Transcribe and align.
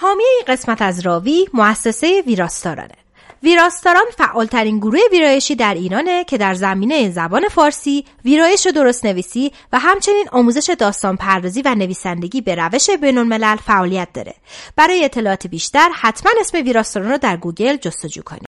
حامی 0.00 0.24
این 0.24 0.42
قسمت 0.46 0.82
از 0.82 1.00
راوی 1.00 1.48
مؤسسه 1.54 2.22
ویراستارانه 2.26 2.94
ویراستاران 3.42 4.04
فعالترین 4.18 4.78
گروه 4.78 5.00
ویرایشی 5.12 5.54
در 5.54 5.74
ایرانه 5.74 6.24
که 6.24 6.38
در 6.38 6.54
زمینه 6.54 7.10
زبان 7.10 7.48
فارسی، 7.48 8.04
ویرایش 8.24 8.66
و 8.66 8.70
درست 8.70 9.04
نویسی 9.04 9.52
و 9.72 9.78
همچنین 9.78 10.26
آموزش 10.32 10.70
داستان 10.78 11.16
پردازی 11.16 11.62
و 11.62 11.74
نویسندگی 11.74 12.40
به 12.40 12.54
روش 12.54 12.90
بینالملل 12.90 13.56
فعالیت 13.56 14.08
داره. 14.14 14.34
برای 14.76 15.04
اطلاعات 15.04 15.46
بیشتر 15.46 15.88
حتما 15.94 16.32
اسم 16.40 16.58
ویراستاران 16.58 17.10
رو 17.10 17.18
در 17.18 17.36
گوگل 17.36 17.76
جستجو 17.76 18.22
کنید. 18.22 18.47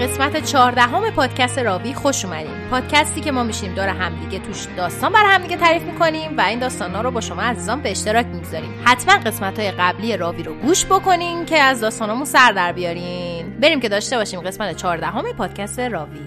قسمت 0.00 0.44
چهاردهم 0.44 1.10
پادکست 1.10 1.58
راوی 1.58 1.94
خوش 1.94 2.24
اومدیم 2.24 2.68
پادکستی 2.70 3.20
که 3.20 3.32
ما 3.32 3.42
میشیم 3.42 3.74
دور 3.74 3.88
همدیگه 3.88 4.38
توش 4.38 4.66
داستان 4.76 5.12
بر 5.12 5.24
همدیگه 5.26 5.56
تعریف 5.56 5.82
می‌کنیم 5.82 6.36
و 6.38 6.40
این 6.40 6.58
داستانا 6.58 7.00
رو 7.00 7.10
با 7.10 7.20
شما 7.20 7.42
عزیزان 7.42 7.80
به 7.80 7.90
اشتراک 7.90 8.26
می‌گذاریم. 8.26 8.74
حتما 8.84 9.14
قسمت 9.14 9.58
های 9.58 9.70
قبلی 9.70 10.16
راوی 10.16 10.42
رو 10.42 10.54
گوش 10.54 10.84
بکنین 10.84 11.44
که 11.44 11.58
از 11.58 11.80
داستانامون 11.80 12.24
سر 12.24 12.52
در 12.52 12.72
بیارین. 12.72 13.50
بریم 13.60 13.80
که 13.80 13.88
داشته 13.88 14.16
باشیم 14.16 14.40
قسمت 14.40 14.76
چهاردهم 14.76 15.32
پادکست 15.32 15.80
راوی. 15.80 16.20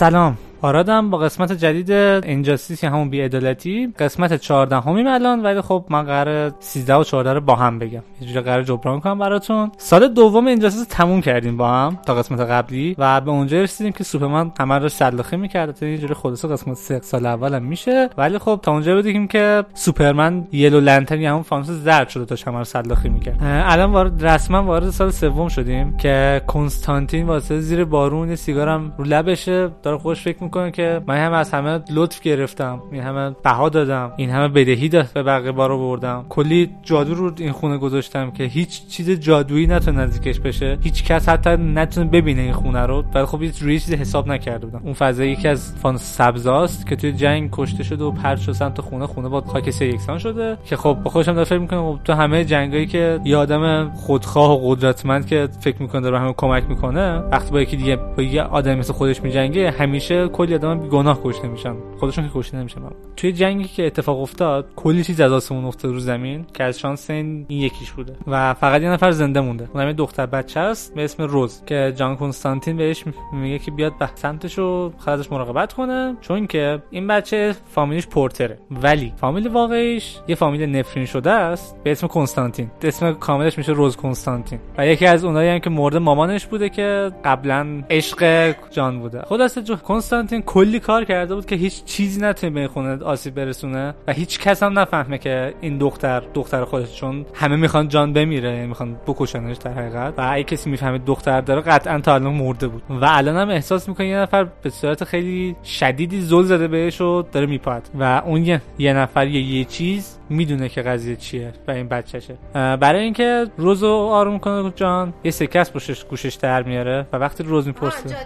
سلام. 0.00 0.49
آرادم 0.62 1.10
با 1.10 1.18
قسمت 1.18 1.52
جدید 1.52 1.92
انجاستیس 2.26 2.84
یا 2.84 2.90
همون 2.90 3.10
بیعدالتی 3.10 3.94
قسمت 3.98 4.34
14 4.36 4.76
همیم 4.76 5.06
الان 5.06 5.42
ولی 5.42 5.60
خب 5.60 5.84
من 5.88 6.02
قرار 6.02 6.52
13 6.60 6.94
و 6.94 7.04
14 7.04 7.32
رو 7.32 7.40
با 7.40 7.54
هم 7.54 7.78
بگم. 7.78 8.02
یه 8.20 8.28
جوری 8.28 8.40
قرار 8.40 8.62
جبران 8.62 9.00
کنم 9.00 9.18
براتون. 9.18 9.70
سال 9.76 10.08
دوم 10.08 10.46
انجاستیس 10.46 10.86
تموم 10.90 11.20
کردیم 11.20 11.56
با 11.56 11.68
هم 11.68 11.98
تا 12.06 12.14
قسمت 12.14 12.40
قبلی 12.40 12.94
و 12.98 13.20
به 13.20 13.30
اونجا 13.30 13.62
رسیدیم 13.62 13.92
که 13.92 14.04
سوپرمن 14.04 14.52
همه 14.60 14.78
رو 14.78 14.88
سلاخی 14.88 15.36
می‌کرد. 15.36 15.74
تا 15.74 15.86
یه 15.86 15.98
جوری 15.98 16.14
خلاصه 16.14 16.48
قسمت 16.48 16.76
3 16.76 17.00
سال 17.00 17.26
اولم 17.26 17.62
میشه. 17.62 18.10
ولی 18.18 18.38
خب 18.38 18.60
تا 18.62 18.72
اونجا 18.72 18.94
بودیم 18.94 19.28
که 19.28 19.64
سوپرمن 19.74 20.46
یلو 20.52 20.80
لنترن 20.80 21.20
یا 21.20 21.30
همون 21.30 21.42
فانوس 21.42 21.70
زرد 21.70 22.08
شده 22.08 22.24
تا 22.24 22.50
همه 22.50 22.58
رو 22.58 22.64
سلاخی 22.64 23.08
می‌کرد. 23.08 23.38
الان 23.42 23.92
وارد 23.92 24.26
رسما 24.26 24.62
وارد 24.62 24.90
سال 24.90 25.10
سوم 25.10 25.48
شدیم 25.48 25.96
که 25.96 26.42
کنستانتین 26.46 27.26
واسه 27.26 27.60
زیر 27.60 27.84
بارون 27.84 28.34
سیگارم 28.34 28.92
رو 28.98 29.04
لبشه. 29.04 29.70
داره 29.82 29.98
خوش 29.98 30.22
فکر 30.22 30.42
می‌کنه 30.50 30.70
که 30.70 31.00
من 31.06 31.16
هم 31.16 31.32
از 31.32 31.50
همه 31.50 31.80
لطف 31.90 32.20
گرفتم 32.20 32.82
این 32.92 33.02
همه 33.02 33.30
بها 33.44 33.68
دادم 33.68 34.12
این 34.16 34.30
همه 34.30 34.48
بدهی 34.48 34.88
داد 34.88 35.08
به 35.14 35.22
بقیه 35.22 35.52
بارو 35.52 35.78
بردم 35.78 36.24
کلی 36.28 36.70
جادو 36.82 37.14
رو 37.14 37.32
این 37.38 37.52
خونه 37.52 37.78
گذاشتم 37.78 38.30
که 38.30 38.44
هیچ 38.44 38.88
چیز 38.88 39.10
جادویی 39.10 39.66
نتونه 39.66 40.00
نزدیکش 40.02 40.40
بشه. 40.40 40.78
هیچ 40.82 41.04
کس 41.04 41.28
حتی 41.28 41.50
نتونه 41.50 42.10
ببینه 42.10 42.42
این 42.42 42.52
خونه 42.52 42.86
رو. 42.86 43.04
ولی 43.14 43.24
خب 43.24 43.42
هیچ 43.42 43.62
روی 43.62 43.80
چیزی 43.80 43.94
حساب 43.96 44.28
نکرده 44.28 44.66
بودم. 44.66 44.80
اون 44.84 44.92
فضا 44.92 45.24
یکی 45.24 45.48
از 45.48 45.74
فان 45.82 45.96
سبزاست 45.96 46.86
که 46.86 46.96
توی 46.96 47.12
جنگ 47.12 47.48
کشته 47.52 47.82
شده 47.82 48.04
و 48.04 48.10
پرت 48.10 48.38
شد 48.40 48.52
سمت 48.52 48.80
خونه. 48.80 49.06
خونه 49.06 49.28
با 49.28 49.40
خاک 49.40 49.70
سه 49.70 49.86
یکسان 49.86 50.18
شده. 50.18 50.58
که 50.64 50.76
خب 50.76 50.98
با 51.04 51.10
خودشم 51.10 51.32
داره 51.32 51.44
فکر 51.44 51.58
می‌کنم 51.58 51.92
خب 51.92 51.98
تو 52.04 52.12
همه 52.12 52.44
جنگایی 52.44 52.86
که 52.86 53.20
یه 53.24 53.36
آدم 53.36 53.90
خودخواه 53.94 54.50
و 54.50 54.70
قدرتمند 54.70 55.26
که 55.26 55.48
فکر 55.60 55.82
می‌کنه 55.82 56.00
داره 56.00 56.18
همه 56.18 56.34
کمک 56.36 56.64
می‌کنه 56.68 57.18
وقتی 57.18 57.50
با 57.50 57.60
یکی 57.60 57.76
دیگه 57.76 57.96
با 57.96 58.22
یه 58.22 58.42
آدم 58.42 58.74
مثل 58.74 58.92
خودش 58.92 59.22
میجنگه 59.22 59.70
همیشه 59.70 60.28
کلی 60.40 60.54
آدم 60.54 60.88
گناه 60.88 61.20
کشته 61.24 61.48
میشن. 61.48 61.74
خودشون 61.98 62.24
که 62.24 62.30
کشته 62.34 62.56
نمیشن. 62.56 62.80
توی 63.16 63.32
جنگی 63.32 63.64
که 63.64 63.86
اتفاق 63.86 64.20
افتاد 64.20 64.68
کلی 64.76 65.04
چیز 65.04 65.20
از 65.20 65.32
آسمون 65.32 65.64
افتاد 65.64 65.92
رو 65.92 65.98
زمین 65.98 66.46
که 66.54 66.64
از 66.64 66.78
شانس 66.78 67.10
این, 67.10 67.46
یکیش 67.48 67.90
بوده. 67.90 68.16
و 68.26 68.54
فقط 68.54 68.82
یه 68.82 68.90
نفر 68.90 69.10
زنده 69.10 69.40
مونده. 69.40 69.68
اونم 69.74 69.92
دختر 69.92 70.26
بچه 70.26 70.60
است 70.60 70.94
به 70.94 71.04
اسم 71.04 71.22
روز 71.22 71.62
که 71.66 71.92
جان 71.96 72.16
کنستانتین 72.16 72.76
بهش 72.76 73.04
میگه 73.32 73.58
که 73.58 73.70
بیاد 73.70 73.92
به 73.98 74.08
سمتش 74.14 74.58
و 74.58 74.92
خودش 74.98 75.32
مراقبت 75.32 75.72
کنه. 75.72 76.16
چون 76.20 76.46
که 76.46 76.82
این 76.90 77.06
بچه 77.06 77.54
فامیلیش 77.70 78.06
پورتره. 78.06 78.58
ولی 78.70 79.12
فامیل 79.16 79.48
واقعیش 79.48 80.18
یه 80.28 80.34
فامیل 80.34 80.76
نفرین 80.76 81.06
شده 81.06 81.30
است 81.30 81.76
به 81.84 81.92
اسم 81.92 82.06
کنستانتین. 82.06 82.70
اسم 82.82 83.12
کاملش 83.12 83.58
میشه 83.58 83.72
روز 83.72 83.96
کنستانتین. 83.96 84.58
و 84.78 84.86
یکی 84.86 85.06
از 85.06 85.24
اونایی 85.24 85.50
هم 85.50 85.58
که 85.58 85.70
مورد 85.70 85.96
مامانش 85.96 86.46
بوده 86.46 86.68
که 86.68 87.12
قبلا 87.24 87.82
عشق 87.90 88.54
جان 88.70 89.00
بوده. 89.00 89.22
خلاصه 89.22 89.62
کنستانتین 89.76 90.29
کلی 90.38 90.80
کار 90.80 91.04
کرده 91.04 91.34
بود 91.34 91.46
که 91.46 91.56
هیچ 91.56 91.84
چیزی 91.84 92.20
نتونه 92.20 92.52
به 92.52 92.68
خونه 92.68 93.04
آسیب 93.04 93.34
برسونه 93.34 93.94
و 94.06 94.12
هیچ 94.12 94.38
کس 94.38 94.62
هم 94.62 94.78
نفهمه 94.78 95.18
که 95.18 95.54
این 95.60 95.78
دختر 95.78 96.22
دختر 96.34 96.64
خودش 96.64 96.96
چون 96.96 97.26
همه 97.34 97.56
می‌خوان 97.56 97.88
جان 97.88 98.12
بمیره 98.12 98.66
می‌خوان 98.66 98.96
بکشنش 99.06 99.56
در 99.56 99.72
حقیقت. 99.72 100.14
و 100.18 100.28
اگه 100.32 100.44
کسی 100.44 100.70
می‌فهمه 100.70 100.98
دختر 100.98 101.40
داره 101.40 101.60
قطعا 101.60 102.00
تا 102.00 102.14
الان 102.14 102.32
مرده 102.34 102.68
بود. 102.68 102.82
و 102.90 103.04
الان 103.04 103.36
هم 103.36 103.48
احساس 103.48 103.88
می‌کنه 103.88 104.08
یه 104.08 104.16
نفر 104.16 104.44
به 104.62 104.70
صورت 104.70 105.04
خیلی 105.04 105.56
شدیدی 105.64 106.20
زل 106.20 106.42
زده 106.42 106.68
بهش 106.68 107.00
و 107.00 107.22
داره 107.22 107.46
میپاد 107.46 107.82
و 107.94 108.22
اون 108.26 108.44
یه, 108.44 108.62
یه 108.78 108.92
نفر 108.92 109.26
یه, 109.26 109.40
یه 109.40 109.64
چیز 109.64 110.18
می‌دونه 110.30 110.68
که 110.68 110.82
قضیه 110.82 111.16
چیه 111.16 111.52
و 111.68 111.70
این 111.70 111.88
بچهشه. 111.88 112.34
برای 112.54 113.02
اینکه 113.02 113.46
روزو 113.56 113.88
آروم 113.88 114.38
کنه 114.38 114.72
جان 114.76 115.14
یه 115.24 115.30
سکس 115.30 115.72
پشتش 115.72 116.04
گوشش 116.04 116.34
در 116.34 116.62
میاره 116.62 117.06
و 117.12 117.16
وقتی 117.16 117.44
روز 117.44 117.66
می‌پرسه 117.66 118.16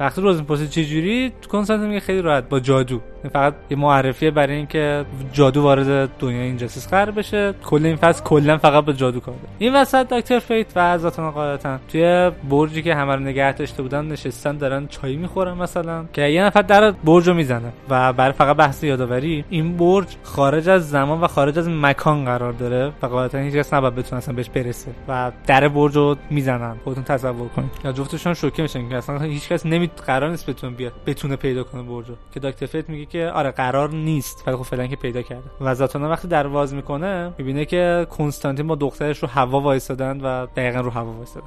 وقتی 0.00 0.20
روز 0.20 0.40
می‌پرسه 0.40 0.68
چه 0.68 0.84
جوری 0.84 1.32
کنسانت 1.48 1.82
میگه 1.82 2.00
خیلی 2.00 2.22
راحت 2.22 2.48
با 2.48 2.60
جادو. 2.60 3.00
فقط 3.28 3.54
یه 3.70 3.76
معرفیه 3.76 4.30
برای 4.30 4.56
اینکه 4.56 5.04
جادو 5.32 5.62
وارد 5.62 6.10
دنیای 6.18 6.42
اینجاستیس 6.42 6.88
قرار 6.88 7.10
بشه. 7.10 7.54
کل 7.64 7.86
این 7.86 7.96
فصل 7.96 8.22
کلا 8.22 8.58
فقط 8.58 8.84
به 8.84 8.92
جادو 8.92 9.20
کار 9.20 9.34
این 9.58 9.76
وسط 9.76 10.08
دکتر 10.08 10.38
فیت 10.38 10.66
و 10.76 10.98
ذاتن 10.98 11.30
قاعدتا 11.30 11.78
توی 11.88 12.30
برجی 12.50 12.82
که 12.82 12.94
همه 12.94 13.14
رو 13.14 13.20
نگه 13.20 13.52
داشته 13.52 13.82
بودن 13.82 14.04
نشستن 14.04 14.56
دارن 14.56 14.86
چای 14.86 15.16
می‌خورن 15.16 15.54
مثلا. 15.54 16.04
که 16.12 16.22
یه 16.22 16.44
نفر 16.44 16.62
در 16.62 16.90
برج 16.90 17.28
رو 17.28 17.34
می‌زنه 17.34 17.72
و 17.88 18.12
برای 18.12 18.32
فقط 18.32 18.56
بحث 18.56 18.84
یادآوری 18.84 19.44
این 19.50 19.76
برج 19.76 20.06
خارج 20.22 20.68
از 20.68 20.90
زمان 20.90 21.20
و 21.20 21.26
خارج 21.26 21.58
از 21.58 21.68
مکان 21.68 22.24
قرار 22.24 22.52
داره 22.52 22.92
و 23.02 23.06
قاعدتا 23.06 23.38
هیچ 23.38 23.54
کس 23.54 23.74
نباید 23.74 23.94
بتونه 23.94 24.18
اصلا 24.18 24.34
بهش 24.34 24.48
برسه 24.48 24.90
و 25.08 25.32
در 25.46 25.68
برج 25.68 25.96
رو 25.96 26.16
می‌زنن. 26.30 26.76
خودتون 26.84 27.04
تصور 27.04 27.48
کنید. 27.48 27.70
یا 27.84 27.92
جفتشون 27.92 28.34
شوکه 28.34 28.62
میشن 28.62 28.88
که 28.88 28.96
اصلا 28.96 29.18
هیچ 29.18 29.48
کس 29.48 29.66
نمی 29.66 29.90
قرار 30.06 30.30
نیست 30.30 30.50
بتونه 30.50 30.76
بیاد 30.76 30.92
بتونه 31.06 31.36
پیدا 31.36 31.64
کنه 31.64 31.82
برج 31.82 32.04
که 32.34 32.40
دکتر 32.40 32.66
فیت 32.66 32.88
میگه 32.88 33.06
که 33.10 33.30
آره 33.34 33.50
قرار 33.50 33.90
نیست 33.90 34.44
ولی 34.46 34.56
خب 34.56 34.62
فعلا 34.62 34.86
که 34.86 34.96
پیدا 34.96 35.22
کرده. 35.22 35.42
و 35.60 35.74
زاتانا 35.74 36.10
وقتی 36.10 36.28
در 36.28 36.46
واز 36.46 36.74
می‌کنه 36.74 37.32
می‌بینه 37.38 37.64
که 37.64 38.06
کنستانتین 38.10 38.66
با 38.66 38.74
دخترش 38.74 39.18
رو 39.18 39.28
هوا 39.28 39.60
وایسادن 39.60 40.20
و 40.20 40.46
دقیقا 40.46 40.80
رو 40.80 40.90
هوا 40.90 41.12
وایسادن 41.12 41.46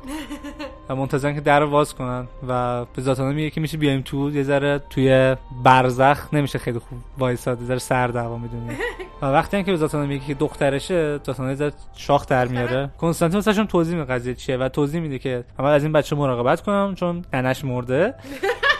و 0.89 0.95
منتظرن 0.95 1.35
که 1.35 1.41
در 1.41 1.63
واز 1.63 1.93
کنن. 1.93 2.27
و 2.47 2.85
به 2.85 3.01
زاتانا 3.01 3.31
میگه 3.31 3.49
که 3.49 3.61
میشه 3.61 3.77
بیایم 3.77 4.01
تو 4.01 4.31
یه 4.31 4.43
ذره 4.43 4.81
توی 4.89 5.35
برزخ. 5.63 6.33
نمیشه 6.33 6.59
خیلی 6.59 6.79
خوب 6.79 6.99
وایساد 7.17 7.61
یه 7.61 7.67
ذره 7.67 7.79
سرد 7.79 8.15
هوا 8.15 8.37
می‌دونی. 8.37 8.69
و 9.21 9.25
وقتی 9.25 9.63
که 9.63 9.71
به 9.71 9.77
زاتانا 9.77 10.05
میگه 10.05 10.25
که 10.25 10.33
دخترشه 10.33 11.19
زاتانا 11.23 11.49
یه 11.49 11.55
ذره 11.55 11.71
شاخ 11.95 12.25
در 12.25 12.47
میاره. 12.47 12.89
کنستانتین 12.97 13.37
واسهشون 13.37 13.67
توضیح 13.67 13.95
میده 13.97 14.13
قضیه 14.13 14.33
چیه 14.33 14.57
و 14.57 14.69
توضیح 14.69 15.01
میده 15.01 15.19
که 15.19 15.43
اول 15.59 15.69
از 15.69 15.83
این 15.83 15.91
بچه 15.91 16.15
مراقبت 16.15 16.61
کنم 16.61 16.95
چون 16.95 17.25
ننش 17.33 17.65
مرده. 17.65 18.13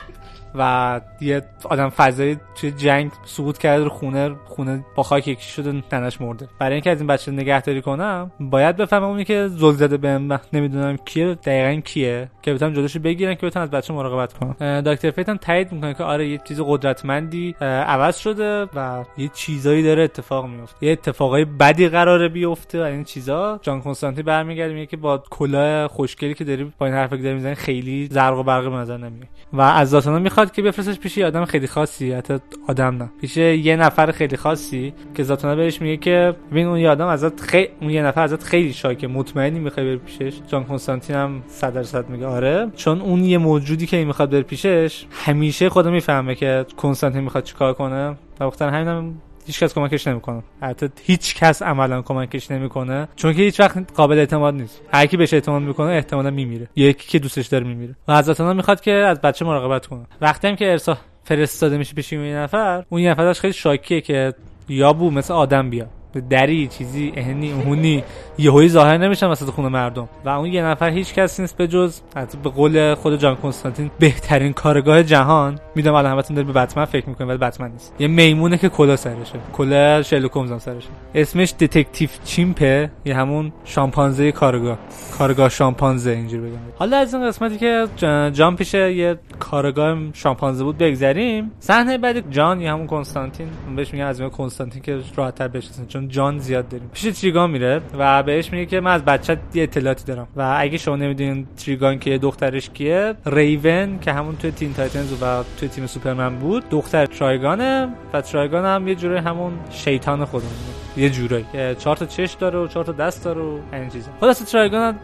و 0.56 1.02
یه 1.22 1.42
آدم 1.66 1.90
فضایی 1.90 2.38
توی 2.56 2.72
جنگ 2.72 3.12
سقوط 3.26 3.58
کرده 3.58 3.84
رو 3.84 3.90
خونه 3.90 4.36
خونه 4.46 4.86
با 4.96 5.04
خاک 5.04 5.28
یکی 5.28 5.50
شده 5.50 5.84
تنش 5.90 6.22
مرده. 6.22 6.48
برای 6.60 6.74
اینکه 6.74 6.92
از 6.92 6.98
این 6.98 7.08
بچه 7.08 7.32
نگهداری 7.32 7.82
کنم 7.82 8.32
باید 8.40 8.76
بفهمم 8.76 9.04
اونی 9.04 9.26
که 9.26 9.48
زل 9.48 9.72
زده 9.72 9.98
بهم 9.98 10.40
نمی‌دونم 10.54 10.98
کیه 10.98 11.36
دقیقا 11.36 11.82
کیه 11.82 12.30
که 12.42 12.54
بتونم 12.54 12.74
جلوشو 12.74 13.00
بگیرن 13.00 13.36
که 13.36 13.46
بتونم 13.46 13.64
از 13.64 13.72
بچه 13.72 13.94
مراقبت 13.94 14.34
کنم. 14.34 14.82
دکتر 14.82 15.12
فیت 15.12 15.30
هم 15.30 15.38
تایید 15.38 15.72
می‌کنه 15.72 15.94
که 15.94 16.04
آره 16.04 16.28
یه 16.28 16.40
چیز 16.44 16.62
قدرتمندی 16.62 17.56
عوض 17.62 18.18
شده 18.18 18.68
و 18.76 19.04
یه 19.18 19.30
چیزایی 19.34 19.84
داره 19.84 20.04
اتفاق 20.04 20.46
میفته 20.46 20.86
یه 20.86 20.92
اتفاقای 20.92 21.46
بدی 21.46 21.90
قراره 21.90 22.30
بیفته 22.30 22.82
و 22.82 22.86
این 22.86 23.04
چیزا. 23.04 23.60
جان 23.62 23.82
کنستانتی 23.82 24.24
برمیگرده 24.24 24.74
میگه 24.74 24.86
که 24.86 24.98
با 24.98 25.24
کلاه 25.30 25.88
خوشگلی 25.88 26.34
که 26.34 26.44
داری 26.44 26.74
با 26.78 26.86
این 26.86 26.96
حرفا 26.96 27.18
که 27.18 27.24
داری 27.24 27.36
می‌زنی 27.36 27.56
خیلی 27.56 28.08
زرق 28.12 28.38
و 28.38 28.44
برق 28.44 28.64
به 28.64 28.76
نظر 28.76 28.98
نمیاد 28.98 29.28
و 29.54 29.62
از 29.62 29.90
ذاتانا 29.90 30.20
می‌خواد 30.20 30.43
می‌خواد 30.44 30.56
که 30.56 30.62
بفرستش 30.62 31.00
پیش 31.00 31.18
یه 31.18 31.26
آدم 31.26 31.46
خیلی 31.46 31.68
خاصی 31.68 32.12
حتی 32.12 32.40
آدم 32.68 32.98
نه. 32.98 33.10
پیش 33.22 33.38
یه 33.38 33.76
نفر 33.76 34.12
خیلی 34.12 34.38
خاصی 34.38 34.94
که 35.16 35.24
زاتونا 35.24 35.56
بهش 35.56 35.82
میگه 35.82 35.98
که 35.98 36.36
ببین 36.52 36.68
اون 36.68 36.80
یه 36.80 36.90
آدم 36.90 37.08
ازت 37.08 37.42
خیلی 37.42 37.70
اون 37.82 37.90
یه 37.90 38.04
نفر 38.04 38.22
ازت 38.22 38.44
خیلی 38.44 38.74
شاکه 38.74 39.08
مطمئنی 39.08 39.60
می‌خوای 39.60 39.86
بری 39.86 39.98
پیشش. 39.98 40.40
جان 40.48 40.64
کنستانتین 40.64 41.16
هم 41.16 41.44
100 41.48 41.74
درصد 41.74 42.10
میگه 42.10 42.26
آره. 42.26 42.72
چون 42.76 43.02
اون 43.02 43.24
یه 43.24 43.38
موجودی 43.38 43.86
که 43.86 44.06
می‌خواد 44.06 44.30
بره 44.30 44.42
پیشش 44.42 45.06
همیشه 45.12 45.70
خودم 45.70 45.92
می‌فهمه 45.92 46.36
که 46.36 46.66
کنستانتین 46.78 47.22
می‌خواد 47.22 47.44
چیکار 47.44 47.74
کنه. 47.74 48.16
و 48.40 48.52
همینم 48.62 49.14
هیچ 49.48 49.64
کس 49.64 49.74
کمکش 49.74 50.08
نمی‌کنه. 50.08 50.44
حتی 50.62 50.90
هیچ 51.04 51.36
کس 51.36 51.62
عملا 51.62 52.02
کمکش 52.02 52.52
نمی‌کنه. 52.52 53.08
چون 53.16 53.34
که 53.34 53.42
هیچ 53.42 53.60
وقت 53.60 53.94
قابل 53.96 54.18
اعتماد 54.18 54.54
نیست. 54.54 54.82
هر 54.94 55.06
کی 55.06 55.18
بهش 55.18 55.34
اعتماد 55.34 55.62
می‌کنه 55.62 55.92
احتمالا 55.92 56.30
میمیره. 56.30 56.68
یکی 56.76 57.10
که 57.10 57.20
دوستش 57.20 57.48
داره 57.48 57.68
میمیره. 57.68 57.96
و 58.08 58.18
حضرت 58.18 58.42
می‌خواد 58.42 58.82
که 58.82 58.92
از 58.92 59.22
بچه 59.22 59.46
مراقبت 59.46 59.86
کنه. 59.86 60.06
وقتی 60.22 60.48
هم 60.48 60.56
که 60.56 60.72
ارسا 60.72 60.98
فرستاده 61.24 61.78
میشه 61.78 61.94
پیش 61.94 62.12
یه 62.12 62.36
نفر 62.36 62.84
اون 62.90 63.02
نفرش 63.08 63.40
خیلی 63.40 63.54
شاکیه 63.54 64.02
که 64.02 64.34
یا 64.70 64.94
بو 64.94 65.12
مثل 65.12 65.34
آدم 65.34 65.70
بیا. 65.70 65.86
دری 66.22 66.68
چیزی 66.68 67.14
اهنی 67.16 67.52
اونی 67.52 68.04
یهویی 68.38 68.70
ظاهر 68.70 68.98
نمیشن 68.98 69.28
وسط 69.28 69.46
خونه 69.46 69.70
مردم. 69.70 70.10
و 70.26 70.30
اون 70.30 70.46
یه 70.46 70.64
نفر 70.64 70.90
هیچ 70.90 71.14
کس 71.14 71.40
نیست 71.40 71.58
به 71.58 71.68
جز 71.68 72.00
به 72.44 72.50
قول 72.50 72.96
خود 72.96 73.20
جان 73.20 73.36
کنستانتین 73.36 73.92
بهترین 74.00 74.54
کارگاه 74.54 75.04
جهان. 75.04 75.60
می‌دونم 75.76 75.96
الان 75.96 76.12
همتون 76.12 76.36
داره 76.36 76.48
به 76.48 76.54
بتمن 76.54 76.86
فکر 76.86 77.10
می‌کنه 77.10 77.28
ولی 77.28 77.38
بتمن 77.38 77.72
نیست. 77.72 77.94
یه 78.00 78.08
میمونه 78.08 78.58
که 78.58 78.70
کلا 78.70 78.96
سرشه. 78.96 79.40
کلا 79.54 80.02
شرلوک 80.02 80.32
هومز 80.32 80.62
سرشه. 80.62 80.90
اسمش 81.16 81.54
دتکتیو 81.60 82.10
چیمپه 82.24 82.92
یه 83.06 83.16
همون 83.16 83.54
شامپانزه 83.66 84.32
کارگاه. 84.32 84.78
کارگاه 85.18 85.50
شامپانزه 85.50 86.12
اینجوری 86.12 86.42
بگم. 86.42 86.58
حالا 86.76 86.98
از 86.98 87.14
این 87.14 87.28
قسمتی 87.28 87.58
که 87.58 87.88
جان 88.34 88.56
پیشه 88.56 88.94
یه 88.94 89.16
کارگاه 89.40 89.98
شامپانزه 90.14 90.64
بود 90.64 90.78
بگذریم. 90.78 91.52
صحنه 91.60 91.98
بعد 91.98 92.32
جان 92.32 92.62
یه 92.62 92.72
همون 92.72 92.88
کنستانتین 92.88 93.48
بهش 93.76 93.94
میگن 93.94 94.06
از 94.06 94.22
کنستانتین 94.22 94.82
که 94.82 95.00
راحت‌تر 95.16 95.48
بشناسن 95.48 95.86
چون 95.86 96.03
جان 96.08 96.40
زیاد 96.40 96.70
داریم. 96.70 96.90
پیش 96.94 97.20
تریگان 97.20 97.52
میره 97.52 97.82
و 97.98 98.24
بهش 98.24 98.52
میگه 98.52 98.66
که 98.66 98.80
من 98.80 98.92
از 98.92 99.06
بچه 99.06 99.38
یه 99.54 99.64
اطلاعاتی 99.64 100.06
دارم. 100.06 100.28
و 100.36 100.56
اگه 100.60 100.78
شما 100.78 100.96
نمی‌دونین 100.96 101.48
تریگان 101.58 102.00
که 102.00 102.18
دخترش 102.18 102.70
کیه 102.70 103.14
ریون 103.26 104.00
که 104.00 104.14
همون 104.14 104.36
توی 104.36 104.52
تین 104.52 104.74
تایتنز 104.74 105.24
و 105.24 105.44
توی 105.60 105.70
تیم 105.70 105.88
سوپرمن 105.88 106.36
بود 106.36 106.70
دختر 106.70 107.06
ترایگانه 107.06 107.90
و 108.14 108.22
ترایگان 108.22 108.66
هم 108.66 108.88
یه 108.88 108.96
جوری 108.96 109.18
همون 109.18 109.54
شیطان 109.70 110.26
خودمونه. 110.26 110.83
یه 110.98 111.10
جورایی. 111.10 111.46
چهار 111.80 111.96
تا 111.96 112.06
چش 112.06 112.34
داره 112.34 112.60
و 112.60 112.68
چهار 112.68 112.86
تا 112.86 112.92
دست 112.92 113.26
داره 113.26 113.42
و 113.42 113.60
این 113.74 113.90
چیزا. 113.90 114.12
خلاص 114.22 114.52
ترایگان 114.52 114.96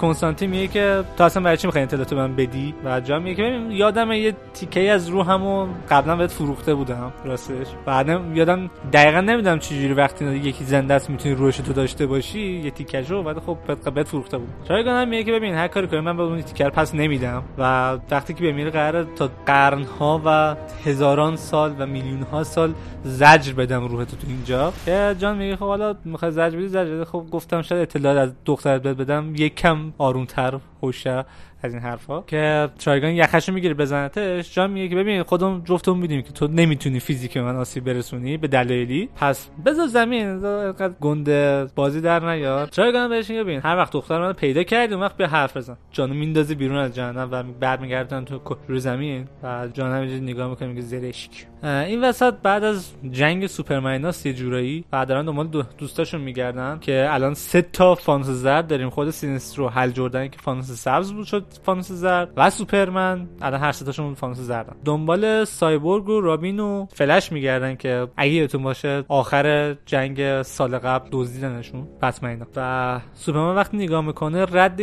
کنستانتین 0.00 0.50
میگه 0.50 0.66
که 0.66 1.04
تو 1.16 1.24
اصلا 1.24 1.42
برای 1.42 1.56
چی 1.56 1.66
می‌خوای 1.66 1.84
اطلاعات 1.84 2.12
من 2.12 2.36
بدی؟ 2.36 2.74
و 2.84 3.00
جان 3.00 3.22
میگه 3.22 3.34
که 3.34 3.60
یادم 3.70 4.12
یه 4.12 4.34
تیکه 4.54 4.90
از 4.90 5.08
رو 5.08 5.22
همون 5.22 5.68
قبلا 5.90 6.16
بهت 6.16 6.30
فروخته 6.30 6.74
بودم 6.74 7.12
راستش. 7.24 7.66
بعدم 7.86 8.36
یادم 8.36 8.70
دقیقا 8.92 9.20
نمی‌دونم 9.20 9.58
جوری 9.58 9.92
وقتی 9.92 10.24
یکی 10.24 10.64
زنده 10.64 10.94
است 10.94 11.10
می‌تونی 11.10 11.34
روش 11.34 11.56
تو 11.56 11.72
داشته 11.72 12.06
باشی 12.06 12.40
یه 12.40 12.70
تیکه 12.70 13.02
بعد 13.02 13.38
خب 13.38 13.58
بهت 13.94 14.08
فروخته 14.08 14.38
بود. 14.38 14.48
ترایگان 14.68 15.02
هم 15.02 15.08
میگه 15.08 15.24
که 15.24 15.32
ببین 15.32 15.54
هر 15.54 15.68
کاری 15.68 15.86
کنی 15.86 16.00
من 16.00 16.16
به 16.16 16.22
اون 16.22 16.42
تیکر 16.42 16.70
پس 16.70 16.94
نمیدم. 16.94 17.42
و 17.58 17.98
وقتی 18.10 18.34
که 18.34 18.44
بمیره 18.44 18.70
قراره 18.70 19.06
تا 19.16 19.30
قرنها 19.46 20.22
و 20.24 20.56
هزاران 20.84 21.36
سال 21.36 21.74
و 21.78 21.86
میلیون 21.86 22.22
ها 22.22 22.44
سال 22.44 22.74
زجر 23.04 23.52
بدم 23.52 23.84
روح 23.84 24.04
تو 24.04 24.16
اینجا 24.28 24.72
که 24.86 25.14
میگه 25.34 25.56
خب 25.56 25.66
حالا 25.66 25.94
می‌خوای 26.04 26.30
زجر 26.30 26.56
بدی 26.56 26.68
زجر 26.68 27.04
خب 27.04 27.26
گفتم 27.30 27.62
شاید 27.62 27.82
اطلاعات 27.82 28.18
از 28.18 28.34
دخترت 28.44 28.82
بدم 28.82 29.32
یک 29.36 29.54
کم 29.54 29.92
آرومتر 29.98 30.58
هوشه 30.82 31.24
از 31.62 31.74
این 31.74 31.82
حرفا. 31.82 32.20
که 32.20 32.68
ترایگان 32.78 33.10
یقه‌شو 33.10 33.52
می‌گیره 33.52 33.74
بزنتش. 33.74 34.54
جان 34.54 34.70
میگه 34.70 34.88
که 34.88 34.96
ببین 34.96 35.22
خودم 35.22 35.62
جفتمون 35.64 35.98
می‌دونیم 35.98 36.22
که 36.22 36.32
تو 36.32 36.48
نمی‌تونی 36.48 37.00
فیزیکی 37.00 37.28
به 37.28 37.36
من 37.36 37.56
آسیب 37.56 37.84
برسونی 37.84 38.36
به 38.36 38.48
دلایلی. 38.48 39.08
پس 39.16 39.50
بذار 39.66 39.86
زمین 39.86 40.26
اینقدر 40.28 40.94
گنده 41.00 41.66
بازی 41.74 42.00
در 42.00 42.20
نیار 42.34 42.66
ترایگان 42.66 43.08
بهش 43.08 43.30
میگه 43.30 43.44
ببین 43.44 43.60
هر 43.64 43.76
وقت 43.76 43.92
دختر 43.92 44.20
من 44.20 44.32
پیدا 44.32 44.62
کردی 44.62 44.94
وقت 44.94 45.16
بیا 45.16 45.26
حرف 45.26 45.56
بزن. 45.56 45.76
جانو 45.90 46.14
میندازه 46.14 46.54
بیرون 46.54 46.78
از 46.78 46.94
جهنم 46.94 47.28
و 47.32 47.42
برمیگردن 47.42 48.24
تو 48.24 48.40
روی 48.68 48.80
زمین. 48.80 49.28
و 49.42 49.68
جان 49.74 49.92
هم 49.92 50.24
نگاه 50.24 50.48
می‌کنه 50.48 50.68
میگه 50.68 50.80
زرشک. 50.80 51.30
این 51.62 52.04
وسط 52.04 52.34
بعد 52.42 52.64
از 52.64 52.92
جنگ 53.10 53.46
سوپرمناس 53.46 54.26
یه 54.26 54.32
جورایی 54.32 54.84
و 54.92 55.06
دارن 55.06 55.24
دنبال 55.24 55.46
دو 55.46 55.62
دوستاشون 55.78 56.20
میگردن 56.20 56.78
که 56.80 57.06
الان 57.10 57.34
سه 57.34 57.62
تا 57.62 57.94
فانوس 57.94 58.26
زرد 58.26 58.66
داریم. 58.66 58.90
خود 58.90 59.10
سینسترو 59.10 59.68
هل 59.68 59.90
جردن 59.90 60.28
که 60.28 60.38
فانوس 60.38 60.70
سبز 60.70 61.12
بود 61.12 61.26
شد 61.26 61.44
فانوس 61.62 61.92
زرد 61.92 62.32
و 62.36 62.50
سوپرمن. 62.50 63.28
الان 63.42 63.60
هر 63.60 63.72
سه 63.72 63.84
تاشون 63.84 64.14
فانوس 64.14 64.38
زردن. 64.38 64.76
دنبال 64.84 65.44
سایبورگ 65.44 66.08
و 66.08 66.20
رابین 66.20 66.60
و 66.60 66.86
فلش 66.94 67.32
میگردن 67.32 67.74
که 67.74 68.08
اگه 68.16 68.32
یادتون 68.32 68.62
باشه 68.62 69.04
آخر 69.08 69.76
جنگ 69.86 70.42
سال 70.42 70.78
قبل 70.78 71.08
دزدیدنشون 71.12 71.88
بتمن 72.02 72.46
و 72.56 73.00
سوپرمن 73.14 73.54
وقتی 73.54 73.76
نگاه 73.76 74.04
می‌کنه 74.04 74.46
رد 74.52 74.82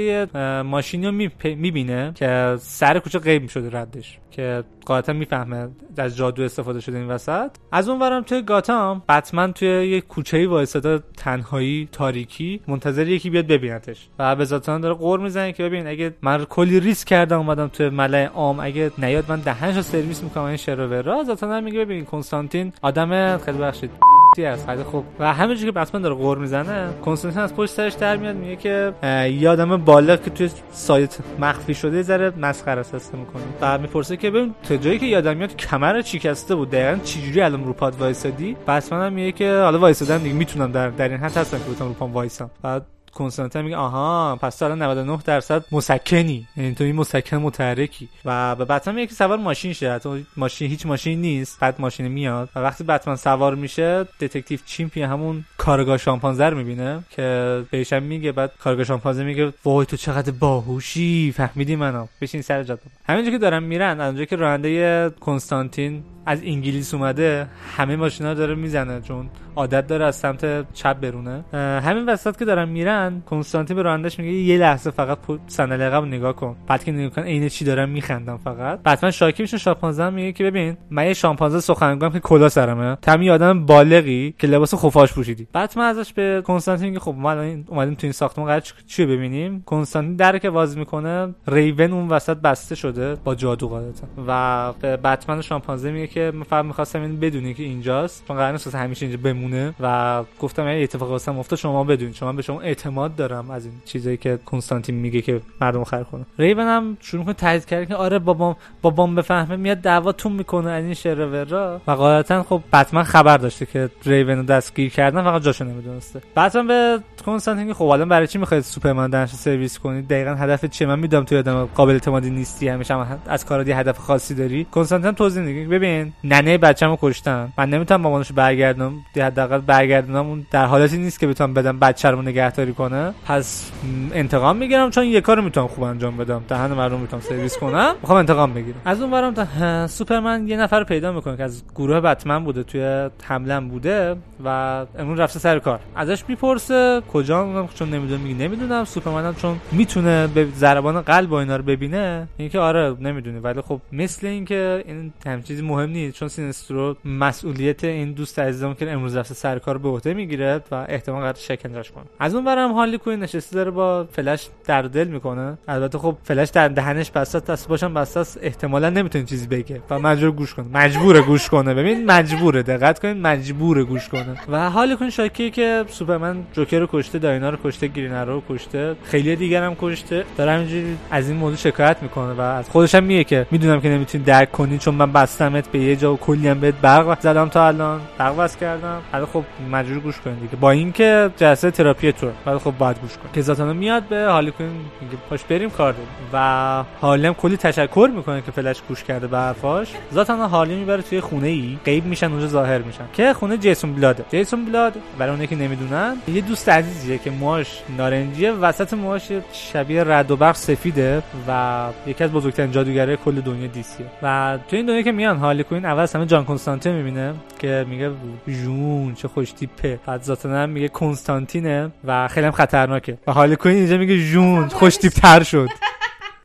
ماشینی 0.66 1.06
رو 1.06 1.12
می‌بینه 1.44 2.12
که 2.16 2.56
سر 2.60 3.00
کوچه 3.00 3.20
غیب 3.20 3.50
شده 3.50 3.80
ردش. 3.80 4.20
که 4.40 4.64
قاطعا 4.86 5.16
می‌فهمه 5.16 5.68
از 5.98 6.18
جادو 6.18 6.44
استفاده 6.44 6.80
شده 6.80 6.98
این 6.98 7.08
وسط. 7.08 7.52
از 7.72 7.90
اون 7.90 8.00
ورم 8.00 8.22
توی 8.22 8.42
گاتام 8.42 9.04
بتمن 9.10 9.54
توی 9.54 9.68
یه 9.68 10.02
کوچه‌ای 10.02 10.46
وایساده 10.46 11.00
تنهایی 11.18 11.90
تاریکی 11.92 12.62
منتظر 12.68 13.08
یکی 13.08 13.30
بیاد 13.30 13.48
ببینتش. 13.48 14.08
و 14.20 14.36
به 14.36 14.46
ذاتان 14.46 14.82
داره 14.82 14.94
قور 14.94 15.20
می‌زنه 15.20 15.54
که 15.54 15.64
ببین 15.64 15.88
اگه 15.88 16.14
من 16.22 16.46
کلی 16.46 16.80
ریسک 16.80 17.08
کردم 17.08 17.38
اومدم 17.38 17.68
توی 17.68 17.90
ملع 17.90 18.26
عام 18.26 18.60
اگه 18.60 18.92
نیاد 18.98 19.26
من 19.30 19.40
دهنشو 19.40 19.82
سرویس 19.82 20.24
می‌کنم 20.24 20.44
این 20.44 21.04
را 21.04 21.24
ذاتان 21.24 21.64
میگه 21.64 21.80
ببین 21.80 22.06
کنستانتین 22.06 22.74
آدم 22.82 23.38
خیلی 23.38 23.58
بخشید. 23.58 24.19
است 24.46 24.70
خیلی 24.70 24.84
خوب 24.84 25.06
و 25.20 25.34
همینجوری 25.34 25.72
که 25.72 25.80
بتمن 25.80 26.02
داره 26.02 26.16
غر 26.16 26.38
می‌زنه 26.38 26.90
کنستانتین 27.06 27.42
از 27.42 27.56
پشت 27.56 27.74
سرش 27.74 27.94
در 27.94 28.18
میاد 28.18 28.36
میگه 28.36 28.56
که 28.56 28.94
یه 29.40 29.50
آدم 29.50 29.78
بالغ 29.78 30.24
که 30.24 30.30
توی 30.30 30.50
سایه 30.72 31.18
مخفی 31.40 31.74
شده 31.74 31.92
یه 31.92 32.02
ذره 32.02 32.34
مسخره 32.38 32.80
است 32.80 33.16
می‌کنه. 33.16 33.44
و 33.62 33.78
می‌پرسه 33.78 34.18
که 34.18 34.30
ببین 34.30 34.56
تا 34.64 34.78
جایی 34.78 35.00
که 35.00 35.06
یادم 35.06 35.38
میاد 35.38 35.56
کمرت 35.56 36.02
شکسته 36.02 36.56
بود؟ 36.56 36.70
دقیقاً 36.70 37.00
چجوری 37.04 37.42
الان 37.42 37.66
رو 37.66 37.74
پاد 37.74 37.96
وایسادی؟ 38.00 38.58
بتمن 38.68 39.06
هم 39.06 39.14
میگه 39.14 39.32
که 39.32 39.54
حالا 39.54 39.80
وایسادم 39.80 40.18
دیگه 40.18 40.36
می‌تونم 40.36 40.72
در 40.72 40.90
در 40.90 41.10
این 41.10 41.18
حد 41.18 41.38
هستم 41.38 41.58
که 41.58 41.64
بتونم 41.64 41.90
رو 41.90 41.96
پام 41.96 42.14
وایسام 42.14 42.50
بعد 42.62 42.86
کنستانتین 43.14 43.62
میگه 43.62 43.76
آها 43.78 44.36
پس 44.42 44.56
تو 44.58 44.66
الان 44.66 44.82
99 44.82 45.20
درصد 45.26 45.66
مسکنی. 45.72 46.48
یعنی 46.58 46.76
تو 46.76 46.84
این 46.84 46.96
مسکن 46.96 47.38
متحرکی. 47.38 48.10
و 48.26 48.56
به 48.56 48.66
بتمن 48.66 49.06
که 49.06 49.14
سوار 49.14 49.38
ماشین 49.38 49.74
شه. 49.74 50.00
تو 50.00 50.20
ماشین 50.38 50.70
هیچ 50.70 50.86
ماشین 50.86 51.22
نیست. 51.22 51.60
بعد 51.60 51.76
ماشین 51.82 52.08
میاد. 52.08 52.50
و 52.56 52.60
وقتی 52.60 52.84
بتمن 52.84 53.16
سوار 53.16 53.56
میشه 53.56 54.04
Detective 54.20 54.60
چیمپی 54.66 55.02
همون 55.02 55.46
کارگاه 55.58 55.98
شامپانزه 55.98 56.46
رو 56.46 56.58
می‌بینه 56.58 57.04
که 57.10 57.64
بهش 57.72 57.94
میگه. 57.94 58.32
بعد 58.32 58.52
کارگاه 58.60 58.86
شامپانزه 58.86 59.24
میگه 59.24 59.54
وای 59.66 59.86
تو 59.86 59.98
چقدر 59.98 60.32
باهوشی 60.32 61.34
فهمیدی 61.38 61.76
منو. 61.76 62.08
بشین 62.22 62.42
سر 62.42 62.64
جاده. 62.64 62.82
همینجوری 63.10 63.38
که 63.38 63.42
دارن 63.42 63.64
میرن 63.64 64.02
اونجا 64.02 64.26
که 64.26 64.36
راننده 64.36 65.10
کنستانتین 65.10 66.04
از 66.26 66.42
انگلیس 66.44 66.94
اومده 66.94 67.48
همه 67.78 67.96
ماشینا 67.96 68.34
داره 68.34 68.56
می‌زنه 68.56 69.02
چون 69.02 69.30
عادت 69.56 69.88
داره 69.88 70.06
از 70.06 70.16
سمت 70.16 70.74
چپ 70.74 71.00
برونه. 71.00 71.44
همین 71.84 72.06
وسط 72.10 72.38
که 72.38 72.46
دارن 72.46 72.70
میرن 72.70 73.22
کنستانتین 73.30 73.76
به 73.76 73.82
رانندش 73.82 74.20
میگه 74.20 74.32
یه 74.32 74.58
لحظه 74.58 74.92
فقط 74.92 75.18
صندلی 75.48 75.84
عقب 75.84 76.04
نگاه 76.04 76.36
کن. 76.36 76.56
بعد 76.68 76.84
که 76.84 76.92
نگاه 76.92 77.10
کن 77.10 77.22
عین 77.22 77.50
چی 77.50 77.66
دارن 77.66 77.90
میخندم 77.90 78.38
فقط. 78.38 78.80
بعد 78.84 79.10
شاکی 79.10 79.44
میشه 79.44 79.58
شامپانزه 79.58 80.10
میگه 80.10 80.32
که 80.32 80.44
ببین 80.44 80.78
من 80.90 81.06
یه 81.06 81.14
شامپانزه 81.14 81.60
سخنگویم 81.60 82.12
که 82.12 82.20
کلا 82.20 82.50
سرمه. 82.50 82.98
تمی 83.02 83.30
آدم 83.30 83.66
بالغی 83.66 84.36
که 84.40 84.48
لباس 84.48 84.76
خفاش 84.76 85.14
پوشیدی. 85.14 85.48
بعد 85.54 85.74
من 85.78 85.86
ازش 85.86 86.14
به 86.14 86.42
کنستانتین 86.46 86.88
میگه 86.88 87.00
خب 87.00 87.16
ما 87.18 87.32
اومدیم 87.68 87.94
تو 87.94 88.00
این 88.04 88.12
ساختمان 88.12 88.48
قرار 88.48 88.64
چی 88.88 89.06
ببینیم؟ 89.06 89.64
کنستانتین 89.66 90.16
در 90.16 90.38
که 90.38 90.50
باز 90.50 90.78
می‌کنه 90.78 91.34
ریون 91.48 91.94
اون 91.94 92.08
وسط 92.08 92.38
بسته 92.38 92.76
شده. 92.76 92.99
با 93.24 93.36
جادو 93.36 93.68
قاعدتا. 93.68 94.08
و 94.28 94.74
به 94.82 94.98
بتمن 94.98 95.42
شامپانزه 95.42 95.92
میگه 95.92 96.08
که 96.08 96.32
من 96.36 96.44
فقط 96.44 96.66
می‌خواستم 96.66 97.02
این 97.02 97.20
بدونی 97.20 97.54
که 97.54 97.64
اینجاست. 97.64 98.24
چون 98.28 98.38
قرار 98.38 98.52
نیست 98.52 98.76
همیشه 98.76 99.06
اینجا 99.06 99.22
بمونه. 99.24 99.74
و 99.80 100.24
گفتم 100.40 100.66
این 100.66 100.84
اتفاق 100.84 101.10
واسم 101.10 101.40
افتاد 101.40 101.60
شما 101.60 101.84
بدونید 101.84 102.16
شما 102.16 102.34
به 102.34 102.42
شما 102.42 102.62
اعتماد 102.62 103.16
دارم 103.16 103.52
از 103.52 103.66
این 103.66 103.74
چیزایی 103.86 104.18
که 104.18 104.40
کنستانتین 104.46 104.96
میگه 104.96 105.22
که 105.22 105.42
مردم 105.62 105.84
خر 105.84 106.04
کنه 106.04 106.26
ریون 106.38 106.60
هم 106.68 106.98
شروع 107.00 107.24
کنه 107.24 107.34
تایید 107.34 107.66
کرد 107.66 107.88
که 107.88 107.96
آره 107.96 108.20
بابام 108.20 108.56
بابام 108.82 109.16
بفهمه 109.16 109.56
میاد 109.56 109.78
دعواتون 109.78 110.32
می‌کنه 110.32 110.70
از 110.70 110.84
این 110.84 110.94
شرورا 110.94 111.82
و 111.88 111.96
غالبا 111.96 112.44
خب 112.44 112.62
بتمن 112.74 113.04
خبر 113.04 113.38
داشته 113.38 113.66
که 113.66 113.90
ریون 114.06 114.38
رو 114.38 114.44
دستگیر 114.44 114.90
کردن 114.90 115.24
فقط 115.24 115.42
جاشو 115.42 115.64
نمی‌دونسته. 115.64 116.22
بعدم 116.36 116.68
به 116.68 117.00
کنستانتین 117.30 117.68
که 117.68 117.74
خب 117.74 117.86
الان 117.86 118.10
برای 118.10 118.28
چی 118.28 118.38
می‌خواید 118.38 118.64
سوپرمن 118.64 119.10
دانش 119.10 119.30
سرویس 119.30 119.80
کنید 119.80 120.08
دقیقا 120.08 120.36
هدف 120.36 120.66
چیه؟ 120.66 120.88
من 120.88 121.00
می‌دونم 121.00 121.24
تو 121.24 121.38
آدم 121.38 121.66
قابل 121.66 121.92
اعتمادی 121.92 122.30
نیستی 122.30 122.68
همیشه 122.68 122.96
میشم 122.96 123.20
از 123.28 123.46
کارات 123.46 123.68
یه 123.68 123.78
هدف 123.78 123.98
خاصی 123.98 124.36
داری. 124.36 124.68
کنستانتین 124.72 125.12
توضیح 125.12 125.44
میده. 125.44 125.70
ببین 125.70 126.14
ننه 126.24 126.58
بچه‌مو 126.58 126.98
کشتن. 127.02 127.54
من 127.58 127.70
نمی‌تونم 127.70 128.02
مامانش 128.02 128.32
برگردونم. 128.32 128.94
حداقل 129.18 129.58
برگردونم 129.58 130.28
اون 130.28 130.46
در 130.52 130.66
حالتی 130.66 130.98
نیست 130.98 131.20
که 131.20 131.28
بتونم 131.28 131.54
بدم 131.54 131.80
بچه 131.80 132.10
رو 132.10 132.22
نگهداری 132.22 132.74
کنه. 132.74 133.14
پس 133.26 133.72
انتقام 134.14 134.58
می‌گیرم 134.58 134.90
چون 134.90 135.06
یه 135.06 135.22
کارو 135.22 135.42
می‌تونم 135.42 135.68
خوب 135.68 135.84
انجام 135.84 136.18
بدم. 136.18 136.44
دهن 136.48 136.72
مردم 136.72 137.00
می‌تونم 137.00 137.22
سرویس 137.22 137.58
کنم. 137.58 137.96
می‌خوام 138.02 138.20
انتقام 138.20 138.54
بگیرم. 138.54 138.82
از 138.86 139.02
اون 139.02 139.12
ورم 139.12 139.34
تا 139.34 139.88
سوپرمن 139.88 140.48
یه 140.48 140.58
نفر 140.58 140.84
پیدا 140.84 141.12
می‌کنه 141.12 141.38
که 141.38 141.44
از 141.44 141.64
گروه 141.76 142.00
بتمن 142.00 142.44
بوده 142.44 142.64
توی 142.64 143.10
حمله 143.24 143.60
بوده 143.60 144.16
و 144.46 144.86
امروز 145.00 145.20
رفته 145.20 145.40
سر 145.40 145.60
کار. 145.60 145.80
ازش 145.96 146.24
می‌پرسه 146.28 147.02
کجا 147.20 147.42
اونم 147.42 147.68
چون 147.76 147.90
نمی‌دونه 147.90 148.24
میگه 148.24 148.36
نمی‌دونم. 148.36 148.86
سوپرمن 148.86 149.26
هم 149.26 149.36
چون 149.36 149.58
می‌تونه 149.72 150.28
به 150.28 150.48
ضربان 150.56 151.02
قلب 151.02 151.32
و 151.32 151.34
اینا 151.34 151.56
رو 151.56 151.64
ببینه. 151.64 152.28
اینکه 152.38 152.60
آره 152.60 152.96
نمی‌دونی. 153.00 153.40
ولی 153.40 153.62
خب 153.62 153.82
مثل 153.92 154.28
اینکه 154.28 154.84
این 154.88 155.14
هم 155.26 155.42
چیزی 155.42 155.62
مهم 155.62 155.90
نیست. 155.90 156.16
چون 156.16 156.28
سینسترو 156.28 156.96
مسئولیت 157.06 157.84
این 157.84 158.12
دوست 158.12 158.40
عزیزم 158.40 158.74
که 158.74 158.92
امروز 158.92 159.16
رفته 159.16 159.34
سر 159.34 159.60
کار 159.60 159.78
به 159.78 159.90
عهده 159.90 160.14
می‌گیره 160.14 160.62
و 160.72 160.86
احتمال 160.90 161.22
قرار 161.22 161.34
شکنجهش 161.34 161.92
کنه. 161.92 162.04
از 162.20 162.36
اون 162.36 162.46
ورم 162.46 162.72
هارلی 162.72 162.98
کوئین 162.98 163.20
نشسته 163.20 163.56
داره 163.56 163.72
با 163.72 164.08
فلش 164.12 164.50
در 164.66 164.82
دل 164.82 165.08
می‌کنه. 165.08 165.58
البته 165.68 165.98
خب 165.98 166.18
فلش 166.24 166.50
در 166.50 166.68
دهنش 166.68 167.12
بسته 167.12 167.40
دست 167.40 167.68
و 167.68 167.73
پاشم 167.73 167.94
بسته 167.94 168.40
احتمالا 168.42 168.90
نمی‌تونه 168.90 169.26
چیزی 169.26 169.48
بگه 169.48 169.82
و 169.90 170.00
مجبور 170.00 170.32
گوش 170.32 170.54
کنه. 170.54 170.66
مجبوره 170.74 171.22
گوش 171.22 171.50
کنه. 171.50 171.74
ببین 171.74 172.06
مجبوره. 172.06 172.64
دقت 172.64 173.00
کنید 173.00 173.18
مجبوره 173.18 173.84
گوش 173.84 174.10
کنه. 174.10 174.38
و 174.50 174.70
حال 174.70 174.96
کن 174.96 175.10
شاکی 175.10 175.52
که 175.52 175.86
سوپرمن 175.88 176.44
جوکر 176.54 176.80
رو 176.80 176.88
کشته 177.00 177.20
داینا 177.20 177.50
رو 177.50 177.58
کشته 177.64 177.88
گرین 177.88 178.14
رو 178.14 178.44
کشته. 178.50 178.96
خیلی 179.04 179.36
دیگر 179.36 179.64
هم 179.64 179.76
کشته. 179.82 180.26
داره 180.38 180.52
همینجوری 180.52 180.98
از 181.12 181.30
این 181.30 181.38
موضوع 181.38 181.58
شکایت 181.58 181.98
می‌کنه 182.02 182.34
و 182.34 182.42
از 182.42 182.70
خودش 182.70 182.96
هم 182.96 183.04
میگه 183.04 183.24
که 183.24 183.48
می‌دونم 183.52 183.82
که 183.82 183.90
نمی‌تونی 183.90 184.24
درک 184.24 184.52
کنی 184.52 184.78
چون 184.78 184.96
من 184.96 185.12
بستمت 185.12 185.68
به 185.68 185.80
یه 185.80 185.96
جا 185.96 186.14
و 186.14 186.18
کلی 186.18 186.48
هم 186.48 186.60
بهت 186.60 186.76
برق 186.82 187.20
زدم 187.20 187.50
تا 187.50 187.68
الان. 187.68 188.02
برق 188.18 188.38
بس 188.38 188.58
کردم. 188.58 189.02
ولی 189.14 189.26
خب 189.26 189.44
مجبور 189.72 190.00
گوش 190.00 190.20
کنید 190.20 190.42
دیگه. 190.42 190.56
با 190.56 190.72
اینکه 190.72 191.30
جلسه 191.38 191.72
تراپی 191.72 192.12
تو. 192.12 192.32
ولی 192.46 192.60
خب 192.60 192.74
باید 192.78 193.00
گوش 193.00 193.14
کن 193.14 193.30
که 193.34 193.42
زاتانا 193.42 193.74
میاد 193.74 194.04
به 194.04 194.26
هالی 194.26 194.52
کوین 194.52 194.70
میگه 195.02 195.18
پاش 195.30 195.44
بریم 195.44 195.70
کار 195.70 195.92
داریم. 195.92 196.08
و 196.34 196.84
هالی 197.02 197.34
کلی 197.34 197.58
تشکر 197.58 198.10
می‌کنه 198.16 198.42
که 198.42 198.52
فلش 198.52 198.82
گوش 198.88 199.04
کرده 199.04 199.28
به 199.28 199.38
حرفاش. 199.38 199.88
زاتانا 200.12 200.48
هالی 200.48 200.76
می‌بره 200.76 201.02
توی 201.02 201.22
خونه 201.22 201.48
ای 201.48 201.78
غیب 201.86 202.06
میشن 202.06 202.32
اونجا 202.32 202.48
ظاهر 202.48 202.78
میشن. 202.78 203.06
که 203.14 203.34
خونه 203.34 203.58
جیسون 203.58 203.94
بلاده 203.94 204.26
جیسون 204.32 204.66
بلاد 204.66 204.94
برای 205.18 205.32
اونایی 205.32 205.48
که 205.48 205.56
نمی‌دونن 205.56 206.16
یه 206.28 206.42
دوست 206.42 206.70
عزیزیه 206.90 207.18
که 207.18 207.32
موهاش 207.32 207.82
نارنجیه. 207.98 208.52
وسط 208.52 208.94
موهاش 208.94 209.32
شبیه 209.54 210.04
رد 210.04 210.32
و 210.32 210.36
برق 210.36 210.56
سفیده 210.56 211.24
و 211.48 211.90
یکی 212.08 212.24
از 212.24 212.32
بزرگترین 212.32 212.72
جادوگرای 212.72 213.18
کل 213.18 213.42
دنیا 213.42 213.68
دیسیه. 213.68 214.06
و 214.24 214.58
تو 214.68 214.76
این 214.76 214.86
دنیا 214.86 215.02
که 215.02 215.12
میان 215.12 215.38
هارلی 215.38 215.64
کوئین 215.64 215.86
اول 215.86 216.08
همه 216.16 216.26
جان 216.26 216.46
کنستانتین 216.46 216.94
می‌بینه 216.94 217.34
که 217.60 217.86
میگه 217.90 218.12
جون 218.48 219.14
چه 219.14 219.28
خوش 219.28 219.52
تیپه. 219.52 220.00
بعد 220.06 220.24
زاتانا 220.24 220.70
میگه 220.70 220.88
کنستانتینه 220.88 221.92
و 222.04 222.28
خیلی 222.28 222.46
هم 222.46 222.52
خطرناکه. 222.52 223.18
و 223.28 223.32
هارلی 223.32 223.56
کوئین 223.56 223.76
اینجا 223.76 223.98
میگه 223.98 224.26
جون 224.32 224.68
خوش 224.68 224.98
تیپ 224.98 225.14
تر 225.14 225.44
شد. 225.44 225.70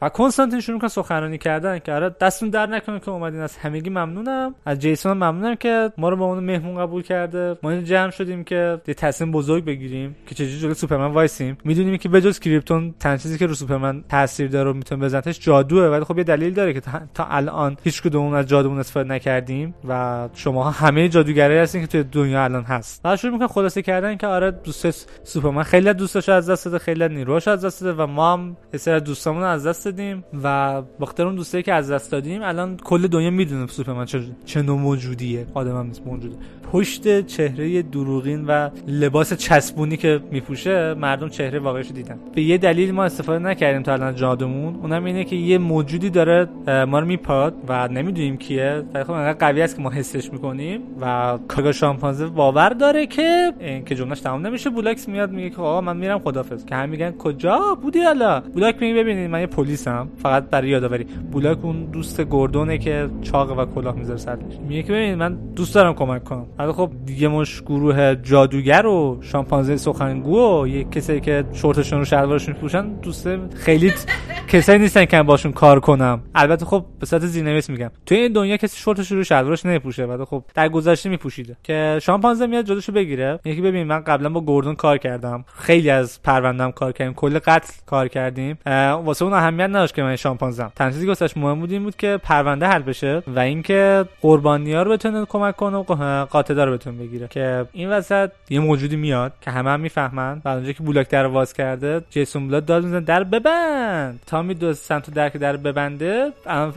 و 0.05 0.09
کنستانتین 0.09 0.61
شروع 0.61 0.79
کنه 0.79 0.89
سخنرانی 0.89 1.39
کردن 1.39 1.79
که 1.79 1.93
آره 1.93 2.17
دستتون 2.21 2.49
درد 2.49 2.67
نکنه 2.67 3.01
که 3.01 3.11
اومدین 3.11 3.41
از 3.41 3.57
همگی 3.57 3.91
ممنونم. 3.91 4.55
از 4.67 4.79
جیسون 4.79 5.13
ممنونم 5.13 5.55
که 5.55 5.93
ما 5.99 6.09
رو 6.09 6.17
به 6.17 6.25
عنوان 6.25 6.45
مهمون 6.45 6.79
قبول 6.79 7.03
کرده. 7.03 7.59
ما 7.63 7.71
این 7.71 7.85
جمع 7.85 8.11
شدیم 8.11 8.45
که 8.45 8.81
یه 8.89 8.95
تصمیم 8.95 9.33
بزرگ 9.33 9.65
بگیریم 9.65 10.17
که 10.27 10.35
چجوری 10.35 10.59
جلوی 10.59 10.75
سوپرمن 10.75 11.15
وایسیم. 11.15 11.59
می‌دونیم 11.65 11.97
که 11.97 12.09
بجز 12.09 12.39
کریپتون 12.39 12.95
تنها 13.01 13.17
چیزی 13.17 13.39
که 13.39 13.47
رو 13.47 13.55
سوپرمن 13.55 14.05
تاثیر 14.09 14.49
داره 14.49 14.73
می‌تونه 14.73 15.05
بزنتش 15.05 15.41
جادوه 15.41 15.83
ولی 15.83 16.05
خب 16.05 16.19
یه 16.19 16.25
دلیل 16.25 16.55
داره 16.55 16.73
که 16.73 16.81
تا 17.15 17.27
الان 17.31 17.77
هیچ 17.85 18.03
کدوم 18.03 18.33
از 18.33 18.47
جادومون 18.47 18.79
استفاده 18.79 19.09
نکردیم 19.09 19.75
و 19.89 20.29
شما 20.35 20.71
همه 20.71 21.09
جادوگرایی 21.09 21.59
هستین 21.59 21.81
که 21.81 21.87
توی 21.87 22.03
دنیا 22.03 22.45
الان 22.45 22.63
هست. 22.63 23.01
و 23.05 23.17
شروع 23.17 23.33
می‌کنه 23.33 23.49
خلاصه 23.49 23.83
کردن 23.83 24.17
که 24.17 24.27
آره 24.27 24.51
دوست 24.51 25.11
سوپرمن 25.25 25.63
خیلی 25.63 25.93
دوستاش 25.93 26.29
از 26.29 26.51
دست 26.51 26.65
داده 26.65 26.79
خیلی 26.79 27.09
نیروش 27.09 27.49
از 27.49 27.65
دست 27.65 27.85
داده 27.85 28.03
و 28.03 28.07
ما 28.07 28.33
هم 28.33 28.57
یه 28.87 29.01
دوستامون 29.01 29.43
از 29.43 29.67
دست 29.67 29.94
دادیم 29.95 30.25
و 30.45 30.83
بخاطر 31.01 31.27
اون 31.27 31.35
دوستایی 31.35 31.63
که 31.63 31.73
از 31.73 31.91
دست 31.91 32.13
دادیم 32.13 32.43
الان 32.43 32.77
کل 32.77 33.07
دنیا 33.07 33.31
می‌دونه 33.31 33.67
سوپرمن 33.67 34.05
چه 34.05 34.21
چه 34.45 34.63
نوع 34.63 34.79
موجودیه. 34.79 35.47
هم 35.57 35.87
نیست 35.87 36.03
موجوده. 36.07 36.37
پشت 36.73 37.27
چهره 37.27 37.83
دروغین 37.83 38.45
و 38.47 38.71
لباس 38.89 39.33
چسبونی 39.33 39.97
که 39.97 40.21
میپوشه 40.31 40.95
مردم 40.95 41.29
چهره 41.29 41.59
واقعیش 41.59 41.91
دیدن. 41.91 42.19
به 42.35 42.43
یه 42.43 42.59
دلیل 42.59 42.93
ما 42.93 43.05
استفاده 43.05 43.39
نکردیم 43.39 43.83
تا 43.83 43.93
الان 43.93 44.15
جادومون 44.15 44.75
اونم 44.75 45.05
اینه 45.05 45.25
که 45.25 45.37
یه 45.37 45.59
موجودی 45.59 46.11
داره 46.11 46.49
ما 46.85 46.99
رو 46.99 47.07
میپاد 47.07 47.55
و 47.69 47.89
نمی‌دونیم 47.89 48.37
کیه. 48.37 48.83
ولی 48.95 49.05
خب 49.05 49.33
قوی 49.33 49.63
است 49.63 49.77
که 49.77 49.83
ما 49.83 49.91
حسش 49.91 50.33
می‌کنیم 50.33 50.81
و 51.01 51.39
کاگا 51.49 51.73
شامپانزه 51.73 52.27
باور 52.27 52.69
داره 52.69 53.07
که 53.07 53.53
این 53.61 53.85
که 53.85 53.95
جملهش 53.95 54.21
تمام 54.21 54.47
نمیشه 54.47 54.71
بولاکس 54.71 55.09
میاد 55.09 55.31
میگه 55.31 55.51
که 55.51 55.57
آقا 55.57 55.81
من 55.81 55.97
میرم 55.97 56.19
خدافظ 56.19 56.65
که 56.65 56.75
هم 56.75 56.89
میگن 56.89 57.11
کجا؟ 57.11 57.79
بودی 57.83 58.01
حالا؟ 58.01 58.41
بولاک 58.41 58.77
میگه 58.81 58.95
ببینید 58.95 59.31
من 59.31 59.41
یه 59.41 59.47
پلیسم 59.85 60.09
فقط 60.23 60.45
برای 60.51 60.69
یادآوری. 60.69 61.05
بولاک 61.05 61.65
اون 61.65 61.85
دوست 61.85 62.21
گردونه 62.31 62.79
که 62.79 63.09
چاق 63.23 63.59
و 63.59 63.65
کلاه 63.65 63.97
می‌ذاره 63.97 64.19
سرش 64.19 64.39
میگه 64.69 64.83
که 64.83 64.93
ببینید 64.93 65.19
من 65.19 65.35
دوست 65.35 65.75
دارم 65.75 65.95
کمک 65.95 66.25
کنم. 66.25 66.47
ولی 66.59 66.73
خب 66.73 66.91
دیگه 67.07 67.29
مش 67.29 67.63
گروه 67.63 68.15
جادوگر 68.15 68.87
و 68.87 69.19
شامپانزه 69.21 69.77
سخنگو 69.77 70.63
و 70.63 70.69
یه 70.69 70.85
کسی 70.85 71.21
که 71.21 71.45
شورتشون 71.53 71.99
رو 71.99 72.05
شلوارشون 72.05 72.55
میپوشن 72.55 72.89
دوست 72.89 73.29
خیلی 73.55 73.93
کسایی 74.49 74.79
نیستن 74.79 75.05
که 75.05 75.23
باشون 75.23 75.53
کار 75.53 75.81
کنم. 75.81 76.21
البته 76.35 76.65
خب 76.65 76.85
به 77.01 77.07
صورت 77.07 77.27
زیرنویس 77.27 77.71
میگم. 77.71 77.91
تو 78.07 78.15
این 78.15 78.33
دنیا 78.33 78.57
کسی 78.57 78.81
شورتش 78.81 79.13
رو 79.13 79.25
شلوارش 79.25 79.67
نمیپوشه 79.67 80.05
ولی 80.05 80.25
خب 80.25 80.45
در 80.55 80.69
گذشته 80.69 81.09
میپوشیده. 81.09 81.57
که 81.63 81.99
شامپانزه 82.03 82.47
میاد 82.47 82.65
جلوشو 82.65 82.93
بگیره. 82.93 83.41
یکی 83.45 83.61
ببین 83.61 83.87
من 83.87 84.01
قبلا 84.01 84.29
با 84.29 84.41
گوردون 84.41 84.75
کار 84.75 84.99
کردم. 84.99 85.45
خیلی 85.57 85.91
از 85.91 86.23
پروندم 86.23 86.71
کار 86.71 86.93
کردیم. 86.93 87.15
کل 87.15 87.39
قتل 87.39 87.73
کار 87.87 88.09
کردیم. 88.09 88.59
واسه 89.05 89.25
اون 89.25 89.35
اهمیت 89.35 89.64
نداشت 89.71 89.95
که 89.95 90.03
من 90.03 90.17
شامپانزم 90.17 90.73
تنها 90.77 90.91
چیزی 90.91 91.15
که 91.15 91.41
مهم 91.41 91.61
بود 91.61 91.73
این 91.73 91.83
بود 91.83 91.97
که 91.97 92.21
پرونده 92.23 92.67
حل 92.67 92.83
بشه 92.83 93.23
و 93.27 93.39
اینکه 93.39 94.05
قربانی‌ها 94.21 94.83
رو 94.83 94.91
بتونه 94.91 95.25
کمک 95.25 95.57
کنه 95.57 95.77
و 95.77 96.25
قاطدا 96.25 96.65
رو 96.65 96.73
بتونه 96.73 96.99
بگیره. 96.99 97.29
که 97.29 97.67
این 97.73 97.91
وسط 97.91 98.31
یه 98.51 98.61
موجودی 98.61 98.97
میاد 98.97 99.33
که 99.41 99.51
همه 99.51 99.71
هم 99.71 99.81
می‌فهمن. 99.81 100.43
و 100.45 100.49
اونجا 100.49 100.73
که 100.73 100.83
بولاک 100.83 101.09
در 101.09 101.27
واز 101.27 101.53
کرده 101.53 102.01
جیسون 102.11 102.49
بلاد 102.49 102.65
داد 102.65 102.85
می‌زنه 102.85 103.01
در 103.01 103.25
ببند! 103.25 104.21
تا 104.27 104.43
می 104.43 104.55
دو 104.55 104.73
سمت 104.73 105.11
در 105.11 105.29
که 105.29 105.39
در 105.39 105.57
ببنده 105.57 106.33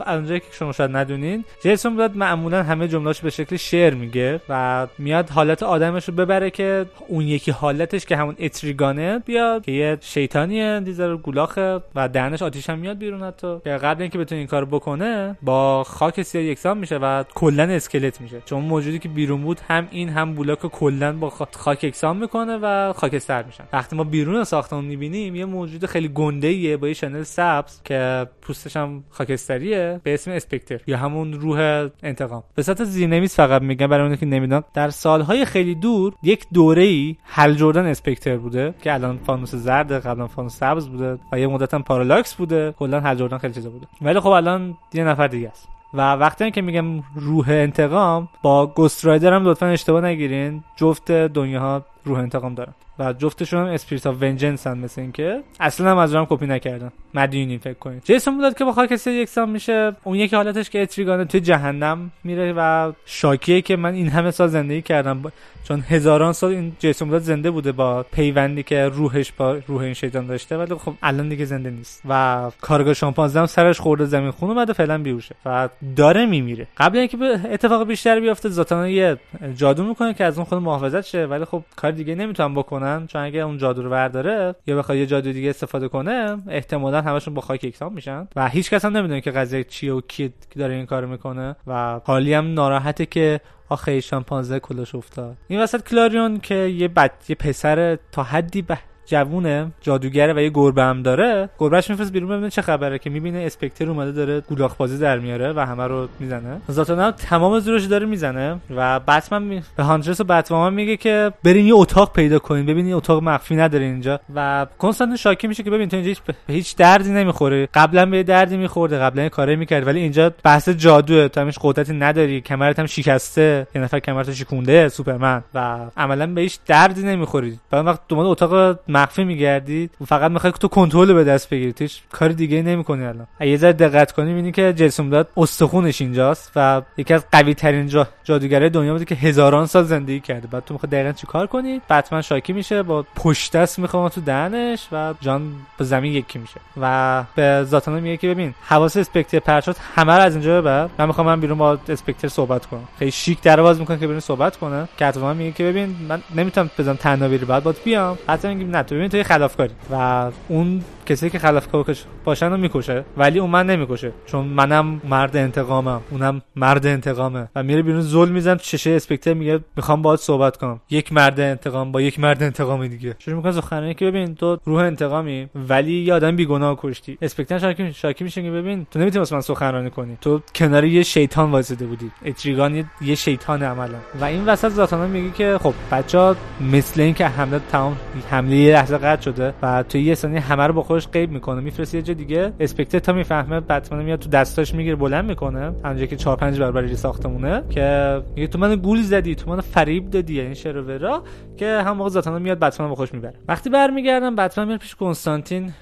اونجا 0.06 0.38
که 0.38 0.46
شما 0.52 0.72
شاید 0.72 0.96
ندونین 0.96 1.44
جیسون 1.62 1.96
بلاد 1.96 2.16
معمولا 2.16 2.62
همه 2.62 2.88
جمله‌اش 2.88 3.20
به 3.20 3.30
شکل 3.30 3.56
شعر 3.56 3.94
میگه 3.94 4.40
و 4.48 4.86
میاد 4.98 5.30
حالت 5.30 5.62
آدمش 5.62 6.08
رو 6.08 6.14
ببره 6.14 6.50
که 6.50 6.86
اون 7.08 7.24
یکی 7.24 7.50
حالتش 7.50 8.06
که 8.06 8.16
همون 8.16 8.36
اتریگانه 8.38 9.18
بیاد 9.18 9.64
که 9.64 9.72
یه 9.72 9.98
شیطانیه 10.00 10.80
دیزر 10.80 11.16
گولاخه 11.16 11.80
و 11.94 12.08
دهنش 12.08 12.42
آتیش 12.42 12.70
میاد 12.78 12.98
بیرون 12.98 13.22
حتی. 13.22 13.58
که 13.64 13.70
قبل 13.70 14.02
اینکه 14.02 14.18
بتونه 14.18 14.38
این 14.38 14.46
کارو 14.46 14.66
بکنه 14.66 15.36
با 15.42 15.84
خاک 15.84 16.22
سیاه 16.22 16.44
یکسان 16.44 16.78
میشه 16.78 16.96
و 16.96 17.24
کلا 17.34 17.62
اسکلت 17.62 18.20
میشه. 18.20 18.42
چون 18.44 18.64
موجودی 18.64 18.98
که 18.98 19.08
بیرون 19.08 19.42
بود 19.42 19.60
هم 19.68 19.88
این 19.90 20.08
هم 20.08 20.34
بولاک 20.34 20.58
کلا 20.58 21.12
با 21.12 21.30
خاک 21.30 21.84
یکسان 21.84 22.16
می‌کنه 22.16 22.58
و 22.62 22.92
خاکستر 22.92 23.42
میشن. 23.42 23.64
وقتی 23.72 23.96
ما 23.96 24.04
بیرون 24.04 24.44
ساختمون 24.44 24.84
می‌بینیم 24.84 25.34
یه 25.34 25.44
موجود 25.44 25.86
خیلی 25.86 26.08
گنده 26.08 26.46
ایه 26.46 26.76
با 26.76 26.88
یه 26.88 26.94
شنل 26.94 27.22
سبز 27.22 27.82
که 27.84 28.26
پوستش 28.42 28.76
هم 28.76 29.04
خاکستریه 29.10 30.00
به 30.02 30.14
اسم 30.14 30.30
اسپکتر 30.30 30.80
یا 30.86 30.96
همون 30.98 31.32
روح 31.32 31.88
انتقام. 32.02 32.42
به 32.54 32.62
صورت 32.62 32.84
زیرنویس 32.84 33.36
فقط 33.36 33.62
میگم 33.62 33.86
برای 33.86 34.02
اونایی 34.02 34.20
که 34.20 34.26
نمی‌دونن 34.26 34.62
در 34.74 34.90
سالهای 34.90 35.44
خیلی 35.44 35.74
دور 35.74 36.14
یک 36.22 36.44
دوره 36.54 36.82
ای 36.82 37.16
هل 37.24 37.54
جردن 37.54 37.86
اسپکتر 37.86 38.36
بوده 38.36 38.74
که 38.82 38.94
الان 38.94 39.18
فانوس 39.18 39.54
زرد 39.54 39.92
قبلا 39.92 40.26
فانوس 40.26 40.56
سبز 40.56 40.88
بوده 40.88 41.18
و 41.32 41.40
یه 41.40 41.46
مدت 41.46 41.74
هم 41.74 41.82
پارالاکس 41.82 42.34
بوده. 42.34 42.67
کلا 42.70 43.00
هل 43.00 43.14
جردن 43.14 43.38
خیلی 43.38 43.54
چیزا 43.54 43.70
بوده. 43.70 43.86
ولی 44.02 44.20
خب 44.20 44.28
الان 44.28 44.76
یه 44.94 45.04
نفر 45.04 45.26
دیگه 45.26 45.48
است. 45.48 45.68
و 45.94 46.12
وقتی 46.12 46.50
که 46.50 46.62
میگم 46.62 47.02
روح 47.14 47.46
انتقام 47.48 48.28
با 48.42 48.66
گست 48.66 49.04
رایدر 49.04 49.32
هم 49.32 49.44
لطفا 49.44 49.66
اشتباه 49.66 50.04
نگیرین. 50.04 50.64
جفت 50.76 51.12
دنیاها 51.12 51.82
روح 52.08 52.18
انتقام 52.18 52.54
دارن. 52.54 52.74
و 52.98 53.12
جفتشون 53.12 53.60
هم 53.60 53.66
Spirit 53.66 54.06
of 54.06 54.16
Vengeance 54.20 54.66
هم 54.66 54.78
مثل 54.78 55.00
اینکه 55.00 55.42
اصلا 55.60 55.90
هم 55.90 55.98
از 55.98 56.14
هم 56.14 56.26
کپی 56.30 56.46
نکردن. 56.46 56.92
مدیونی 57.14 57.58
فکر 57.58 57.74
کنید. 57.74 58.04
جیسون 58.04 58.34
بلاد 58.34 58.58
که 58.58 58.64
با 58.64 58.72
خاک 58.72 59.06
یکسان 59.06 59.50
میشه. 59.50 59.96
اون 60.04 60.16
یکی 60.16 60.36
حالتش 60.36 60.70
که 60.70 60.82
اتریگانه 60.82 61.24
توی 61.24 61.40
جهنم 61.40 62.10
میره 62.24 62.54
و 62.56 62.92
شاکیه 63.06 63.60
که 63.60 63.76
من 63.76 63.94
این 63.94 64.08
همه 64.08 64.30
سال 64.30 64.48
زندگی 64.48 64.82
کردم. 64.82 65.22
چون 65.64 65.80
هزاران 65.80 66.32
سال 66.32 66.50
این 66.50 66.72
جیسون 66.78 67.08
بوداد 67.08 67.22
زنده 67.22 67.50
بوده 67.50 67.72
با 67.72 68.02
پیوندی 68.02 68.62
که 68.62 68.84
روحش 68.84 69.32
با 69.32 69.58
روح 69.66 69.82
این 69.82 69.94
شیطان 69.94 70.26
داشته. 70.26 70.56
ولی 70.56 70.74
خب 70.74 70.92
الان 71.02 71.28
دیگه 71.28 71.44
زنده 71.44 71.70
نیست. 71.70 72.02
و 72.08 72.50
کارگاه 72.60 72.94
شامپانزه 72.94 73.40
هم 73.40 73.46
سرش 73.46 73.80
خورده 73.80 74.04
زمین 74.04 74.30
خون 74.30 74.50
اومده 74.50 74.72
فعلا 74.72 74.98
بیوشه 74.98 75.34
و 75.46 75.68
داره 75.96 76.26
میمیره. 76.26 76.66
قبل 76.76 76.98
اینکه 76.98 77.18
اتفاق 77.50 77.86
بیشتر 77.86 78.20
بیفته 78.20 78.48
ذاتانا 78.48 78.88
یه 78.88 79.16
جادو 79.56 79.84
می‌کنه 79.84 80.14
که 80.14 80.24
از 80.24 80.38
اون 80.38 80.44
خود 80.44 80.58
محافظت 80.58 81.00
شه. 81.00 81.26
ولی 81.26 81.44
خب 81.44 81.62
کار 81.76 81.92
دیگه 81.98 82.14
نمی‌تونن 82.14 82.54
بکنن 82.54 83.06
چون 83.06 83.22
اگه 83.22 83.40
اون 83.40 83.58
جادو 83.58 83.82
رو 83.82 83.90
برداره 83.90 84.54
یا 84.66 84.76
بخواد 84.78 84.98
یه 84.98 85.06
جادو 85.06 85.32
دیگه 85.32 85.50
استفاده 85.50 85.88
کنه 85.88 86.36
احتمالا 86.48 87.02
همشون 87.02 87.34
با 87.34 87.40
خاک 87.40 87.64
یکسان 87.64 87.92
میشن. 87.92 88.28
و 88.36 88.48
هیچ 88.48 88.70
کس 88.70 88.84
هم 88.84 88.96
نمی‌دونه 88.96 89.20
که 89.20 89.30
قضیه 89.30 89.64
چیه 89.64 89.92
و 89.92 90.00
کی 90.00 90.32
داره 90.56 90.74
این 90.74 90.86
کارو 90.86 91.08
می‌کنه. 91.08 91.56
و 91.66 92.00
حالی 92.04 92.34
هم 92.34 92.54
ناراحته 92.54 93.06
که 93.06 93.40
آخه 93.68 94.00
شامپانزه 94.00 94.60
کلش 94.60 94.94
افتاد. 94.94 95.36
این 95.48 95.60
وسط 95.60 95.88
کلاریون 95.88 96.40
که 96.40 96.54
یه 96.54 96.88
بد 96.88 97.12
یه 97.28 97.36
پسر 97.36 97.98
تا 98.12 98.22
حدی 98.22 98.62
به 98.62 98.78
جوونه 99.08 99.72
جادوگره 99.80 100.32
و 100.32 100.38
یه 100.38 100.50
گربه 100.50 100.82
هم 100.82 101.02
داره. 101.02 101.48
گربهش 101.58 101.90
میفرست 101.90 102.12
بیرون 102.12 102.28
ببینه 102.28 102.50
چه 102.50 102.62
خبره 102.62 102.98
که 102.98 103.10
می‌بینه 103.10 103.38
اسپکتر 103.38 103.88
اومده 103.88 104.12
داره 104.12 104.40
گولاخ 104.40 104.76
بازی 104.76 104.98
در 104.98 105.18
میاره 105.18 105.52
و 105.52 105.60
همه 105.66 105.86
رو 105.86 106.08
می‌زنه. 106.20 106.60
ذاتانا 106.70 107.10
تمام 107.12 107.58
زورش 107.58 107.84
داره 107.84 108.06
می‌زنه 108.06 108.60
و 108.76 109.00
بتمن 109.00 109.42
می... 109.42 109.62
به 109.76 109.82
هانترس 109.82 110.20
و 110.20 110.24
بتمن 110.24 110.74
میگه 110.74 110.96
که 110.96 111.32
برین 111.44 111.66
یه 111.66 111.74
اتاق 111.74 112.12
پیدا 112.12 112.38
کنین 112.38 112.66
ببین 112.66 112.92
اتاق 112.92 113.22
مخفی 113.22 113.56
نداره 113.56 113.84
اینجا. 113.84 114.20
و 114.34 114.66
کنستانتین 114.78 115.16
شاکی 115.16 115.46
میشه 115.46 115.62
که 115.62 115.70
ببین 115.70 115.88
تو 115.88 115.96
اینجا 115.96 116.08
هیچ 116.08 116.22
به 116.22 116.34
هیچ 116.48 116.76
دردی 116.76 117.10
نمی‌خوره. 117.10 117.68
قبلا 117.74 118.06
به 118.06 118.22
دردی 118.22 118.56
میخورده 118.56 118.98
قبلا 118.98 119.22
یه 119.22 119.28
کاری 119.28 119.56
می‌کرد 119.56 119.86
ولی 119.86 120.00
اینجا 120.00 120.32
بحث 120.44 120.68
جادوه. 120.68 121.28
تو 121.28 121.44
هیچ 121.44 121.58
قدرتی 121.62 121.92
نداری. 121.92 122.40
کمرت 122.40 122.78
هم 122.78 122.86
شکسته. 122.86 123.66
یه 123.74 123.80
نفر 123.80 123.98
کمرت 123.98 124.32
شکونده 124.32 124.88
سوپرمن. 124.88 125.42
و 125.54 125.78
عملا 125.96 126.26
به 126.26 126.40
هیچ 126.40 126.58
دردی 126.66 127.02
نمی‌خوری. 127.02 127.58
بعد 127.70 127.86
وقت 127.86 128.00
دنبال 128.08 128.26
اتاق 128.26 128.78
مخفی 128.98 129.24
میگردید 129.24 129.90
فقط 130.06 130.30
می‌خوای 130.30 130.52
که 130.52 130.58
تو 130.58 130.68
کنترل 130.68 131.12
به 131.12 131.24
دست 131.24 131.50
بگیری. 131.50 131.74
هیچ 131.78 132.02
کار 132.12 132.28
دیگه 132.28 132.62
نمی‌کنی 132.62 133.04
الان. 133.04 133.26
یه 133.40 133.56
ذره 133.56 133.72
دقت 133.72 134.12
کنی 134.12 134.26
می‌بینی 134.26 134.52
که 134.52 134.72
جیسون 134.72 135.08
داد 135.08 135.28
استخونش 135.36 136.00
اینجاست 136.00 136.52
و 136.56 136.82
یکی 136.96 137.14
از 137.14 137.24
قوی 137.32 137.54
ترین 137.54 137.86
جا... 137.86 138.08
جادوگرای 138.24 138.70
دنیا 138.70 138.92
بوده 138.92 139.04
که 139.04 139.14
هزاران 139.14 139.66
سال 139.66 139.84
زندگی 139.84 140.20
کرده. 140.20 140.46
بعد 140.46 140.64
تو 140.64 140.74
می‌خوای 140.74 140.90
دقیقا 140.90 141.12
چیکار 141.12 141.46
کنی؟ 141.46 141.80
بتمن 141.90 142.20
شاکی 142.20 142.52
میشه 142.52 142.82
با 142.82 143.04
پشت 143.16 143.56
دست 143.56 143.78
می‌خوام 143.78 144.08
تو 144.08 144.20
دهنش 144.20 144.88
و 144.92 145.14
جان 145.20 145.52
به 145.78 145.84
زمین 145.84 146.12
یکی 146.12 146.38
میشه. 146.38 146.60
و 146.80 147.24
به 147.34 147.64
ذاتانا 147.64 148.00
میگه 148.00 148.16
که 148.16 148.28
ببین 148.28 148.54
حواس 148.66 148.96
اسپکتر 148.96 149.38
پرشات 149.38 149.76
همه 149.94 150.12
رو 150.12 150.22
از 150.22 150.34
اینجا 150.34 150.60
ببر. 150.60 150.88
من 150.98 151.06
می‌خوام 151.06 151.26
من 151.26 151.40
بیرون 151.40 151.58
با 151.58 151.78
اسپکتر 151.88 152.28
صحبت 152.28 152.66
کنم. 152.66 152.88
خیلی 152.98 153.10
شیک 153.10 153.42
در 153.42 153.60
باز 153.62 153.80
می‌کنه 153.80 153.98
که 153.98 154.06
بیرون 154.06 154.20
صحبت 154.20 154.56
کنه. 154.56 154.88
کاتوان 154.98 155.36
میگه 155.36 155.52
که 155.52 155.64
ببین 155.64 155.96
من 156.08 156.22
نمی‌تونم 156.34 156.70
بزنم 156.78 156.96
تنها 156.96 157.28
بعد 157.28 157.62
باید 157.62 157.76
بیام. 157.84 158.18
حتی 158.28 158.48
میگه 158.54 158.70
نه 158.70 158.82
ببین 158.96 159.08
تو 159.08 159.22
خلافکاری. 159.22 159.74
و 159.90 160.30
اون 160.48 160.84
کسی 161.08 161.30
که 161.30 161.38
خلافکار 161.38 161.96
باشن 162.24 162.50
رو 162.50 162.56
می‌کشه 162.56 163.04
ولی 163.16 163.38
اون 163.38 163.50
من 163.50 163.66
نمی‌کشه. 163.66 164.12
چون 164.26 164.46
منم 164.46 165.00
مرد 165.08 165.36
انتقامم 165.36 166.00
اونم 166.10 166.42
مرد 166.56 166.86
انتقامه. 166.86 167.48
و 167.54 167.62
میره 167.62 167.82
بیرون 167.82 168.00
زل 168.00 168.28
میزن 168.28 168.56
چشه 168.56 168.90
اسپکتر 168.90 169.34
میگه 169.34 169.60
می‌خوام 169.76 170.02
باهات 170.02 170.20
صحبت 170.20 170.56
کنم. 170.56 170.80
یک 170.90 171.12
مرد 171.12 171.40
انتقام 171.40 171.92
با 171.92 172.00
یک 172.00 172.20
مرد 172.20 172.42
انتقامی 172.42 172.88
دیگه. 172.88 173.16
شروع 173.18 173.36
می‌کنه 173.36 173.52
سخنرانی 173.52 173.94
که 173.94 174.06
ببین 174.06 174.34
تو 174.34 174.58
روح 174.64 174.80
انتقامی 174.82 175.48
ولی 175.68 175.92
یه 175.92 176.14
آدم 176.14 176.36
بیگناه 176.36 176.76
کشتی. 176.80 177.18
اسپکتر 177.22 177.58
شاکی 177.58 177.92
شاکی 177.92 178.24
میشه 178.24 178.42
که 178.42 178.50
ببین 178.50 178.86
تو 178.90 178.98
نمی‌تونی 178.98 179.18
واسه 179.18 179.34
من 179.34 179.40
سخنرانی 179.40 179.90
کنی. 179.90 180.18
تو 180.20 180.40
کنار 180.54 180.84
یه 180.84 181.02
شیطان 181.02 181.50
واسطه 181.50 181.86
بودی. 181.86 182.10
اتریگان 182.24 182.84
یه 183.00 183.14
شیطان 183.14 183.62
عملا. 183.62 183.98
و 184.20 184.24
این 184.24 184.44
وسط 184.46 184.68
ذاتانا 184.68 185.06
میگه 185.06 185.30
که 185.30 185.58
خب 185.62 185.74
بچا 185.92 186.36
مثل 186.72 187.00
اینکه 187.00 187.26
حمله 187.26 187.60
تمام 187.72 187.96
حمله 188.30 188.56
یه 188.56 188.74
لحظه 188.74 188.98
قطع 188.98 189.22
شده 189.22 189.54
و 189.62 189.82
تو 189.82 189.98
یه 189.98 190.14
ثانیه 190.14 190.40
همه 190.40 190.66
رو 190.66 190.72
با 190.72 190.82
خودش 190.98 191.12
غیب 191.12 191.30
می‌کنه. 191.30 191.60
میفرسته 191.60 191.98
یه 191.98 192.02
جا 192.02 192.14
دیگه. 192.14 192.52
اسپکتر 192.60 192.98
تا 192.98 193.12
می‌فهمه 193.12 193.60
بتمن 193.60 194.02
میاد 194.02 194.18
تو 194.18 194.28
دستاش 194.28 194.74
می‌گیره 194.74 194.96
بلند 194.96 195.24
می‌کنه. 195.24 195.72
همونجا 195.84 196.06
که 196.06 196.16
4 196.16 196.36
5 196.36 196.60
برابر 196.60 196.86
ساختمونه 196.86 197.62
که 197.70 198.20
میگه 198.36 198.46
تو 198.46 198.58
من 198.58 198.76
گول 198.76 199.02
زدی 199.02 199.34
تو 199.34 199.50
من 199.50 199.60
فریب 199.60 200.10
دادی 200.10 200.34
یعنی 200.34 200.54
شروورا 200.54 201.22
که 201.56 201.82
هم 201.86 201.96
موقع 201.96 202.10
ذاتانا 202.10 202.38
میاد 202.38 202.58
بتمن 202.58 202.94
خوش 202.94 203.14
می‌بره. 203.14 203.34
وقتی 203.48 203.70
برمیگردم 203.70 204.36
بتمن 204.36 204.66
میره 204.66 204.78
پیش 204.78 204.94
کنستانتین 204.94 205.72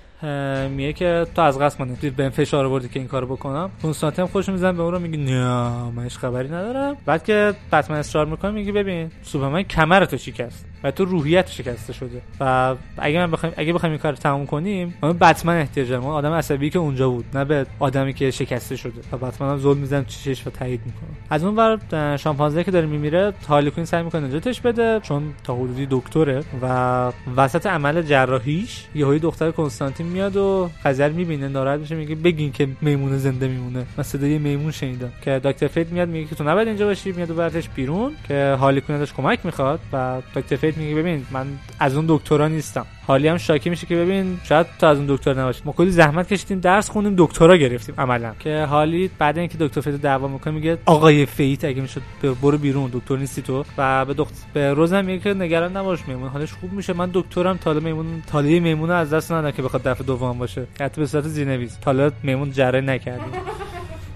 میگه 0.71 0.93
که 0.93 1.27
تو 1.35 1.43
از 1.43 1.59
قصد 1.59 1.83
من 1.83 1.97
به 2.17 2.29
فشار 2.29 2.65
آوردی 2.67 2.89
که 2.89 2.99
این 2.99 3.09
کارو 3.09 3.27
بکنم؟ 3.27 3.71
کنستانتین 3.83 4.27
خوش 4.27 4.49
می‌زنه 4.49 4.73
به 4.73 4.83
اون 4.83 4.93
رو 4.93 4.99
میگه 4.99 5.19
نه 5.19 5.91
من 5.97 6.03
هیچ 6.03 6.19
خبری 6.19 6.49
ندارم. 6.49 6.97
بعد 7.07 7.25
که 7.25 7.55
بتمن 7.73 7.97
اصرار 7.97 8.27
می‌کنه 8.27 8.51
میگه 8.51 8.73
ببین 8.73 9.11
سوپرمن 9.23 9.63
کمرتو 9.63 10.17
شکست. 10.17 10.67
و 10.87 10.91
تو 10.91 11.05
روحیت 11.05 11.51
شکسته 11.51 11.93
شده. 11.93 12.23
و 12.41 12.75
اگه 12.99 13.19
من 13.19 13.31
بخوایم 13.31 13.55
اگه 13.59 13.73
بخوایم 13.73 13.93
این 13.93 14.01
کار 14.03 14.13
تموم 14.13 14.47
کنیم 14.47 14.95
ما 15.03 15.13
بتمن 15.13 15.61
احتیاج 15.61 15.89
داریم 15.89 16.07
آدم 16.07 16.33
عصبی 16.33 16.71
که 16.71 16.79
اونجا 16.79 17.11
بود 17.11 17.25
نه 17.35 17.45
به 17.45 17.67
آدمی 17.79 18.13
که 18.13 18.31
شکسته 18.31 18.77
شده. 18.77 19.01
و 19.13 19.17
بتمن 19.17 19.51
هم 19.51 19.59
ظلم 19.59 19.77
می‌زنه 19.77 20.05
چشش 20.05 20.47
و 20.47 20.51
تایید 20.51 20.81
می‌کنه. 20.87 21.17
از 21.31 21.45
اون 21.45 21.57
ور 21.57 22.17
شامپانزه 22.17 22.65
که 22.65 22.71
داره 22.71 22.87
میمیره 22.87 23.33
هارلی 23.49 23.71
کوین 23.71 23.87
سعی 23.87 24.03
می‌کنه 24.03 24.27
نجاتش 24.27 24.61
بده 24.61 25.01
چون 25.01 25.23
تا 25.45 25.55
حدودی 25.55 25.87
دکتره. 25.91 26.43
و 26.63 27.13
وسط 27.37 27.67
عمل 27.67 28.03
جراحیش 28.03 28.85
یهوی 28.95 29.19
دختر 29.19 29.51
کنستانتین 29.51 30.07
میاد 30.07 30.37
و 30.37 30.71
قذر 30.85 31.09
می‌بینه 31.09 31.49
ناراحت 31.49 31.81
میشه 31.81 31.95
میگه 31.95 32.15
بگین 32.15 32.53
که 32.53 32.69
میمونه 32.81 33.17
زنده 33.17 33.49
میمونه. 33.49 33.87
من 33.97 34.05
صدای 34.05 34.39
میمون 34.39 34.71
شنیدم. 34.71 35.13
که 35.23 35.41
دکتر 35.45 35.67
فیت 35.67 35.93
میاد 35.93 36.09
میگه 36.09 36.29
که 36.29 36.35
تو 36.35 36.45
نباید 36.45 36.69
اینجا 36.69 36.87
باشی. 36.87 37.13
میاد 37.13 37.31
و 37.31 37.35
ببرتش 37.35 37.69
بیرون 37.69 38.13
که 38.29 38.57
هارلی 38.61 38.81
کوین 38.81 39.01
ازش 39.01 39.13
کمک 39.13 39.39
می‌خواد. 39.45 39.81
و 39.93 40.23
دکتر 40.35 40.57
فیت 40.57 40.76
میگه 40.77 40.95
ببین 40.95 41.27
من 41.31 41.47
از 41.81 41.97
اون 41.97 42.05
دکترا 42.09 42.49
نیستم. 42.49 42.87
هارلی 43.07 43.29
هم 43.29 43.37
شاکی 43.37 43.71
میشه 43.71 43.87
که 43.87 43.97
ببین 43.97 44.39
شاید 44.45 44.67
تو 44.79 44.87
از 44.87 44.99
اون 44.99 45.07
دکتر 45.09 45.35
نباشی. 45.35 45.63
ما 45.65 45.73
کلی 45.73 45.91
زحمت 45.91 46.33
کشیدیم 46.33 46.61
درس 46.61 46.91
خوندیم 46.91 47.15
دکترا 47.19 47.57
گرفتیم 47.57 47.95
عملا. 47.99 48.33
که 48.39 48.65
هارلی 48.65 49.11
بعد 49.19 49.39
اینکه 49.39 49.59
دکتر 49.61 49.81
فیت 49.81 49.95
دعوا 49.95 50.29
می‌کنه 50.29 50.55
میگه 50.55 50.79
آقای 50.87 51.27
فیت 51.27 51.65
اگه 51.65 51.83
می‌شد 51.83 52.03
برو 52.43 52.59
بیرون 52.59 52.91
دکتر 52.93 53.17
نیستی 53.17 53.43
تو؟ 53.43 53.65
و 53.79 54.05
به 54.05 54.15
دکتر 54.19 54.35
به 54.55 54.73
روزم 54.75 55.05
میگه 55.05 55.19
که 55.19 55.35
نگران 55.35 55.77
نباش 55.77 56.09
میمون. 56.09 56.29
حالش 56.29 56.53
خوب 56.53 56.73
میشه. 56.73 56.93
من 56.93 57.11
دکترم 57.13 57.57
تاله 57.57 57.81
میمون 57.81 58.23
تاله 58.27 58.61
میمون 58.61 58.91
از 58.91 59.13
دست 59.13 59.33
ندادم 59.33 59.57
که 59.57 59.63
بخواد 59.63 59.83
دفعه 59.83 60.07
دوم 60.07 60.39
باشه. 60.39 60.67
حتی 60.81 61.01
به 61.01 61.07
صورت 61.07 61.25
زینویز 61.25 61.79
تاله 61.81 62.13
میمون 62.23 62.53
جره 62.53 62.81
نکردیم 62.81 63.33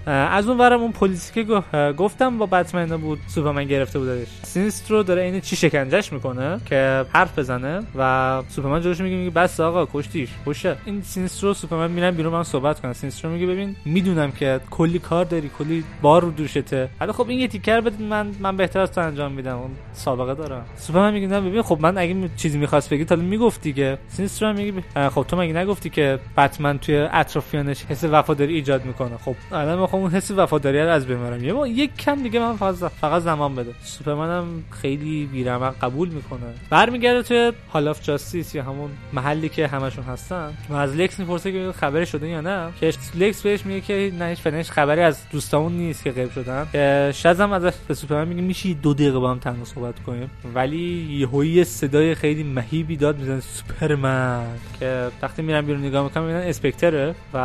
از 0.05 0.47
اون 0.47 0.57
ورم 0.57 0.81
اون 0.81 0.91
پلیسی 0.91 1.45
که 1.45 1.63
گفتم 1.93 2.37
با 2.37 2.45
بتمن 2.45 2.97
بود 2.97 3.19
سوپرمن 3.27 3.63
گرفته 3.63 3.99
بودش 3.99 4.27
سینسترو 4.43 5.03
داره 5.03 5.21
اینو 5.21 5.39
چی 5.39 5.55
شکنجهش 5.55 6.13
می‌کنه 6.13 6.59
که 6.65 7.05
حرف 7.13 7.39
بزنه 7.39 7.83
و 7.97 8.43
سوپرمن 8.49 8.81
جلوش 8.81 9.01
میگه 9.01 9.15
میگه 9.15 9.29
بس 9.29 9.59
آقا 9.59 9.87
کشتیش 9.93 10.29
خوشه 10.43 10.75
این 10.85 11.01
سینسترو 11.01 11.53
سوپرمن 11.53 11.91
میرن 11.91 12.11
بیرون 12.11 12.33
من 12.33 12.43
صحبت 12.43 12.79
کنن 12.79 12.93
سینسترو 12.93 13.31
میگه 13.31 13.45
ببین 13.47 13.75
می‌دونم 13.85 14.31
که 14.31 14.59
کلی 14.69 14.99
کار 14.99 15.25
داری 15.25 15.49
کلی 15.57 15.83
بار 16.01 16.21
رو 16.21 16.31
دوشته. 16.31 16.89
ولی 17.01 17.11
خب 17.11 17.29
این 17.29 17.39
یه 17.39 17.47
تیکر 17.47 17.81
بدید 17.81 18.01
من 18.01 18.31
من 18.39 18.57
بهتر 18.57 18.79
از 18.79 18.91
تو 18.91 19.01
انجام 19.01 19.31
میدم. 19.31 19.57
اون 19.57 19.71
سابقه 19.93 20.35
دارم 20.35 20.65
سوپرمن 20.77 21.13
میگه 21.13 21.27
ببین 21.27 21.61
خب 21.61 21.77
من 21.81 21.97
اگه 21.97 22.29
چیزی 22.37 22.57
می‌خواست 22.57 22.89
بگی 22.89 23.05
تا 23.05 23.15
می‌گفتی 23.15 23.73
که. 23.73 23.97
سینسترو 24.07 24.53
میگه 24.53 24.83
خب 25.09 25.25
تو 25.27 25.37
مگه 25.37 25.53
نگفتی 25.53 25.89
که 25.89 26.19
بتمن 26.37 26.77
توی 26.77 27.07
اطرافیانش 27.11 27.85
حس 27.85 28.03
وفاداری 28.03 28.55
ایجاد 28.55 28.85
می‌کنه؟ 28.85 29.17
خب 29.17 29.35
الان 29.51 29.79
خب 29.91 29.97
اون 29.97 30.11
حس 30.11 30.31
وفاداری 30.31 30.81
رو 30.81 30.89
از 30.89 31.07
بمیرم 31.07 31.65
یه 31.65 31.69
یک 31.69 31.97
کم 31.97 32.23
دیگه 32.23 32.39
من 32.39 32.55
فقط 32.55 32.75
فقط 32.75 33.21
زمان 33.21 33.55
بده. 33.55 33.73
سوپرمن 33.83 34.29
هم 34.29 34.63
خیلی 34.69 35.25
بیرمق 35.25 35.75
قبول 35.81 36.09
می‌کنه. 36.09 36.39
برمیگرده 36.69 37.23
توی 37.23 37.51
Hall 37.73 37.87
of 37.87 38.03
Justice 38.03 38.55
یا 38.55 38.63
همون 38.63 38.89
محلی 39.13 39.49
که 39.49 39.67
همشون 39.67 40.03
هستن. 40.03 40.53
و 40.69 40.75
از 40.75 40.95
لکس 40.95 41.19
می‌پرسه 41.19 41.51
که 41.51 41.71
خبری 41.71 42.05
شده 42.05 42.27
یا 42.27 42.41
نه. 42.41 42.67
که 42.79 42.93
لکس 43.15 43.41
بهش 43.41 43.65
میگه 43.65 43.81
که 43.81 44.13
نه 44.19 44.35
هیچ 44.57 44.71
خبری 44.71 45.01
از 45.01 45.29
دوستامون 45.31 45.71
نیست 45.71 46.03
که 46.03 46.11
غیب 46.11 46.31
شدن. 46.31 47.11
شازم 47.11 47.51
ازش 47.51 47.73
به 47.87 47.93
سوپرمن 47.93 48.27
میگه 48.27 48.41
میشه 48.41 48.73
دو 48.73 48.93
دقیقه 48.93 49.19
با 49.19 49.31
هم 49.31 49.39
تنها 49.39 49.65
صحبت 49.65 49.99
کنیم. 49.99 50.31
ولی 50.55 51.17
یهویی 51.19 51.63
صدای 51.63 52.15
خیلی 52.15 52.43
مهیبی 52.43 52.97
داد 52.97 53.19
می‌زنه 53.19 53.39
سوپرمن. 53.39 54.45
که 54.79 55.07
وقتی 55.21 55.41
میرم 55.41 55.65
بیرون 55.65 55.85
نگاه 55.85 56.03
می‌کنم 56.03 56.23
می‌بینن 56.23 56.43
اسپکتره. 56.43 57.15
و 57.33 57.37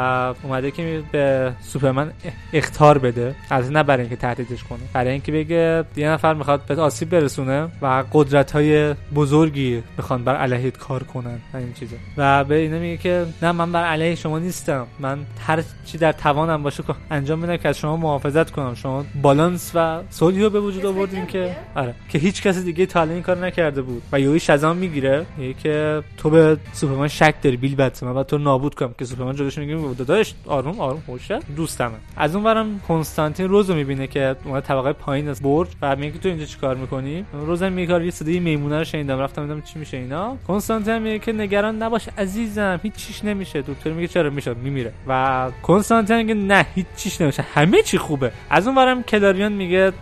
اومده 0.42 0.70
که 0.70 1.02
به 1.12 1.52
سوپرمن 1.62 2.12
اختار 2.52 2.98
بده. 2.98 3.34
از 3.50 3.70
نه 3.70 3.82
برای 3.82 4.00
اینکه 4.00 4.16
تهدیدش 4.16 4.64
کنه 4.64 4.78
برای 4.92 5.10
اینکه 5.10 5.32
بگه 5.32 5.84
یه 5.96 6.08
نفر 6.08 6.34
می‌خواد 6.34 6.60
به 6.66 6.80
آسیب 6.80 7.10
برسونه 7.10 7.68
و 7.82 8.04
قدرت 8.12 8.50
های 8.50 8.94
بزرگی 9.14 9.82
می‌خوان 9.96 10.24
بر 10.24 10.36
علیهت 10.36 10.78
کار 10.78 11.02
کنن 11.02 11.38
این 11.54 11.72
چیزا. 11.72 11.96
و 12.16 12.44
به 12.44 12.54
اینا 12.54 12.78
میگه 12.78 12.96
که 12.96 13.26
نه 13.42 13.52
من 13.52 13.72
بر 13.72 13.84
علیه 13.84 14.14
شما 14.14 14.38
نیستم. 14.38 14.86
من 15.00 15.18
هر 15.46 15.62
چی 15.84 15.98
در 15.98 16.12
توانم 16.12 16.62
باشه 16.62 16.82
که 16.82 16.94
انجام 17.10 17.40
بدم 17.40 17.56
که 17.56 17.68
از 17.68 17.78
شما 17.78 17.96
محافظت 17.96 18.50
کنم. 18.50 18.74
شما 18.74 19.04
بالانس 19.22 19.72
و 19.74 20.00
صلحی 20.10 20.42
رو 20.42 20.50
به 20.50 20.60
وجود 20.60 20.86
آوردین 20.86 21.26
که 21.26 21.56
آره. 21.74 21.94
که 22.08 22.18
هیچ 22.18 22.42
کس 22.42 22.58
دیگه 22.58 22.86
تا 22.86 23.02
این 23.02 23.22
کار 23.22 23.46
نکرده 23.46 23.82
بود. 23.82 24.02
و 24.12 24.20
یوی 24.20 24.40
شزام 24.40 24.76
می‌گیره. 24.76 25.26
میگه 25.36 25.54
که 25.62 26.02
تو 26.16 26.30
به 26.30 26.56
سوپرمن 26.72 27.08
شک 27.08 27.34
داری 27.42 27.56
بیل 27.56 27.74
بتمن 27.74 28.12
و 28.12 28.22
تو 28.22 28.38
نابود 28.38 28.74
کنم. 28.74 28.94
که 28.98 29.04
سوپرمن 29.04 29.34
جلوش 29.36 29.58
میگه 29.58 29.94
داداش 29.98 30.34
آروم 30.46 30.80
آروم 30.80 31.02
خوشه 31.06 31.38
دوستمه. 31.56 31.94
از 32.26 32.34
اون 32.34 32.44
برم 32.44 32.80
کنستانتین 32.88 33.48
روزو 33.48 33.74
می‌بینه 33.74 34.06
که 34.06 34.36
اون 34.44 34.60
طبقه 34.60 34.92
پایین 34.92 35.28
از 35.28 35.42
برج 35.42 35.68
و 35.82 35.96
میگه 35.96 36.18
تو 36.18 36.28
اینجا 36.28 36.44
چیکار 36.44 36.76
می‌کنی؟ 36.76 37.24
روزم 37.32 37.72
میگه 37.72 38.04
یه 38.04 38.10
صدای 38.10 38.40
میمونه 38.40 38.78
رو 38.78 38.84
شنیدم. 38.84 39.18
رفتم 39.18 39.42
دیدم 39.42 39.60
چی 39.60 39.78
میشه 39.78 39.96
اینا. 39.96 40.36
کنستانتین 40.46 40.98
میگه 40.98 41.18
که 41.18 41.32
نگران 41.32 41.82
نباش 41.82 42.08
عزیزم 42.18 42.80
هیچ 42.82 42.92
چیش 42.94 43.24
نمیشه. 43.24 43.62
دکتر 43.62 43.90
میگه 43.90 44.08
چرا؟ 44.08 44.30
میشه. 44.30 44.54
میمیره. 44.54 44.92
و 45.08 45.50
کنستانتین 45.62 46.16
میگه 46.16 46.34
نه 46.34 46.66
هیچ 46.74 46.86
چیش 46.96 47.20
نمیشه. 47.20 47.44
همه 47.54 47.82
چی 47.82 47.98
خوبه. 47.98 48.32
از 48.50 48.66
اون 48.66 48.76
برم 48.76 49.02
کلاریون 49.02 49.52
میگه 49.52 49.92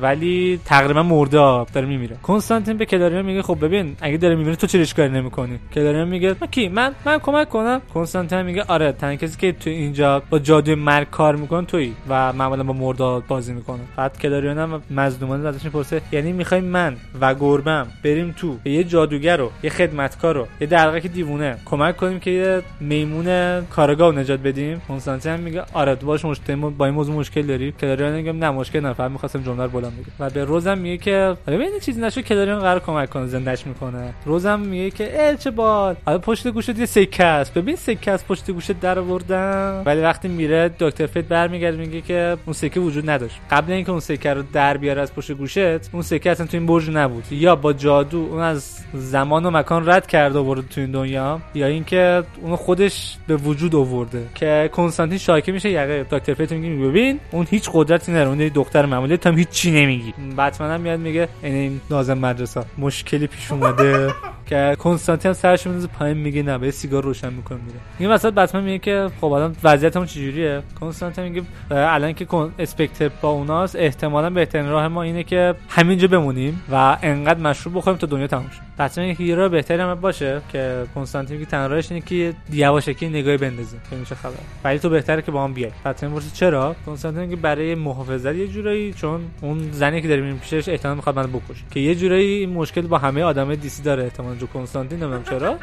ولی 0.00 0.60
تقریبا 0.64 1.02
مرده 1.02 1.64
داره 1.72 1.86
میمیره. 1.86 2.16
کنستانتین 2.22 2.76
به 2.76 2.86
کلاریون 2.86 3.22
میگه 3.22 3.42
خب 3.42 3.58
ببین 3.64 3.96
اگه 4.00 4.16
داره 4.16 4.34
میمیره 4.34 4.56
تو 4.56 4.66
چرا 4.66 4.84
کاری 4.96 5.10
نمی‌کنی؟ 5.10 5.58
کلاریون 5.74 6.08
میگه 6.08 6.34
کی؟ 6.50 6.68
من 6.68 6.94
من 7.06 7.18
کمک 7.18 7.48
کنم. 7.48 7.80
کنستانتین 7.94 8.42
میگه 8.42 8.64
آره 8.68 8.92
تنها 8.92 9.14
کسی 9.14 9.36
که 9.38 9.52
تو 9.52 9.70
اینجا 9.70 10.22
با 10.30 10.38
جادوی 10.38 10.74
مرگ 10.74 11.10
کار 11.10 11.36
می‌کنه 11.36 11.65
تویی 11.66 11.94
و 12.08 12.32
معمولا 12.32 12.62
با 12.62 12.72
مرداد 12.72 13.26
بازی 13.28 13.52
می‌کنه. 13.52 13.80
بعد 13.96 14.18
کلاریون 14.18 14.58
هم 14.58 14.82
مظلومانه 14.90 15.48
ازش 15.48 15.64
می‌پرسه 15.64 16.02
یعنی 16.12 16.32
می‌خوای 16.32 16.60
من 16.60 16.96
و 17.20 17.34
گربم 17.34 17.86
بریم 18.04 18.34
تو 18.38 18.56
به 18.64 18.70
یه 18.70 18.84
جادوگر 18.84 19.36
رو 19.36 19.50
یه 19.62 19.70
خدمتکار 19.70 20.34
رو 20.34 20.46
یه 20.60 20.66
درقه 20.66 21.00
دیوونه 21.00 21.56
کمک 21.64 21.96
کنیم 21.96 22.20
که 22.20 22.30
یه 22.30 22.62
میمون 22.80 23.60
کارآگاه 23.64 24.14
نجات 24.14 24.40
بدیم؟ 24.40 24.82
کنستانتین 24.88 25.36
میگه 25.36 25.62
آره 25.72 25.94
تو 25.94 26.06
باش 26.06 26.24
مشکل 26.24 26.54
با 26.54 26.84
این 26.84 26.94
موضوع 26.94 27.14
مشکل 27.14 27.42
داری 27.42 27.72
کلاریون 27.72 28.12
میگه 28.12 28.32
نه 28.32 28.50
مشکل 28.50 28.80
نه 28.80 28.92
فقط 28.92 29.10
می‌خواستم 29.10 29.42
جمله 29.42 29.62
رو 29.62 29.68
بلند 29.68 29.92
بگم. 29.92 30.26
و 30.26 30.30
به 30.30 30.44
روزم 30.44 30.78
میگه 30.78 30.96
که 30.98 31.36
ببین 31.46 31.68
چیزی 31.82 32.00
نشه 32.00 32.22
کلاریون 32.22 32.58
قرار 32.58 32.80
کمک 32.80 33.10
کنه 33.10 33.26
زندش 33.26 33.66
می‌کنه. 33.66 34.14
روزم 34.24 34.60
میگه 34.60 34.90
که 34.90 35.26
ال 35.26 35.36
چه 35.36 35.50
باحال. 35.50 35.96
حالا 36.06 36.18
پشت 36.18 36.48
گوشت 36.48 36.78
یه 36.78 36.86
سکه 36.86 37.24
است. 37.24 37.54
ببین 37.54 37.76
سکه 37.76 38.10
از 38.10 38.26
پشت 38.26 38.50
گوشت 38.50 38.80
در 38.80 38.98
آوردم. 38.98 39.82
ولی 39.86 40.00
وقتی 40.00 40.28
میره 40.28 40.70
دکتر 40.78 41.06
فیت 41.06 41.28
برمیگرده 41.56 41.76
میگه 41.76 42.00
که 42.00 42.36
اون 42.46 42.52
سکه 42.52 42.80
وجود 42.80 43.10
نداشت. 43.10 43.40
قبل 43.50 43.72
اینکه 43.72 43.90
اون 43.90 44.00
سکه 44.00 44.34
رو 44.34 44.42
در 44.52 44.76
بیاره 44.76 45.02
از 45.02 45.14
پشت 45.14 45.32
گوشت 45.32 45.58
اون 45.92 46.02
سکه 46.02 46.30
اصلا 46.30 46.46
تو 46.46 46.56
این 46.56 46.66
برج 46.66 46.90
نبود. 46.90 47.24
یا 47.30 47.56
با 47.56 47.72
جادو 47.72 48.18
اون 48.18 48.40
از 48.40 48.78
زمان 48.94 49.46
و 49.46 49.50
مکان 49.50 49.88
رد 49.88 50.06
کرده 50.06 50.38
آورده 50.38 50.62
تو 50.62 50.80
این 50.80 50.90
دنیا 50.90 51.40
یا 51.54 51.66
اینکه 51.66 52.22
اون 52.42 52.56
خودش 52.56 53.16
به 53.26 53.36
وجود 53.36 53.74
آورده. 53.74 54.26
که 54.34 54.70
کنستانتین 54.72 55.18
شاکی 55.18 55.52
میشه 55.52 55.70
یقه 55.70 56.06
دکتر 56.10 56.34
فیت 56.34 56.52
میگه 56.52 56.88
ببین 56.88 57.20
اون 57.30 57.46
هیچ 57.50 57.70
قدرتی 57.72 58.12
نداره. 58.12 58.28
اون 58.28 58.48
دختر 58.48 58.86
معمولی 58.86 59.18
هم 59.24 59.38
هیچ 59.38 59.48
چی 59.48 59.70
نمیگی. 59.70 60.14
بتمن 60.38 60.80
میاد 60.80 61.00
میگه 61.00 61.28
این 61.42 61.80
نازم 61.90 62.18
مدرسه. 62.18 62.64
مشکلی 62.78 63.26
پیش 63.26 63.52
اومده. 63.52 64.14
که 64.46 64.76
کنستانتین 64.78 65.32
سرش 65.32 65.66
میندازه 65.66 65.86
پایین 65.86 66.18
میگه 66.18 66.42
نه 66.42 66.58
به 66.58 66.70
سیگار 66.70 67.02
روشن 67.02 67.32
می‌کنه 67.32 67.58
میره. 67.66 67.78
این 67.98 68.10
وسط 68.10 68.32
بتمن 68.32 68.64
میگه 68.64 68.78
که 68.78 69.10
خب 69.20 69.32
الان 69.32 69.56
وضعیتمون 69.64 70.06
چجوریه؟ 70.06 70.62
کنستانتین 70.80 71.24
میگه 71.24 71.42
الان 71.70 72.12
که 72.12 72.26
اسپکتر 72.58 73.10
با 73.20 73.28
اوناست 73.28 73.76
احتمالا 73.76 74.30
بهترین 74.30 74.68
راه 74.68 74.88
ما 74.88 75.02
اینه 75.02 75.24
که 75.24 75.54
همینجا 75.68 76.08
بمونیم 76.08 76.62
و 76.72 76.96
انقدر 77.02 77.40
مشروب 77.40 77.76
بخوریم 77.76 77.98
تا 77.98 78.06
دنیا 78.06 78.26
تموم 78.26 78.50
شه. 78.50 78.65
بتمن 78.78 79.04
هیرو 79.04 79.48
بهتری 79.48 79.82
هم 79.82 79.94
باشه 79.94 80.40
که 80.52 80.84
کنستانتین 80.94 81.38
که 81.38 81.46
تنها 81.46 81.66
راهش 81.66 81.92
اینه 81.92 82.04
که 82.06 82.34
یواشکی 82.52 83.08
نگاهی 83.08 83.36
بندازیم 83.36 83.80
که 83.90 83.96
میشه 83.96 84.14
خبر. 84.14 84.32
ولی 84.64 84.78
تو 84.78 84.88
بهتره 84.88 85.22
که 85.22 85.30
با 85.30 85.44
هم 85.44 85.54
بیای. 85.54 85.70
بتمن 85.84 86.10
میگه 86.10 86.26
چرا؟ 86.32 86.76
کنستانتین 86.86 87.30
که 87.30 87.36
برای 87.36 87.74
محافظت 87.74 88.34
یه 88.34 88.46
جورایی 88.48 88.92
چون 88.92 89.20
اون 89.40 89.70
زنی 89.72 90.02
که 90.02 90.08
داره 90.08 90.20
میریم 90.20 90.38
پیشش 90.38 90.68
احتمال 90.68 90.96
می‌خواد 90.96 91.16
منو 91.16 91.28
بکشه. 91.28 91.64
که 91.70 91.80
یه 91.80 91.94
جورایی 91.94 92.38
این 92.38 92.50
مشکل 92.50 92.80
با 92.80 92.98
همه 92.98 93.22
آدمای 93.22 93.56
دیسی 93.56 93.82
داره 93.82 94.02
احتمال 94.02 94.36
جو 94.36 94.46
کنستانتین 94.46 94.98
نمی‌دونم 94.98 95.24
چرا؟ 95.24 95.58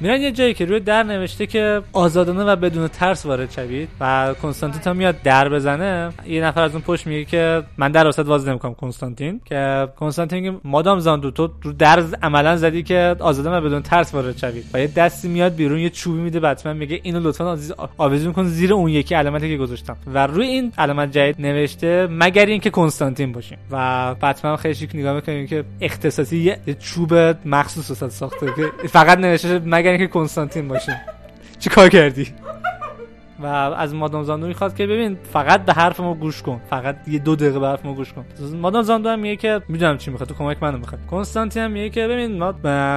میرن 0.00 0.20
یه 0.20 0.32
جایی 0.32 0.54
که 0.54 0.64
روی 0.64 0.80
در 0.80 1.02
نوشته 1.02 1.46
که 1.46 1.82
آزادانه 1.92 2.44
و 2.44 2.56
بدون 2.56 2.88
ترس 2.88 3.26
وارد 3.26 3.50
شوید 3.50 3.88
و 4.00 4.34
کنستانتین 4.42 4.80
تا 4.80 4.92
میاد 4.92 5.22
در 5.22 5.48
بزنه. 5.48 6.12
یه 6.26 6.44
نفر 6.44 6.62
از 6.62 6.72
اون 6.72 6.82
پشت 6.82 7.06
میگه 7.06 7.24
که 7.24 7.62
من 7.78 7.92
در 7.92 8.06
وسط 8.06 8.26
واز 8.26 8.48
نمی‌کنم 8.48 8.74
کنستانتین. 8.74 9.40
که 9.44 9.88
کنستانتین 9.96 10.40
میگه 10.40 10.58
مادام 10.64 10.98
زاندو 10.98 11.30
تو 11.30 11.50
رو 11.62 11.72
در 11.72 12.02
عملا 12.22 12.56
زدی 12.56 12.82
که 12.82 13.16
آزادانه 13.20 13.56
و 13.56 13.60
بدون 13.60 13.82
ترس 13.82 14.14
وارد 14.14 14.38
شوید. 14.38 14.64
و 14.74 14.80
یه 14.80 14.86
دستی 14.86 15.28
میاد 15.28 15.54
بیرون 15.54 15.78
یه 15.78 15.90
چوبی 15.90 16.20
میده 16.20 16.40
بتمن 16.40 16.76
میگه 16.76 17.00
اینو 17.02 17.20
لطفا 17.20 17.58
آویزون 17.98 18.32
کن 18.32 18.44
زیر 18.44 18.74
اون 18.74 18.90
یکی 18.90 19.14
علامتی 19.14 19.48
که 19.48 19.56
گذاشتم. 19.56 19.96
و 20.14 20.26
روی 20.26 20.46
این 20.46 20.72
علامت 20.78 21.12
جدید 21.12 21.46
نوشته 21.46 22.08
مگر 22.10 22.46
اینکه 22.46 22.70
کنستانتین 22.70 23.32
باشیم. 23.32 23.58
و 23.70 24.14
بتمن 24.14 24.56
خیلی 24.56 24.88
نگاه 24.94 25.14
می‌کنه 25.14 25.46
که 25.46 25.64
اختصاصی 25.80 26.38
یه 26.38 26.74
چوب 26.74 27.14
مخصوص 27.44 28.04
ساخته 28.04 28.46
فقط 28.88 29.18
نوشته 29.18 29.60
مگر 29.64 29.85
اینکه 29.88 30.06
کنستانتین 30.06 30.68
باشیم 30.68 30.94
چی 31.58 31.70
کار 31.70 31.88
کردی؟ 31.88 32.34
و 33.40 33.46
از 33.46 33.94
مادام 33.94 34.22
زاندو 34.22 34.46
می‌خواد 34.46 34.74
که 34.74 34.86
ببین 34.86 35.18
فقط 35.32 35.64
به 35.64 35.72
حرف 35.72 36.00
ما 36.00 36.14
گوش 36.14 36.42
کن. 36.42 36.60
فقط 36.70 36.96
یه 37.08 37.18
دو 37.18 37.36
دقیقه 37.36 37.58
به 37.58 37.66
حرف 37.66 37.84
ما 37.84 37.94
گوش 37.94 38.12
کن. 38.12 38.24
مادام 38.54 38.82
زاندو 38.82 39.08
هم 39.08 39.18
میگه 39.18 39.36
که 39.36 39.60
می‌دونم 39.68 39.98
چی 39.98 40.10
می‌خواد 40.10 40.28
تو 40.28 40.34
کمک 40.34 40.62
منو 40.62 40.78
می‌خواد. 40.78 41.06
کنستانتین 41.06 41.62
هم 41.62 41.70
میگه 41.70 41.90
که 41.90 42.08
ببین 42.08 42.38
ما 42.38 42.52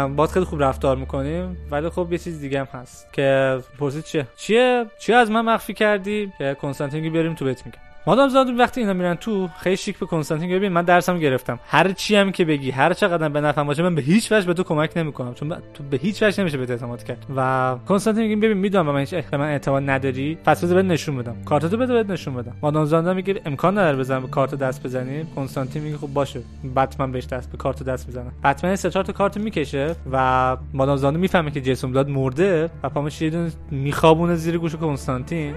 با 0.07 0.27
خیلی 0.27 0.45
خوب 0.45 0.63
رفتار 0.63 0.95
می‌کنیم 0.97 1.57
ولی 1.71 1.89
خب 1.89 2.07
یه 2.11 2.17
چیز 2.17 2.41
دیگه 2.41 2.59
هم 2.59 2.67
هست 2.73 3.13
که 3.13 3.59
پرسید 3.79 4.03
چیه؟ 4.03 4.27
چیه؟ 4.37 4.85
چی 4.99 5.13
از 5.13 5.31
من 5.31 5.41
مخفی 5.41 5.73
کردی؟ 5.73 6.31
که 6.37 6.57
کنستانتین 6.61 7.13
بریم 7.13 7.33
تو 7.33 7.45
بهت 7.45 7.65
میگه 7.65 7.88
مادام 8.07 8.29
زادو 8.29 8.51
وقتی 8.51 8.81
اینا 8.81 8.93
میرن 8.93 9.15
تو 9.15 9.49
خیلی 9.59 9.77
شیک 9.77 9.99
به 9.99 10.05
کنستانتین 10.05 10.49
ببین 10.49 10.71
من 10.71 10.81
درسم 10.81 11.19
گرفتم. 11.19 11.59
هر 11.67 11.91
چی 11.91 12.15
هم 12.15 12.31
که 12.31 12.45
بگی 12.45 12.71
هر 12.71 12.93
چقدر 12.93 13.29
به 13.29 13.41
نفعم 13.41 13.67
باشه 13.67 13.83
من 13.83 13.95
به 13.95 14.01
هیچ 14.01 14.31
وجه 14.31 14.47
به 14.47 14.53
تو 14.53 14.63
کمک 14.63 14.91
نمی‌کنم. 14.95 15.33
چون 15.33 15.49
تو 15.73 15.83
به 15.91 15.97
هیچ 15.97 16.23
وجه 16.23 16.41
نمیشه 16.41 16.57
به 16.57 16.71
اعتماد 16.73 17.03
کرد. 17.03 17.25
و 17.35 17.75
کنستانتین 17.87 18.23
میگه 18.23 18.35
ببین 18.35 18.57
می‌دونم 18.57 18.85
به 18.85 18.91
من 18.91 18.99
هیچ 18.99 19.13
من 19.13 19.41
اعتماد 19.41 19.89
نداری. 19.89 20.37
پس 20.45 20.63
بده 20.63 20.81
نشون 20.81 21.17
بدم. 21.17 21.35
کارتتو 21.45 21.77
بده 21.77 21.93
بهت 21.93 22.09
نشون 22.09 22.33
بدم. 22.33 22.55
مادام 22.61 22.85
زادو 22.85 23.13
میگه 23.13 23.41
امکان 23.45 23.77
نداره 23.77 23.97
بزنم 23.97 24.21
به 24.21 24.27
کارت 24.27 24.55
دست 24.55 24.83
بزنی. 24.83 25.25
کنستانتین 25.35 25.83
میگه 25.83 25.97
خب 25.97 26.07
باشه. 26.07 26.41
بتمن 26.75 27.11
بهش 27.11 27.25
دست 27.25 27.51
به 27.51 27.57
کارت 27.57 27.83
دست 27.83 28.07
می‌زنه 28.07 28.31
بتمن 28.43 28.75
سه 28.75 28.89
چهار 28.89 29.05
تا 29.05 29.13
کارت 29.13 29.37
می‌کشه 29.37 29.95
و 30.11 30.57
مادام 30.73 30.97
زادو 30.97 31.17
می‌فهمه 31.17 31.51
که 31.51 31.61
جیسون 31.61 31.91
داد 31.91 32.09
مرده 32.09 32.69
و 32.83 32.89
پامش 32.89 33.21
یه 33.21 33.47
میخوابونه 33.71 34.35
زیر 34.35 34.57
گوش 34.57 34.75
کنستانتین 34.75 35.53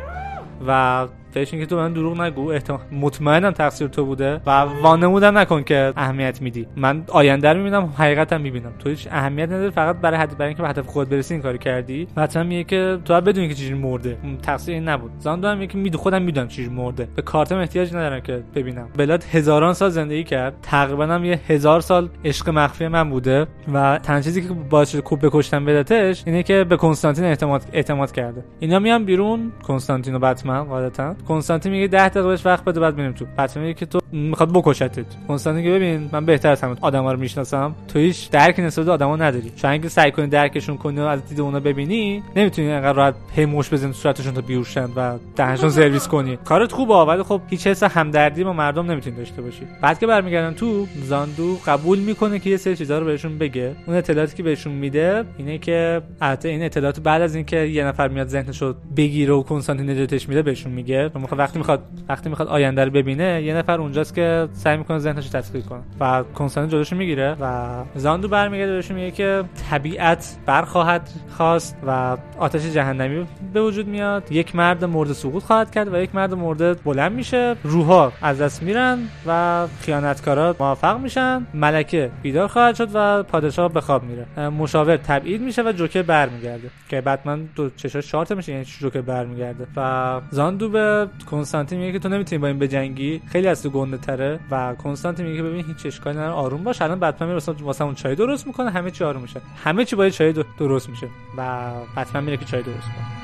و 0.67 1.07
بهش 1.35 1.51
که 1.51 1.67
تو 1.67 1.77
من 1.77 1.93
دروغ 1.93 2.21
نگو. 2.21 2.51
احتمال 2.51 2.81
مطمئنم 2.93 3.51
تقصیر 3.51 3.89
تو 3.89 4.05
بوده 4.05 4.41
و 4.47 4.51
وانمودم 4.61 5.39
نکن 5.39 5.63
که 5.63 5.93
اهمیت 5.97 6.43
میدی. 6.43 6.67
من 6.77 7.05
آینده 7.09 7.53
رو 7.53 7.59
می‌بینم 7.59 7.93
حقیقتا 7.97 8.39
می‌بینم. 8.39 8.73
تو 8.79 8.89
هیچ 8.89 9.09
اهمیت 9.11 9.49
نداره 9.49 9.71
فقط 9.71 9.97
برای 9.97 10.19
حد 10.19 10.39
برای 10.39 10.49
اینکه 10.49 10.63
به 10.63 10.69
هدف 10.69 10.87
خود 10.87 11.09
برسی 11.09 11.35
این 11.35 11.43
کاری 11.43 11.59
کردی. 11.59 12.09
مثلا 12.17 12.43
میگه 12.43 12.65
که 12.65 12.99
تو 13.05 13.21
بدونی 13.21 13.49
که 13.49 13.55
چیزی 13.55 13.75
مرده. 13.75 14.19
تقصیر 14.43 14.75
این 14.75 14.89
نبود. 14.89 15.11
زاندو 15.19 15.49
هم 15.49 15.59
میگه 15.59 15.77
میدو 15.77 15.99
خودم 15.99 16.23
می‌دونم 16.23 16.49
چیزی 16.49 16.71
مرده. 16.71 17.09
به 17.17 17.23
کارتم 17.23 17.57
احتیاج 17.57 17.95
ندارم 17.95 18.21
که 18.21 18.43
ببینم. 18.55 18.89
بلاد 18.97 19.25
هزاران 19.25 19.75
سال 19.75 19.91
زندگی 19.91 20.25
کرد. 20.25 20.55
تقریبا 20.63 21.07
هم 21.07 21.25
یه 21.25 21.41
هزار 21.49 21.81
سال 21.81 22.09
عشق 22.25 22.49
مخفی 22.49 22.89
من 22.89 23.11
بوده 23.11 23.47
و 23.73 23.99
تنها 24.03 24.21
چیزی 24.21 24.43
که 24.43 24.49
باعث 24.71 24.91
شده 24.91 25.01
کوب 25.01 25.27
بکشتن 25.27 25.65
بدتش 25.65 26.23
اینه 26.27 26.43
که 26.43 26.65
به 26.65 26.77
کنستانتین 26.77 27.25
اعتماد 27.25 27.63
اعتماد 27.73 28.13
کرده. 28.13 28.45
اینا 28.61 28.79
میان 28.79 29.05
بیرون. 29.05 29.53
کنستانتین 29.63 30.15
و 30.15 30.19
بتمن 30.19 30.65
غالبا 30.65 31.15
کنستانتین 31.29 31.73
میگه 31.73 31.87
10 31.87 32.09
دقیقه 32.09 32.29
بهش 32.29 32.47
وقت 32.47 32.65
بده 32.65 32.81
بعد 32.81 32.97
میریم 32.97 33.13
تو. 33.13 33.25
بتمن 33.39 33.63
میگه 33.63 33.75
که 33.75 33.87
تو 33.87 34.01
می‌خواد 34.13 34.53
بکشتت. 34.53 35.07
کنستانتین 35.29 35.65
میگه 35.65 35.77
ببین 35.77 36.11
من 36.13 36.27
بهتر 36.27 36.51
از 36.51 36.61
همه 36.61 36.77
آدما 36.81 37.13
رو 37.13 37.19
می‌شناسم. 37.19 37.75
تو 37.89 37.99
هیچ 37.99 38.31
درک 38.31 38.61
نسبت 38.61 38.87
به 38.87 38.93
آدما 38.93 39.17
نداری. 39.17 39.53
چون 39.57 39.71
اگه 39.71 39.89
سعی 39.89 40.11
کنی 40.11 40.27
درکشون 40.27 40.77
کنی 40.77 41.01
و 41.01 41.03
از 41.03 41.29
دید 41.29 41.41
اونا 41.41 41.61
ببینی 41.61 42.23
نمی‌تونی 42.37 42.71
انقدر 42.71 42.93
راحت 42.93 43.15
پی 43.35 43.45
موش 43.45 43.73
بزنی 43.73 43.93
تو 43.93 43.99
صورتشون 43.99 44.35
تا 44.35 44.41
بیوشن 44.41 44.89
و 44.97 45.19
دهنشون 45.37 45.71
سرویس 45.81 46.09
کنی. 46.09 46.39
کارت 46.45 46.73
خوبه 46.73 46.95
ولی 46.95 47.23
خب 47.23 47.41
هیچ 47.49 47.67
حس 47.67 47.83
همدردی 47.83 48.45
با 48.45 48.53
مردم 48.53 48.91
نمی‌تونی 48.91 49.17
داشته 49.17 49.43
باشی. 49.43 49.63
بعد 49.83 49.99
که 49.99 50.07
برمیگردن 50.07 50.55
تو 50.55 50.87
زاندو 51.05 51.59
قبول 51.67 51.99
می‌کنه 51.99 52.39
که 52.39 52.51
یه 52.51 52.57
سری 52.57 52.77
چیزا 52.77 52.99
رو 52.99 53.07
بهشون 53.07 53.39
بگه. 53.39 53.77
اون 53.87 53.97
اطلاعاتی 53.97 54.37
که 54.37 54.43
بهشون 54.43 54.73
میده 54.73 55.25
اینه 55.39 55.59
که 55.59 56.03
البته 56.21 56.49
این 56.49 56.63
اطلاعات 56.63 57.01
بعد 57.01 57.23
از 57.23 57.35
اینکه 57.35 57.57
یه 57.57 57.85
نفر 57.85 58.09
میاد 58.09 58.29
ذهنشو 58.29 58.75
بگیره 58.97 59.35
و 59.35 59.43
کنستانتین 59.43 59.91
نجاتش 59.91 60.29
میده 60.29 60.43
بهشون 60.43 60.73
میگه. 60.73 61.11
وقتی 61.33 61.59
می‌خواد 61.59 61.83
وقتی 62.09 62.29
می‌خواد 62.29 62.49
آینده 62.49 62.85
رو 62.85 62.91
ببینه 62.91 63.43
یه 63.43 63.55
نفر 63.55 63.81
اونجاست 63.81 64.15
که 64.15 64.49
سعی 64.53 64.77
می‌کنه 64.77 64.99
ذهنش 64.99 65.27
رو 65.27 65.41
تسخیر 65.41 65.63
کنه 65.63 65.81
و 66.01 66.23
کنسانت 66.23 66.71
جلوش 66.71 66.93
می‌گیره 66.93 67.37
و 67.41 67.67
زاندو 67.95 68.29
برمیگرده 68.29 68.73
بهش 68.73 68.91
میگه 68.91 69.11
که 69.11 69.45
طبیعت 69.71 70.37
برخواهد 70.47 71.11
خواست 71.37 71.77
و 71.87 72.17
آتش 72.39 72.63
جهنمی 72.63 73.27
به 73.53 73.63
وجود 73.63 73.89
میاد. 73.89 74.33
یک 74.33 74.57
مرد 74.57 74.85
مورد 74.85 75.13
سقوط 75.13 75.43
خواهد 75.43 75.71
کرد 75.71 75.95
و 75.95 75.97
یک 75.97 76.15
مرد 76.15 76.35
مورد 76.35 76.85
بلند 76.85 77.13
میشه. 77.13 77.57
روحا 77.63 78.13
از 78.23 78.41
دست 78.41 78.63
میرن 78.63 78.99
و 79.27 79.67
خیانتکارا 79.81 80.57
موفق 80.61 80.99
میشن. 80.99 81.47
ملکه 81.55 82.11
بیدار 82.23 82.49
خواهد 82.49 82.75
شد 82.75 82.89
و 82.95 83.23
پادشاه 83.23 83.73
به 83.73 83.81
خواب 83.81 84.03
میره. 84.03 84.49
مشاور 84.49 84.97
تبعید 84.97 85.41
میشه 85.41 85.63
و 85.63 85.73
جوکر 85.73 86.03
برمیگرده. 86.03 86.71
که 86.89 87.01
بعد 87.01 87.21
دو 87.55 87.71
چشاش 87.71 88.11
شارت 88.11 88.33
میشه 88.33 88.53
یعنی 88.53 88.65
جوکر 88.65 89.01
برمیگرده. 89.01 89.67
و 89.77 90.21
زاندو 90.31 91.02
کنستانتین 91.31 91.79
میگه 91.79 91.93
که 91.93 91.99
تو 91.99 92.09
نمی‌تونی 92.09 92.39
با 92.39 92.47
این 92.47 92.59
بجنگی. 92.59 93.21
خیلی 93.27 93.49
از 93.49 93.63
تو 93.63 93.71
گنده 93.71 93.97
تره. 93.97 94.41
و 94.51 94.75
کنستانتین 94.75 95.27
میگه 95.27 95.43
ببین 95.43 95.65
هیچ 95.65 95.87
اشکالی 95.87 96.19
نداره. 96.19 96.33
آروم 96.33 96.65
باش. 96.65 96.83
الان 96.83 97.01
بتمن 97.01 97.29
میره 97.29 97.41
واسه 97.63 97.85
اون 97.85 97.95
چای 97.95 98.15
درست 98.15 98.47
می‌کنه. 98.47 98.71
همه 98.71 98.91
چی 98.91 99.05
آروم 99.05 99.23
میشه. 99.23 99.41
همه 99.65 99.85
چی 99.85 99.97
با 99.97 100.11
چای 100.11 100.35
درست 100.59 100.89
میشه. 100.89 101.09
و 101.39 101.71
بتمن 101.97 102.25
میره 102.25 102.37
که 102.37 102.45
چای 102.45 102.63
درست 102.63 102.87
کنه. 102.87 103.23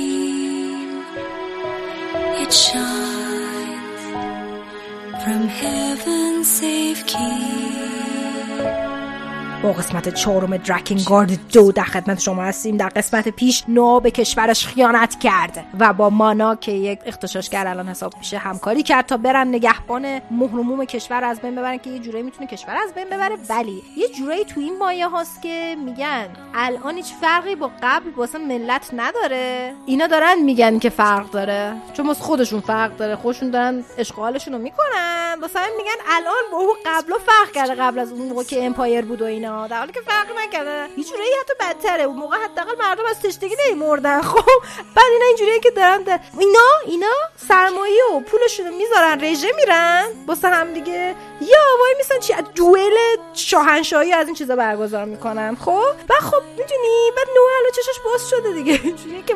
با 9.67 9.73
قسمت 9.73 10.13
چهارم 10.13 10.57
درکینگارد 10.57 11.47
دو 11.53 11.71
در 11.71 11.83
خدمت 11.83 12.19
شما 12.19 12.43
هستیم. 12.43 12.77
در 12.77 12.89
قسمت 12.89 13.29
پیش 13.29 13.63
نو 13.67 13.99
به 13.99 14.11
کشورش 14.11 14.67
خیانت 14.67 15.19
کرد 15.19 15.65
و 15.79 15.93
با 15.93 16.09
مانا 16.09 16.55
که 16.55 16.71
یک 16.71 16.99
اختشاشگر 17.05 17.67
الان 17.67 17.87
حساب 17.87 18.13
میشه 18.17 18.37
همکاری 18.37 18.83
کرد 18.83 19.05
تا 19.05 19.17
برن 19.17 19.47
نگهبان 19.47 20.21
مهرموم 20.31 20.85
کشور 20.85 21.23
از 21.23 21.41
بین 21.41 21.55
ببرن 21.55 21.77
که 21.77 21.89
یه 21.89 21.99
جورایی 21.99 22.23
می‌تونه 22.23 22.47
کشور 22.47 22.75
از 22.83 22.93
بین 22.93 23.05
ببره. 23.05 23.37
ولی 23.49 23.83
یه 23.97 24.07
جورایی 24.07 24.45
تو 24.45 24.59
این 24.59 24.77
مایه 24.77 25.07
هاست 25.07 25.41
که 25.41 25.75
میگن 25.85 26.27
الان 26.55 26.95
هیچ 26.95 27.13
فرقی 27.21 27.55
با 27.55 27.71
قبل 27.83 28.09
واسه 28.17 28.37
ملت 28.37 28.89
نداره. 28.93 29.73
اینا 29.85 30.07
دارن 30.07 30.35
میگن 30.43 30.79
که 30.79 30.89
فرق 30.89 31.31
داره. 31.31 31.73
چون 31.93 32.07
واسه 32.07 32.23
خودشون 32.23 32.59
فرق 32.59 32.97
داره. 32.97 33.15
خودشون 33.15 33.49
دارن 33.49 33.83
اشغالشون 33.97 34.53
رو 34.53 34.59
می‌کنن. 34.59 35.37
واسه 35.41 35.59
میگن 35.77 35.99
الان 36.07 36.51
با 36.51 36.57
اون 36.57 36.75
قبلا 36.85 37.15
فرق 37.17 37.51
کرده 37.51 37.75
قبل 37.75 37.99
از 37.99 38.11
اون 38.11 38.29
موقع 38.29 38.43
که 38.43 38.65
امپایر 38.65 39.05
بود 39.05 39.21
و 39.21 39.25
اینا. 39.25 39.56
در 39.65 39.77
حالی 39.77 39.91
که 39.91 40.01
فرق 40.01 40.27
نکرده. 40.37 40.87
یه 40.97 41.03
جوری 41.03 41.23
حتی 41.41 41.53
بدتره. 41.59 42.03
اون 42.03 42.15
موقع 42.15 42.37
حداقل 42.37 42.75
مردم 42.79 43.03
از 43.09 43.19
تشنگی 43.19 43.55
نمیمردن 43.67 44.21
خب 44.31 44.61
بعد 44.95 45.05
اینا 45.13 45.25
اینجوریه 45.25 45.59
که 45.59 45.71
دارن 45.71 46.03
ده. 46.03 46.19
اینا 46.39 46.69
اینا 46.85 47.13
سرمایه 47.47 48.03
و 48.15 48.19
پولشون 48.19 48.73
می‌ذارن 48.73 49.23
رژه 49.23 49.51
میرن. 49.55 50.05
واسه 50.27 50.49
هم 50.49 50.73
دیگه 50.73 51.15
یا 51.41 51.63
وای 51.79 51.95
میسن 51.97 52.19
چی 52.19 52.33
دوئل 52.55 52.93
شاهنشاهی 53.33 54.13
از 54.13 54.25
این 54.25 54.35
چیزا 54.35 54.55
برگزار 54.55 55.05
می‌کنن. 55.05 55.55
خب 55.55 55.83
و 56.09 56.13
خب 56.13 56.43
می‌دونی 56.49 57.11
بعد 57.17 57.27
نو 57.35 57.41
الان 57.59 57.71
چشش 57.75 57.99
باز 58.05 58.29
شده 58.29 58.51
دیگه. 58.53 58.79
اینجوریه 58.83 59.23
که 59.23 59.35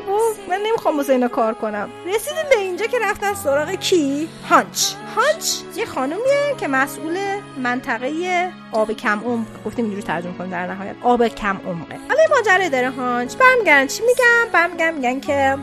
من 0.49 0.61
نمی‌خوام 0.61 0.97
واسه 0.97 1.13
اینا 1.13 1.27
کار 1.27 1.53
کنم. 1.53 1.89
رسیدیم 2.05 2.49
به 2.49 2.57
اینجا 2.57 2.85
که 2.85 2.99
رفتن 2.99 3.33
سراغ 3.33 3.71
کی؟ 3.71 4.29
هانچ. 4.49 4.93
هانچ 5.15 5.45
یه 5.75 5.85
خانومیه 5.85 6.55
که 6.59 6.67
مسئول 6.67 7.17
منطقه 7.57 8.11
آب 8.71 8.91
کم 8.91 9.19
عمق 9.25 9.47
گفتیم 9.65 9.85
اینجوری 9.85 10.03
ترجمه 10.11 10.33
کنیم 10.37 10.51
در 10.51 10.67
نهایت. 10.67 10.95
آب 11.01 11.27
کم 11.27 11.57
عمقه. 11.67 11.95
حالا 12.09 12.21
ماجرا 12.35 12.69
داره 12.69 12.89
هانچ 12.89 13.35
برمیگردن؟ 13.35 13.87
چی 13.87 14.03
میگم 14.03 14.51
برمیگردن 14.53 14.93
میگن 14.93 15.19
که 15.19 15.57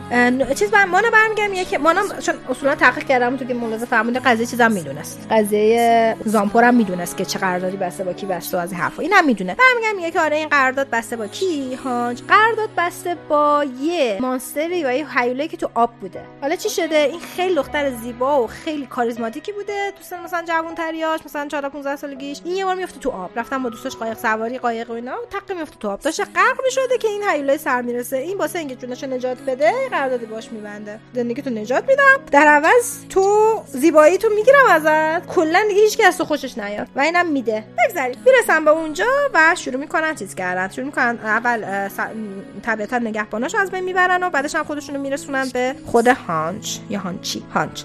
چیز 0.55 0.73
من 0.73 0.83
مانا 0.83 1.09
برمیگردن 1.09 1.51
میگه 1.51 1.65
که 1.65 1.77
مانا 1.77 2.01
چون 2.07 2.35
اصولا 2.49 2.75
تحقیق 2.75 3.07
کردم 3.07 3.37
تو 3.37 3.45
که 3.45 3.53
ملاحظه 3.53 3.85
فرموده 3.85 4.19
قضیه 4.19 4.45
چیزام 4.45 4.71
می‌دونست. 4.71 5.27
قضیه 5.31 6.15
زامپور 6.25 6.63
هم 6.63 6.75
می‌دونست 6.75 7.17
که 7.17 7.25
چه 7.25 7.39
قراردادی 7.39 7.77
بسته 7.77 8.03
با 8.03 8.13
کی 8.13 8.25
بسته 8.25 8.57
از 8.57 8.73
حرفا. 8.73 9.01
اینم 9.01 9.25
می‌دونه. 9.25 9.55
برمیگردن 9.55 9.95
میگه 9.95 10.11
که 10.11 10.19
آره 10.19 10.35
این 10.35 10.49
قرارداد 10.49 10.89
بسته 10.89 11.15
با 11.15 11.27
کی؟ 11.27 11.75
هانچ 11.75 12.21
قرارداد 12.27 12.69
بسته 12.77 13.15
با 13.29 13.65
یه 13.81 14.17
مانستری 14.21 14.85
و 14.85 14.93
یه 14.93 15.19
هیولایی 15.19 15.49
که 15.49 15.57
تو 15.57 15.69
آب 15.75 15.91
بوده. 16.01 16.21
حالا 16.41 16.55
چی 16.55 16.69
شده؟ 16.69 16.95
این 16.95 17.19
خیلی 17.19 17.55
دختر 17.55 17.91
زیبا 17.91 18.43
و 18.43 18.47
خیلی 18.47 18.85
کاریزماتیکی 18.85 19.51
بوده. 19.51 19.91
تو 19.97 20.03
سن 20.03 20.23
مثلا 20.23 20.43
جوان 20.47 20.75
تریاش 20.75 21.19
مثلا 21.25 21.47
14 21.47 21.69
15 21.69 21.95
سالگیش. 21.95 22.41
این 22.45 22.55
یه 22.55 22.65
بار 22.65 22.75
میفته 22.75 22.99
تو 22.99 23.09
آب. 23.09 23.31
رفتن 23.35 23.63
با 23.63 23.69
دوستش 23.69 23.95
قایق 23.95 24.17
سواری 24.29 24.57
قایق 24.57 24.89
و 24.89 24.93
اینا 24.93 25.15
تق 25.31 25.57
میفته 25.57 25.75
تو 25.79 25.89
آب. 25.89 25.99
داشته 25.99 26.23
غرق 26.23 26.61
می‌شده 26.63 26.97
که 26.97 27.07
این 27.07 27.23
هیولای 27.29 27.57
سر 27.57 27.81
می‌رسه. 27.81 28.17
این 28.17 28.37
واسه 28.37 28.59
اینکه 28.59 28.75
جونش 28.75 29.03
نجات 29.03 29.37
بده 29.47 29.73
قراردادی 29.91 30.25
باش 30.25 30.51
میبنده. 30.51 30.99
زندگی 31.13 31.41
تو 31.41 31.49
نجات 31.49 31.83
میدم. 31.87 32.19
در 32.31 32.47
عوض 32.47 33.05
تو 33.09 33.63
زیبایی 33.67 34.17
تو 34.17 34.29
می‌گیرم 34.35 34.65
ازت. 34.69 35.27
کلا 35.27 35.63
دیگه 35.69 35.81
هیچ 35.81 35.99
از 36.05 36.17
تو 36.17 36.25
خوشش 36.25 36.57
نیاد. 36.57 36.87
و 36.95 36.99
اینم 36.99 37.27
میده. 37.27 37.63
بگذارید 37.77 38.17
می‌رسن 38.25 38.65
به 38.65 38.71
اونجا 38.71 39.05
و 39.33 39.55
شروع 39.55 39.79
می‌کنن 39.79 40.15
چیز 40.15 40.35
کردن. 40.35 40.69
شروع 40.69 40.85
می‌کنن 40.85 41.19
اول 41.23 41.89
طبیعتا 42.63 42.97
نگهباناش 42.97 43.55
از 43.55 43.71
بین 43.71 43.83
می‌برن 43.83 44.23
و 44.23 44.29
بعدش 44.29 44.55
هم 44.55 44.63
خودشونو 44.63 44.99
میرسونن 44.99 45.49
به 45.53 45.75
خود 45.85 46.07
هانچ 46.07 46.77
یا 46.89 46.99
هانچی. 46.99 47.43
هانچ. 47.53 47.81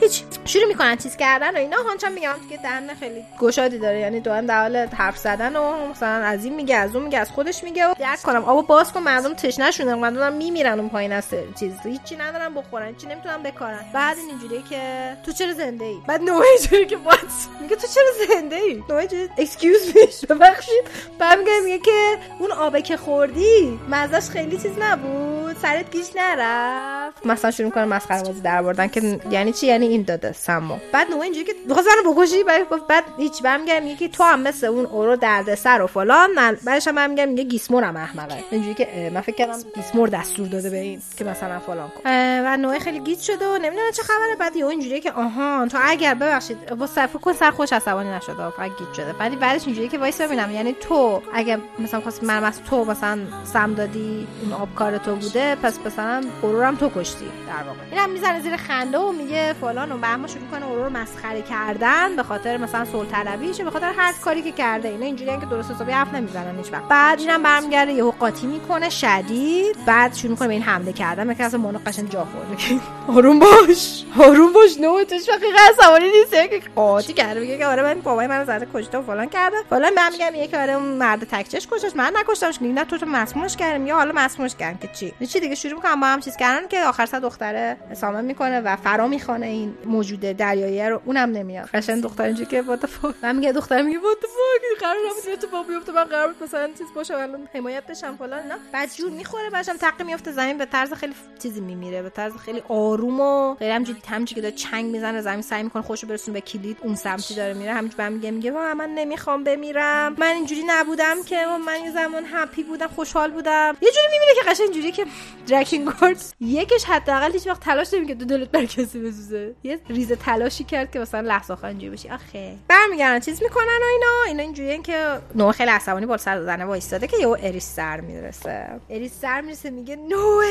هیچ. 0.00 0.22
شروع 0.44 0.66
می‌کنن 0.66 0.96
چیز 0.96 1.16
کردن 1.16 1.54
و 1.54 1.58
اینا. 1.58 1.76
هانچ 1.76 2.04
هم 2.04 2.12
میگم 2.12 2.34
که 2.50 2.56
دهن 2.56 2.94
خیلی 2.94 3.22
گشادی 3.40 3.78
داره. 3.78 4.00
یعنی 4.00 4.20
دو 4.20 4.40
در 4.40 4.60
حال 4.60 4.76
حرف 4.76 5.18
زدن 5.18 5.56
و 5.56 5.83
مثلا 5.90 6.24
از 6.24 6.44
این 6.44 6.54
میگه 6.54 6.76
از 6.76 6.94
اون 6.94 7.04
میگه 7.04 7.18
از 7.18 7.30
خودش 7.30 7.64
میگه 7.64 7.86
و 7.86 7.94
درک 7.98 8.22
کنم. 8.22 8.44
آبو 8.44 8.62
باز 8.62 8.92
کن 8.92 9.00
مردم 9.00 9.34
تشنه 9.34 9.70
شدن 9.70 9.94
مردم 9.94 10.32
میمیرن 10.32 10.80
اون 10.80 10.88
پایین 10.88 11.12
از 11.12 11.24
چیز. 11.60 11.72
هیچی 11.84 12.16
ندارن 12.16 12.54
بخورن 12.54 12.86
هیچی 12.86 13.06
نمی‌تونن 13.06 13.42
بکارن. 13.42 13.84
بعد 13.92 14.16
این 14.18 14.28
اینجوریه 14.28 14.62
که 14.70 15.16
تو 15.26 15.32
چرا 15.32 15.52
زنده 15.52 15.84
ای 15.84 15.96
بعد 16.06 16.22
نوع 16.22 16.44
اینجوری 16.56 16.86
که 16.86 16.96
what؟ 16.96 17.18
میگه 17.60 17.76
تو 17.76 17.86
چرا 17.86 18.26
زنده 18.28 18.56
ای 18.56 18.82
نوع 18.88 18.98
اینجوری 18.98 19.28
excuse 19.38 19.86
me 19.86 20.24
ببخشید. 20.30 20.84
بعد 21.18 21.38
میگه 21.38 21.60
میگه 21.64 21.78
که 21.78 22.18
اون 22.38 22.52
آبه 22.52 22.82
که 22.82 22.96
خوردی 22.96 23.78
مزهش 23.90 24.28
خیلی 24.28 24.58
چیز 24.58 24.78
نبود. 24.78 25.33
سرت 25.64 25.90
گیج 25.90 26.06
نرفت. 26.16 27.26
مثلا 27.26 27.50
شروع 27.50 27.70
کنه 27.70 27.84
مسخره 27.84 28.22
بازی 28.22 28.40
در 28.40 28.58
آوردن 28.58 28.88
که 28.88 29.20
یعنی 29.30 29.52
چی؟ 29.52 29.66
یعنی 29.66 29.86
این 29.86 30.02
داده 30.02 30.32
سمو. 30.32 30.76
بعد 30.92 31.10
نوع 31.10 31.20
اینجوری 31.20 31.44
که 31.46 31.54
بخواست 31.70 31.88
منو 31.88 32.14
بکشی 32.14 32.44
بعد 32.88 33.04
هیچ 33.18 33.42
برمیگه 33.42 33.80
میگه 33.80 33.96
که 33.96 34.08
تو 34.08 34.24
هم 34.24 34.40
مثل 34.40 34.66
اون 34.66 34.86
اورو 34.86 35.16
درد 35.16 35.54
سر 35.54 35.82
و 35.82 35.86
فلان. 35.86 36.30
من 36.32 36.56
بعدش 36.64 36.88
هم 36.88 37.10
میگم 37.10 37.28
میگه 37.28 37.44
گیسمور 37.44 37.84
هم 37.84 37.96
احمقه. 37.96 38.44
اینجوری 38.50 38.74
که 38.74 39.10
من 39.14 39.20
فکر 39.20 39.36
کردم 39.36 39.58
گیسمور 39.74 40.08
دستور 40.08 40.48
داده 40.48 40.70
به 40.70 40.78
این 40.78 41.02
که 41.16 41.24
مثلا 41.24 41.58
فلان 41.58 41.88
کن 41.88 42.00
و 42.44 42.56
نوع 42.56 42.78
خیلی 42.78 43.00
گیج 43.00 43.20
شده 43.20 43.46
و 43.48 43.58
نمی‌دونه 43.58 43.92
چه 43.92 44.02
خبره. 44.02 44.36
بعد 44.38 44.56
یه 44.56 44.66
اینجوریه 44.66 45.00
که 45.00 45.12
آها 45.12 45.66
تو 45.70 45.78
اگر 45.82 46.14
ببخشید 46.14 46.74
با 46.74 46.86
صرف 46.86 47.16
کن 47.16 47.32
سر 47.32 47.50
خوش 47.50 47.72
عصبانی 47.72 48.10
نشده. 48.10 48.50
فقط 48.50 48.70
گیج 48.78 48.92
شده. 48.96 49.14
ولی 49.20 49.36
بعدش 49.36 49.66
اینجوریه 49.66 49.90
که 49.90 49.98
وایس 49.98 50.20
ببینم. 50.20 50.50
یعنی 50.50 50.72
تو 50.72 51.22
اگر 51.34 51.58
مثلا 51.78 52.00
خواست 52.00 52.24
من 52.24 52.52
تو 52.70 52.84
مثلا 52.84 53.18
سم 53.52 53.74
دادی 53.74 54.26
اون 54.42 54.52
آبکار 54.52 54.98
تو 54.98 55.16
بوده 55.16 55.53
پس 55.62 55.78
مثلا 55.86 56.24
غرورم 56.42 56.76
تو 56.76 56.90
کشتی 56.96 57.24
در 57.24 57.62
واقع. 57.66 57.78
اینم 57.90 58.10
می‌زنه 58.10 58.40
زیر 58.40 58.56
خنده 58.56 58.98
و 58.98 59.12
میگه 59.12 59.52
فلان 59.60 59.92
و 59.92 59.98
بهما 59.98 60.26
شروع 60.26 60.46
کنه 60.50 60.66
اورو 60.66 60.90
مسخره 60.90 61.42
کردن 61.42 62.16
به 62.16 62.22
خاطر 62.22 62.56
مثلا 62.56 62.84
طلبیشه 63.12 63.64
به 63.64 63.70
خاطر 63.70 63.92
هر 63.96 64.12
کاری 64.24 64.42
که 64.42 64.52
کرده. 64.52 64.88
اینا 64.88 65.06
اینجوریه 65.06 65.40
که 65.40 65.46
درست 65.46 65.70
حسابی 65.70 65.92
حرف 65.92 66.14
نمی‌زنن 66.14 66.56
هیچ 66.56 66.72
وقت. 66.72 66.88
بعد 66.88 67.20
اینم 67.20 67.42
برمیگرده 67.42 67.92
یهو 67.92 68.10
قاطی 68.10 68.46
می‌کنه 68.46 68.90
شدید. 68.90 69.76
بعد 69.86 70.14
شروع 70.14 70.36
کنه 70.36 70.48
به 70.48 70.54
این 70.54 70.62
حمله 70.62 70.92
کردن. 70.92 71.26
میگه 71.26 71.44
اصلا 71.44 71.60
مونو 71.60 71.78
قشنگ 71.86 72.10
جا 72.10 72.24
خورده 72.24 72.80
آروم 73.08 73.38
باش 73.38 74.04
آروم 74.18 74.52
باش. 74.52 74.80
نو 74.80 75.04
تو 75.04 75.18
شقیقه 75.18 75.58
سواری 75.82 76.12
نیست 76.12 76.50
که 76.50 76.62
قاطی 76.76 77.12
کرده. 77.12 77.40
میگه 77.40 77.58
که 77.58 77.66
آره 77.66 77.82
من 77.82 78.00
بابای 78.00 78.26
منو 78.26 78.44
زده 78.44 78.68
کشته 78.74 78.98
و 78.98 79.02
فلان 79.02 79.28
کرده. 79.28 79.56
فلان 79.70 79.92
من 79.94 80.12
میگم 80.12 80.60
آره 80.60 80.72
اون 80.72 80.82
مرد 80.82 81.24
تکچش 81.24 81.68
کشتش. 81.70 81.96
من 81.96 82.12
نکشتمش. 82.16 82.62
نه 82.62 82.84
تو 82.84 82.98
تو 82.98 83.06
مسمومش 83.06 83.56
کردم 83.56 83.86
یا 83.86 83.96
حالا 83.96 84.12
مسمومش 84.14 84.56
کردن 84.56 84.78
که 84.78 84.88
چی 84.88 85.14
دیگه 85.44 85.54
شروع 85.54 85.74
می‌کنم 85.74 86.00
با 86.00 86.06
هم 86.06 86.20
چیز 86.20 86.36
کردن 86.36 86.68
که 86.68 86.84
آخر 86.84 87.06
سر 87.06 87.18
دختره 87.20 87.76
اسامه 87.90 88.20
می‌کنه 88.20 88.60
و 88.60 88.76
فرا 88.76 89.08
می‌خونه 89.08 89.46
این 89.46 89.74
موجود 89.84 90.20
دریایی 90.20 90.82
رو. 90.82 91.00
اونم 91.04 91.30
نمیاد. 91.30 91.68
قشنگ 91.74 92.02
دختر 92.02 92.24
اینجوری 92.24 92.50
که 92.50 92.62
وات 92.62 92.88
من 93.22 93.36
میگه 93.36 93.52
دختر 93.52 93.82
میگه 93.82 93.98
وات 93.98 94.20
فاک 94.20 94.80
قرار 94.80 94.96
نبود 95.10 95.40
تو 95.40 95.46
باب 95.46 95.68
بیفته. 95.68 95.92
من 95.92 96.04
قرار 96.04 96.32
بود 96.32 96.42
مثلا 96.42 96.68
چیز 96.78 96.86
باشه. 96.94 97.14
الان 97.14 97.48
حمایت 97.54 97.86
بشم 97.86 98.16
فلان 98.16 98.46
نه 98.46 98.54
بعد 98.72 98.94
جور 98.94 99.10
می‌خوره 99.10 99.50
بعدم 99.50 99.76
تق 99.76 100.02
میفته 100.02 100.32
زمین 100.32 100.58
به 100.58 100.66
طرز 100.66 100.92
خیلی 100.92 101.14
چیزی 101.42 101.60
میمیره. 101.60 102.02
به 102.02 102.10
طرز 102.10 102.36
خیلی 102.36 102.62
آروم 102.68 103.20
و 103.20 103.54
غیر 103.54 103.72
همجوری 103.72 104.00
همجوری 104.08 104.34
که 104.34 104.40
داره 104.40 104.54
چنگ 104.54 104.84
می‌زنه 104.84 105.20
زمین 105.20 105.42
سعی 105.42 105.62
می‌کنه 105.62 105.82
خوشو 105.82 106.06
برسونه 106.06 106.34
به 106.34 106.40
کلید. 106.40 106.76
اون 106.82 106.94
سمتی 106.94 107.34
داره 107.34 107.54
میره. 107.54 107.72
همینجوری 107.72 107.96
بهم 107.96 108.12
میگه 108.12 108.30
میگه 108.30 108.50
من 108.50 108.90
نمی‌خوام 108.94 109.44
بمیرم. 109.44 110.14
من 110.18 110.26
اینجوری 110.26 110.62
نبودم 110.66 111.22
که. 111.22 111.46
من 111.66 111.84
یه 111.84 111.90
زمان 111.90 112.24
هپی 112.32 112.62
بودم 112.62 112.86
خوشحال 112.86 113.30
بودم. 113.30 113.76
یه 113.80 113.90
جوری 113.90 114.06
می‌بینه 114.10 114.34
که 114.34 114.50
قشنگ 114.50 114.64
اینجوری 114.64 114.92
که 114.92 115.06
درکین 115.48 115.84
گورد 115.84 116.24
یکش 116.40 116.84
حداقل 116.84 117.32
هیچ 117.32 117.46
وقت 117.46 117.60
تلاش 117.60 117.94
نمی‌کنه 117.94 118.14
دو 118.14 118.24
دلت 118.24 118.50
بر 118.50 118.64
کسی 118.64 119.00
بسوزه. 119.00 119.54
یه 119.62 119.80
ریز 119.88 120.12
تلاشی 120.12 120.64
کرد 120.64 120.90
که 120.90 120.98
مثلا 120.98 121.20
لحظه 121.20 121.52
آخر 121.52 121.66
اینجوری 121.66 121.90
بشی 121.90 122.10
آخه. 122.10 122.56
برمیگردن 122.68 123.20
چیز 123.20 123.42
می‌کنن 123.42 123.64
و 123.66 123.86
اینا. 123.92 124.22
اینا 124.26 124.42
اینجوریه 124.42 124.82
که 124.82 125.18
نو 125.34 125.52
خیلی 125.52 125.70
عصبانی 125.70 126.06
بال 126.06 126.18
سر 126.18 126.44
زنه 126.44 126.64
وایستاده 126.64 127.06
که 127.06 127.16
یهو 127.20 127.36
اریس 127.42 127.74
سر 127.76 128.00
می‌رسه. 128.00 128.66
اریس 128.90 129.12
سر 129.20 129.40
می‌رسه 129.40 129.70
میگه 129.70 129.96
نوه 129.96 130.46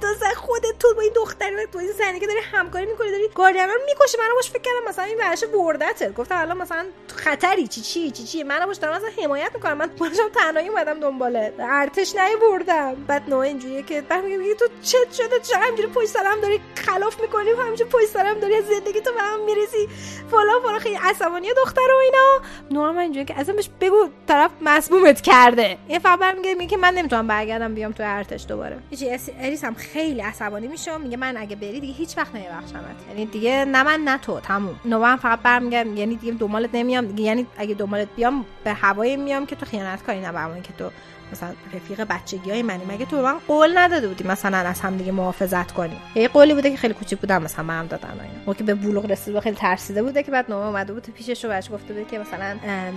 تو 0.00 0.06
خودت 0.36 0.78
تو 0.78 0.94
با 0.94 1.02
این 1.02 1.12
دختر 1.16 1.50
تو 1.72 1.78
این 1.78 1.92
زنی 1.98 2.20
که 2.20 2.26
داری 2.26 2.38
همکاری 2.52 2.86
می‌کنی 2.86 3.10
داری 3.10 3.28
گاردین 3.34 3.62
رو 3.62 3.80
می‌کشی. 3.86 4.18
منو 4.18 4.34
باش 4.34 4.50
فکر 4.50 4.62
کردم 4.62 4.88
مثلا 4.88 5.04
این 5.04 5.18
ورش 5.18 5.44
بردته. 5.44 6.10
گفتم 6.10 6.36
الان 6.36 6.56
مثلا 6.56 6.84
خطری. 7.16 7.66
چی 7.66 7.80
چی 7.80 8.10
چی 8.10 8.24
چی؟ 8.24 8.42
منو 8.42 8.66
باش 8.66 8.76
دارم 8.76 8.96
مثلا 8.96 9.24
حمایت 9.24 9.50
می‌کنم. 9.54 9.76
من 9.76 9.90
باشم 9.98 10.28
تنهایی 10.34 10.68
اومدم 10.68 11.00
دنباله. 11.00 11.54
ارتش 11.58 12.14
نهی 12.14 12.36
بردم 12.36 12.94
بعد 13.06 13.30
نو 13.30 13.36
اینجوریه 13.36 13.82
که 13.82 14.02
بعد 14.22 14.38
میگه 14.38 14.54
تو 14.54 14.64
چت 14.82 15.12
شده؟ 15.12 15.40
چرا 15.42 15.60
همینجوری 15.62 15.88
پشت 15.88 16.06
سرم 16.06 16.40
داری 16.42 16.60
خلاف 16.74 17.20
می‌کنی؟ 17.20 17.50
همینجوری 17.50 17.90
پشت 17.90 18.06
سرم 18.06 18.40
داری 18.40 18.62
زندگی 18.62 19.00
تو 19.00 19.12
به 19.12 19.20
هم 19.20 19.44
میریزی؟ 19.44 19.88
فلان 20.30 20.62
فلان 20.62 20.78
خیلی 20.78 20.98
عصبانی 21.02 21.48
دختر 21.64 21.80
و 21.80 21.96
اینا. 21.96 22.40
نوام 22.70 22.98
اینجوری 22.98 23.24
که 23.24 23.40
اصلا 23.40 23.54
بهش 23.54 23.70
بگو 23.80 24.08
طرف 24.28 24.50
مسمومت 24.60 25.20
کرده. 25.20 25.78
یه 25.88 25.98
فقط 25.98 26.36
میگه 26.36 26.66
که 26.66 26.76
من 26.76 26.94
نمی‌تونم 26.94 27.26
برگردم 27.26 27.74
بیام 27.74 27.92
تو 27.92 28.02
ارتش 28.06 28.46
دوباره. 28.48 28.78
هیچی 28.90 29.10
اریس 29.40 29.64
هم 29.64 29.74
خیلی 29.74 30.20
عصبانی 30.20 30.68
میشه 30.68 30.96
میگه 30.98 31.16
من 31.16 31.36
اگه 31.36 31.56
بری 31.56 31.80
دیگه 31.80 31.94
هیچ 31.94 32.18
وقت 32.18 32.34
نمیبخشمت. 32.34 32.96
یعنی 33.08 33.26
دیگه 33.26 33.64
نه 33.64 33.82
من 33.82 34.00
نه 34.00 34.18
تو 34.18 34.40
تموم. 34.40 34.80
نوام 34.84 35.16
فقط 35.16 35.40
برمیگه 35.40 35.76
یعنی 35.76 36.16
دیگه 36.16 36.32
دنبالت 36.32 36.70
نمیام. 36.72 37.06
دیگه 37.06 37.22
یعنی 37.22 37.46
اگه 37.56 37.74
دنبالت 37.74 38.08
بیام 38.16 38.46
به 38.64 38.72
هوای 38.72 39.16
میام 39.16 39.46
که 39.46 39.56
تو 39.56 39.66
خیانت 39.66 40.02
کاری 40.02 40.20
نه 40.20 40.62
که 40.62 40.72
تو 40.78 40.90
مثلا 41.32 41.54
رفیق 41.74 42.04
بچگی 42.04 42.50
های 42.50 42.62
منی. 42.62 42.84
مگه 42.84 43.06
تو 43.06 43.22
من 43.22 43.38
قول 43.48 43.78
نداده 43.78 44.08
بودی 44.08 44.24
مثلا 44.24 44.58
از 44.58 44.80
هم 44.80 44.96
دیگه 44.96 45.12
محافظت 45.12 45.72
کنی 45.72 45.96
یه 46.14 46.28
قولی 46.28 46.54
بوده 46.54 46.70
که 46.70 46.76
خیلی 46.76 46.94
کوچیک 46.94 47.18
بودم 47.18 47.42
مثلا 47.42 47.64
من 47.64 47.86
دادن 47.86 48.08
اینا. 48.10 48.54
که 48.54 48.64
به 48.64 48.74
بلوغ 48.74 49.10
رسید 49.10 49.40
خیلی 49.40 49.56
ترسیده 49.56 50.02
بوده 50.02 50.22
که 50.22 50.30
بعد 50.30 50.50
نوم 50.50 50.62
اومده 50.62 50.92
بود 50.92 51.06
پیشش 51.14 51.44
رو 51.44 51.50
بهش 51.50 51.70
گفته 51.72 51.94
بود 51.94 52.08
که 52.08 52.18
مثلا 52.18 52.56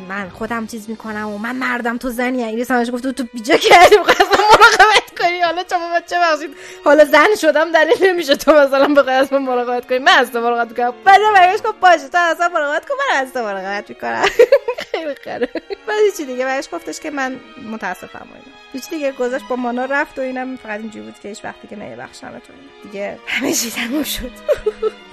من 0.09 0.29
خودم 0.29 0.67
چیز 0.67 0.89
می‌کنم 0.89 1.29
و 1.29 1.37
من 1.37 1.55
مردم 1.55 1.97
تو 1.97 2.09
زنی 2.09 2.37
یعنی 2.37 2.63
سمش 2.63 2.91
گفته 2.91 3.11
تو 3.11 3.23
بیجا 3.33 3.55
کردی 3.57 3.95
قسم 3.95 4.30
مراقبت 4.71 5.19
کنی. 5.19 5.41
حالا 5.41 5.63
چه 5.63 5.75
بچه 5.95 6.15
بخشید 6.19 6.55
حالا 6.85 7.05
زن 7.05 7.35
شدم 7.41 7.71
دلیل 7.71 8.07
نمیشه 8.07 8.35
تو 8.35 8.51
مثلا 8.51 8.87
بخوای 8.93 9.15
از 9.15 9.33
من 9.33 9.41
مراقبت 9.41 9.87
کنی. 9.87 9.99
من 9.99 10.11
از 10.11 10.31
تو 10.31 10.41
مراقبت 10.41 10.69
می‌کنم. 10.69 10.93
بعد 11.05 11.21
برگشت 11.35 11.63
گفت 11.63 11.79
باشه 11.79 12.09
تو 12.09 12.17
اصلا 12.17 12.49
مراقبت 12.49 12.85
کن 12.85 12.95
من 13.09 13.17
از 13.19 13.33
تو 13.33 13.39
مراقبت 13.39 13.89
می‌کنم. 13.89 14.25
خیلی 14.91 15.15
خره. 15.23 15.49
بعد 15.87 15.99
چی 16.17 16.25
دیگه 16.25 16.45
بهش 16.45 16.67
گفتش 16.71 16.99
که 16.99 17.11
من 17.11 17.39
متاسفم 17.71 18.27
و 18.31 18.33
اینا. 18.33 18.57
هیچ 18.73 18.89
دیگه 18.89 19.11
گذاشت 19.11 19.45
با 19.49 19.55
مانا 19.55 19.85
رفت 19.85 20.19
و 20.19 20.21
اینم 20.21 20.55
فقط 20.57 20.79
اینجوری 20.79 21.05
بود 21.05 21.19
که 21.23 21.29
هیچ 21.29 21.45
وقتی 21.45 21.67
که 21.67 21.75
نمیبخشمتون 21.75 22.55
دیگه 22.83 23.19
همه 23.27 23.53
چی 23.53 23.71
تموم 23.71 24.03
شد. 24.03 24.31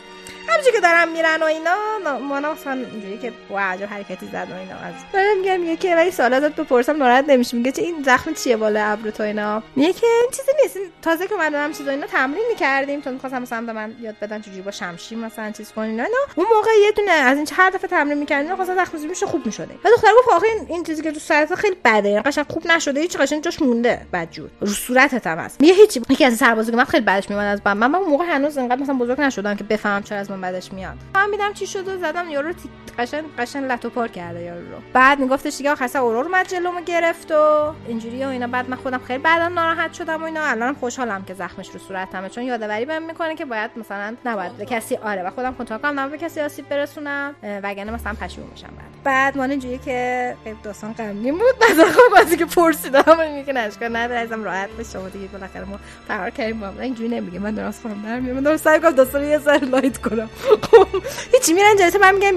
همچی 0.49 0.73
که 0.73 0.81
دارم 0.81 1.13
میرن 1.13 1.43
و 1.43 1.45
اینا 1.45 1.77
مانا 2.19 2.53
مثلا 2.53 2.73
اینجوری 2.73 3.19
که 3.19 3.33
وا 3.51 3.61
عجب 3.61 3.87
حرکتی 3.87 4.27
زد 4.27 4.49
و 4.51 4.55
اینا. 4.55 4.75
از 4.75 4.95
دارم 5.13 5.41
میگم 5.41 5.61
میگه 5.61 5.77
که 5.77 5.97
ولی 5.97 6.11
سوال 6.11 6.35
ازت 6.35 6.55
بپرسم 6.57 6.97
ناراحت 6.97 7.25
نمیشه 7.29 7.57
میگه 7.57 7.73
چه 7.73 7.83
این 7.83 8.03
زخم 8.03 8.35
چیه 8.35 8.57
بالا 8.57 8.85
ابرو 8.85 9.11
تو 9.11 9.23
اینا؟ 9.23 9.63
میگه 9.77 9.93
که 9.93 10.07
چیزی 10.31 10.53
نیست. 10.63 10.79
تازه 11.03 11.27
که 11.27 11.35
من 11.35 11.55
هم 11.55 11.73
چیزا 11.73 11.91
اینا 11.91 12.07
تمرین 12.07 12.45
می‌کردیم. 12.49 13.01
تو 13.01 13.11
می‌خواستم 13.11 13.43
مثلا 13.43 13.67
به 13.67 13.73
من 13.73 13.95
یاد 14.01 14.15
بدن 14.23 14.41
چجوری 14.41 14.61
با 14.61 14.71
شمشیر 14.71 15.19
مثلا 15.19 15.51
چیز 15.51 15.73
کنین 15.73 15.91
اینا. 16.01 16.19
اون 16.37 16.47
موقع 16.57 16.71
یه 16.85 16.93
دونه 16.93 17.11
از 17.11 17.37
این 17.37 17.49
هر 17.53 17.71
دفعه 17.71 17.89
تمرین 17.89 18.19
می‌کردیم 18.19 18.57
خواست 18.57 18.75
زخم 18.75 18.99
میشه 19.09 19.27
خوب 19.27 19.47
می‌شده 19.47 19.75
بعد 19.85 19.93
دختر 19.95 20.09
گفت 20.19 20.29
آخه 20.29 20.47
این 20.69 20.85
چیزی 20.85 21.03
که 21.03 21.13
تو 21.13 21.21
سرت 21.21 21.55
خیلی 21.55 21.77
بده. 21.85 22.09
یعنی 22.09 22.23
قشنگ 22.23 22.47
خوب 22.49 22.67
نشده 22.67 23.01
هیچ 23.01 23.17
قشنگ 23.17 23.43
جاش 23.43 23.63
مونده. 23.63 24.07
بدجور 24.13 24.51
رو 24.61 24.67
صورتت 24.67 25.27
هم 25.27 25.39
هست. 25.39 25.61
میگه 25.61 25.75
هیچی. 25.75 26.03
یکی 26.11 26.25
از 26.25 26.37
سربازا 26.37 26.73
من 26.73 26.85
خیلی 26.85 27.05
بعدش 27.05 27.31
میاد 27.31 27.41
از 27.41 27.61
من 27.65 27.87
من 27.87 27.99
موقع 27.99 28.25
هنوز 28.25 28.59
انقدر 28.59 28.83
مثلا 28.83 28.95
بزرگ 28.95 29.21
نشدم 29.21 29.57
که 29.57 29.65
بفهمم 29.65 30.03
چرا 30.03 30.19
از 30.19 30.31
من 30.31 30.38
بعدش 30.41 30.73
میاد. 30.73 30.97
فهمیدم 31.15 31.53
چی 31.53 31.67
شد 31.67 31.89
و 31.89 31.99
زدم 31.99 32.31
یارو 32.31 32.53
قشن 32.99 33.23
قشن 33.39 33.67
لتو 33.67 33.91
پار 33.91 34.09
کرده 34.09 34.43
یارو 34.43 34.61
رو. 34.61 34.77
بعد 34.93 35.19
میگفتش 35.19 35.57
دیگه 35.57 35.75
خاصه 35.75 35.99
اورور 35.99 36.25
اومد 36.25 36.49
جلومو 36.49 36.81
گرفت 36.81 37.33
و 37.33 37.73
اینجوری 37.87 38.25
و 38.25 38.29
اینا. 38.29 38.47
بعد 38.47 38.71
من 38.71 38.77
خودم 38.77 38.99
خیلی 38.99 39.19
بعدا 39.19 39.49
ناراحت 39.49 39.93
شدم 39.93 40.23
و 40.23 40.25
اینا. 40.25 40.45
الانم 40.45 40.75
خوشحالم 40.75 41.25
که 41.25 41.35
زخمش 41.35 41.69
رو 41.71 41.79
صورتمه 41.79 42.29
چون 42.29 42.45
یادآوری 42.45 42.85
بهم 42.85 43.03
می‌کنه 43.03 43.35
که 43.35 43.45
باید 43.45 43.71
مثلا 43.77 44.17
نباید 44.25 44.53
به 44.53 44.65
کسی 44.65 44.97
آره 44.97 45.23
و 45.23 45.31
خودم 45.31 45.55
کنترل 45.55 45.79
کنم 45.79 46.01
نباید 46.01 46.21
به 46.21 46.27
کسی 46.27 46.41
آسیب 46.41 46.69
برسونم 46.69 47.35
وگرنه 47.43 47.91
مثلا 47.91 48.15
پشیمون 48.15 48.51
میشم 48.51 48.67
بعد. 48.67 49.03
بعد 49.05 49.37
ما 49.37 49.45
اینجوری 49.45 49.79
که 49.79 50.35
داستان 50.63 50.93
غمگین 50.93 51.33
بود. 51.39 51.59
بعد 51.61 51.89
خب 51.89 52.37
که 52.37 52.45
پرسیدم 52.45 53.33
میگه 53.35 53.53
نشکر 53.53 53.89
نداره 53.89 54.21
ازم 54.21 54.45
راحت 54.45 54.71
بشه 54.71 54.91
شما 54.91 55.09
دیگه 55.09 55.27
بالاخره 55.27 55.65
ما 55.65 55.79
فرار 56.09 56.31
کردیم 56.31 56.61
با 56.61 56.69
اینجوری 56.81 57.09
نمیگه. 57.09 57.39
من 57.39 57.55
درست 57.55 57.83
فهم 57.83 58.21
من 58.21 58.43
درست 58.43 58.65
سعی 58.65 58.81
کنم 58.81 58.91
داستان 58.91 59.25
یه 59.25 59.39
ذره 59.39 59.59
لایت 59.59 59.99
کنم. 59.99 60.28
خب، 60.63 60.87
هیچی 61.35 61.53
میرن 61.53 61.77
جلسه 61.79 61.99
من 61.99 62.15
میگم 62.15 62.37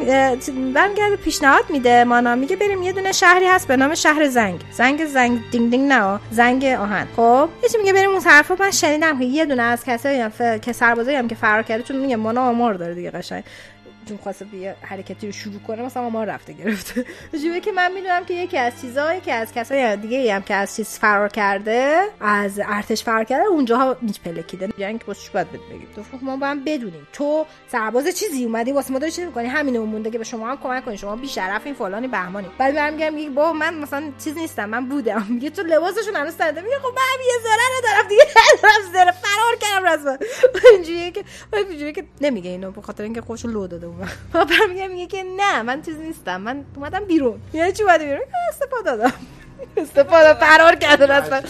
برمیگرده 0.73 1.15
پیشنهاد 1.15 1.63
میده 1.69 2.03
مانا. 2.03 2.35
میگه 2.35 2.55
بریم 2.55 2.83
یه 2.83 2.91
دونه 2.91 3.11
شهری 3.11 3.45
هست 3.45 3.67
به 3.67 3.75
نام 3.75 3.95
شهر 3.95 4.27
زنگ. 4.27 4.61
زنگ 4.71 5.05
زنگ 5.05 5.39
دینگ 5.51 5.71
دینگ 5.71 5.91
نه 5.91 6.19
زنگ 6.31 6.65
آهن. 6.65 7.07
خب 7.15 7.49
هیچی 7.61 7.77
میگه 7.77 7.93
بریم 7.93 8.09
اون 8.09 8.19
طرفا 8.19 8.55
من 8.59 8.71
شنیدم 8.71 9.19
که 9.19 9.25
یه 9.25 9.45
دونه 9.45 9.63
از 9.63 9.83
کسایی 9.85 10.23
که 10.61 10.73
سربازایی 10.73 11.17
هم 11.17 11.27
که 11.27 11.35
فرار 11.35 11.63
کرده 11.63 11.83
چون 11.83 11.97
میگه 11.97 12.15
مانا 12.15 12.41
آمار 12.41 12.73
داره 12.73 12.93
دیگه 12.93 13.11
قشنگ. 13.11 13.43
چون 14.05 14.17
خواسته 14.17 14.55
یه 14.55 14.75
حرکتی 14.81 15.25
رو 15.27 15.33
شروع 15.33 15.59
کنه 15.59 15.81
مثلا 15.81 16.09
ما 16.09 16.23
رفته 16.23 16.53
گرفته. 16.53 17.05
جوری 17.43 17.61
که 17.61 17.71
من 17.71 17.91
می‌دونم 17.91 18.25
که 18.25 18.33
یکی 18.33 18.57
از 18.57 18.81
چیزایی 18.81 19.21
که 19.21 19.33
از 19.33 19.53
کسای 19.53 19.97
دیگه 19.97 20.35
هم 20.35 20.41
که 20.41 20.53
از 20.55 20.75
چیز 20.75 20.89
فرار 20.89 21.29
کرده 21.29 22.03
از 22.19 22.59
ارتش 22.65 23.03
فرار 23.03 23.23
کرده 23.23 23.45
اونجاها 23.45 23.97
نیچ 24.01 24.21
پلکیده. 24.21 24.69
یعنی 24.77 24.99
که 24.99 25.05
بسش 25.05 25.29
باید 25.29 25.51
بگیم؟ 25.51 25.87
تو 25.95 26.03
ما 26.21 26.37
با 26.37 26.47
هم 26.47 26.63
بدونیم. 26.63 27.07
تو 27.13 27.45
سرباز 27.67 28.07
چیزی 28.07 28.43
اومدی 28.45 28.71
واسه 28.71 28.93
ما 28.93 28.99
داری 28.99 29.11
چیز 29.11 29.25
می‌کنی؟ 29.25 29.47
همین 29.47 29.79
مونده 29.79 30.09
که 30.09 30.17
به 30.17 30.23
شما 30.23 30.47
هم 30.49 30.57
کمک 30.57 30.85
کنی. 30.85 30.97
شما 30.97 31.15
بی 31.15 31.27
شرف 31.27 31.65
این 31.65 31.75
فلانی 31.75 32.07
بهمانی. 32.07 32.47
بعد 32.57 32.75
برم 32.75 32.93
میگم 32.93 33.33
با 33.33 33.53
من 33.53 33.73
مثلا 33.73 34.03
چیز 34.23 34.37
نیستم 34.37 34.69
من 34.69 34.89
بودم. 34.89 35.25
میگه 35.29 35.49
تو 35.49 35.61
لباسشون 35.61 36.15
هنوز 36.15 36.33
سرده 36.33 36.61
میگه 36.61 36.79
خب 36.79 36.87
من 36.95 37.25
یه 37.25 37.33
ذره 37.43 37.61
ندارم 37.77 38.09
دیگه. 38.09 38.23
ندارم 38.57 38.93
ذره 38.93 39.11
فرار 39.11 39.55
کردم 39.61 39.85
رسما. 39.85 40.17
اینجوریه 40.73 41.11
که 41.11 41.23
اینجوریه 41.53 41.91
که 41.91 42.03
نمیگه 42.21 42.49
اینو 42.49 42.71
به 42.71 42.81
خاطر 42.81 43.03
اینکه 43.03 43.21
خوشو 43.21 43.47
لو 43.47 43.67
داده 43.67 43.87
پاپا 44.33 44.53
میگه 44.69 44.87
میگه 44.87 45.07
که 45.07 45.23
نه 45.37 45.61
من 45.61 45.81
چیز 45.81 45.97
نیستم. 45.97 46.41
من 46.41 46.65
اومدم 46.75 47.05
بیرون. 47.05 47.41
یعنی 47.53 47.71
چی 47.71 47.83
اومدی 47.83 48.05
بیرون؟ 48.05 48.21
استفاده 48.49 48.95
دادم. 48.97 49.13
استفاده 49.77 50.33
فرار 50.33 50.75
کرده 50.75 51.13
اصلا 51.13 51.41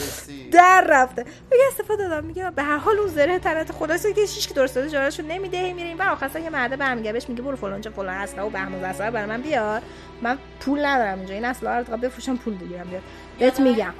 در 0.51 0.85
رفته. 0.89 1.25
میگه 1.51 1.63
استفاده 1.71 2.07
دادم. 2.07 2.27
میگه 2.27 2.51
به 2.51 2.63
هر 2.63 2.77
حال 2.77 2.97
اون 2.99 3.07
زره 3.07 3.39
تنت 3.39 3.71
خلاصه 3.71 4.13
که 4.13 4.21
هیچ 4.21 4.47
که 4.47 4.53
درست 4.53 4.87
جاراشو 4.87 5.23
نمیده. 5.23 5.73
میریم 5.73 5.99
و 5.99 6.01
آخر 6.01 6.39
یه 6.39 6.49
مرده 6.49 6.75
برمیگه 6.75 7.13
بهش 7.13 7.29
میگه 7.29 7.41
برو 7.41 7.55
فلان 7.55 7.81
چه 7.81 7.89
فلان 7.89 8.15
اصلا 8.15 8.47
و 8.47 8.49
بهمون 8.49 8.83
اصلا 8.83 9.11
برای 9.11 9.25
من 9.25 9.41
بیار. 9.41 9.81
من 10.21 10.37
پول 10.59 10.85
ندارم 10.85 11.17
اینجا. 11.17 11.33
این 11.33 11.45
اصلا 11.45 11.79
رو 11.79 11.97
بفروشم 11.97 12.37
پول 12.37 12.57
بگیرم 12.57 12.87
بیار 12.87 13.01
بهت 13.39 13.59
میگم. 13.59 13.93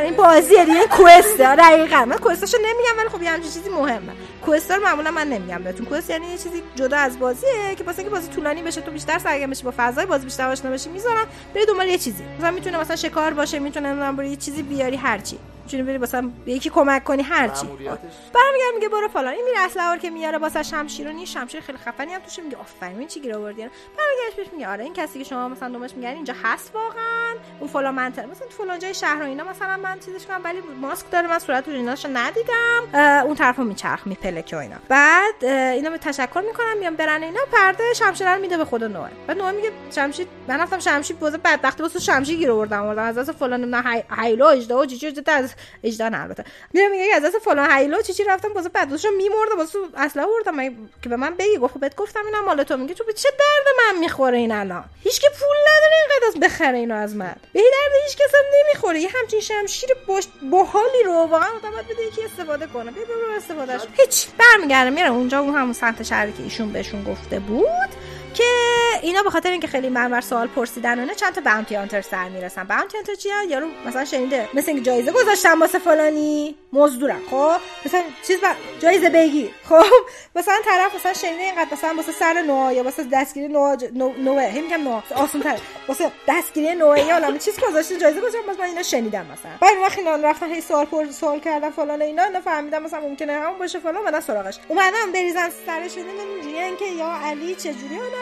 این 0.00 0.16
بازیه 0.16 0.64
دیگه 0.64 0.86
کوسته 0.90 1.56
دقیقاً. 1.56 2.04
من 2.04 2.16
کوستاشو 2.16 2.56
نمیگم 2.58 2.98
ولی 2.98 3.08
خب 3.08 3.22
یه 3.22 3.30
همچین 3.30 3.50
چیزی 3.50 3.70
مهمه. 3.70 4.12
کوستا 4.46 4.74
رو 4.74 4.82
معمولا 4.82 5.10
من 5.10 5.28
نمیگم 5.28 5.62
بهتون. 5.62 5.86
کوست 5.86 6.10
یعنی 6.10 6.26
یه 6.26 6.38
چیزی 6.38 6.62
جدا 6.74 6.96
از 6.96 7.18
بازیه 7.18 7.74
که 7.78 7.84
واسه 7.84 7.98
اینکه 7.98 8.14
بازی 8.14 8.28
طولانی 8.28 8.62
بشه 8.62 8.80
تو 8.80 8.90
بیشتر 8.90 9.18
سرگرم 9.18 9.50
بشی 9.50 9.62
با 9.62 9.74
فضای 9.76 10.06
بازی 10.06 10.24
بیشتر 10.24 10.48
آشنا 10.48 10.70
بشی 10.70 10.88
می‌ذارم 10.88 11.26
بری 11.54 11.66
دنبال 11.66 11.88
یه 11.88 11.98
چیزی. 11.98 12.24
مثلا 12.38 12.50
می‌تونه 12.50 12.80
مثلا 12.80 12.96
شکار 12.96 13.34
باشه 13.34 13.58
می‌تونه 13.58 13.92
نمی‌دونم 13.92 14.30
یه 14.30 14.36
چیزی 14.36 14.62
بیاری 14.62 14.96
هرچی 14.96 15.38
می‌تونی 15.64 15.82
بری 15.82 15.98
مثلا 15.98 16.30
یکی 16.46 16.70
کمک 16.70 17.04
کنی 17.04 17.22
هرچی 17.22 17.66
برمیگرد 17.66 18.74
میگه 18.74 18.88
برو 18.88 19.08
فلان. 19.08 19.34
این 19.34 19.44
میره 19.44 19.60
اسلحه 19.60 19.98
که 19.98 20.10
میاره 20.10 20.38
واسه 20.38 20.62
شمشیر 20.62 21.08
و 21.08 21.12
نی 21.12 21.26
شمشیر 21.26 21.60
خیلی 21.60 21.78
خفنی 21.78 22.12
هم 22.12 22.20
توش 22.20 22.38
میگه 22.38 22.56
آفرین 22.56 22.98
این 22.98 23.08
چی 23.08 23.20
گیر 23.20 23.34
آوردی؟ 23.34 23.62
برمیگردش 23.62 24.36
بهش 24.36 24.46
میگه 24.52 24.68
آره 24.68 24.84
این 24.84 24.92
کسی 24.92 25.18
که 25.18 25.24
شما 25.24 25.48
مثلا 25.48 25.68
دومش 25.68 25.94
میگن 25.94 26.08
اینجا 26.08 26.34
هست 26.44 26.70
واقعا. 26.74 27.34
اون 27.60 27.68
فلان 27.68 27.94
منطقه. 27.94 28.26
مثلا 28.26 28.46
تو 28.46 28.64
فلان 28.64 28.78
جای 28.78 28.94
شهر 28.94 29.22
و 29.22 29.24
اینا 29.24 29.44
مثلا 29.44 29.76
من 29.76 29.98
چیزش 29.98 30.26
کنم 30.26 30.40
ولی 30.44 30.58
ماسک 30.80 31.10
داره. 31.10 31.28
من 31.28 31.38
صورت 31.38 31.68
رو 31.68 31.74
ایناشو 31.74 32.08
ندیدم 32.12 32.82
اون 33.24 33.34
طرفو 33.34 33.64
میچرخ 33.64 34.06
میپلکه 34.06 34.56
و 34.56 34.58
اینا. 34.58 34.76
بعد 34.88 35.44
اینا 35.44 35.90
به 35.90 35.98
تشکر 35.98 36.42
می‌کنم. 36.46 36.78
میام 36.78 36.96
برن 36.96 37.22
اینا. 37.22 37.40
پرده 37.52 37.94
شمشیر 37.94 38.34
رو 38.34 38.40
میده 38.40 38.56
به 38.56 38.64
خود 38.64 38.84
نوع 38.84 39.08
بعد 39.26 39.38
نوع 39.38 39.50
میگه 39.50 39.70
شمشیر 39.94 40.26
من 40.48 40.60
رفتم 40.60 40.78
شمشیر 40.78 41.16
بوزه 41.16 41.38
بدبختی 41.38 41.82
واسه 41.82 41.98
شمشیر 41.98 42.36
گیر 42.36 42.50
آوردم. 42.50 42.98
از 42.98 43.18
دست 43.18 43.32
فلان 43.32 43.74
نه 43.74 44.04
هیلو 44.18 44.46
اجدا 44.46 44.78
و 44.78 44.86
چیزی 44.86 45.22
از 45.26 45.51
اجدا 45.82 46.08
نه 46.08 46.22
البته. 46.22 46.44
میره 46.72 46.88
میگه 46.88 47.14
از 47.14 47.22
دست 47.24 47.38
فلان 47.38 47.70
هیلو 47.70 48.02
چی 48.02 48.12
چی 48.12 48.24
رفتم 48.24 48.52
واسه 48.52 48.68
بعدش 48.68 49.06
میمرده 49.16 49.54
واسه 49.56 49.78
اصلا 49.96 50.24
آوردم. 50.24 50.88
که 51.02 51.08
به 51.08 51.16
من 51.16 51.34
بگی؟ 51.34 51.56
گفت 51.58 51.78
بهت 51.78 51.96
گفتم 51.96 52.26
اینا 52.26 52.42
مال 52.42 52.62
تو. 52.62 52.76
میگه 52.76 52.94
تو 52.94 53.04
به 53.04 53.12
چه 53.12 53.28
درد 53.30 53.74
من 53.78 53.98
می‌خوره 53.98 54.38
این 54.38 54.52
الان؟ 54.52 54.84
هیچ 55.02 55.20
که 55.20 55.28
پول 55.30 55.56
نداره 55.60 55.94
اینقدر 56.00 56.26
از 56.28 56.40
بخره 56.40 56.78
اینو 56.78 56.94
از 56.94 57.16
من. 57.16 57.36
به 57.52 57.60
درد 57.60 58.02
هیچ 58.06 58.16
کس 58.16 58.32
نمی‌خوره. 58.64 59.00
یه 59.00 59.08
همچین 59.14 59.40
شمشیر 59.40 59.90
باش 60.06 60.24
باحالی 60.50 61.02
رو 61.04 61.12
واقعا 61.12 61.48
آدم 61.56 61.70
باید 61.70 61.88
بده 61.88 62.02
یکی 62.02 62.22
استفاده 62.24 62.66
کنه. 62.66 62.90
بیا 62.90 63.04
برو 63.04 63.36
استفادهش 63.36 63.80
هیچ. 63.92 64.26
برمیگرده 64.38 64.90
میره 64.90 65.08
اونجا 65.08 65.40
اون 65.40 65.54
همون 65.54 65.72
سمت 65.72 66.02
شهری 66.02 66.32
که 66.32 66.42
ایشون 66.42 66.72
بهشون 66.72 67.04
گفته 67.04 67.38
بود. 67.38 67.88
که 68.34 68.44
اینا 69.02 69.22
به 69.22 69.30
خاطر 69.30 69.50
اینکه 69.50 69.66
خیلی 69.66 69.88
منور 69.88 70.20
سوال 70.20 70.48
پرسیدن 70.48 70.98
اونه 70.98 71.14
چند 71.14 71.34
تا 71.34 71.40
باونتی 71.40 71.74
هانتر 71.74 72.00
سر 72.00 72.28
می‌رسن. 72.28 72.64
باونتی 72.64 72.96
هانتر 72.96 73.14
چیه؟ 73.14 73.34
یارو 73.48 73.66
مثلا 73.86 74.04
شنیده 74.04 74.48
مثل 74.54 74.70
اینکه 74.70 74.84
جایزه 74.84 75.12
گذاشتن 75.12 75.58
واسه 75.58 75.78
فلانی 75.78 76.56
مزدورن. 76.72 77.20
خب؟ 77.30 77.56
مثلا 77.86 78.02
چیز 78.26 78.40
با... 78.40 78.48
جایزه 78.80 79.10
بگیر. 79.10 79.50
خب؟ 79.68 79.82
مثلا 80.36 80.54
طرف 80.64 80.94
مثلا 80.94 81.12
شنیده 81.12 81.42
اینقدر 81.42 81.72
مثلا 81.72 81.94
واسه 81.96 82.12
سر 82.12 82.42
نوع 82.42 82.74
یا 82.74 82.82
واسه 82.82 83.04
دستگیری 83.12 83.48
نوع 83.48 83.76
نو... 83.92 84.12
نوع 84.18 84.42
هم 84.42 84.62
میگم 84.62 84.82
نوع 84.82 85.02
آسون 85.14 85.42
تر 85.42 85.58
واسه 85.88 86.12
دستگیری 86.28 86.74
نوع 86.74 87.00
یا 87.00 87.14
الان 87.16 87.38
چیز 87.38 87.60
گذاشته 87.60 87.98
جایزه 87.98 88.20
گذاشتن 88.20 88.50
مثلا 88.50 88.64
اینا 88.64 88.82
شنیدم 88.82 89.26
مثلا. 89.32 89.52
بعد 89.60 89.78
وقتی 89.82 90.00
اینا 90.00 90.30
رفتن 90.30 90.50
هی 90.50 90.60
سوال 90.60 90.86
پر 90.86 91.10
سوال 91.10 91.40
کردن 91.40 91.70
فلان 91.70 92.02
اینا 92.02 92.22
اینا 92.22 92.40
فهمیدن 92.40 92.82
مثلا 92.82 93.00
ممکنه 93.00 93.32
همون 93.32 93.58
باشه 93.58 93.78
فلان 93.78 94.04
بعد 94.04 94.20
سراغش. 94.20 94.58
اومدن 94.68 95.12
بریزن 95.12 95.50
سرش 95.66 95.94
دیدن 95.94 96.08
اینجوریه 96.34 96.76
که 96.76 96.84
یا 96.86 97.12
علی 97.24 97.54
چجوری 97.54 97.96
اون 97.96 98.21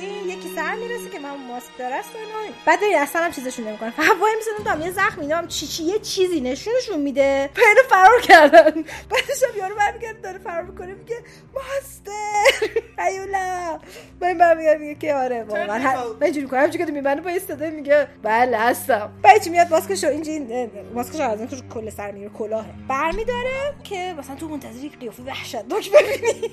این 0.00 0.28
یکی 0.28 0.48
سر 0.56 0.74
می‌رسه 0.74 1.10
که 1.12 1.18
من 1.18 1.36
ماسک 1.48 1.78
داره 1.78 1.94
است 1.94 2.08
اینا. 2.14 2.54
بعد 2.66 2.78
اصلا 2.98 3.22
هم 3.22 3.30
چیزشون 3.32 3.68
نمی‌کنه 3.68 3.90
فقط 3.90 4.16
وای 4.20 4.32
میسن 4.36 4.64
دام 4.64 4.82
یه 4.82 4.90
زخم 4.90 5.20
اینا 5.20 5.36
هم 5.36 5.48
چی 5.48 5.66
چی 5.66 5.82
یه 5.84 5.98
چیزی 5.98 6.40
نشونشون 6.40 7.00
میده. 7.00 7.50
پیدا 7.54 7.82
فرار 7.90 8.20
کردن. 8.20 8.70
بعدش 9.10 9.42
هم 9.52 9.58
یارو 9.58 9.74
برمیگرده 9.76 10.20
داره 10.20 10.38
فرار 10.38 10.62
می‌کنه 10.62 10.94
میگه 10.94 11.16
ماستر 11.54 12.72
هیولا 12.98 13.78
من 14.20 14.38
برمیگردم 14.38 14.80
میگه 14.80 14.94
که 14.94 15.14
آره 15.14 15.44
واقعا. 15.44 16.04
من 16.20 16.22
اینجوری 16.22 16.46
کنم 16.46 16.70
که 16.70 16.84
میبنده 16.84 17.20
با 17.20 17.30
استاده 17.30 17.70
میگه 17.70 18.06
بله 18.22 18.56
هستم. 18.56 19.10
بعد 19.22 19.42
چی 19.44 19.50
میاد؟ 19.50 19.70
ماسکشو 19.70 20.08
اینجا 20.08 20.32
این 20.32 20.70
ماسکشو 20.94 21.22
از 21.22 21.38
اون 21.38 21.48
کل 21.74 21.90
سر 21.90 22.10
می‌گیره 22.10 22.30
کلاهه. 22.30 22.66
برمیداره 22.88 23.74
که 23.84 24.14
مثلا 24.18 24.36
تو 24.36 24.48
منتظر 24.48 24.84
یک 24.84 24.98
قیافه 24.98 25.22
وحشتناک 25.22 25.90
ببینی. 25.92 26.50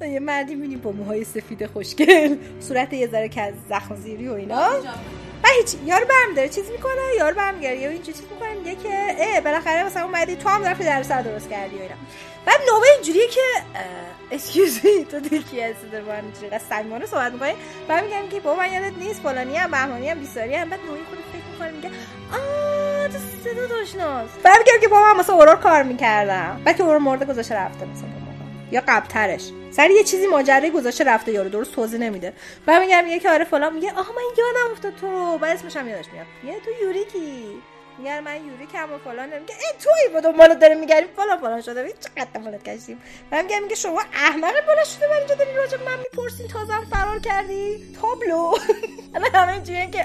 یه 0.14 0.20
مردی 0.20 0.54
می‌بینی 0.54 0.76
با 0.76 0.92
موهای 0.92 1.24
سفید 1.24 1.66
خوشگل 1.96 2.36
صورت 2.60 2.92
یه 2.92 3.08
ذره 3.08 3.28
که 3.28 3.42
از 3.42 3.54
زخم 3.68 3.94
زیری 3.94 4.28
و 4.28 4.32
اینا. 4.32 4.68
و 5.44 5.48
هیچ 5.58 5.74
یارو 5.84 6.06
برمیداره 6.06 6.48
چیز 6.48 6.70
می‌کنه 6.70 7.02
یارو 7.18 7.36
برمیگره 7.36 7.76
یا 7.76 7.88
اینجوری 7.90 8.12
چیز 8.12 8.26
می‌کنه 8.30 8.54
میگه 8.54 8.74
که 8.74 9.14
اه 9.18 9.40
بالاخره 9.40 9.84
مثلا 9.84 10.04
اومدی 10.04 10.36
تو 10.36 10.48
هم 10.48 10.64
رفتی 10.64 10.84
در 10.84 11.02
سر 11.02 11.22
درست 11.22 11.50
کردی 11.50 11.76
و 11.76 11.82
اینا. 11.82 11.94
بعد 12.46 12.60
نوبه 12.68 12.86
اینجوریه 12.94 13.28
که 13.28 13.40
اسکیوز 14.30 14.80
می 14.84 15.04
تو 15.04 15.20
دیگه 15.20 15.70
هستی 15.70 15.88
داره 15.92 16.04
با 16.04 16.12
هم 16.12 16.24
اینجوری 16.24 16.64
صمیمانه 16.70 17.06
صحبت 17.06 17.32
می‌کنی؟ 17.32 17.52
بعد 17.88 18.04
میگم 18.04 18.28
که 18.30 18.40
بابا 18.40 18.62
من 18.62 18.72
یادت 18.72 18.98
نیست 18.98 19.20
فلانی 19.20 19.56
هم 19.56 19.70
بهمانی 19.70 20.08
هم 20.08 20.18
بیساری 20.18 20.54
هم. 20.54 20.70
بعد 20.70 20.80
نوعی 20.80 21.02
خود 21.08 21.18
فکر 21.32 21.52
می‌کنه 21.52 21.70
میگه 21.70 21.90
آه 22.32 23.08
تو 23.08 23.18
صدا 23.44 23.66
داشناس 23.66 24.28
بعد 24.42 24.58
میگم 24.58 24.80
که 24.80 24.88
بابا 24.88 25.12
من 25.12 25.20
مثلا 25.20 25.34
اورور 25.34 25.56
کار 25.56 25.82
می‌کردم. 25.82 26.60
بعد 26.64 26.76
که 26.76 26.82
اورور 26.82 26.98
مرده 26.98 27.24
گذاشته 27.24 27.54
رفته 27.54 27.84
مثلا. 27.84 28.23
یا 28.72 28.82
قبلترش. 28.88 29.50
سر 29.70 29.90
یه 29.90 30.04
چیزی 30.04 30.26
ماجرای 30.26 30.70
گذاشته 30.70 31.04
رفته 31.04 31.32
یارو 31.32 31.48
درست 31.48 31.74
توضیح 31.74 32.00
نمیده. 32.00 32.32
بعد 32.66 32.82
میگم 32.82 33.18
که 33.18 33.30
آره 33.30 33.44
فلان 33.44 33.74
میگه 33.74 33.90
آها 33.90 34.12
من 34.12 34.22
یادم 34.38 34.72
افتاد 34.72 34.94
تو 34.94 35.10
رو. 35.10 35.38
بعد 35.38 35.56
اسمش 35.56 35.76
هم 35.76 35.88
یادش 35.88 36.06
میاد. 36.12 36.26
یه 36.44 36.60
تو 36.60 36.70
یوریکی. 36.84 37.62
میگن 37.98 38.20
من 38.20 38.36
یوری 38.36 38.66
کم 38.72 38.92
و 38.92 38.98
فلان 39.04 39.26
میگه 39.26 39.54
ای 39.54 39.78
توی 39.82 40.14
با 40.14 40.20
دنبالت 40.20 40.58
داریم 40.58 40.80
میگردیم. 40.80 41.08
فلان 41.16 41.38
فلان 41.38 41.60
شده. 41.60 41.92
چقدر 42.00 42.28
دنبالت 42.34 42.62
کشیم 42.68 43.02
من 43.32 43.42
میگم 43.42 43.62
میگه 43.62 43.74
شما 43.74 44.02
احمق 44.12 44.66
بالا 44.66 44.84
شده 44.84 45.08
من 45.10 45.16
اینجا 45.16 45.34
داری 45.34 45.54
راجع 45.54 45.76
من 45.76 45.98
می‌پرسین 45.98 46.48
تازم 46.48 46.86
فرار 46.90 47.18
کردی. 47.18 47.94
تابلو. 48.00 48.52
الان 49.14 49.30
همه 49.34 49.52
اینجوریه 49.52 49.90
که 49.90 50.02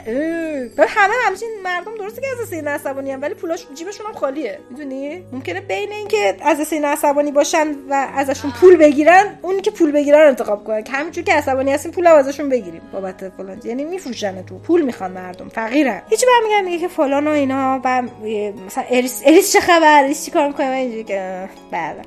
همه 0.88 1.14
همچین 1.26 1.50
مردم 1.64 1.96
درسته 1.98 2.22
که 2.22 2.28
از 2.42 2.50
سین 2.50 2.68
عصبانی 2.68 3.16
ولی 3.16 3.34
پولاش 3.34 3.66
جیبشون 3.74 4.06
هم 4.06 4.14
خالیه. 4.14 4.60
می‌دونی؟ 4.70 5.26
ممکنه 5.32 5.62
بین 5.62 5.92
اینکه 5.92 6.38
از 6.42 6.68
سین 6.68 6.86
عصبانی 6.86 7.32
باشن 7.32 7.68
و 7.90 8.08
ازشون 8.16 8.52
پول 8.52 8.78
بگیرن 8.78 9.40
اون 9.42 9.62
که 9.62 9.72
پول 9.72 9.92
بگیرن 9.92 10.28
انتخاب 10.28 10.64
کنن. 10.64 10.84
که 10.84 10.92
همینجوری 10.92 11.26
که 11.26 11.34
عصبانی 11.34 11.74
هستیم 11.74 11.92
پول 11.92 12.08
ازشون 12.08 12.50
بگیریم. 12.50 12.82
بابت 12.94 13.30
فلان 13.30 13.62
یعنی 13.64 13.84
میفروشن 13.84 14.46
تو 14.46 14.58
پول 14.58 14.82
می‌خوان 14.82 15.12
مردم. 15.12 15.50
فقیرن. 15.50 16.02
هیچ 16.10 16.26
برمیگردن 16.26 16.66
میگه 16.66 16.80
که 16.80 16.88
فلان 16.88 17.28
و 17.28 17.32
اینا. 17.32 17.79
و 17.84 18.04
مثلا 18.66 18.84
اریس 18.90 19.22
اریس 19.26 19.54
چه 19.54 19.60
خبر؟ 19.60 20.04
اریس 20.04 20.26
چی 20.26 20.32
کار 20.32 20.48
می‌کنه؟ 20.48 20.66
اینجوری 20.66 21.04
که 21.04 21.50
بله. 21.72 21.96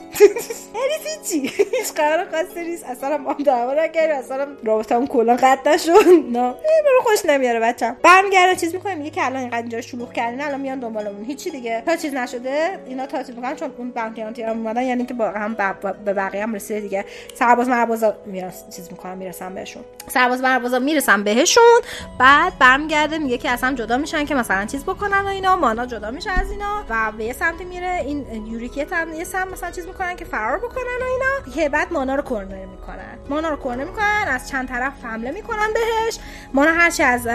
اریس 0.83 1.31
چی 1.31 1.41
هیچ 1.41 1.93
قرار 1.97 2.27
خاصی 2.31 2.61
نیست. 2.69 2.85
اصلا 2.85 3.17
ما 3.17 3.33
دعوا 3.47 3.75
نکردیم. 3.75 4.17
اصلا 4.17 4.47
رابطه 4.65 4.95
اون 4.95 5.07
کلا 5.07 5.37
قطع 5.37 5.75
نشد. 5.75 5.91
نه. 6.37 6.55
برو 6.85 7.01
خوش 7.03 7.25
نمیاره 7.25 7.61
بچم 7.61 7.97
برمیگرده 8.03 8.57
چیز 8.57 8.75
می‌کنه 8.75 8.95
میگه 8.95 9.11
که 9.11 9.27
الان 9.27 9.41
اینقدر 9.41 9.59
اینجا 9.59 9.81
شلوغ 9.81 10.13
کردین 10.13 10.41
الان 10.41 10.61
میان 10.61 10.79
دنبالمون. 10.79 11.25
هیچی 11.25 11.51
دیگه. 11.51 11.83
تا 11.87 11.97
چیز 11.97 12.15
نشده 12.15 12.79
اینا 12.87 13.07
تا 13.07 13.23
چیز 13.23 13.35
می‌کنن 13.37 13.57
چون 13.57 13.73
اون 13.79 13.91
بانکیانتی 13.91 14.43
هم 14.43 14.51
اومدن 14.59 14.83
یعنی 14.83 15.07
که 15.07 15.15
با 15.15 15.31
هم 15.31 15.57
به 16.05 16.13
بقیه 16.15 16.43
هم 16.43 16.55
رسیده 16.55 16.81
دیگه. 16.81 17.05
سرباز 17.35 17.69
مربازا 17.69 18.15
میرن 18.27 18.53
چیز 18.77 18.89
می‌کنن 18.91 19.19
می‌رسن 19.19 19.55
بهشون. 19.55 19.85
سرباز 20.09 20.41
مربازا 20.41 20.79
می‌رسن 20.79 21.25
بهشون. 21.25 21.81
بعد 22.19 22.53
برمیگرده 22.59 23.19
میگه 23.19 23.39
که 23.39 23.51
اصلا 23.51 23.75
جدا 23.75 23.97
میشن 23.97 24.25
که 24.25 24.35
مثلا 24.35 24.67
چیز 24.67 24.85
بکنن 24.85 25.21
و 25.21 25.27
اینا. 25.27 25.57
مانا 25.63 25.87
جدا 25.87 26.11
میشه 26.11 26.31
از 26.31 26.51
اینا 26.51 26.85
و 26.89 27.13
به 27.19 27.25
یه 27.25 27.33
سمتی 27.33 27.65
میره. 27.65 28.03
این 28.07 28.47
یوریکیت 28.47 28.93
هم 28.93 29.13
یه 29.13 29.25
سمت 29.25 29.53
مثلا 29.53 29.71
چیز 29.71 29.87
می‌کنن 29.87 30.17
که 30.17 30.25
فرار 30.25 30.59
بکنن 30.59 30.99
و 31.01 31.05
اینا 31.05 31.55
که 31.57 31.69
بعد 31.69 31.93
مانا 31.93 32.15
رو 32.15 32.23
کورنر 32.23 32.65
می‌کنن. 32.65 33.19
مانا 33.29 33.49
رو 33.49 33.57
کورنر 33.57 33.85
می‌کنن 33.85 34.25
از 34.27 34.49
چند 34.49 34.69
طرف 34.69 34.93
حمله 35.05 35.31
می‌کنن 35.31 35.69
بهش. 35.75 36.19
مانا 36.55 36.73
هرچی 36.73 37.03
از 37.03 37.29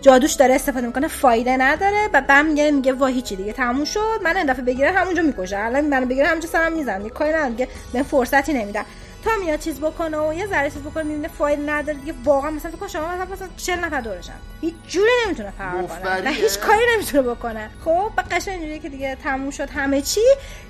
جادوش 0.00 0.32
داره 0.32 0.54
استفاده 0.54 0.86
می‌کنه 0.86 1.08
فایده 1.08 1.56
نداره 1.56 2.08
و 2.12 2.20
بم 2.20 2.44
میگه 2.44 2.70
میگه 2.70 2.92
وا 2.92 3.06
هیچی 3.06 3.36
دیگه 3.36 3.52
تموم 3.52 3.84
شد. 3.84 4.20
من 4.24 4.36
این 4.36 4.46
دفعه 4.46 4.62
بگیره 4.62 4.92
همونجا 4.92 5.22
می‌کشه. 5.22 5.58
الان 5.58 5.84
منو 5.84 6.06
بگیره 6.06 6.26
همونجا 6.26 6.48
سرم 6.48 6.72
می‌زنه. 6.72 6.98
دیگه 6.98 7.10
کاری 7.10 7.30
نداره 7.32 7.50
دیگه 7.50 7.68
به 7.92 8.02
فرصتی 8.02 8.52
نمیدن 8.52 8.84
تا 9.28 9.36
میاد 9.36 9.60
چیز 9.60 9.80
بکنه 9.80 10.18
و 10.18 10.34
یه 10.34 10.46
ذره 10.46 10.70
چیز 10.70 10.82
بکنه 10.82 11.02
می‌بینه 11.02 11.28
فایل 11.28 11.70
نداره 11.70 11.98
دیگه. 11.98 12.14
واقعا 12.24 12.50
مثلا 12.50 12.70
فکر 12.70 12.86
شما 12.86 13.08
مثلا 13.08 13.34
مثلا 13.34 13.48
40 13.56 13.78
نفر 13.78 14.00
دورشن 14.00 14.32
هیچ 14.60 14.74
جوری 14.88 15.10
نمی‌تونه 15.26 15.52
فرار 15.58 15.82
کنه. 15.82 16.30
هیچ 16.30 16.58
کاری 16.58 16.80
نمی‌تونه 16.94 17.22
بکنه. 17.22 17.70
خب 17.84 18.10
به 18.16 18.22
قشنگ 18.22 18.54
اینجوریه 18.54 18.78
که 18.78 18.88
دیگه 18.88 19.16
تموم 19.24 19.50
شد 19.50 19.70
همه 19.70 20.02
چی. 20.02 20.20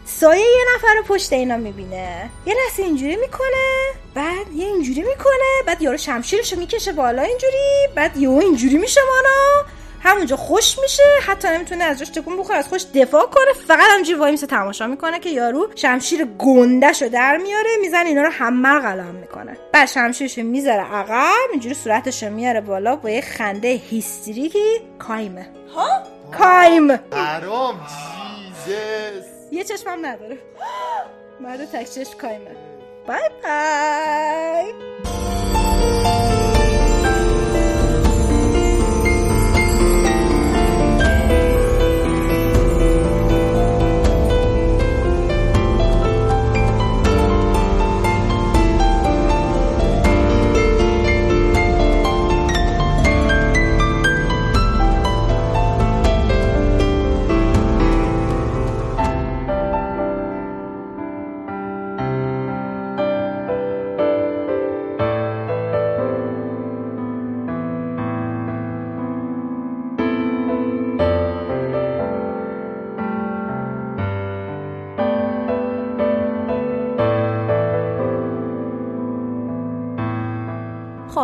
سایه 0.06 0.40
یه 0.40 0.64
نفر 0.74 0.94
رو 0.94 1.02
پشت 1.02 1.32
اینا 1.32 1.56
می‌بینه. 1.56 2.30
یه 2.46 2.54
لحظه 2.54 2.82
اینجوری 2.82 3.16
می‌کنه 3.16 3.92
بعد 4.14 4.52
یه 4.54 4.66
اینجوری 4.66 5.02
می‌کنه 5.02 5.62
بعد 5.66 5.82
یارو 5.82 5.96
شمشیرشو 5.96 6.56
می‌کشه 6.56 6.92
بالا 6.92 7.22
اینجوری 7.22 7.88
بعد 7.94 8.16
یهو 8.16 8.38
اینجوری 8.38 8.78
میشه 8.78 9.00
مانا. 9.14 9.68
همونجا 10.00 10.36
خوش 10.36 10.78
میشه 10.82 11.02
حتی 11.26 11.48
نمی‌تونه 11.48 11.84
ازش 11.84 12.08
تکون 12.08 12.36
بخوره 12.36 12.58
از 12.58 12.68
خوش 12.68 12.84
دفاع 12.94 13.26
کنه. 13.26 13.52
فقط 13.66 13.86
همینجوری 13.90 14.18
وای 14.18 14.30
میسه 14.30 14.46
تماشا 14.46 14.86
می‌کنه 14.86 15.20
که 15.20 15.30
یارو 15.30 15.68
شمشیر 15.74 16.24
گندهشو 16.24 17.08
در 17.08 17.36
میاره 17.36 17.70
میزن 17.80 18.06
اینا 18.06 18.22
رو 18.22 18.30
هممر 18.30 18.78
قلم 18.78 19.14
می‌کنه. 19.14 19.56
بعد 19.72 19.88
شمشیرشو 19.88 20.42
می‌ذاره 20.42 20.82
عقب 20.82 21.48
اینجوری 21.52 21.74
صورتشو 21.74 22.30
میاره 22.30 22.60
بالا 22.60 22.96
با 22.96 23.10
یه 23.10 23.20
خنده 23.20 23.68
هیستریکی. 23.68 24.80
کایمه. 24.98 25.48
ها؟ 25.74 26.02
کایم. 26.38 26.90
حرام 26.90 27.80
جیزس 28.66 29.26
یه 29.52 29.64
چشمم 29.64 30.06
نداره. 30.06 30.38
مرد 31.40 31.64
تک 31.64 31.90
چشم 31.90 32.18
کایمه. 32.18 32.50
بای 33.06 33.28
بای. 33.42 34.72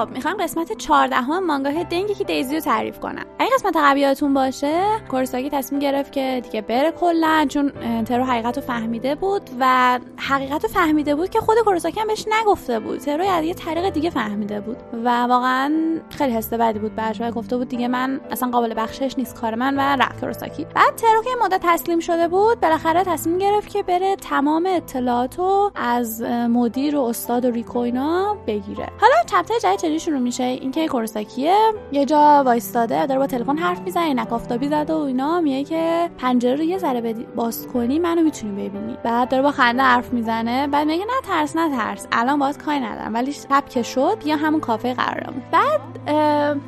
خب 0.05 0.11
می‌خوام 0.11 0.37
قسمت 0.37 0.73
14 0.73 1.17
هم 1.17 1.47
مانگاه 1.47 1.85
دنگی 1.85 2.15
که 2.15 2.25
دیزی 2.25 2.55
رو 2.55 2.61
تعریف 2.61 3.01
کنم. 3.01 3.25
اگه 3.39 3.51
قسمت 3.55 3.77
قبلیاتون 3.77 4.35
باشه 4.35 4.83
کورساکی 5.11 5.51
تصمیم 5.51 5.81
گرفت 5.81 6.13
که 6.13 6.41
دیگه 6.45 6.61
بره 6.61 6.91
کلا 6.91 7.47
چون 7.49 7.73
ترو 8.05 8.25
حقیقت 8.25 8.59
رو 8.59 8.65
فهمیده 8.65 9.15
بود 9.15 9.51
و 9.61 9.99
حقیقت 10.17 10.63
رو 10.65 10.71
فهمیده 10.71 11.15
بود 11.15 11.31
که 11.31 11.41
خود 11.41 11.59
کورساکی 11.65 12.01
هم 12.01 12.07
بهش 12.07 12.27
نگفته 12.41 12.81
بود. 12.81 12.99
ترو 12.99 13.25
از 13.25 13.45
یه 13.45 13.55
طریق 13.55 13.91
دیگه 13.91 14.11
فهمیده 14.11 14.61
بود 14.61 14.77
و 15.05 15.23
واقعا 15.23 15.73
خیلی 16.11 16.33
حس 16.33 16.53
بدی 16.53 16.79
بود 16.79 16.95
براش 16.95 17.23
گفته 17.35 17.57
بود 17.57 17.69
دیگه 17.69 17.89
من 17.89 18.21
اصلا 18.31 18.51
قابل 18.51 18.75
بخشش 18.77 19.15
نیست 19.19 19.41
کار 19.41 19.55
من 19.55 19.77
و 19.77 20.03
رفت 20.03 20.21
کورساکی 20.21 20.65
بعد 20.65 20.97
ترو 20.97 21.23
که 21.23 21.31
مدت 21.45 21.61
تسلیم 21.63 22.01
شده 22.01 22.29
بود 22.29 22.61
بالاخره 22.61 23.05
تصمیم 23.05 23.39
گرفت 23.39 23.69
که 23.69 23.83
بره 23.83 24.17
تمام 24.17 24.67
اطلاعات 24.67 25.39
رو 25.39 25.71
از 25.75 26.23
مدیر 26.23 26.97
و 26.97 27.01
استاد 27.01 27.45
و 27.45 27.51
ریکو 27.51 27.79
اینا 27.79 28.37
بگیره. 28.47 28.89
حالا 29.01 29.15
چپتر 29.27 29.55
جدید 29.63 29.81
چجوری 29.95 30.05
شروع 30.05 30.19
میشه 30.19 30.45
اینکه 30.45 30.89
کورساکیه. 30.89 31.57
یه 31.93 32.05
جا 32.05 32.43
وایستاده 32.47 33.07
داره 33.07 33.21
با 33.21 33.27
تلفن 33.27 33.59
حرف 33.59 33.81
می‌زنه 33.81 34.15
نکافتابی 34.15 34.69
زده 34.69 34.93
و 34.93 34.97
اینا. 34.97 35.41
میگه 35.41 35.65
که 35.65 36.11
پنجره 36.19 36.55
رو 36.55 36.63
یه 36.63 36.79
ذره 36.79 37.15
باز 37.37 37.67
کنی 37.67 37.99
منو 37.99 38.23
می‌تونی 38.23 38.53
ببینی. 38.53 38.97
بعد 39.03 39.29
داره 39.29 39.43
با 39.43 39.51
خنده 39.51 39.83
حرف 39.83 40.13
می‌زنه. 40.13 40.67
بعد 40.67 40.87
میگه 40.87 41.05
نه 41.05 41.13
ترس 41.25 41.57
نه 41.57 41.77
ترس. 41.77 42.07
الان 42.13 42.39
باز 42.39 42.59
کاری 42.59 42.81
ندارم. 42.81 43.15
ولی 43.15 43.33
شب 43.33 43.65
که 43.69 43.83
شد 43.83 44.19
بیا 44.25 44.37
همون 44.37 44.61
کافه 44.61 44.95
قرارمون. 44.95 45.43
بعد 45.53 45.81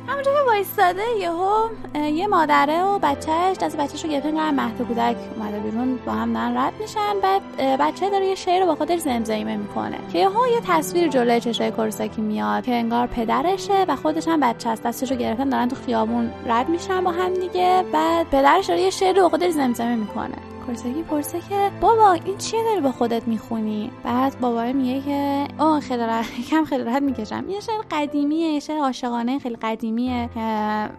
همونجا 0.07 0.31
که 0.31 0.47
وایستاده 0.47 1.03
یهو 1.19 1.67
یه 1.95 2.27
مادره 2.27 2.83
و 2.83 2.99
بچهش 2.99 3.57
دست 3.57 3.77
بچهش 3.77 4.03
رو 4.03 4.09
گرفته 4.09 4.31
میرن 4.31 4.55
مهد 4.55 4.77
کودک 4.77 5.15
اومده 5.37 5.59
بیرون 5.59 5.99
با 6.05 6.11
هم 6.11 6.33
دارن 6.33 6.57
رد 6.57 6.73
میشن. 6.79 7.19
بعد 7.23 7.41
بچه 7.79 8.09
داره 8.09 8.25
یه 8.25 8.35
شعر 8.35 8.61
رو 8.61 8.65
با 8.65 8.75
خودش 8.75 8.99
زمزمه 8.99 9.57
می‌کنه. 9.57 9.97
که 10.13 10.19
یهو 10.19 10.47
یه 10.47 10.61
تصویر 10.67 11.07
جلوی 11.07 11.39
چشای 11.39 11.71
کورساکی 11.71 12.21
میاد 12.21 12.65
که 12.65 12.73
انگار 12.73 13.06
پدرشه 13.07 13.85
و 13.87 13.95
خودش 13.95 14.27
هم 14.27 14.39
بچه 14.39 14.69
است. 14.69 14.83
دستشو 14.83 15.15
گرفتن 15.15 15.49
دارن 15.49 15.67
تو 15.67 15.75
خیابون 15.75 16.31
رد 16.45 16.69
میشن 16.69 17.03
با 17.03 17.11
هم 17.11 17.33
دیگه. 17.33 17.83
بعد 17.93 18.29
پدرش 18.29 18.65
داره 18.65 18.81
یه 18.81 18.89
شعر 18.89 19.15
رو 19.15 19.29
خودش 19.29 19.51
زمزمه 19.51 19.95
می‌کنه. 19.95 20.56
کورساکی 20.67 21.03
پرسه 21.03 21.39
که 21.49 21.71
بابا 21.81 22.11
این 22.11 22.37
چیه 22.37 22.63
داری 22.63 22.81
با 22.81 22.91
خودت 22.91 23.27
می‌خونی؟ 23.27 23.91
بعد 24.03 24.39
بابا 24.39 24.63
میگه 24.63 25.01
که 25.01 25.47
آه 25.57 25.79
خیلی 25.79 26.03
راحت 26.03 26.49
کم 26.49 26.63
خیلی 26.63 26.83
راحت 26.83 27.01
می‌کشم. 27.01 27.45
یه 27.49 27.59
شعر 27.59 27.81
قدیمیه 27.91 28.47
یه 28.47 28.59
شعر 28.59 28.77
عاشقانه 28.77 29.39
خیلی 29.39 29.55
قدیمیه 29.55 30.29
که 30.33 30.39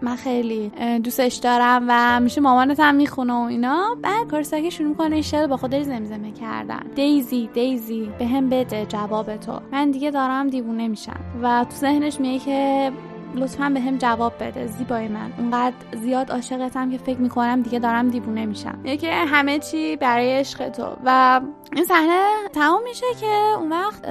من 0.03 0.17
خیلی 0.17 0.73
دوستش 1.05 1.35
دارم 1.35 1.85
و 1.89 2.21
میشه 2.21 2.41
مامانت 2.41 2.81
هم 2.81 2.95
می‌خونه 2.95 3.33
و 3.33 3.37
اینا. 3.37 3.97
بعد 4.03 4.31
کورساکی 4.31 4.71
شروع 4.71 4.95
کنه 4.95 5.15
این 5.15 5.23
شعر 5.23 5.47
با 5.47 5.57
خودش 5.57 5.83
زمزمه 5.83 6.33
کردن. 6.33 6.83
دیزی 6.95 7.51
دیزی 7.55 8.11
به 8.19 8.27
هم 8.27 8.49
بده 8.49 8.87
جواب 8.87 9.37
تو. 9.37 9.61
من 9.73 9.91
دیگه 9.91 10.11
دارم 10.11 10.49
دیوونه 10.49 10.89
میشم. 10.89 11.21
و 11.43 11.67
تو 11.71 11.77
ذهنش 11.77 12.21
میگه 12.21 12.39
که 12.39 12.93
لطفا 13.35 13.71
به 13.75 13.81
هم 13.81 13.99
جواب 13.99 14.33
بده. 14.41 14.67
زیبای 14.67 15.09
من. 15.09 15.33
اونقدر 15.39 15.77
زیاد 16.03 16.31
عاشقتم 16.31 16.91
که 16.91 16.99
فکر 16.99 17.19
می‌کنم 17.19 17.63
دیگه 17.63 17.79
دارم 17.79 18.09
دیوونه 18.09 18.47
میشم. 18.47 18.79
یکی 18.85 19.07
همه 19.07 19.59
چی 19.59 19.97
برای 19.97 20.33
عشق 20.33 20.69
تو. 20.69 20.97
و 21.05 21.41
این 21.73 21.85
صحنه 21.85 22.21
تمام 22.53 22.83
میشه 22.83 23.07
که 23.21 23.57
اون 23.59 23.73
وقت 23.73 24.03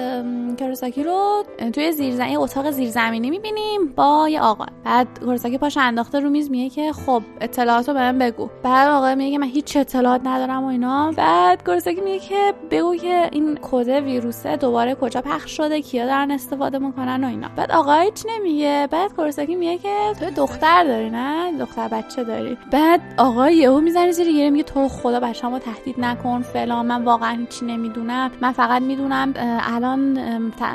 کروساکی 0.58 1.04
رو 1.04 1.44
توی 1.74 1.92
زیرزمین 1.92 2.38
اتاق 2.38 2.72
زیرزمینی 2.72 3.30
می‌بینیم 3.30 3.94
با 3.96 4.30
یه 4.30 4.42
آقا. 4.42 4.66
بعد 4.84 5.08
کروساکی 5.20 5.58
پاش 5.58 5.78
انداخته 5.78 6.20
رو 6.20 6.30
میز 6.30 6.52
میگه 6.52 6.70
که 6.70 6.94
خب 6.94 7.24
اطلاعاتو 7.42 7.94
به 7.94 8.00
من 8.00 8.18
بگو. 8.18 8.50
بعد 8.64 8.90
آقا 8.90 9.16
میگه 9.16 9.32
که 9.32 9.38
من 9.38 9.48
هیچ 9.48 9.78
اطلاعات 9.78 10.22
ندارم 10.28 10.64
و 10.64 10.68
اینا. 10.68 11.12
بعد 11.18 11.64
کروساکی 11.64 12.02
میگه 12.02 12.20
که 12.20 12.54
بگو 12.72 12.96
که 12.96 13.30
این 13.32 13.60
کد 13.62 13.90
ویروسه 13.90 14.58
دوباره 14.58 14.96
کجا 14.96 15.22
پخش 15.22 15.58
شده 15.58 15.82
کیا 15.82 16.06
دارن 16.06 16.32
استفاده 16.32 16.78
می‌کنن 16.78 17.24
و 17.24 17.28
اینا. 17.28 17.48
بعد 17.56 17.72
آقا 17.72 17.94
هیچ 17.94 18.24
نمیگه. 18.30 18.88
بعد 18.92 19.07
کورساکی 19.16 19.56
میگه 19.56 19.78
که 19.78 19.90
تو 20.20 20.30
دختر 20.30 20.84
داری 20.84 21.10
نه؟ 21.10 21.58
دختر 21.60 21.88
بچه 21.88 22.24
داری. 22.24 22.58
بعد 22.72 23.02
آقا 23.18 23.50
یهو 23.50 23.82
می‌زنه 23.82 24.12
زیر 24.12 24.28
گیره 24.28 24.50
میگه 24.50 24.64
تو 24.64 24.88
خدا 24.88 25.20
بچه‌مو 25.20 25.60
تهدید 25.60 25.96
نکن 26.00 26.42
فلان. 26.42 26.86
من 26.86 27.04
واقعا 27.04 27.46
چی 27.50 27.66
نمی‌دونم. 27.66 28.32
من 28.42 28.52
فقط 28.52 28.82
می‌دونم 28.82 29.34
الان 29.74 30.00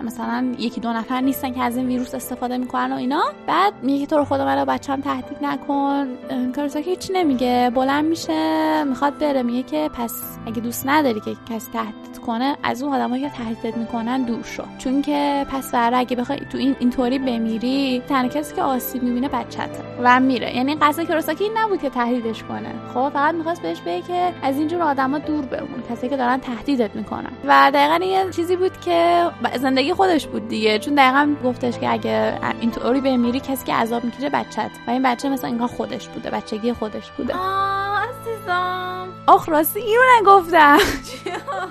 مثلا 0.05 0.53
یکی 0.59 0.81
دو 0.81 0.93
نفر 0.93 1.21
نیستن 1.21 1.53
که 1.53 1.63
از 1.63 1.77
این 1.77 1.87
ویروس 1.87 2.15
استفاده 2.15 2.59
می‌کنن 2.59 2.93
و 2.93 2.97
اینا. 2.97 3.23
بعد 3.47 3.73
میگه 3.83 4.07
تو 4.07 4.17
رو 4.17 4.25
خدا 4.25 4.45
منو 4.45 4.65
بچه‌م 4.65 5.01
تهدید 5.01 5.39
نکن. 5.43 6.09
کورساکی 6.55 6.91
هیچ 6.91 7.11
نمیگه. 7.15 7.71
بلند 7.75 8.05
میشه 8.05 8.85
می‌خواد 8.85 9.19
بره. 9.19 9.43
میگه 9.43 9.63
که 9.63 9.91
پس 9.95 10.13
اگه 10.47 10.61
دوست 10.61 10.89
نداری 10.89 11.21
که 11.21 11.37
کسی 11.51 11.73
تهدید 11.73 12.19
کنه 12.27 12.57
از 12.63 12.83
اون 12.83 12.95
آدمایی 12.95 13.23
که 13.23 13.31
تهدید 13.31 13.77
می‌کنن 13.77 14.23
دور 14.23 14.43
شو. 14.43 14.63
چون 14.79 15.03
که 15.03 15.47
پس 15.51 15.71
فردا 15.71 15.97
اگه 15.97 16.17
بخوای 16.17 16.39
تو 16.39 16.59
این 16.59 16.77
اینطوری 16.79 17.19
بمیری 17.19 18.03
تنها 18.23 18.41
کسی 18.41 18.55
که 18.55 18.63
آسیب 18.63 19.03
می‌بینه 19.03 19.29
بچته 19.29 19.85
و 20.03 20.21
میره. 20.21 20.57
یعنی 20.57 20.75
قصد 20.75 21.03
کروساکی 21.03 21.45
این 21.45 21.59
نبود 21.59 21.83
که 21.83 21.91
تهدیدش 21.91 22.43
کنه. 22.43 22.75
خب 22.95 23.11
فقط 23.15 23.35
می‌خواست 23.35 23.63
بهش 23.63 23.81
بگه 23.81 24.03
که 24.03 24.33
از 24.43 24.59
اینجور 24.59 24.83
آدما 24.83 25.19
دور 25.19 25.45
بمون 25.45 25.83
کسی 25.91 26.09
که 26.09 26.17
دارن 26.17 26.41
تهدیدت 26.41 26.97
می‌کنن. 26.97 27.33
و 27.45 27.71
دقیقا 27.75 28.05
یه 28.05 28.31
چیزی 28.31 28.57
بود 28.57 28.81
که 28.81 29.31
زندگی 29.61 29.95
خودش 29.95 30.27
بود 30.27 30.49
دیگه. 30.49 30.79
چون 30.79 30.95
دقیقا 30.95 31.35
گفتش 31.45 31.79
که 31.79 31.93
اگه 31.93 32.39
اینطوری 32.61 33.01
بمیری 33.01 33.41
کسی 33.41 33.67
که 33.67 33.75
عذاب 33.75 34.05
می‌کشه 34.05 34.29
بچت 34.29 34.71
و 34.87 34.91
این 34.91 35.03
بچه 35.03 35.29
مثلا 35.29 35.51
انگار 35.51 35.69
خودش 35.69 36.09
بوده 36.09 36.31
بچگی 36.31 36.73
خودش 36.73 37.11
بوده. 37.11 37.35
آه 37.35 37.99
عزیزم. 37.99 39.09
آخ 39.27 39.49
راستی 39.49 39.81
اینو 39.81 40.01
نگفتم. 40.21 40.79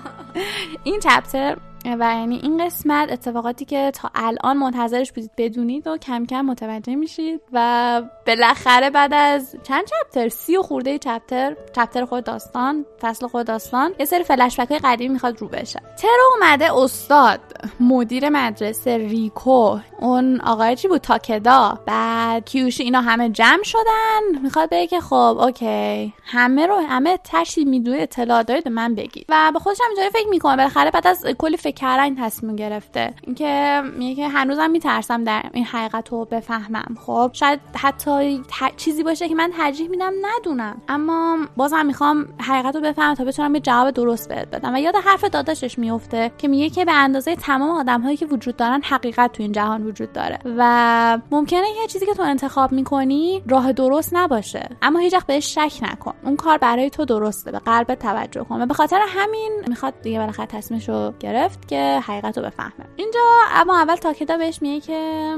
این 0.83 0.99
چپتر 0.99 1.57
و 1.86 2.15
یعنی 2.15 2.36
این 2.36 2.65
قسمت 2.65 3.11
اتفاقاتی 3.11 3.65
که 3.65 3.91
تا 3.93 4.11
الان 4.15 4.57
منتظرش 4.57 5.11
بودید 5.11 5.32
بدونید 5.38 5.88
و 5.88 5.97
کم 5.97 6.25
کم 6.25 6.41
متوجه 6.41 6.95
میشید 6.95 7.41
و 7.53 8.01
بالاخره 8.36 8.89
بعد 8.89 9.13
از 9.13 9.55
چند 9.63 9.84
چپتر 9.86 10.29
سی 10.29 10.57
و 10.57 10.61
خورده 10.61 10.97
چپتر 10.97 11.55
چپتر 11.75 12.05
خود 12.05 12.23
داستان 12.23 12.86
فصل 13.01 13.27
خود 13.27 13.47
داستان 13.47 13.93
یه 13.99 14.05
سری 14.05 14.23
فلش 14.23 14.59
های 14.59 14.79
قدیمی 14.84 15.13
می‌خواد 15.13 15.41
رو 15.41 15.47
بشه. 15.47 15.82
ترو 15.97 16.32
اومده 16.36 16.73
استاد 16.73 17.39
مدیر 17.79 18.29
مدرسه 18.29 18.97
ریکو. 18.97 19.77
اون 19.99 20.41
آقای 20.41 20.75
چی 20.75 20.88
بود؟ 20.88 21.01
تاکدا. 21.01 21.79
بعد 21.86 22.45
کیوشی 22.45 22.84
اینا 22.84 23.01
همه 23.01 23.29
جمع 23.29 23.63
شدن. 23.63 24.41
می‌خواد 24.41 24.69
بگه 24.69 24.88
که 24.88 24.99
خب 24.99 25.38
اوکی. 25.41 26.13
همه 26.25 26.67
رو 26.67 26.75
همه 26.75 27.19
تشی 27.23 27.63
می‌دونه 27.63 27.97
اطلاع 27.97 28.43
دارید 28.43 28.67
من 28.67 28.95
بگید. 28.95 29.25
و 29.29 29.51
به 29.53 29.59
خودش 29.59 29.77
هم 29.82 30.09
فکر 30.09 30.27
می‌کنه. 30.29 30.55
بالاخره 30.55 30.91
بعد 30.91 31.07
از 31.07 31.25
کلی 31.38 31.57
فکر 31.57 31.99
این 31.99 32.15
تصمیم 32.25 32.55
گرفته. 32.55 33.13
اینکه 33.21 33.82
میگه 33.97 34.15
که 34.15 34.27
هنوزم 34.27 34.69
میترسم 34.69 35.23
در 35.23 35.43
این 35.53 35.65
حقیقت 35.65 36.09
رو 36.09 36.25
بفهمم. 36.25 36.97
خب 37.05 37.29
شاید 37.34 37.59
حتی 37.75 38.20
چیزی 38.78 39.03
باشه 39.03 39.30
که 39.30 39.36
من 39.36 39.51
ترجیح 39.57 39.89
میدم 39.89 40.13
ندونم. 40.22 40.82
اما 40.88 41.38
بازم 41.57 41.86
می‌خوام 41.86 42.28
حقیقت 42.41 42.76
رو 42.76 42.82
بفهمم 42.82 43.15
تا 43.15 43.24
بتونم 43.24 43.55
یه 43.55 43.61
جواب 43.61 43.91
درست 43.91 44.30
بهت 44.30 44.47
بدم. 44.47 44.76
و 44.76 44.80
یاد 44.80 44.95
حرف 44.95 45.24
داداشش 45.24 45.80
میفته 45.80 46.32
که 46.38 46.47
میگه 46.47 46.69
که 46.69 46.86
به 46.86 46.91
اندازه 46.91 47.36
تمام 47.36 47.69
آدم 47.69 48.01
هایی 48.01 48.17
که 48.17 48.26
وجود 48.26 48.55
دارن 48.55 48.82
حقیقت 48.84 49.32
تو 49.32 49.43
این 49.43 49.51
جهان 49.51 49.84
وجود 49.84 50.13
داره. 50.13 50.39
و 50.57 51.19
ممکنه 51.32 51.67
یه 51.82 51.88
چیزی 51.88 52.05
که 52.05 52.13
تو 52.13 52.24
انتخاب 52.24 52.72
می‌کنی 52.72 53.43
راه 53.49 53.74
درست 53.74 54.09
نباشه. 54.13 54.69
اما 54.82 54.99
هیچ 54.99 55.13
وقت 55.13 55.28
بهش 55.28 55.55
شک 55.55 55.74
نکن. 55.82 56.13
اون 56.24 56.36
کار 56.36 56.57
برای 56.57 56.89
تو 56.89 57.05
درسته. 57.05 57.51
به 57.51 57.59
قلبت 57.59 57.99
توجه 57.99 58.43
کن. 58.43 58.61
و 58.61 58.65
به 58.65 58.74
خاطر 58.74 58.99
همین 59.07 59.51
می‌خواد 59.67 60.01
دیگه 60.01 60.19
بالاخره 60.19 60.45
تصمیمش 60.45 60.89
رو 60.89 61.13
گرفت 61.19 61.67
که 61.67 61.99
حقیقت 62.07 62.38
رو 62.38 62.43
بفهمه. 62.43 62.86
اینجا 62.95 63.19
اما 63.55 63.78
اول 63.78 63.95
تاکیدا 63.95 64.38
بهش 64.38 64.61
میگه 64.61 64.80
که 64.80 65.36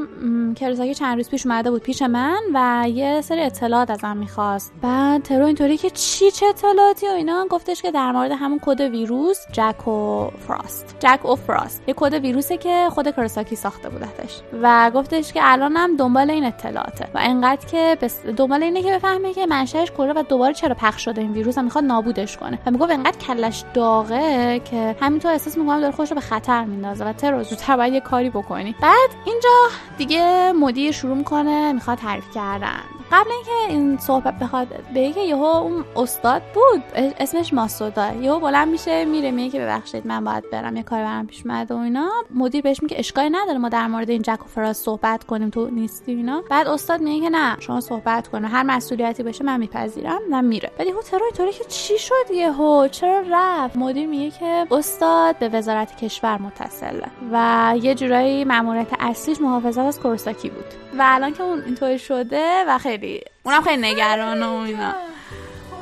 کروساکی 0.55 0.95
چند 0.95 1.17
روز 1.17 1.29
پیش 1.29 1.45
اومده 1.45 1.71
بود 1.71 1.81
پیش 1.81 2.01
من 2.01 2.39
و 2.53 2.57
یه 2.87 3.21
سری 3.21 3.41
اطلاعات 3.41 3.91
ازم 3.91 4.17
می‌خواست. 4.17 4.73
بعد 4.81 5.23
ترو 5.23 5.45
اینطوری 5.45 5.77
که 5.77 5.89
چی 5.89 6.31
چه 6.31 6.45
اطلاعاتی 6.45 7.07
و 7.07 7.11
اینا؟ 7.11 7.45
گفتش 7.49 7.81
که 7.81 7.91
در 7.91 8.11
مورد 8.11 8.31
همون 8.31 8.59
کد 8.65 8.81
ویروس 8.81 9.37
جک 9.51 9.87
و 9.87 10.27
فراست. 10.47 10.95
جک 10.99 11.25
و 11.25 11.35
فراست. 11.35 11.83
یه 11.87 11.93
کد 11.97 12.13
ویروسه 12.13 12.57
که 12.57 12.87
خود 12.89 13.11
کروساکی 13.11 13.55
ساخته 13.55 13.89
بودتش. 13.89 14.41
و 14.61 14.91
گفتش 14.95 15.33
که 15.33 15.39
الانم 15.43 15.95
دنبال 15.97 16.29
این 16.29 16.45
اطلاعاته. 16.45 17.07
و 17.13 17.19
انقدر 17.21 17.65
که 17.67 17.97
بس 18.01 18.25
دنبال 18.25 18.63
اینه 18.63 18.83
که 18.83 18.91
بفهمه 18.91 19.33
که 19.33 19.45
منشأش 19.45 19.91
کجا 19.91 20.13
و 20.15 20.23
دوباره 20.23 20.53
چرا 20.53 20.75
پخش 20.75 21.05
شده 21.05 21.21
این 21.21 21.31
ویروس 21.31 21.57
هم 21.57 21.63
می‌خواد 21.63 21.83
نابودش 21.83 22.37
کنه. 22.37 22.59
و 22.65 22.71
می‌گفت 22.71 22.91
انقدر 22.91 23.17
کلش 23.17 23.63
داغه 23.73 24.59
که 24.59 24.95
همینطور 25.01 25.31
احساس 25.31 25.57
می‌کنم 25.57 25.79
داره 25.79 25.91
خودش 25.91 26.09
رو 26.09 26.15
به 26.15 26.21
خطر 26.21 26.63
میندازه. 26.63 27.05
و 27.05 27.13
ترو 27.13 27.43
زودتر 27.43 27.77
باید 27.77 27.93
یه 27.93 27.99
کاری 27.99 28.29
بکنی. 28.29 28.75
بعد 28.81 29.09
اینجا 29.25 29.49
دیگه 29.97 30.51
مدیر 30.51 30.91
شروع 30.91 31.17
می‌کنه 31.17 31.73
می‌خواد 31.73 31.97
تعریف 31.97 32.33
کردن 32.53 32.83
قبل 33.11 33.31
اینکه 33.31 33.51
این 33.69 33.97
صحبت 33.97 34.39
بخواد 34.39 34.67
بگه 34.95 35.11
که 35.11 35.19
یهو 35.19 35.43
اون 35.43 35.85
استاد 35.95 36.41
بود 36.53 36.83
اسمش 36.95 37.53
ماسودا. 37.53 38.13
یهو 38.21 38.39
بلند 38.39 38.67
میشه 38.67 39.05
میره 39.05 39.31
میگه 39.31 39.49
که 39.49 39.59
ببخشید 39.59 40.07
من 40.07 40.23
باید 40.23 40.49
برم 40.49 40.75
یه 40.75 40.83
کاری 40.83 41.03
برام 41.03 41.27
پیش 41.27 41.45
اومده 41.45 41.73
و 41.73 41.77
اینا. 41.77 42.09
مدیر 42.35 42.61
بهش 42.61 42.83
میگه 42.83 42.99
اشکالی 42.99 43.29
نداره 43.29 43.57
ما 43.57 43.69
در 43.69 43.87
مورد 43.87 44.09
این 44.09 44.21
جک 44.21 44.45
و 44.45 44.47
فراز 44.47 44.77
صحبت 44.77 45.23
کنیم 45.23 45.49
تو 45.49 45.69
نیستی 45.69 46.11
اینا. 46.11 46.43
بعد 46.49 46.67
استاد 46.67 47.01
میگه 47.01 47.23
که 47.23 47.29
نه 47.29 47.59
شما 47.59 47.81
صحبت 47.81 48.27
کنه 48.27 48.47
هر 48.47 48.63
مسئولیتی 48.63 49.23
باشه 49.23 49.43
من 49.43 49.59
میپذیرم 49.59 50.19
و 50.31 50.41
میره. 50.41 50.71
ولی 50.79 50.89
یهو 50.89 51.01
ترو 51.01 51.31
طوری 51.37 51.51
که 51.51 51.63
چی 51.63 51.99
شد 51.99 52.31
یهو؟ 52.33 52.87
چرا 52.87 53.23
رفت؟ 53.31 53.77
مدیر 53.77 54.07
میگه 54.07 54.31
که 54.39 54.67
استاد 54.71 55.37
به 55.39 55.49
وزارت 55.49 55.97
کشور 55.97 56.41
متصله 56.41 57.07
و 57.31 57.75
یه 57.81 57.95
جورایی 57.95 58.45
ماموریت 58.45 58.87
اصلیش 58.99 59.41
محافظت 59.41 59.79
از 59.79 59.99
کورساکی 59.99 60.49
بود. 60.49 60.65
و 60.97 61.03
الان 61.05 61.33
که 61.33 61.43
اون 61.43 61.63
اینطوری 61.65 61.99
شده 61.99 62.42
و 62.67 62.77
خیلی 62.77 63.21
اونم 63.43 63.61
خیلی 63.61 63.81
نگران 63.81 64.43
و 64.43 64.57
اینا. 64.57 64.93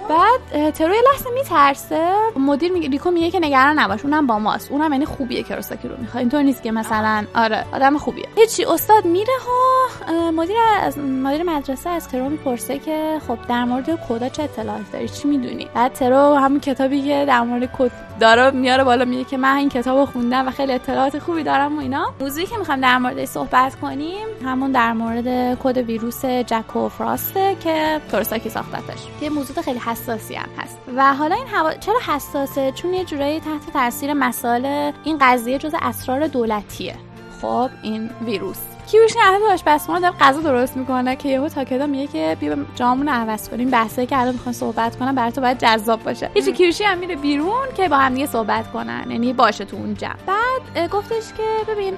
بعد 0.10 0.72
ترو 0.72 0.94
یه 0.94 1.02
لحظه 1.12 1.30
میترسه. 1.30 2.14
مدیر 2.36 2.72
میگه 2.72 2.90
ریکو 2.90 3.12
میگه 3.12 3.32
که 3.32 3.40
نگران 3.40 3.80
نباش 3.80 4.04
اونم 4.04 4.28
با 4.28 4.40
ماست. 4.40 4.72
اونم 4.72 4.94
یعنی 4.94 5.06
خوبیه 5.06 5.44
کروساکی 5.44 5.88
رو 5.88 5.98
می‌خواد 5.98 6.20
اینطور 6.20 6.42
نیست 6.42 6.64
که 6.64 6.72
مثلا 6.72 7.26
آره 7.36 7.66
آدم 7.74 7.98
خوبیه. 7.98 8.26
هیچی 8.36 8.66
استاد 8.66 9.06
میره 9.06 9.34
ها 9.48 9.81
مدیر 10.12 10.56
از 10.82 10.98
مدیر 10.98 11.44
مدرسه 11.44 11.90
از 11.90 12.08
ترو 12.08 12.30
می‌پرسه 12.30 12.80
که 12.80 13.20
خب 13.28 13.38
در 13.50 13.64
مورد 13.64 14.08
کدا 14.10 14.30
چه 14.30 14.44
اطلاعات 14.44 14.92
داری؟ 14.94 15.10
چی 15.10 15.28
می‌دونی؟ 15.28 15.68
بعد 15.74 15.94
ترو 15.94 16.36
همون 16.36 16.60
کتابی 16.60 17.02
که 17.02 17.26
در 17.28 17.42
مورد 17.42 17.70
کد 17.78 17.92
داره 18.20 18.52
میاره 18.52 18.84
بالا 18.84 19.06
میگه 19.06 19.24
که 19.24 19.38
من 19.38 19.56
این 19.56 19.70
کتابو 19.70 20.06
خوندم 20.06 20.48
و 20.48 20.52
خیلی 20.52 20.74
اطلاعات 20.74 21.20
خوبی 21.20 21.44
دارم 21.44 21.78
و 21.78 21.82
اینا. 21.82 22.14
موضوعی 22.20 22.46
که 22.46 22.58
می‌خوام 22.58 22.82
در 22.82 22.98
موردش 22.98 23.28
صحبت 23.28 23.76
کنیم 23.76 24.28
همون 24.46 24.72
در 24.72 24.94
مورد 24.94 25.58
کد 25.64 25.78
ویروس 25.78 26.26
جکو 26.26 26.90
فراسته 26.90 27.56
که 27.64 28.02
کروساکی 28.12 28.50
ساختتش. 28.50 29.00
که 29.20 29.30
موضوع 29.30 29.62
خیلی 29.62 29.80
حساسی 29.80 30.36
هم 30.36 30.50
هست. 30.58 30.78
و 30.96 31.14
حالا 31.14 31.36
این 31.36 31.48
هوا... 31.48 31.74
چرا 31.74 32.00
حساسه؟ 32.08 32.72
چون 32.72 32.94
یه 32.94 33.04
جورایی 33.04 33.40
تحت 33.40 33.74
تاثیر 33.74 34.14
مسائل 34.14 34.92
این 35.04 35.18
قضیه 35.22 35.58
جز 35.58 35.76
اسرار 35.82 36.28
دولتیه. 36.28 36.96
خب 37.42 37.70
این 37.82 38.10
ویروس. 38.26 38.71
کیوشی 38.88 39.20
الان 39.24 39.42
آشپزخونه 39.52 40.00
داره 40.00 40.16
غذا 40.20 40.42
درست 40.42 40.78
می‌کنه 40.78 41.16
که 41.16 41.30
یهو 41.30 41.50
تاکدا 41.50 41.88
میگه 41.88 42.08
که 42.08 42.38
بیا 42.40 42.56
جامون 42.76 43.10
عوض 43.10 43.50
کنیم. 43.50 43.70
بحثی 43.70 44.06
که 44.06 44.20
الان 44.20 44.34
می‌خوان 44.34 44.54
صحبت 44.54 44.96
کنم 44.96 45.16
برای 45.16 45.32
تو 45.32 45.42
باید 45.42 45.60
جذاب 45.60 46.04
باشه. 46.04 46.30
هیچ 46.34 46.50
کیوشی 46.50 46.84
هم 46.84 46.98
میره 46.98 47.16
بیرون 47.16 47.68
که 47.78 47.90
با 47.90 47.98
هم 47.98 48.14
دیگه 48.14 48.26
صحبت 48.26 48.72
کنن. 48.72 49.06
یعنی 49.10 49.34
باشه 49.34 49.66
تو 49.66 49.78
اون 49.78 49.94
جمع. 49.94 50.16
بعد 50.28 50.90
گفتش 50.90 51.34
که 51.38 51.74
ببین 51.74 51.98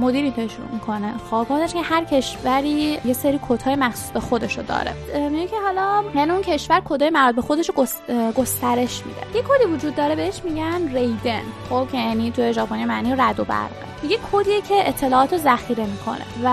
مدیری 0.00 0.30
تشون 0.30 0.68
می‌کنه. 0.72 1.14
خب 1.30 1.46
گفتش 1.50 1.72
که 1.72 1.80
هر 1.82 2.04
کشوری 2.04 2.98
یه 3.04 3.12
سری 3.12 3.40
کدهای 3.48 3.76
مخصوص 3.76 4.10
به 4.10 4.20
خودشو 4.20 4.62
داره. 4.62 4.92
میگه 5.30 5.46
که 5.46 5.56
حالا 5.64 6.04
یعنی 6.14 6.30
اون 6.30 6.42
کشور 6.42 6.82
کدای 6.84 7.10
مربوط 7.10 7.34
به 7.34 7.42
خودش 7.42 7.68
رو 7.68 7.74
گس- 7.74 8.00
اه، 8.08 8.32
گسترش 8.32 9.02
میده. 9.06 9.20
یه 9.34 9.42
کدی 9.42 9.72
وجود 9.74 9.94
داره 9.94 10.14
بهش 10.14 10.40
میگن 10.44 10.94
ریدن. 10.94 11.42
خب 11.70 11.88
که 11.92 11.98
یعنی 11.98 12.30
تو 12.30 12.52
ژاپنی 12.52 12.84
معنی 12.84 13.14
رد 13.18 13.40
و 13.40 13.44
برقه 13.44 13.91
یه 14.08 14.18
کدیه 14.32 14.60
که 14.60 14.88
اطلاعات 14.88 15.32
رو 15.32 15.38
ذخیره 15.38 15.86
می‌کنه 15.86 16.24
و 16.44 16.48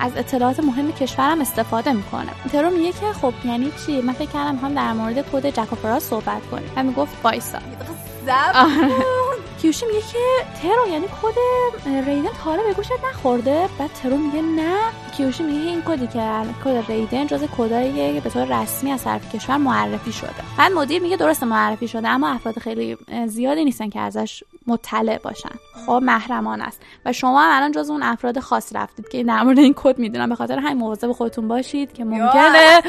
از 0.00 0.12
اطلاعات 0.16 0.60
مهم 0.60 0.92
کشورم 0.92 1.40
استفاده 1.40 1.92
می‌کنه. 1.92 2.30
ترو 2.52 2.70
میگه 2.70 2.92
که 2.92 3.12
خب 3.22 3.32
یعنی 3.44 3.72
چی؟ 3.86 4.00
من 4.02 4.12
فکر 4.12 4.30
کردم 4.30 4.56
هم 4.56 4.74
در 4.74 4.92
مورد 4.92 5.30
کد 5.32 5.46
جکوفراس 5.46 6.04
صحبت 6.04 6.50
کنیم. 6.50 6.72
و 6.76 6.82
می‌گفت 6.82 7.16
وایسا. 7.24 7.58
کیوشی 9.60 9.86
میگه 9.86 10.00
که 10.00 10.18
ترو 10.62 10.88
یعنی 10.88 11.06
کد 11.06 11.34
ریدن 12.06 12.28
تا 12.28 12.50
حالا 12.50 12.62
به 12.62 12.72
گوشت 12.72 12.90
نخورده. 13.10 13.68
بعد 13.78 13.90
ترو 14.02 14.16
میگه 14.16 14.42
نه. 14.42 14.76
کیوشی 15.16 15.42
میگه 15.42 15.58
این 15.58 15.82
کدی 15.82 16.06
که 16.06 16.30
کد 16.64 16.84
ریدن 16.88 17.26
جز 17.26 17.44
کداییه 17.58 18.14
که 18.14 18.20
به 18.20 18.30
طور 18.30 18.62
رسمی 18.62 18.92
از 18.92 19.04
طرف 19.04 19.34
کشور 19.34 19.56
معرفی 19.56 20.12
شده. 20.12 20.30
بعد 20.58 20.72
مدیر 20.72 21.02
میگه 21.02 21.16
درسته 21.16 21.46
معرفی 21.46 21.88
شده 21.88 22.08
اما 22.08 22.28
افراد 22.28 22.58
خیلی 22.58 22.96
زیادی 23.26 23.64
نیستن 23.64 23.88
که 23.88 24.00
ازش 24.00 24.44
مطلع 24.68 25.18
باشن. 25.18 25.50
خب 25.86 26.00
محرمان 26.02 26.60
است. 26.60 26.82
و 27.04 27.12
شما 27.12 27.42
هم 27.42 27.56
الان 27.56 27.72
جز 27.72 27.90
اون 27.90 28.02
افراد 28.02 28.38
خاص 28.38 28.72
رفتید 28.76 29.08
که 29.08 29.24
در 29.24 29.42
مورد 29.42 29.58
این 29.58 29.74
کد 29.76 29.98
می‌دونم. 29.98 30.28
به 30.28 30.34
خاطر 30.34 30.58
همین 30.58 30.78
مواظب 30.78 31.12
خودتون 31.12 31.48
باشید 31.48 31.92
که 31.92 32.04
ممکنه 32.04 32.82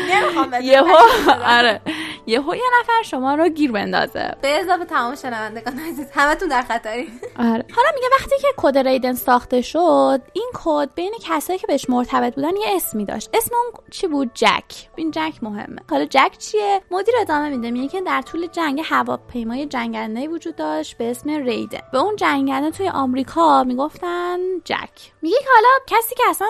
یهو 0.62 0.96
آره. 1.58 1.82
یهو 2.28 2.56
یه 2.56 2.62
نفر 2.82 3.04
شما 3.04 3.36
رو 3.36 3.50
گیر 3.50 3.72
بندازه. 3.72 4.36
به 4.42 4.60
اضافه 4.60 4.86
تمام 4.86 5.16
شنوندگان 5.16 5.80
عزیز 5.80 6.08
همتون 6.14 6.48
در 6.48 6.62
خطری. 6.62 7.08
آره. 7.40 7.66
حالا 7.76 7.90
میگه 7.96 8.08
وقتی 8.20 8.36
که 8.42 8.48
کد 8.58 8.78
ریدن 8.78 9.14
ساخته 9.14 9.62
شد 9.62 10.22
این 10.34 10.52
کد 10.54 10.90
بین 10.96 11.14
کسایی 11.22 11.60
که 11.60 11.68
بهش 11.68 11.90
مرتبط 11.90 12.36
بودن 12.36 12.56
یه 12.56 12.76
اسمی 12.76 13.06
داشت. 13.06 13.30
اسم 13.34 13.52
اون 13.56 13.84
چی 13.92 14.08
بود؟ 14.08 14.32
جک. 14.34 14.90
این 14.96 15.12
جک 15.12 15.34
مهمه. 15.42 15.80
حالا 15.90 16.06
جک 16.06 16.32
چیه؟ 16.38 16.82
مدیر 16.92 17.14
ادامه 17.22 17.50
میده. 17.50 17.72
میگه 17.72 17.88
که 17.88 18.02
در 18.02 18.22
طول 18.22 18.48
جنگ 18.48 18.82
هواپیمای 18.86 19.66
جنگنده 19.66 20.28
وجود 20.28 20.56
داشت 20.56 20.98
به 20.98 21.12
اسم 21.12 21.30
ریدن 21.72 21.88
به 21.92 21.98
اون 21.98 22.16
جنگنده 22.16 22.72
توی 22.72 22.90
آمریکا 22.90 23.64
می‌گفتن 23.64 24.38
جک. 24.66 25.12
میگه 25.22 25.38
که 25.40 25.50
حالا 25.56 25.70
کسی 25.88 26.16
که 26.16 26.24
اصلا 26.30 26.48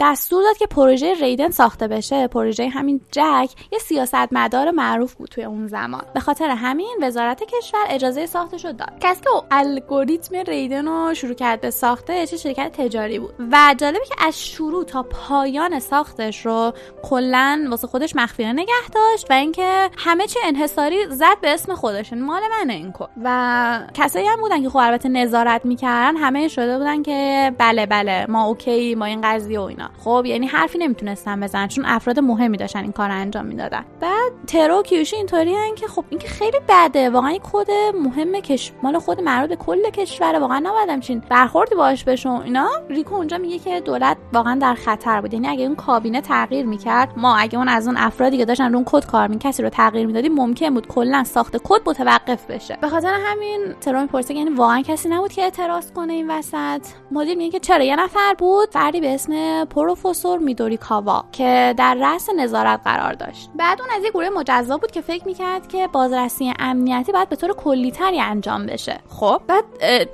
دستور 0.00 0.42
داد 0.42 0.56
که 0.56 0.66
پروژه 0.66 1.14
ریدن 1.14 1.50
ساخته 1.50 1.88
بشه. 1.88 2.28
پروژه 2.28 2.68
همین 2.68 3.00
جک 3.12 3.50
یه 3.72 3.78
سیاستمدار 3.78 4.70
معروف 4.70 5.14
بود 5.14 5.28
توی 5.28 5.44
اون 5.44 5.66
زمان. 5.66 6.02
به 6.14 6.20
خاطر 6.20 6.50
همین 6.50 6.96
وزارت 7.02 7.42
کشور 7.44 7.84
اجازه 7.88 8.26
ساختش 8.26 8.64
رو 8.64 8.72
داد. 8.72 8.98
کسی 9.00 9.20
که 9.20 9.30
الگوریتم 9.50 10.36
ریدن 10.36 10.88
رو 10.88 11.14
شروع 11.14 11.34
کرد 11.34 11.60
به 11.60 11.70
ساخته 11.70 12.26
چه 12.26 12.36
شرکت 12.36 12.72
تجاری 12.72 13.18
بود. 13.18 13.34
و 13.52 13.74
جالبه 13.78 14.04
که 14.08 14.26
از 14.26 14.40
شروع 14.40 14.84
تا 14.84 15.02
پایان 15.02 15.78
ساختش 15.78 16.46
رو 16.46 16.72
کلا 17.02 17.66
واسه 17.70 17.86
خودش 17.86 18.16
مخفیانه 18.16 18.62
نگه 18.62 18.88
داشت 18.94 19.30
و 19.30 19.34
اینکه 19.34 19.90
همه 19.96 20.26
چی 20.26 20.38
انحصاری 20.44 21.06
زد 21.10 21.40
به 21.40 21.50
اسم 21.50 21.74
خودش. 21.74 22.12
مال 22.12 22.42
منه 22.60 22.72
این 22.72 22.92
کد 22.92 23.08
و 23.24 23.80
کسایی 23.94 24.26
هم 24.26 24.40
بودن 24.40 24.62
که 24.62 24.68
خب 24.68 24.76
البته 24.76 25.08
نظارت 25.08 25.64
می‌کردن 25.64 26.16
همه 26.16 26.48
شده 26.48 26.78
بودن 26.78 27.02
که 27.02 27.52
بله 27.58 27.86
بله 27.86 28.26
ما 28.28 28.44
اوکی 28.44 28.94
ما 28.94 29.04
این 29.04 29.20
قضیه 29.20 29.60
و 29.60 29.62
اینا. 29.80 29.90
خب 29.98 30.26
یعنی 30.26 30.46
حرفی 30.46 30.78
نمی‌تونستن 30.78 31.40
بزنن 31.40 31.68
چون 31.68 31.84
افراد 31.84 32.18
مهمی 32.18 32.56
داشتن 32.56 32.82
این 32.82 32.92
کار 32.92 33.10
انجام 33.10 33.46
می‌دادن. 33.46 33.84
بعد 34.00 34.19
ترو 34.46 34.82
کیوشی 34.82 35.16
اینطوری 35.16 35.54
که 35.76 35.86
خب 35.86 36.04
این 36.08 36.18
که 36.18 36.28
خیلی 36.28 36.58
بده 36.68 37.10
واقعا 37.10 37.30
این 37.30 37.40
کد 37.52 37.70
مهم 37.94 38.32
کش 38.32 38.72
مال 38.82 38.98
خود 38.98 39.20
مربوط 39.20 39.58
کل 39.58 39.90
کشور 39.90 40.38
واقعا 40.38 40.58
نباید 40.58 40.88
همچین 40.88 41.22
برخوردی 41.28 41.74
باش 41.74 42.04
بشه 42.04 42.28
و 42.28 42.40
اینا؟ 42.44 42.68
ریکو 42.88 43.14
اونجا 43.14 43.38
میگه 43.38 43.58
که 43.58 43.80
دولت 43.80 44.16
واقعا 44.32 44.54
در 44.54 44.74
خطر 44.74 45.20
بود. 45.20 45.34
یعنی 45.34 45.48
اگه 45.48 45.64
اون 45.64 45.76
کابینه 45.76 46.20
تغییر 46.20 46.66
می‌کرد 46.66 47.12
ما 47.16 47.36
اگه 47.36 47.58
اون 47.58 47.68
از 47.68 47.86
اون 47.86 47.96
افرادی 47.96 48.36
که 48.36 48.44
داشتن 48.44 48.74
اون 48.74 48.84
کد 48.86 49.06
کار 49.06 49.28
می‌کرد 49.28 49.52
کسی 49.52 49.62
رو 49.62 49.68
تغییر 49.68 50.06
می‌دادیم 50.06 50.34
ممکن 50.34 50.74
بود 50.74 50.86
کلا 50.86 51.24
ساخت 51.24 51.56
کد 51.64 51.80
متوقف 51.86 52.46
بشه. 52.50 52.78
به 52.80 52.88
خاطر 52.88 53.18
همین 53.26 53.74
ترو 53.80 54.00
می‌پرسه 54.00 54.34
یعنی 54.34 54.50
واقعا 54.50 54.82
کسی 54.82 55.08
نبود 55.08 55.32
که 55.32 55.42
اعتراض 55.42 55.92
کنه 55.92 56.12
این 56.12 56.30
وسط. 56.30 56.86
مدیر 57.10 57.38
میگه 57.38 57.50
که 57.50 57.60
چرا؟ 57.60 57.84
یه 57.84 57.96
نفر 57.96 58.34
بود 58.38 58.70
فردی 58.70 59.00
به 59.00 59.14
اسم 59.14 59.64
پروفسور 59.64 60.38
میدوری 60.38 60.76
کاوا 60.76 61.24
که 61.32 61.74
در 61.76 61.96
رأس 62.00 62.28
نظارت 62.36 62.80
قرار 62.84 63.12
داشت. 63.12 63.50
بعد 63.54 63.80
اون 63.80 63.90
از 63.96 64.04
یه 64.04 64.10
گروه 64.20 64.38
مجزا 64.38 64.76
بود 64.76 64.90
که 64.90 65.00
فکر 65.00 65.26
می‌کرد 65.26 65.68
که 65.68 65.88
بازرسی 65.92 66.52
امنیتی 66.58 67.12
باید 67.12 67.28
به 67.28 67.36
طور 67.36 67.52
کلیتری 67.52 68.20
انجام 68.20 68.66
بشه. 68.66 69.00
خب. 69.08 69.40
بعد 69.46 69.64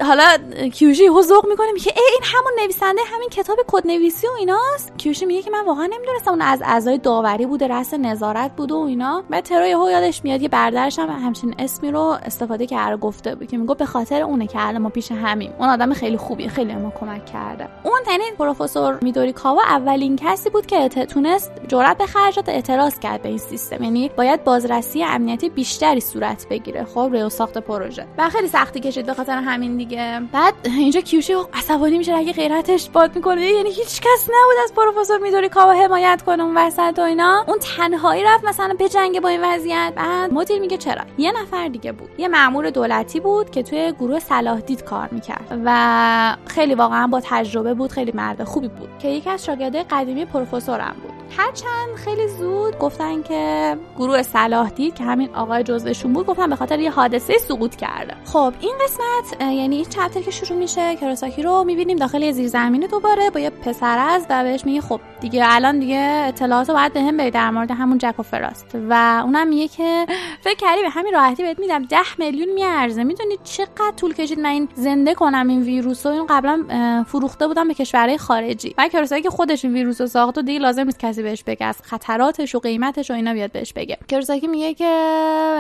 حالا 0.02 0.24
کیوشی 0.72 1.06
هو 1.06 1.22
ذوق 1.22 1.46
می‌کنه 1.46 1.72
میگه 1.72 1.92
ای 1.96 2.02
این 2.12 2.22
همون 2.24 2.52
نویسنده 2.62 3.00
همین 3.14 3.28
کتاب 3.28 3.56
کد 3.66 3.86
نویسی 3.86 4.26
و 4.26 4.30
ایناست؟ 4.38 4.92
کیوشی 4.98 5.26
میگه 5.26 5.42
که 5.42 5.50
من 5.50 5.64
واقعا 5.64 5.86
نمی‌دونستم 5.86 6.30
اون 6.30 6.42
از 6.42 6.62
اعضای 6.64 6.98
داوری 6.98 7.46
بوده 7.46 7.66
رأس 7.68 7.94
نظارت 7.94 8.56
بوده 8.56 8.74
و 8.74 8.78
اینا. 8.78 9.24
بعد 9.30 9.44
ترو 9.44 9.66
یهو 9.66 9.90
یادش 9.90 10.24
میاد 10.24 10.42
یه 10.42 10.48
برادرش 10.48 10.98
هم 10.98 11.08
همچین 11.08 11.54
اسمی 11.58 11.90
رو 11.90 12.00
استفاده 12.00 12.66
کرده 12.66 12.96
گفته 12.96 13.34
بود 13.34 13.48
که 13.48 13.56
میگه 13.56 13.74
به 13.74 13.86
خاطر 13.86 14.22
اونه 14.22 14.46
که 14.46 14.58
الان 14.60 14.82
ما 14.82 14.88
پیش 14.88 15.12
همیم. 15.12 15.52
اون 15.58 15.68
آدم 15.68 15.92
خیلی 15.92 16.16
خوبیه 16.16 16.48
خیلی 16.48 16.74
ما 16.74 16.92
کمک 17.00 17.26
کرده. 17.26 17.68
اون 17.82 18.00
یعنی 18.10 18.24
پروفسور 18.38 18.98
میدوری 19.02 19.32
کاوا 19.32 19.62
اولین 19.62 20.16
کسی 20.16 20.50
بود 20.50 20.66
که 20.66 20.88
تونست 20.88 21.52
جرأت 21.68 21.98
به 21.98 22.06
خرج 22.06 22.36
داد 22.36 22.50
اعتراض 22.50 22.98
کرد 22.98 23.22
به 23.22 23.28
این 23.28 23.38
سیستم. 23.38 23.76
یعنی 23.96 24.10
باید 24.16 24.44
بازرسی 24.44 25.04
امنیتی 25.04 25.48
بیشتری 25.48 26.00
صورت 26.00 26.46
بگیره 26.48 26.84
خب؟ 26.84 27.08
روی 27.12 27.30
ساخت 27.30 27.58
پروژه. 27.58 28.06
و 28.18 28.30
خیلی 28.30 28.48
سختی 28.48 28.80
کشید 28.80 29.06
به 29.06 29.14
خاطر 29.14 29.36
همین 29.36 29.76
دیگه. 29.76 30.20
بعد 30.32 30.54
اینجا 30.64 31.00
کیوشی 31.00 31.34
عصبانی 31.52 31.98
میشه 31.98 32.14
اگه 32.14 32.32
غیرتش 32.32 32.90
باد 32.90 33.16
می‌کنه. 33.16 33.42
یعنی 33.42 33.70
هیچ 33.70 34.00
کس 34.00 34.22
نبود 34.22 34.56
از 34.64 34.72
پروفسور 34.76 35.18
میدوری 35.18 35.48
کاوا 35.48 35.72
حمایت 35.72 36.22
کنه 36.26 36.42
اون 36.42 36.56
وسط 36.56 36.94
و 36.98 37.00
اینا. 37.00 37.44
اون 37.48 37.58
تنهایی 37.58 38.24
رفت 38.24 38.44
مثلا 38.44 38.74
به 38.78 38.88
جنگ 38.88 39.20
با 39.20 39.28
این 39.28 39.40
وضعیت. 39.44 39.92
بعد 39.96 40.32
مدیر 40.32 40.60
میگه 40.60 40.76
چرا؟ 40.76 41.02
یه 41.18 41.32
نفر 41.42 41.68
دیگه 41.68 41.92
بود. 41.92 42.10
یه 42.18 42.28
مأمور 42.28 42.70
دولتی 42.70 43.20
بود 43.20 43.50
که 43.50 43.62
توی 43.62 43.92
گروه 43.92 44.18
صلاح 44.18 44.60
دید 44.60 44.84
کار 44.84 45.08
می‌کرد. 45.12 45.60
و 45.64 46.36
خیلی 46.46 46.74
واقعا 46.74 47.06
با 47.06 47.20
تجربه 47.24 47.74
بود 47.74 47.92
خیلی 47.92 48.12
مرد 48.14 48.44
خوبی 48.44 48.68
بود. 48.68 48.88
که 48.98 49.08
یکی 49.08 49.30
از 49.30 49.44
شاگردای 49.44 49.82
قدیمی 49.90 50.24
پروفسورم 50.24 50.96
بود. 51.02 51.12
هرچند 51.36 51.94
خیلی 51.96 52.28
زود 52.28 52.78
گفتن 52.78 53.22
که 53.22 53.76
گروه 53.96 54.22
صلاح 54.22 54.70
دید 54.70 54.94
که 54.94 55.04
همین 55.04 55.34
آقای 55.34 55.62
جزوشون 55.62 56.12
بود 56.12 56.26
گفتن 56.26 56.50
به 56.50 56.56
خاطر 56.56 56.78
یه 56.78 56.90
حادثه 56.90 57.38
سقوط 57.38 57.76
کرده. 57.76 58.14
خب 58.24 58.54
این 58.60 58.74
قسمت 58.84 59.40
یعنی 59.42 59.76
این 59.76 59.84
چپتر 59.84 60.20
که 60.20 60.30
شروع 60.30 60.58
میشه 60.58 60.96
کراساکی 60.96 61.42
رو 61.42 61.64
می‌بینیم 61.64 61.96
داخل 61.96 62.22
یه 62.22 62.32
زیرزمینی 62.32 62.86
دوباره 62.86 63.30
با 63.30 63.40
یه 63.40 63.50
پسر 63.50 63.98
است 63.98 64.26
و 64.30 64.42
بهش 64.42 64.64
میگه 64.64 64.80
خب 64.80 65.00
دیگه 65.20 65.44
الان 65.44 65.78
دیگه 65.78 66.24
اطلاعات 66.28 66.70
باید 66.70 66.92
بهم 66.92 67.16
بدی 67.16 67.30
در 67.30 67.50
مورد 67.50 67.70
همون 67.70 67.98
جک 67.98 68.14
و 68.18 68.22
فراست. 68.22 68.66
و 68.88 69.22
اونم 69.24 69.48
میگه 69.48 69.68
که 69.68 70.06
فکر 70.40 70.56
کردی 70.56 70.82
به 70.82 70.90
همین 70.90 71.12
راحتی 71.12 71.42
بهت 71.42 71.58
میدم 71.58 71.82
10 71.82 71.98
میلیون 72.18 72.54
میارزه. 72.54 73.04
می‌دونی 73.04 73.34
چقدر 73.44 73.92
طول 73.96 74.14
کشید 74.14 74.40
من 74.40 74.50
این 74.50 74.68
زنده 74.74 75.14
کنم 75.14 75.48
این 75.48 75.62
ویروس 75.62 76.06
رو؟ 76.06 76.12
این 76.12 76.26
قبلا 76.28 76.64
فروخته 77.08 77.46
بودم 77.46 77.68
به 77.68 77.74
کشورهای 77.74 78.18
خارجی. 78.18 78.74
و 78.78 78.88
کراساکی 78.88 79.22
که 79.22 79.30
خودش 79.30 79.64
این 79.64 79.74
ویروس 79.74 80.00
رو 80.00 80.06
ساخت 80.06 80.38
و 80.38 80.42
دیگه 80.42 80.58
لازم 80.58 80.82
نیست 80.82 80.98
کسی 80.98 81.22
بهش 81.22 81.42
بگه. 81.42 81.66
از 81.66 81.76
خطراتش 81.82 82.54
و 82.54 82.58
قیمتش 82.58 83.10
و 83.10 83.14
اینا 83.14 83.32
بیاد 83.32 83.52
بهش 83.52 83.72
بگه 83.76 83.98
کراساکی 84.08 84.46
میگه 84.46 84.74
که 84.74 84.84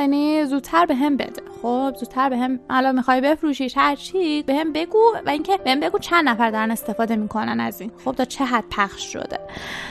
یعنی 0.00 0.44
زودتر 0.44 0.86
به 0.86 0.94
هم 0.94 1.16
بده. 1.16 1.42
خب 1.62 1.94
زودتر 2.00 2.28
به 2.28 2.36
هم 2.36 2.60
الان 2.70 2.94
می‌خوای 2.94 3.20
بفروشیش 3.20 3.76
هر 3.76 3.96
چی 3.96 4.42
به 4.42 4.54
هم 4.54 4.72
بگو 4.72 5.12
و 5.26 5.30
اینکه 5.30 5.56
به 5.56 5.70
هم 5.70 5.80
بگو 5.80 5.98
چند 5.98 6.28
نفر 6.28 6.50
دارن 6.50 6.70
استفاده 6.70 7.16
می‌کنن 7.16 7.60
از 7.60 7.80
این. 7.80 7.90
خب 8.04 8.12
تا 8.12 8.24
چه 8.24 8.44
حد 8.44 8.64
پخش 8.70 9.12
شده؟ 9.12 9.38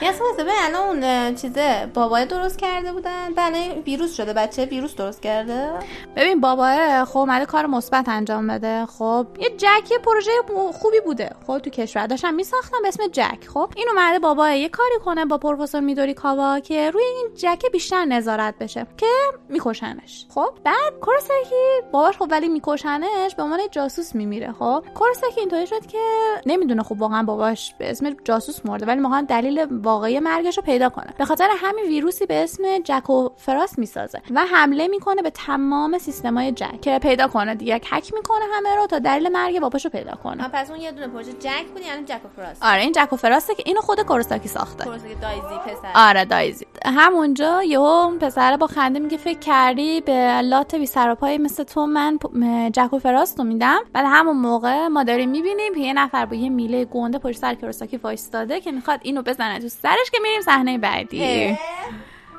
یه 0.02 0.12
به 0.36 0.52
الان 0.60 1.34
چیزه 1.34 1.90
بابای 1.94 2.26
درست 2.26 2.58
کرده 2.58 2.92
بودن. 2.92 3.34
بله 3.36 3.82
ویروس 3.86 4.16
شده 4.16 4.32
بچه 4.32 4.64
ویروس 4.64 4.94
درست 4.94 5.22
کرده؟ 5.22 5.70
ببین 6.16 6.40
بابا 6.40 7.04
خب 7.04 7.18
اومده 7.18 7.46
کار 7.46 7.66
مثبت 7.66 8.08
انجام 8.08 8.46
بده. 8.46 8.86
خب 8.86 9.26
یه 9.38 9.50
جک 9.56 9.90
یه 9.90 9.98
پروژه 9.98 10.30
خوبی 10.72 11.00
بوده. 11.00 11.30
خب 11.46 11.58
تو 11.58 11.70
کشور. 11.70 12.06
داشتن 12.06 12.34
میساختن 12.34 12.76
به 12.82 12.88
اسم 12.88 13.02
جک. 13.12 13.48
خب 13.54 13.70
این 13.76 13.88
اومده 13.88 14.18
بابا 14.18 14.50
یه 14.50 14.68
کاری 14.68 14.98
کنه 15.04 15.24
با 15.24 15.38
پروفسور 15.38 15.80
میدوری 15.80 16.14
کاوا 16.14 16.60
که 16.60 16.90
روی 16.90 17.04
این 17.04 17.28
جک 17.34 17.62
بیشتر 17.72 18.04
نظارت 18.08 18.54
بشه 18.60 18.86
که 18.96 19.06
میکشنش. 19.48 20.26
خب 20.34 20.48
بعد 20.64 21.00
کورساکی 21.00 21.54
باباش 21.92 22.16
خب 22.18 22.28
ولی 22.30 22.48
میکشنش 22.48 23.34
به 23.36 23.42
عنوان 23.42 23.60
جاسوس 23.70 24.14
میمیره. 24.14 24.52
خب 24.52 24.84
کورساکی 24.94 25.40
اینطوری 25.40 25.66
شد 25.66 25.86
که 25.86 25.98
نمی‌دونه 26.46 26.82
خب 26.82 27.00
واقعا 27.00 27.22
باباش 27.22 27.74
به 27.78 27.90
اسم 27.90 28.16
جاسوس 28.24 28.66
مرده 28.66 28.86
ولی 28.86 29.00
واقعا 29.00 29.26
دلیل 29.28 29.66
واقعی 29.70 30.20
مرگش 30.20 30.56
رو 30.56 30.62
پیدا 30.62 30.88
کنه. 30.88 31.14
به 31.18 31.24
خاطر 31.24 31.48
همین 31.56 31.84
ویروسی 31.84 32.26
به 32.26 32.44
اسم 32.44 32.62
جکو 32.84 33.28
فراس 33.36 33.78
می‌سازه 33.78 34.22
و 34.34 34.46
حمله 34.46 34.88
می‌کنه 34.88 35.22
به 35.22 35.30
تمام 35.30 35.98
سیستمای 35.98 36.52
جک 36.52 36.80
که 36.80 36.98
پیدا 36.98 37.28
کنه 37.28 37.54
دیگه. 37.54 37.80
هک 37.84 38.14
می‌کنه 38.14 38.44
همه 38.56 38.76
رو 38.76 38.86
تا 38.86 38.98
دلیل 38.98 39.28
مرگ 39.32 39.60
باباشو 39.60 39.88
پیدا 39.88 40.14
کنه. 40.24 40.48
پس 40.48 40.70
اون 40.70 40.80
یه 40.80 40.92
دونه 40.92 41.08
پروژه 41.08 41.32
جک 41.32 41.66
بود 41.74 41.82
یعنی 41.82 42.04
جک 42.04 42.20
و 42.24 42.28
فراست 42.36 42.62
آره 42.62 42.80
این 42.82 42.92
جک 42.92 43.12
و 43.12 43.16
فراسته 43.16 43.54
که 43.54 43.62
اینو 43.66 43.80
خود 43.80 44.00
کورساکی 44.00 44.48
ساخته. 44.48 44.84
پروژه 44.84 45.14
دایزی 45.22 45.58
پسر. 45.66 45.90
آره 45.94 46.24
دایزی. 46.24 46.66
همونجا 46.84 47.62
یهو 47.62 47.95
پسر 48.20 48.56
با 48.56 48.66
خنده 48.66 48.98
میگه 48.98 49.16
فکر 49.16 49.38
کردی 49.38 50.00
به 50.00 50.40
لات 50.42 50.74
بی 50.74 50.86
سر 50.86 51.10
و 51.10 51.14
پای 51.14 51.38
مثل 51.38 51.64
تو 51.64 51.86
من 51.86 52.18
جک 52.72 52.92
و 52.92 52.98
فراست 52.98 53.38
رو 53.38 53.44
میدم. 53.44 53.78
بعد 53.92 54.06
همون 54.08 54.36
موقع 54.36 54.86
ما 54.86 55.04
داریم 55.04 55.30
می‌بینیم 55.30 55.74
که 55.74 55.80
یه 55.80 55.92
نفر 55.92 56.26
با 56.26 56.36
یه 56.36 56.48
میله 56.48 56.84
گنده 56.84 57.18
پشت 57.18 57.38
سر 57.38 57.54
کورساکی 57.54 57.96
وایستاده 57.96 58.60
که 58.60 58.72
می‌خواد 58.72 59.00
اینو 59.02 59.22
بزنه 59.22 59.58
تو 59.58 59.68
سرش 59.68 60.10
که 60.12 60.18
میریم 60.22 60.40
صحنه 60.40 60.78
بعدی. 60.78 61.58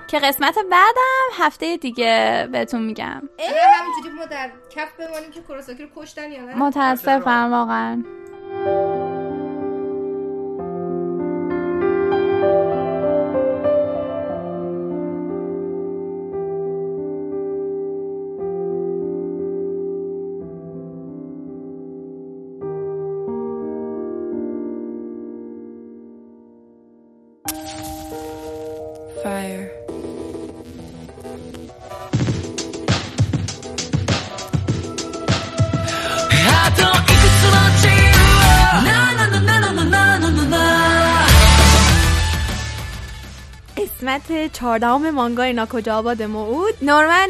که 0.08 0.20
قسمت 0.20 0.56
بعدم 0.56 1.44
هفته 1.44 1.78
دیگه 1.78 2.48
بهتون 2.52 2.82
میگم. 2.82 3.22
همینجوری 3.40 4.16
ما 4.18 4.26
در 4.26 4.50
کف 4.76 4.94
بمانیم 5.00 5.32
که 5.32 5.42
کوراساکی 5.42 5.84
رو 5.84 5.90
کشتن 5.96 6.32
یا 6.32 6.46
نه؟ 6.46 6.56
متاسفم 6.56 7.52
واقعا. 7.52 8.04
چهاردهم 44.48 45.10
مانگا 45.10 45.44
اینا 45.44 45.66
کجا 45.66 45.98
آباد 45.98 46.24
موعود. 46.24 46.74
نورمن 46.82 47.30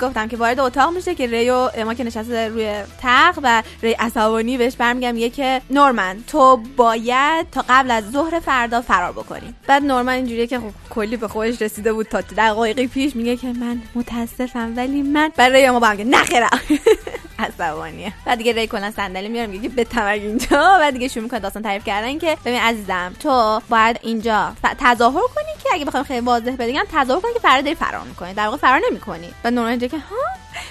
گفتم 0.00 0.28
که 0.28 0.36
وارد 0.36 0.60
اتاق 0.60 0.94
میشه 0.94 1.14
که 1.14 1.26
ریو 1.26 1.54
اما 1.54 1.94
که 1.94 2.04
نشسته 2.04 2.48
روی 2.48 2.74
تخت 3.02 3.38
و 3.42 3.62
ری 3.82 3.92
عصبانی 3.92 4.58
بهش 4.58 4.76
برمیگم 4.76 5.14
میگه 5.14 5.30
که 5.30 5.60
نورمن 5.70 6.16
تو 6.26 6.56
باید 6.76 7.50
تا 7.50 7.64
قبل 7.68 7.90
از 7.90 8.10
ظهر 8.10 8.40
فردا 8.40 8.80
فرار 8.80 9.12
بکنی. 9.12 9.54
بعد 9.66 9.82
نورمن 9.82 10.12
اینجوریه 10.12 10.46
که 10.46 10.58
خب 10.58 10.70
کلی 10.90 11.16
به 11.16 11.28
خودش 11.28 11.62
رسیده 11.62 11.92
بود 11.92 12.06
تا 12.06 12.20
دقایقی 12.20 12.86
پیش 12.86 13.16
میگه 13.16 13.36
که 13.36 13.46
من 13.46 13.82
متاسفم 13.94 14.72
ولی 14.76 15.02
من 15.02 15.32
برای 15.36 15.60
ری 15.60 15.66
اما 15.66 15.80
برمیگه 15.80 16.04
نخیرم. 16.04 16.60
عصبانیه. 17.38 18.12
بعد 18.26 18.38
دیگه 18.38 18.52
ری 18.52 18.66
کلا 18.66 18.90
صندلی 18.90 19.28
میاره 19.28 19.46
میگه 19.46 19.68
که 19.68 19.74
بتمرگ 19.74 20.22
اینجا. 20.22 20.76
بعد 20.80 20.92
دیگه 20.92 21.08
شروع 21.08 21.24
می‌کنه 21.24 21.40
داستان 21.40 21.62
تعریف 21.62 21.84
کردن 21.84 22.18
که 22.18 22.36
ببین 22.44 22.60
عزیزم 22.60 23.12
تو 23.20 23.60
باید 23.68 23.98
اینجا 24.02 24.52
تظاهر 24.78 25.22
کنی 25.34 25.62
که 25.64 25.68
اگه 25.72 25.84
بخوام 25.84 26.02
خیلی 26.04 26.20
واضح 26.24 26.56
بگم 26.58 26.84
تظاهر 26.92 27.20
کنی 27.20 27.32
که 27.32 27.38
فردا 27.38 27.60
داری 27.60 27.74
فرار 27.74 28.04
می‌کنی. 28.04 28.34
در 28.34 28.44
واقع 28.44 28.56
فرار 28.56 28.80
نمی‌کنی. 28.90 29.34
و 29.44 29.50
نورمن 29.50 29.70
اینجا 29.70 29.86
که 29.86 29.98
ها؟ 29.98 30.16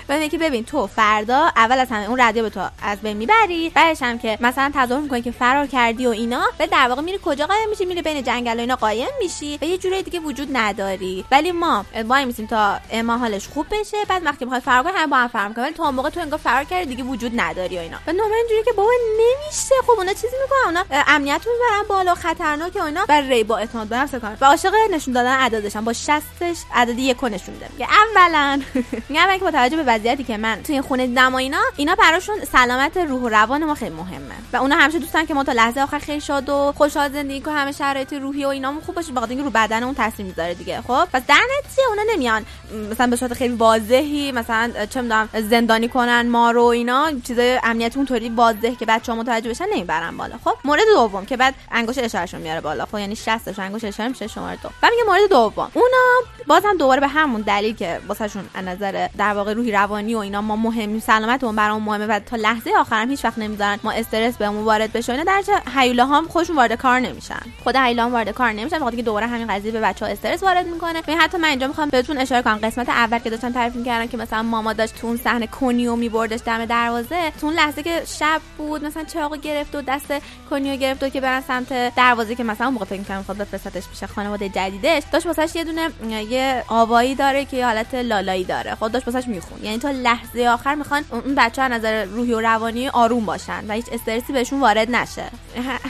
میگه 0.10 0.30
که 0.30 0.38
ببین 0.38 0.66
تو 0.66 0.88
فردا 0.88 1.52
اول 1.56 1.80
از 1.80 1.88
همه 1.92 2.10
اون 2.10 2.20
رادیو 2.20 2.44
به 2.44 2.50
تو 2.50 2.70
از 2.84 3.02
بین 3.02 3.18
می‌بری 3.18 3.70
بعدش 3.70 4.02
هم 4.02 4.20
که 4.20 4.38
مثلا 4.42 4.72
تظاهر 4.76 5.02
می‌کنی 5.02 5.22
که 5.22 5.32
فرار 5.32 5.68
کردی 5.68 6.08
و 6.08 6.10
اینا 6.10 6.42
و 6.60 6.68
در 6.68 6.88
واقع 6.88 7.02
میری 7.02 7.20
کجا 7.26 7.46
قایم 7.46 7.70
میشی؟ 7.70 7.86
میری 7.86 8.02
بین 8.02 8.24
جنگل 8.24 8.58
و 8.58 8.60
اینا 8.60 8.76
قایم 8.76 9.10
میشی 9.22 9.60
و 9.62 9.66
یه 9.66 9.78
جوری 9.78 10.04
دیگه 10.04 10.20
وجود 10.20 10.50
نداری. 10.54 11.26
ولی 11.32 11.52
ما 11.52 11.86
وای 12.06 12.26
میسیم 12.26 12.46
تا 12.46 12.80
اما 12.92 13.18
حالش 13.18 13.48
خوب 13.48 13.66
بشه 13.72 13.98
بعد 14.10 14.26
وقتی 14.26 14.46
می‌خوای 14.46 14.62
فرار 14.62 14.84
کنی 14.84 14.94
هم 14.96 15.10
با 15.10 15.18
هم 15.18 15.28
فرار 15.28 15.48
می‌کنی 15.48 15.64
ولی 15.64 15.76
اون 15.80 15.96
موقع 15.96 16.10
تو 16.10 16.20
انگار 16.20 16.40
فرار 16.40 16.64
کردی 16.64 16.86
دیگه 16.86 17.04
وجود 17.04 17.32
نداری 17.36 17.78
و 17.78 17.80
اینا. 17.80 17.98
و 18.08 18.12
نورمن 18.12 18.34
اینجوری 18.34 18.64
که 18.66 18.72
بابا 18.72 18.92
نمیشه. 19.20 19.76
خب 19.88 19.92
اونا 19.92 20.14
چیزی 20.14 20.36
می‌کنن؟ 20.44 20.78
اونا 20.90 21.04
امنیت 21.08 21.42
می‌برن 21.48 21.88
بالا 21.90 22.16
خطرناک 22.16 22.76
و 22.76 22.82
اینا. 22.82 23.06
و 23.10 23.22
ری 23.22 23.44
با 23.44 23.58
اعتماد 23.58 23.88
به 23.88 23.98
نفس 23.98 24.16
کار. 24.16 24.38
و 24.42 24.46
عاشق 24.46 24.74
نشون 24.92 25.14
دادن 25.14 25.38
عددشم 25.38 25.86
با 25.86 25.94
شستش 25.94 26.58
عدد 26.74 27.00
یک 27.00 27.24
نشون 27.24 27.54
میده. 27.54 27.68
که 27.78 27.88
اولا. 28.16 28.62
میگم 29.10 29.38
که 29.38 29.44
با 29.44 29.52
به 29.76 29.84
وضعیتی 29.84 30.24
که 30.24 30.38
من 30.38 30.64
توی 30.64 30.82
خونه 30.82 31.08
دیدم 31.08 31.34
و 31.34 31.36
اینا 31.36 31.58
اینا 31.76 31.96
براشون 31.96 32.36
سلامت 32.52 32.98
روح 32.98 33.22
و 33.22 33.30
روان 33.30 33.66
ما 33.66 33.76
خیلی 33.76 33.96
مهمه. 33.96 34.36
و 34.54 34.58
اونا 34.58 34.76
همیشه 34.76 35.00
دوستن 35.00 35.26
که 35.26 35.34
ما 35.34 35.44
تا 35.44 35.52
لحظه 35.52 35.82
آخر 35.82 36.00
خیلی 36.00 36.22
شاد 36.22 36.50
و 36.50 36.74
خوشحال 36.78 37.12
زندگی 37.12 37.42
کنیم 37.42 37.58
همه 37.58 37.72
شرایط 37.72 38.14
روحی 38.14 38.46
و 38.46 38.48
اینامون 38.48 38.82
خوب 38.82 38.96
باشه 38.96 39.12
بخاطر 39.12 39.30
اینکه 39.30 39.44
رو 39.44 39.50
بدن 39.50 39.84
اون 39.84 39.94
تاثیر 39.94 40.26
می‌ذاره 40.26 40.54
دیگه. 40.54 40.82
خب؟ 40.82 41.08
پس 41.14 41.22
در 41.28 41.42
نتیجه 41.60 41.84
اونا 41.90 42.02
نمیان 42.14 42.46
مثلا 42.92 43.08
به 43.08 43.16
صورت 43.16 43.34
خیلی 43.34 43.56
واضحی 43.56 44.32
مثلا 44.32 44.72
چه 44.90 45.02
می‌دونم 45.02 45.30
زندانی 45.50 45.88
کنن 45.88 46.30
ما 46.30 46.52
رو 46.52 46.64
اینا 46.64 47.12
چیزای 47.24 47.60
امنیتی 47.64 47.98
اونطوری 47.98 48.30
واضح 48.30 48.76
که 48.76 48.86
بچه‌ها 48.86 49.18
متوجه 49.18 49.50
بشن 49.50 49.66
نمی‌برن 49.74 50.18
بالا. 50.18 50.36
خب؟ 50.44 50.54
مورد 50.66 50.84
دوم 50.96 51.26
که 51.26 51.38
بعد 51.38 51.54
انگشت 51.72 52.00
اشارهشون 52.00 52.42
میاره 52.42 52.62
بالا. 52.62 52.86
خب؟ 52.86 52.98
یعنی 52.98 53.16
60 53.16 53.60
انگشت 53.60 53.86
اشاره 53.86 54.10
میشه 54.10 54.28
شماره 54.28 54.58
دو. 54.64 54.70
و 54.84 54.88
میگه 54.92 55.04
مورد 55.08 55.30
دوم. 55.30 55.72
اونا 55.74 56.30
بازم 56.48 56.78
دوباره 56.78 57.02
به 57.02 57.08
همون 57.08 57.42
دلیل 57.42 57.76
که 57.76 58.00
واسهشون 58.08 58.50
از 58.54 58.66
نظر 58.66 59.08
در 59.18 59.34
واقع 59.34 59.54
روحی 59.64 59.72
روانی 59.72 60.16
و 60.16 60.18
اینا 60.18 60.42
ما 60.42 60.56
مهمیم 60.56 61.00
سلامتمون 61.00 61.56
برامون 61.56 61.84
مهمه 61.84 62.06
و 62.06 62.20
تا 62.20 62.36
لحظه 62.36 62.72
آخرم 62.80 63.10
هیچ 63.10 63.26
وقت 63.26 63.38
نمی‌ذارن 63.38 63.80
ما 63.84 63.92
استرس 63.92 64.38
بهمون 64.38 64.64
وارد 64.64 64.94
بشه. 64.94 65.12
اینا 65.12 65.24
درجه 65.24 65.54
هیولا 65.76 66.06
هم 66.06 66.28
خودشون 66.28 66.56
وارد 66.56 66.74
کار 66.74 67.00
نمیشن. 67.00 67.40
خود 67.64 67.76
هیولا 67.76 68.10
وارد 68.10 68.30
کار 68.30 68.52
نمیشن 68.52 68.80
بخاطر 68.80 68.96
که 68.96 69.04
دوباره 69.04 69.28
همین 69.28 69.48
قضیه 69.48 69.72
به 69.72 69.80
بچه 69.80 70.06
ها 70.06 70.12
استرس 70.12 70.44
وارد 70.44 70.68
می‌کنه. 70.68 71.02
ببین 71.02 71.18
حتی 71.18 71.38
من 71.38 71.50
اینجا 71.50 71.68
می‌خوام 71.68 71.90
بهتون 71.90 72.18
اشاره 72.18 72.42
کنم. 72.42 72.60
قسمت 72.64 72.90
اول 72.90 73.20
که 73.20 73.30
داشتن 73.30 73.52
تعریف 73.52 73.76
می‌کردن 73.76 74.08
که 74.08 74.18
مثلا 74.18 74.44
ماما 74.44 74.74
داشت 74.74 74.96
تو 74.96 75.08
اون 75.08 75.18
صحنه 75.18 75.48
کنیو 75.48 75.96
میبردش 75.96 76.40
دم 76.46 76.66
دروازه. 76.66 77.32
تو 77.42 77.48
اون 77.48 77.56
لحظه 77.56 77.84
که 77.84 78.02
شب 78.20 78.42
بود 78.58 78.86
مثلا 78.86 79.04
چاقو 79.04 79.36
گرفت 79.36 79.76
و 79.76 79.82
دست 79.82 80.14
کنیو 80.50 80.76
گرفت 80.76 81.04
و 81.04 81.10
که 81.10 81.22
برن 81.22 81.42
سمت 81.42 81.96
دروازه 81.96 82.36
که 82.36 82.44
مثلا 82.44 82.68
اون 82.68 82.74
موقع 82.74 82.86
فکر 82.86 83.00
می‌کردم 83.00 83.20
می‌خواد 83.20 83.38
بفرستش 83.38 83.84
پیش 83.90 84.04
خانواده 84.04 84.50
جدیدش. 84.50 85.04
داشت 85.12 85.26
واسش 85.26 85.56
یه 85.56 85.64
دونه 85.64 85.90
یه 86.30 86.64
آوایی 86.68 87.16
داره 87.16 87.46
که 87.46 87.66
حالت 87.66 87.96
لالایی 87.96 88.44
داره. 88.44 88.76
خود 88.76 88.92
داشت 88.92 89.08
واسش 89.08 89.28
یعنی 89.62 89.78
تا 89.78 89.92
لحظه 89.92 90.48
آخر 90.48 90.76
می‌خوان 90.76 91.06
اون 91.10 91.36
بچه 91.36 91.62
ها 91.62 91.68
نظر 91.68 92.06
روحی 92.06 92.34
و 92.34 92.40
روانی 92.40 92.90
آروم 92.90 93.26
باشن 93.26 93.64
و 93.68 93.74
هیچ 93.74 93.86
استرسی 93.92 94.34
بهشون 94.34 94.60
وارد 94.60 94.96
نشه. 94.96 95.26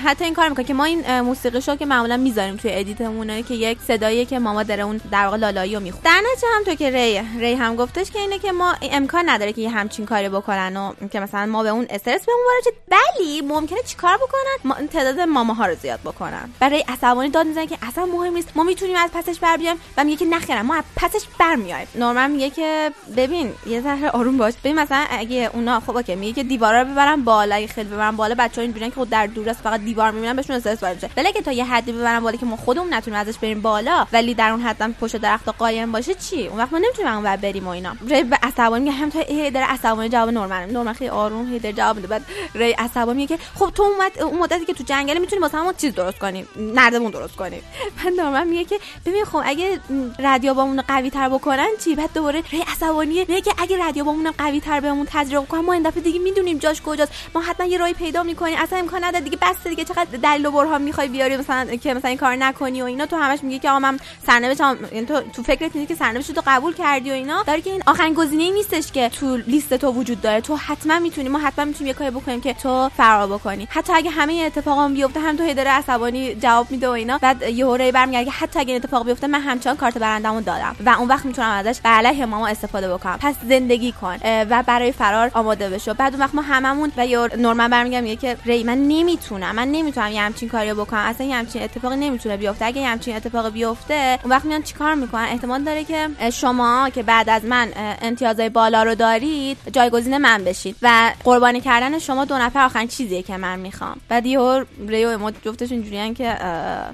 حتی 0.06 0.26
این 0.26 0.34
کار 0.34 0.50
می‌کنه 0.50 0.66
که 0.66 0.74
ما 0.74 0.84
این 0.84 1.22
موسیقی 1.22 1.62
شو 1.62 1.76
که 1.76 1.86
معمولا 1.86 2.18
می‌ذاریم 2.18 2.58
توی 2.58 2.72
ادیتمونه 2.74 3.44
که 3.44 3.54
یک 3.54 3.78
صدایی 3.88 4.26
که 4.26 4.40
ماما 4.40 4.64
داره 4.64 4.84
اون 4.84 5.02
در 5.12 5.26
واقع 5.26 5.38
لالایی 5.38 5.76
رو 5.76 5.82
می‌خونه. 5.82 6.04
در 6.04 6.22
نتیجه 6.32 6.48
هم 6.56 6.64
تو 6.64 6.76
که 6.76 6.90
ری 6.90 7.40
ری 7.40 7.54
هم 7.54 7.76
گفتش 7.76 8.12
که 8.12 8.20
اینه 8.20 8.40
که 8.40 8.52
ما 8.52 8.76
امکان 8.82 9.30
نداره 9.30 9.54
که 9.54 9.62
یه 9.62 9.70
همچین 9.70 10.06
کاری 10.06 10.30
بکنن 10.30 10.78
و 10.78 10.94
که 11.12 11.20
مثلا 11.20 11.46
ما 11.46 11.64
به 11.64 11.70
اون 11.70 11.86
استرس 11.90 12.26
بهمون 12.26 12.44
وارد. 12.46 12.78
ولی 12.92 13.42
ممکنه 13.42 13.80
چیکار 13.88 14.18
بکنن؟ 14.18 14.58
ما 14.64 14.76
تعداد 14.76 15.20
ماماها 15.20 15.66
رو 15.66 15.76
زیاد 15.76 16.00
بکنن. 16.00 16.50
برای 16.60 16.86
عصبانی 16.88 17.30
داد 17.30 17.46
می‌زنه 17.46 17.68
که 17.68 17.78
اصلا 17.82 18.06
مهم 18.06 18.34
نیست. 18.34 18.50
ما 18.56 18.64
می‌تونیم 18.64 18.98
از 18.98 19.10
پسش 19.14 19.40
بر 19.40 19.58
بیایم. 19.58 19.78
و 19.98 20.04
میگه 20.04 20.18
که 20.18 20.26
نخیرم 20.26 20.66
ما 20.66 20.76
از 20.76 20.84
پسش 20.96 21.22
برمیایم 21.40 21.88
نورمن 21.96 22.32
میگه 22.32 22.50
که 22.50 22.92
ببین 23.18 23.53
یه 23.66 23.82
ذره 23.82 24.10
آروم 24.10 24.38
باش. 24.38 24.54
ببین 24.64 24.80
مثلا 24.80 25.06
اگه 25.10 25.50
اونا 25.54 25.80
خب 25.80 25.96
اوکی 25.96 26.16
میگه 26.16 26.34
که 26.34 26.44
دیوارا 26.44 26.82
رو 26.82 26.88
ببرن 26.88 27.24
بالا 27.24 27.56
اگه 27.56 27.68
خیلی 27.68 27.90
ببرن 27.90 28.16
بالا 28.16 28.36
بچه‌ها 28.40 28.62
اینجوریان 28.62 28.90
که 28.90 28.96
خود 28.96 29.10
در 29.10 29.28
دور 29.28 29.50
است 29.50 29.62
فقط 29.62 29.80
دیوار 29.82 30.12
می‌بینن 30.12 30.36
بهشون 30.36 30.56
استرس 30.56 30.84
وارد 30.84 30.96
میشه. 30.96 31.10
ولی 31.18 31.32
تا 31.32 31.52
یه 31.52 31.66
حدی 31.66 31.92
ببرن 31.92 32.20
بالا 32.20 32.38
که 32.38 32.46
ما 32.46 32.56
خودمون 32.56 32.94
نتونیم 32.94 33.20
ازش 33.20 33.38
بریم 33.38 33.62
بالا 33.62 34.06
ولی 34.14 34.34
در 34.34 34.50
اون 34.50 34.62
حد 34.62 34.82
هم 34.82 34.94
پشت 34.94 35.18
درخت 35.18 35.50
قایم 35.50 35.92
باشه 35.92 36.14
چی؟ 36.14 36.48
اون 36.48 36.58
وقت 36.58 36.74
ما 36.74 36.80
نمی‌تونیم 36.80 37.24
ور 37.24 37.36
بریم 37.38 37.68
و 37.68 37.70
اینا. 37.70 37.96
ری 38.08 38.26
عصبانی 38.44 38.84
میگه 38.84 38.96
هم 38.96 39.10
تا 39.10 39.20
هی 39.20 39.52
داره 39.52 39.66
عصبانی 39.66 40.10
جواب 40.10 40.30
نورمن 40.30 40.70
نورمن 40.70 40.94
خیلی 40.94 41.10
آروم 41.10 41.52
هی 41.52 41.60
داره 41.60 41.76
جواب 41.76 41.96
میده. 41.96 42.08
بعد 42.08 42.26
ری 42.56 42.72
عصبانی 42.72 43.18
میگه 43.18 43.38
که 43.38 43.44
خب 43.56 43.70
تو 43.76 43.84
اومد 43.84 44.20
اون 44.22 44.40
مدتی 44.40 44.66
که 44.66 44.74
تو 44.74 44.84
جنگل 44.84 45.18
می‌تونی 45.18 45.42
واسه 45.42 45.58
همون 45.58 45.74
چیز 45.78 45.96
درست 45.96 46.20
کنی 46.20 46.46
نردبون 46.56 47.12
درست 47.12 47.36
کنی 47.36 47.62
بعد 47.98 48.14
نورمن 48.20 48.48
میگه 48.48 48.64
که 48.64 48.80
ببین 49.06 49.26
خب 49.26 49.42
اگه 49.46 49.80
رادیو 50.20 50.54
بامون 50.54 50.82
قوی 50.82 51.10
تر 51.10 51.30
بکنن 51.30 51.68
چی؟ 51.84 51.96
بعد 51.96 52.10
دوباره 52.14 52.44
ری 52.52 52.62
عصبانیه 52.62 53.26
میگه 53.30 53.42
که 53.44 53.54
اگه 53.58 53.78
رادیو 53.78 54.04
بامون 54.04 54.32
قوی 54.38 54.60
تر 54.60 54.80
بهمون 54.80 55.08
تزریق 55.10 55.42
کنن 55.42 55.62
ما 55.62 55.74
این 55.74 55.84
دفعه 55.84 56.04
دیگه 56.04 56.20
می‌دونیم 56.20 56.58
جاش 56.58 56.82
کجاست. 56.82 57.12
ما 57.36 57.42
حتما 57.42 57.66
یه 57.66 57.78
راهی 57.78 57.94
پیدا 57.94 58.24
می‌کنیم. 58.24 58.58
اصلا 58.58 58.80
امکان 58.80 59.04
نداره 59.04 59.24
دیگه 59.24 59.38
بس 59.42 59.68
دیگه. 59.68 59.84
چقدر 59.86 60.06
دلیل 60.24 60.46
و 60.46 60.52
برهان 60.52 60.82
می‌خوای 60.82 61.08
بیاری 61.08 61.38
مثلا 61.38 61.76
که 61.76 61.94
مثلا 61.94 62.10
این 62.10 62.18
کار 62.18 62.36
نکنی 62.36 62.82
و 62.82 62.86
اینا. 62.86 63.06
تو 63.06 63.16
همش 63.16 63.40
میگی 63.44 63.60
که 63.60 63.70
آقا 63.70 63.80
من 63.80 64.00
سرنوشتم 64.28 64.78
یعنی 64.92 65.06
تو 65.06 65.22
تو 65.22 65.44
فکرت 65.44 65.76
نیست 65.76 65.88
که 65.88 65.96
سرنوشت 65.96 66.32
تو 66.32 66.42
قبول 66.48 66.74
کردی 66.74 67.10
و 67.10 67.14
اینا. 67.14 67.44
داره 67.44 67.62
که 67.62 67.72
این 67.72 67.84
آخرین 67.88 68.14
گزینه 68.14 68.52
نیستش 68.52 68.92
که 68.92 69.10
تو 69.10 69.36
لیست 69.36 69.74
تو 69.74 69.92
وجود 69.92 70.22
داره. 70.22 70.42
تو 70.42 70.56
حتما 70.56 71.00
می‌تونی 71.00 71.30
ما 71.30 71.40
حتما 71.40 71.66
می‌تونیم 71.66 71.88
یه 71.88 71.94
کاری 71.94 72.12
بکنیم 72.12 72.42
که 72.42 72.54
تو 72.54 72.90
فرار 72.98 73.28
بکنی. 73.28 73.68
حتی 73.72 73.94
اگه 73.94 74.10
همه 74.10 74.34
اتفاقا 74.34 74.88
بیفته 74.88 75.20
هم 75.20 75.38
تو 75.38 75.44
هدره 75.44 75.70
عصبانی 75.70 76.36
جواب 76.36 76.72
میده 76.72 76.88
و 76.88 76.92
اینا. 76.92 77.18
بعد 77.18 77.42
یه 77.42 77.66
هوره 77.66 77.92
برمیگرده 77.92 78.32
حتی 78.32 78.60
اگه 78.60 78.76
اتفاق 78.76 79.06
بیفته 79.06 79.28
من 79.28 79.42
همچنان 79.42 79.78
کارت 79.78 79.98
برندمو 79.98 80.42
دادم 80.42 80.76
و 80.86 80.90
اون 80.90 81.08
وقت 81.08 81.26
می‌تونم 81.26 81.50
ازش 81.50 81.82
به 81.82 81.90
علیه 81.90 82.26
ماما 82.26 82.48
استفاده 82.48 82.94
بکنم. 82.94 83.18
پس 83.22 83.33
زندگی 83.50 83.92
کن 83.92 84.18
و 84.24 84.64
برای 84.68 84.92
فرار 84.92 85.32
آماده 85.34 85.70
بشو. 85.70 85.94
بعد 85.94 86.14
اون 86.14 86.22
وقت 86.22 86.36
ما 86.36 86.42
هممون 86.42 86.92
و 86.98 87.08
یا 87.08 87.30
نورمن 87.38 87.68
برمیگم 87.68 88.04
میگه 88.04 88.16
که 88.16 88.38
ری 88.46 88.64
من 88.64 88.78
نمی‌تونم 88.88 89.56
من 89.56 89.68
نمی‌تونم 89.68 90.12
یه 90.12 90.22
همچین 90.22 90.50
کاری 90.50 90.74
بکنم. 90.74 91.00
اصلا 91.00 91.28
یه 91.28 91.36
همچین 91.36 91.64
اتفاقی 91.64 91.96
نمی‌تونه 91.96 92.38
بیفته. 92.38 92.66
اگه 92.66 92.82
یه 92.82 92.88
همچین 92.88 93.16
اتفاقی 93.16 93.50
بیفته 93.50 94.20
اون 94.24 94.32
وقت 94.32 94.46
میان 94.46 94.62
چیکار 94.62 94.96
می‌کنن؟ 94.96 95.24
احتمال 95.24 95.64
داره 95.64 95.84
که 95.84 96.10
شما 96.34 96.90
که 96.90 97.04
بعد 97.04 97.30
از 97.30 97.46
من 97.46 97.70
امتیازهای 98.02 98.50
بالا 98.50 98.84
رو 98.84 98.96
دارید 98.96 99.58
جایگزین 99.74 100.18
من 100.18 100.44
بشید. 100.44 100.76
و 100.82 101.12
قربانی 101.24 101.62
کردن 101.62 102.00
شما 102.00 102.26
دو 102.26 102.38
نفر 102.38 102.66
آخرین 102.66 102.88
چیزیه 102.88 103.22
که 103.22 103.38
من 103.38 103.60
می‌خوام. 103.60 103.98
بعد 104.10 104.26
یه 104.26 104.66
ریو 104.88 105.18
ما 105.18 105.32
جفتشون 105.32 105.84
جوریان 105.84 106.14
که 106.14 106.38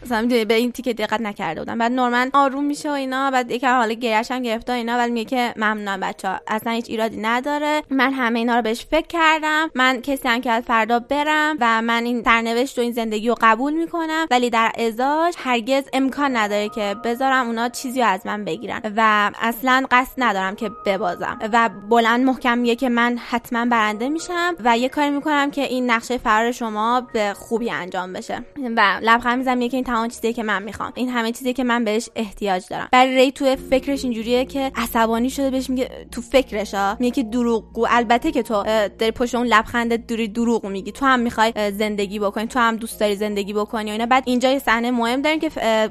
مثلا 0.05 0.27
به 0.47 0.53
این 0.53 0.71
تیکه 0.71 0.93
دقت 0.93 1.21
نکرده 1.21 1.61
بودن. 1.61 1.77
بعد 1.77 1.91
نورمن 1.91 2.29
آروم 2.33 2.63
میشه 2.63 2.89
و 2.89 2.93
اینا 2.93 3.31
بعد 3.31 3.51
یکم 3.51 3.77
حالا 3.77 3.93
گریش 3.93 4.31
هم 4.31 4.41
گرفته 4.41 4.73
اینا 4.73 4.97
بعد 4.97 5.11
میگه 5.11 5.29
که 5.29 5.53
ممنونم 5.55 5.99
بچه 6.19 6.39
اصلا 6.47 6.73
هیچ 6.73 6.85
ایرادی 6.89 7.17
نداره. 7.21 7.83
من 7.89 8.13
همه 8.13 8.39
اینا 8.39 8.55
رو 8.55 8.61
بهش 8.61 8.85
فکر 8.91 9.07
کردم. 9.07 9.69
من 9.75 10.01
کسی 10.01 10.27
هم 10.27 10.41
که 10.41 10.51
از 10.51 10.63
فردا 10.63 10.99
برم 10.99 11.57
و 11.59 11.81
من 11.81 12.05
این 12.05 12.23
سرنوشت 12.23 12.79
و 12.79 12.81
این 12.81 12.91
زندگی 12.91 13.29
رو 13.29 13.35
قبول 13.41 13.73
می‌کنم. 13.73 14.27
ولی 14.31 14.49
در 14.49 14.71
ازاش 14.87 15.33
هرگز 15.37 15.83
امکان 15.93 16.37
نداره 16.37 16.69
که 16.69 16.95
بذارم 17.03 17.47
اونا 17.47 17.69
چیزی 17.69 18.01
از 18.01 18.25
من 18.25 18.45
بگیرن. 18.45 18.81
و 18.97 19.31
اصلا 19.41 19.85
قصد 19.91 20.13
ندارم 20.17 20.55
که 20.55 20.69
ببازم. 20.85 21.39
و 21.53 21.69
بلند 21.89 22.25
محکم 22.25 22.57
میگه 22.57 22.75
که 22.75 22.89
من 22.89 23.17
حتما 23.29 23.65
برنده 23.65 24.09
میشم 24.09 24.55
و 24.63 24.77
یه 24.77 24.89
کاری 24.89 25.09
می‌کنم 25.09 25.51
که 25.51 25.61
این 25.61 25.91
نقشه 25.91 26.17
فرار 26.17 26.51
شما 26.51 27.07
به 27.13 27.33
خوبی 27.33 27.71
انجام 27.71 28.13
بشه. 28.13 28.43
و 28.77 28.99
لبخند 29.01 29.37
می‌زنم 29.37 29.57
میگه 29.57 29.69
که 29.69 29.77
این 29.77 29.83
تمام 29.83 30.07
چیزی 30.07 30.33
که 30.33 30.43
من 30.43 30.63
می‌خوام. 30.63 30.91
این 30.95 31.09
همه 31.09 31.31
چیزی 31.31 31.53
که 31.53 31.63
من 31.63 31.83
بهش 31.83 32.09
احتیاج 32.15 32.63
دارم. 32.69 32.89
برای 32.91 33.15
ری 33.15 33.31
تو 33.31 33.55
فکرش 33.69 34.03
اینجوریه 34.03 34.45
که 34.45 34.71
عصبانی 34.75 35.29
شده 35.29 35.49
بهش 35.49 35.69
میگه 35.69 35.89
تو 36.11 36.21
فکرش 36.21 36.73
ها 36.73 36.97
میگه 36.99 37.11
که 37.11 37.23
دروغگو. 37.23 37.87
البته 37.89 38.31
که 38.31 38.43
تو 38.43 38.63
داری 38.99 39.11
پشت 39.11 39.35
اون 39.35 39.47
لبخند 39.47 40.07
دوری 40.07 40.27
دروغ 40.27 40.65
میگی. 40.65 40.91
تو 40.91 41.05
هم 41.05 41.19
می‌خوای 41.19 41.53
زندگی 41.77 42.19
بکنی 42.19 42.47
تو 42.47 42.59
هم 42.59 42.75
دوست 42.75 42.99
داری 42.99 43.15
زندگی 43.15 43.53
بکنی 43.53 43.89
و 43.89 43.91
اینا. 43.91 44.05
بعد 44.05 44.23
اینجا 44.25 44.49
یه 44.49 44.59
صحنه 44.59 44.91
مهم 44.91 45.21
داریم 45.21 45.39
که 45.39 45.49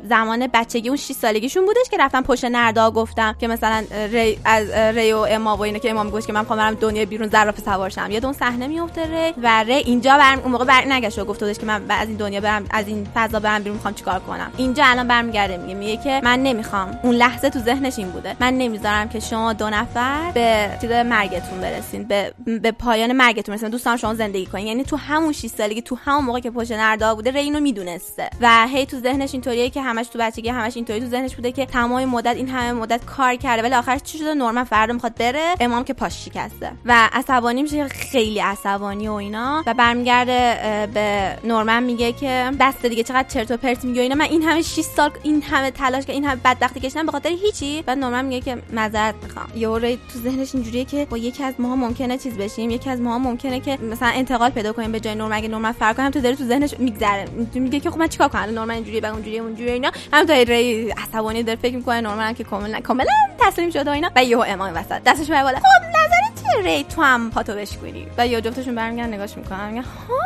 زمان 0.08 0.46
بچگی 0.46 0.88
اون 0.88 0.96
6 0.96 1.12
سالگیشون 1.12 1.66
بودش 1.66 1.90
که 1.90 1.96
رفتن 1.96 2.22
پشت 2.22 2.44
نردا 2.44 2.90
گفتم 2.90 3.36
که 3.40 3.48
مثلا 3.48 3.84
ری 4.12 4.38
از 4.44 4.70
ری 4.70 5.12
و 5.12 5.18
اما 5.18 5.56
و 5.56 5.62
اینا 5.62 5.78
که 5.78 5.90
امام 5.90 6.10
گفت 6.10 6.26
که 6.26 6.32
من 6.32 6.40
می‌خوام 6.40 6.58
برم 6.58 6.74
دنیای 6.74 7.06
بیرون 7.06 7.28
زرافه 7.28 7.62
سوار 7.62 7.90
شم. 7.90 8.10
یاد 8.10 8.24
اون 8.24 8.34
صحنه 8.34 8.66
میفته 8.66 9.02
ری 9.02 9.34
و 9.42 9.64
ری 9.64 9.72
اینجا 9.72 10.18
برم 10.18 10.38
اون 10.38 10.52
موقع 10.52 10.64
بر 10.64 11.10
و 11.18 11.24
گفت 11.24 11.60
که 11.60 11.66
من 11.66 11.82
از 11.88 12.08
این 12.08 12.16
دنیا 12.16 12.40
برم 12.40 12.64
از 12.70 12.88
این 12.88 13.06
فضا 13.14 13.40
برم 13.40 13.62
بیرون 13.62 13.76
می‌خوام 13.76 13.94
چیکار 13.94 14.20
کنم. 14.20 14.52
اینجا 14.56 14.84
الان 14.86 15.08
برمیگرده 15.08 15.56
میگه 15.56 15.74
میگه 15.74 15.96
که 15.96 16.20
من 16.24 16.42
نمی‌خوام. 16.42 16.98
اون 17.02 17.14
لحظه 17.14 17.50
تو 17.50 17.58
ذهنش 17.58 17.98
این 17.98 18.10
بوده. 18.10 18.36
من 18.40 18.58
نمی‌ذارم 18.58 19.08
که 19.08 19.20
شما 19.20 19.52
دو 19.52 19.70
نفر 19.70 20.07
به 20.34 20.70
چیز 20.80 20.90
مرگتون 20.90 21.60
برسین 21.60 22.04
به, 22.04 22.32
به 22.62 22.72
پایان 22.72 23.12
مرگتون 23.12 23.54
برسین. 23.54 23.68
دوستان 23.68 23.96
شما 23.96 24.14
زندگی 24.14 24.46
کنین. 24.46 24.66
یعنی 24.66 24.84
تو 24.84 24.96
همون 24.96 25.32
6 25.32 25.46
سالگی 25.46 25.82
تو 25.82 25.96
همون 26.04 26.24
موقع 26.24 26.40
که 26.40 26.50
پشت 26.50 26.72
نردا 26.72 27.14
بوده 27.14 27.30
ری 27.30 27.38
اینو 27.38 27.60
می‌دونسته. 27.60 28.30
و 28.40 28.66
هی 28.68 28.86
تو 28.86 29.00
ذهنش 29.00 29.32
اینطوریه 29.32 29.70
که 29.70 29.82
همش 29.82 30.06
تو 30.06 30.18
بچگی 30.18 30.48
همش 30.48 30.76
اینطوری 30.76 31.00
تو 31.00 31.06
ذهنش 31.06 31.36
بوده 31.36 31.52
که 31.52 31.66
تمام 31.66 32.04
مدت 32.04 32.36
این 32.36 32.48
همه 32.48 32.72
مدت 32.72 33.04
کار 33.04 33.34
کرده. 33.34 33.62
ولی 33.62 33.74
آخرش 33.74 34.00
چی 34.02 34.18
شده؟ 34.18 34.34
نورمن 34.34 34.64
فردا 34.64 34.92
می‌خواد 34.92 35.14
بره 35.14 35.54
امام 35.60 35.84
که 35.84 35.92
پاش 35.92 36.24
شکسته. 36.24 36.72
و 36.84 37.08
عصبانی 37.12 37.62
میشه 37.62 37.88
خیلی 37.88 38.40
عصبانی 38.40 39.08
و 39.08 39.12
اینا. 39.12 39.62
و 39.66 39.74
برمیگرده 39.74 40.58
به 40.94 41.36
نورمن 41.44 41.82
میگه 41.82 42.12
که 42.12 42.50
بس 42.60 42.86
دیگه 42.86 43.02
چقدر 43.02 43.28
چرت 43.28 43.50
و 43.50 43.56
پرت 43.56 43.84
میگه 43.84 44.02
اینا. 44.02 44.14
من 44.14 44.24
این 44.24 44.42
همه 44.42 44.62
6 44.62 44.80
سال 44.80 45.10
این 45.22 45.42
همه 45.42 45.70
تلاش 45.70 46.04
که 46.04 46.12
این 46.12 46.24
همه 46.24 46.40
بدبختی 46.44 46.80
کشیدم 46.80 47.06
به 47.06 47.12
خاطر 47.12 47.28
هیچی. 47.28 47.82
بعد 47.82 47.98
نورمن 47.98 48.24
میگه 48.24 48.40
که 48.40 48.62
معذرت 48.72 49.14
می‌خوام. 49.22 49.46
یهو 49.56 49.96
تو 50.12 50.18
ذهنش 50.18 50.54
اینجوریه 50.54 50.84
که 50.84 51.04
با 51.04 51.18
یکی 51.18 51.44
از 51.44 51.54
ماها 51.58 51.76
ممکنه 51.76 52.18
چیز 52.18 52.38
بشیم 52.38 52.70
یکی 52.70 52.90
از 52.90 53.00
ماها 53.00 53.18
ممکنه 53.18 53.60
که 53.60 53.76
مثلا 53.76 54.08
انتقال 54.08 54.50
پیدا 54.50 54.72
کنیم 54.72 54.92
به 54.92 55.00
جای 55.00 55.14
نورمن. 55.14 55.36
اگه 55.36 55.48
نورمن 55.48 55.72
فرق 55.72 55.96
کنم 55.96 56.10
تو 56.10 56.20
داره 56.20 56.36
تو 56.36 56.44
ذهنش 56.44 56.74
میگذره. 56.78 57.24
میگه 57.54 57.80
که 57.80 57.90
خب 57.90 57.98
من 57.98 58.08
چیکار 58.08 58.28
کنم؟ 58.28 58.42
نورمن 58.42 58.74
اینجوریه 58.74 59.00
بعد 59.00 59.12
اونجوریه 59.12 59.40
اونجوریه 59.40 59.72
اینا. 59.72 59.90
هم 60.12 60.26
تا 60.26 60.34
ری 60.34 60.90
عصبانی 60.90 61.42
داره 61.42 61.58
فکر 61.58 61.76
می‌کنه 61.76 62.00
نورمن 62.00 62.34
که 62.34 62.44
کاملا 62.44 62.80
کاملا 62.80 63.12
تسلیم 63.38 63.70
شده 63.70 63.90
اینا. 63.90 64.10
و 64.16 64.24
یهو 64.24 64.44
امام 64.48 64.72
وسط. 64.74 65.02
دستش 65.06 65.26
به 65.26 65.42
بالا. 65.42 65.58
خب 65.58 65.88
نظرت 65.88 66.52
چیه 66.52 66.62
ری؟ 66.62 66.84
تو 66.84 67.02
هم 67.02 67.30
پاتو 67.30 67.54
بشکنی 67.54 68.06
و 68.18 68.26
یا 68.26 68.40
جفتشون 68.40 68.74
برمیگردن 68.74 69.14
نگاش 69.14 69.36
می‌کنن. 69.36 69.70
میگن 69.70 69.82
ها؟ 69.82 70.18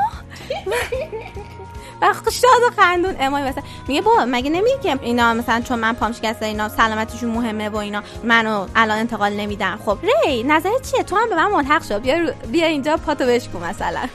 و 2.02 2.30
شاد 2.30 2.62
و 2.68 2.82
خندون. 2.82 3.16
امای 3.20 3.42
مثلا 3.42 3.62
میگه 3.88 4.00
بابا 4.00 4.24
مگه 4.24 4.50
نمیگه 4.50 4.78
که 4.82 4.98
اینا 5.02 5.34
مثلا 5.34 5.60
چون 5.60 5.78
من 5.78 5.92
پام 5.92 6.12
شکسته 6.12 6.46
اینا 6.46 6.68
سلامتیشون 6.68 7.30
مهمه 7.30 7.68
و 7.68 7.76
اینا 7.76 8.02
منو 8.24 8.66
الان 8.76 8.98
انتقال 8.98 9.32
نمیدن. 9.32 9.76
خب 9.86 9.98
ری 10.02 10.42
نظرت 10.42 10.90
چیه؟ 10.90 11.02
تو 11.02 11.16
هم 11.16 11.28
به 11.28 11.36
من 11.36 11.50
ملحق 11.50 11.84
شو. 11.84 11.98
بیا 11.98 12.32
بیا 12.52 12.66
اینجا 12.66 12.96
پاتو 12.96 13.24
بشکو 13.24 13.58
مثلا. 13.58 14.00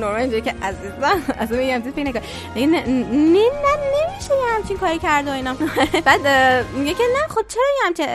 نورمال 0.00 0.20
اینجوری 0.20 0.42
که 0.42 0.54
عزیزم 0.62 1.22
از 1.38 1.52
میگم 1.52 1.80
تو 1.80 1.92
فکر 1.92 2.04
نکن. 2.04 2.20
نه 2.56 2.66
نه 2.66 3.74
نمیشه 3.94 4.30
یه 4.30 4.54
همچین 4.56 4.78
کاری 4.78 4.98
کرد 4.98 5.28
و 5.28 5.30
اینا. 5.30 5.54
بعد 6.06 6.26
میگه 6.74 6.94
که 6.94 7.02
نه 7.02 7.28
خب 7.28 7.42
چرا 7.48 7.62
یه 7.80 7.86
همچین 7.86 8.06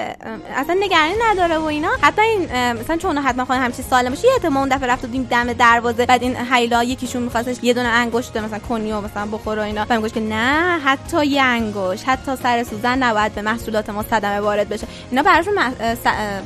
اصلا 0.56 0.78
نگرانی 0.80 1.14
نداره 1.30 1.58
و 1.58 1.64
اینا. 1.64 1.90
حتی 2.02 2.22
این 2.22 2.74
مثلا 2.74 2.98
چون 2.98 3.18
حتما 3.18 3.46
خود 3.46 3.56
همچین 3.56 3.86
سالم 3.90 4.10
باشه 4.10 4.28
یه 4.28 4.34
احتمال 4.34 4.58
اون 4.58 4.70
دفعه 4.70 4.90
رفت 4.90 5.06
و 5.06 5.08
دم 5.08 5.54
دروازه. 5.54 6.06
بعد 6.06 6.24
این 6.24 6.36
حیلا 6.36 6.84
یکیشون 6.84 7.22
میخواستش 7.22 7.58
یه 7.62 7.74
دونه 7.74 7.88
انگشت 7.88 8.38
مثلا 8.38 8.57
کنی 8.60 8.92
و 8.92 9.02
مثلا 9.02 9.26
بخوره 9.26 9.62
و 9.62 9.66
اینا. 9.66 9.86
و 9.90 9.96
میگوش 9.96 10.12
که 10.12 10.20
نه 10.20 10.80
حتی 10.80 11.26
یه 11.26 11.42
انگشت 11.42 12.10
حتی 12.10 12.36
سر 12.36 12.64
سوزن 12.64 13.04
نباید 13.04 13.36
به 13.36 13.42
محصولات 13.42 13.90
ما 13.90 14.04
صدمه 14.04 14.40
وارد 14.40 14.70
بشه. 14.70 14.88
اینا 15.12 15.24
براشون 15.24 15.54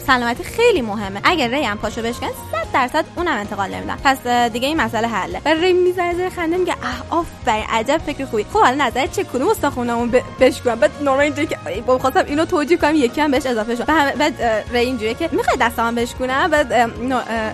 سلامتی 0.08 0.44
خیلی 0.44 0.82
مهمه. 0.82 1.20
اگر 1.24 1.48
ری 1.48 1.64
هم 1.64 1.78
پاشو 1.78 2.02
بشکن 2.02 2.28
100 2.28 2.34
درصد 2.74 3.06
اونم 3.16 3.38
انتقال 3.38 3.70
نمیدن. 3.70 3.98
پس 4.04 4.28
دیگه 4.28 4.68
این 4.68 4.82
مسئله 4.82 5.08
حله. 5.08 5.42
و 5.46 5.50
ری 5.50 5.74
می‌زنه 5.74 6.16
زیر 6.16 6.30
خنده 6.30 6.58
میگه 6.58 6.74
اه 6.74 7.20
آفرین 7.20 7.66
عجب 7.70 7.98
فکر 7.98 8.26
خوبی. 8.26 8.46
خب 8.54 8.60
حالا 8.60 8.86
نظر 8.86 9.08
چه؟ 9.08 9.24
کدوم 9.24 9.48
استخونمون 9.48 10.12
بشکنم 10.40 10.76
بعد 10.76 10.92
نورمال 11.02 11.20
اینجوری 11.20 11.48
که 11.48 11.58
خواستم 11.86 12.24
اینو 12.28 12.46
توجیه 12.46 12.78
کنم 12.78 12.96
یکی 12.96 13.22
هم 13.22 13.32
بهش 13.32 13.46
اضافه 13.46 13.76
شد. 13.76 13.86
بعد 13.86 14.34
ری 14.72 14.80
اینجوری 14.80 15.14
که 15.14 15.30
می‌خوای 15.32 15.58
دستام 15.58 15.96
بشکنم 15.96 16.48
بعد 16.48 16.74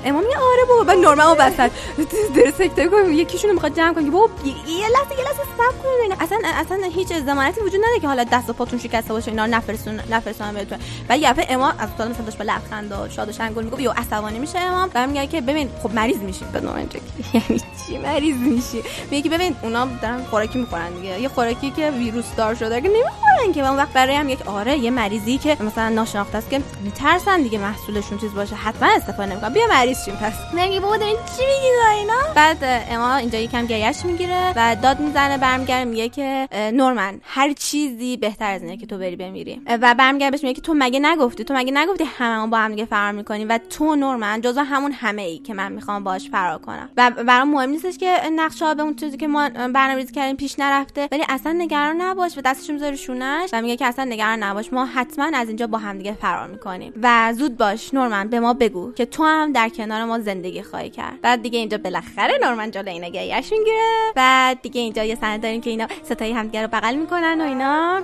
امام 0.05 0.23
میگه 0.23 0.37
آره 0.37 0.65
بابا. 0.69 0.83
بعد 0.83 0.97
نورمال 0.97 1.35
وسط 1.39 1.71
در 2.35 2.51
سکته 2.57 2.87
کنم 2.87 3.13
یکیشون 3.13 3.51
می‌خواد 3.51 3.75
جمع 3.75 3.93
کنه. 3.93 4.09
بابا 4.09 4.29
یه 4.47 4.87
لحظه 4.89 5.15
یه 5.17 5.23
لحظه 5.23 5.43
صبر 5.57 5.77
کنید 5.83 6.17
اصلا 6.19 6.39
اصلا 6.43 6.89
هیچ 6.95 7.07
ضمانتی 7.07 7.61
وجود 7.61 7.79
نداره 7.79 7.99
که 7.99 8.07
حالا 8.07 8.23
دست 8.23 8.49
و 8.49 8.53
پاتون 8.53 8.79
شکسته 8.79 9.13
باشه 9.13 9.31
اینا 9.31 9.45
نفرستون 9.45 9.99
نفرستون 10.09 10.51
بهتون. 10.51 10.77
و 11.09 11.17
یه 11.17 11.33
امام 11.49 11.73
از 11.79 11.89
طول 11.97 12.07
مثلا 12.07 12.25
داشت 12.25 12.37
با 12.37 12.43
لبخند 12.43 12.91
و 12.91 13.09
شاد 13.09 13.29
و 13.29 13.31
شنگول 13.31 13.63
میگه 13.63 13.81
یا 13.81 13.91
عصبانی 13.91 14.39
میشه 14.39 14.59
امام. 14.59 14.89
و 14.95 15.07
میگه 15.07 15.27
که 15.27 15.41
ببین 15.41 15.69
خب 15.83 15.93
مریض 15.93 16.17
میشی. 16.17 16.45
به 16.53 16.59
نوع 16.61 16.79
یعنی 17.33 17.61
چی 17.87 17.97
مریض 17.97 18.37
میشی؟ 18.37 18.83
میگه 19.11 19.29
که 19.29 19.37
ببین 19.37 19.55
اونا 19.63 19.87
دارن 20.01 20.23
خوراکی 20.23 20.59
می‌خورن 20.59 20.93
دیگه. 20.93 21.21
یه 21.21 21.27
خوراکی 21.27 21.71
که 21.71 21.91
ویروس 21.91 22.25
دار 22.37 22.55
شده 22.55 22.81
که 22.81 22.87
نمی‌خورن 22.87 23.53
که. 23.53 23.67
اون 23.67 23.77
وقت 23.77 23.93
برای 23.93 24.15
هم 24.15 24.29
یک 24.29 24.47
آره 24.47 24.77
یه 24.77 24.91
مریضی 24.91 25.37
که 25.37 25.57
مثلا 25.59 25.89
ناشناخته 25.89 26.37
است 26.37 26.49
که 26.49 26.61
میترسن 26.83 27.41
دیگه 27.41 27.57
محصولشون 27.57 28.17
چیز 28.17 28.33
باشه. 28.33 28.55
حتما 28.55 28.89
استفاده 28.95 29.31
نمی‌کنن. 29.31 29.53
بیا 29.53 29.67
مریض 29.67 30.05
شیم 30.05 30.15
پس. 30.15 30.33
نگی 30.55 30.79
بابا 30.79 30.93
این 30.93 31.15
چی 31.37 31.43
میگی 31.45 31.97
اینا؟ 31.99 32.33
بعد 32.35 32.57
اما 32.91 33.15
اینجا 33.15 33.39
یکم 33.39 33.65
گریش 33.65 34.05
می‌گیره 34.27 34.53
و 34.55 34.75
داد 34.75 34.99
می‌زنه 34.99 35.37
برمیگره 35.37 35.85
میگه 35.85 36.09
که 36.09 36.47
نورمن 36.73 37.21
هر 37.23 37.53
چیزی 37.53 38.17
بهتر 38.17 38.51
از 38.51 38.61
اینه 38.61 38.77
که 38.77 38.85
تو 38.85 38.97
بری 38.97 39.15
بمیری. 39.15 39.61
و 39.67 39.95
برمیگره 39.97 40.31
بهش 40.31 40.43
میگه 40.43 40.53
که 40.53 40.61
تو 40.61 40.73
مگه 40.77 40.99
نگفتی؟ 40.99 41.43
تو 41.43 41.53
مگه 41.53 41.71
نگفتی 41.71 42.03
هممون 42.03 42.49
با 42.49 42.57
هم 42.57 42.71
دیگه 42.71 42.85
فرار 42.85 43.11
می‌کنیم؟ 43.11 43.49
و 43.49 43.57
تو 43.57 43.95
نورمن 43.95 44.41
جزو 44.41 44.61
همون 44.61 44.91
همه 44.91 45.21
ای 45.21 45.37
که 45.37 45.53
من 45.53 45.71
می‌خوام 45.71 46.03
باش 46.03 46.29
فرار 46.29 46.57
کنم. 46.57 46.89
و 46.97 47.11
برام 47.11 47.49
مهم 47.49 47.69
نیستش 47.69 47.97
که 47.97 48.17
نقشه 48.35 48.75
به 48.75 48.83
اون 48.83 48.95
چیزی 48.95 49.17
که 49.17 49.27
ما 49.27 49.49
برنامه‌ریزی 49.49 50.13
کردیم 50.13 50.35
پیش 50.35 50.59
نرفته 50.59 51.07
ولی 51.11 51.23
اصلا 51.29 51.51
نگران 51.51 52.01
نباش 52.01 52.37
و 52.37 52.41
دستش 52.41 52.69
می‌ذاره 52.69 52.95
شونش 52.95 53.49
و 53.53 53.61
میگه 53.61 53.75
که 53.75 53.85
اصلا 53.85 54.05
نگران 54.05 54.43
نباش 54.43 54.73
ما 54.73 54.85
حتما 54.85 55.31
از 55.33 55.47
اینجا 55.47 55.67
با 55.67 55.77
هم 55.77 55.97
دیگه 55.97 56.13
فرار 56.13 56.47
می‌کنیم. 56.47 56.93
و 57.01 57.33
زود 57.33 57.57
باش 57.57 57.93
نورمن 57.93 58.27
به 58.27 58.39
ما 58.39 58.53
بگو 58.53 58.93
که 58.93 59.05
تو 59.05 59.23
هم 59.23 59.51
در 59.51 59.69
کنار 59.69 60.03
ما 60.03 60.19
زندگی 60.19 60.61
خواهی 60.61 60.89
کرد. 60.89 61.21
بعد 61.21 61.41
دیگه 61.41 61.59
اینجا 61.59 61.77
بالاخره 61.77 62.39
نورمن 62.41 62.71
جلوی 62.71 62.99
نگهش 62.99 63.51
می‌گیره. 63.51 64.11
بعد 64.17 64.61
دیگه 64.61 64.81
اینجا 64.81 65.03
یه 65.03 65.15
صحنه 65.15 65.37
داریم 65.37 65.61
که 65.61 65.69
اینا 65.69 65.87
ستایی 66.03 66.33
همدیگه 66.33 66.61
رو 66.61 66.67
بغل 66.67 66.95
می‌کنن 66.95 67.41
و 67.41 67.43
اینا. 67.43 68.01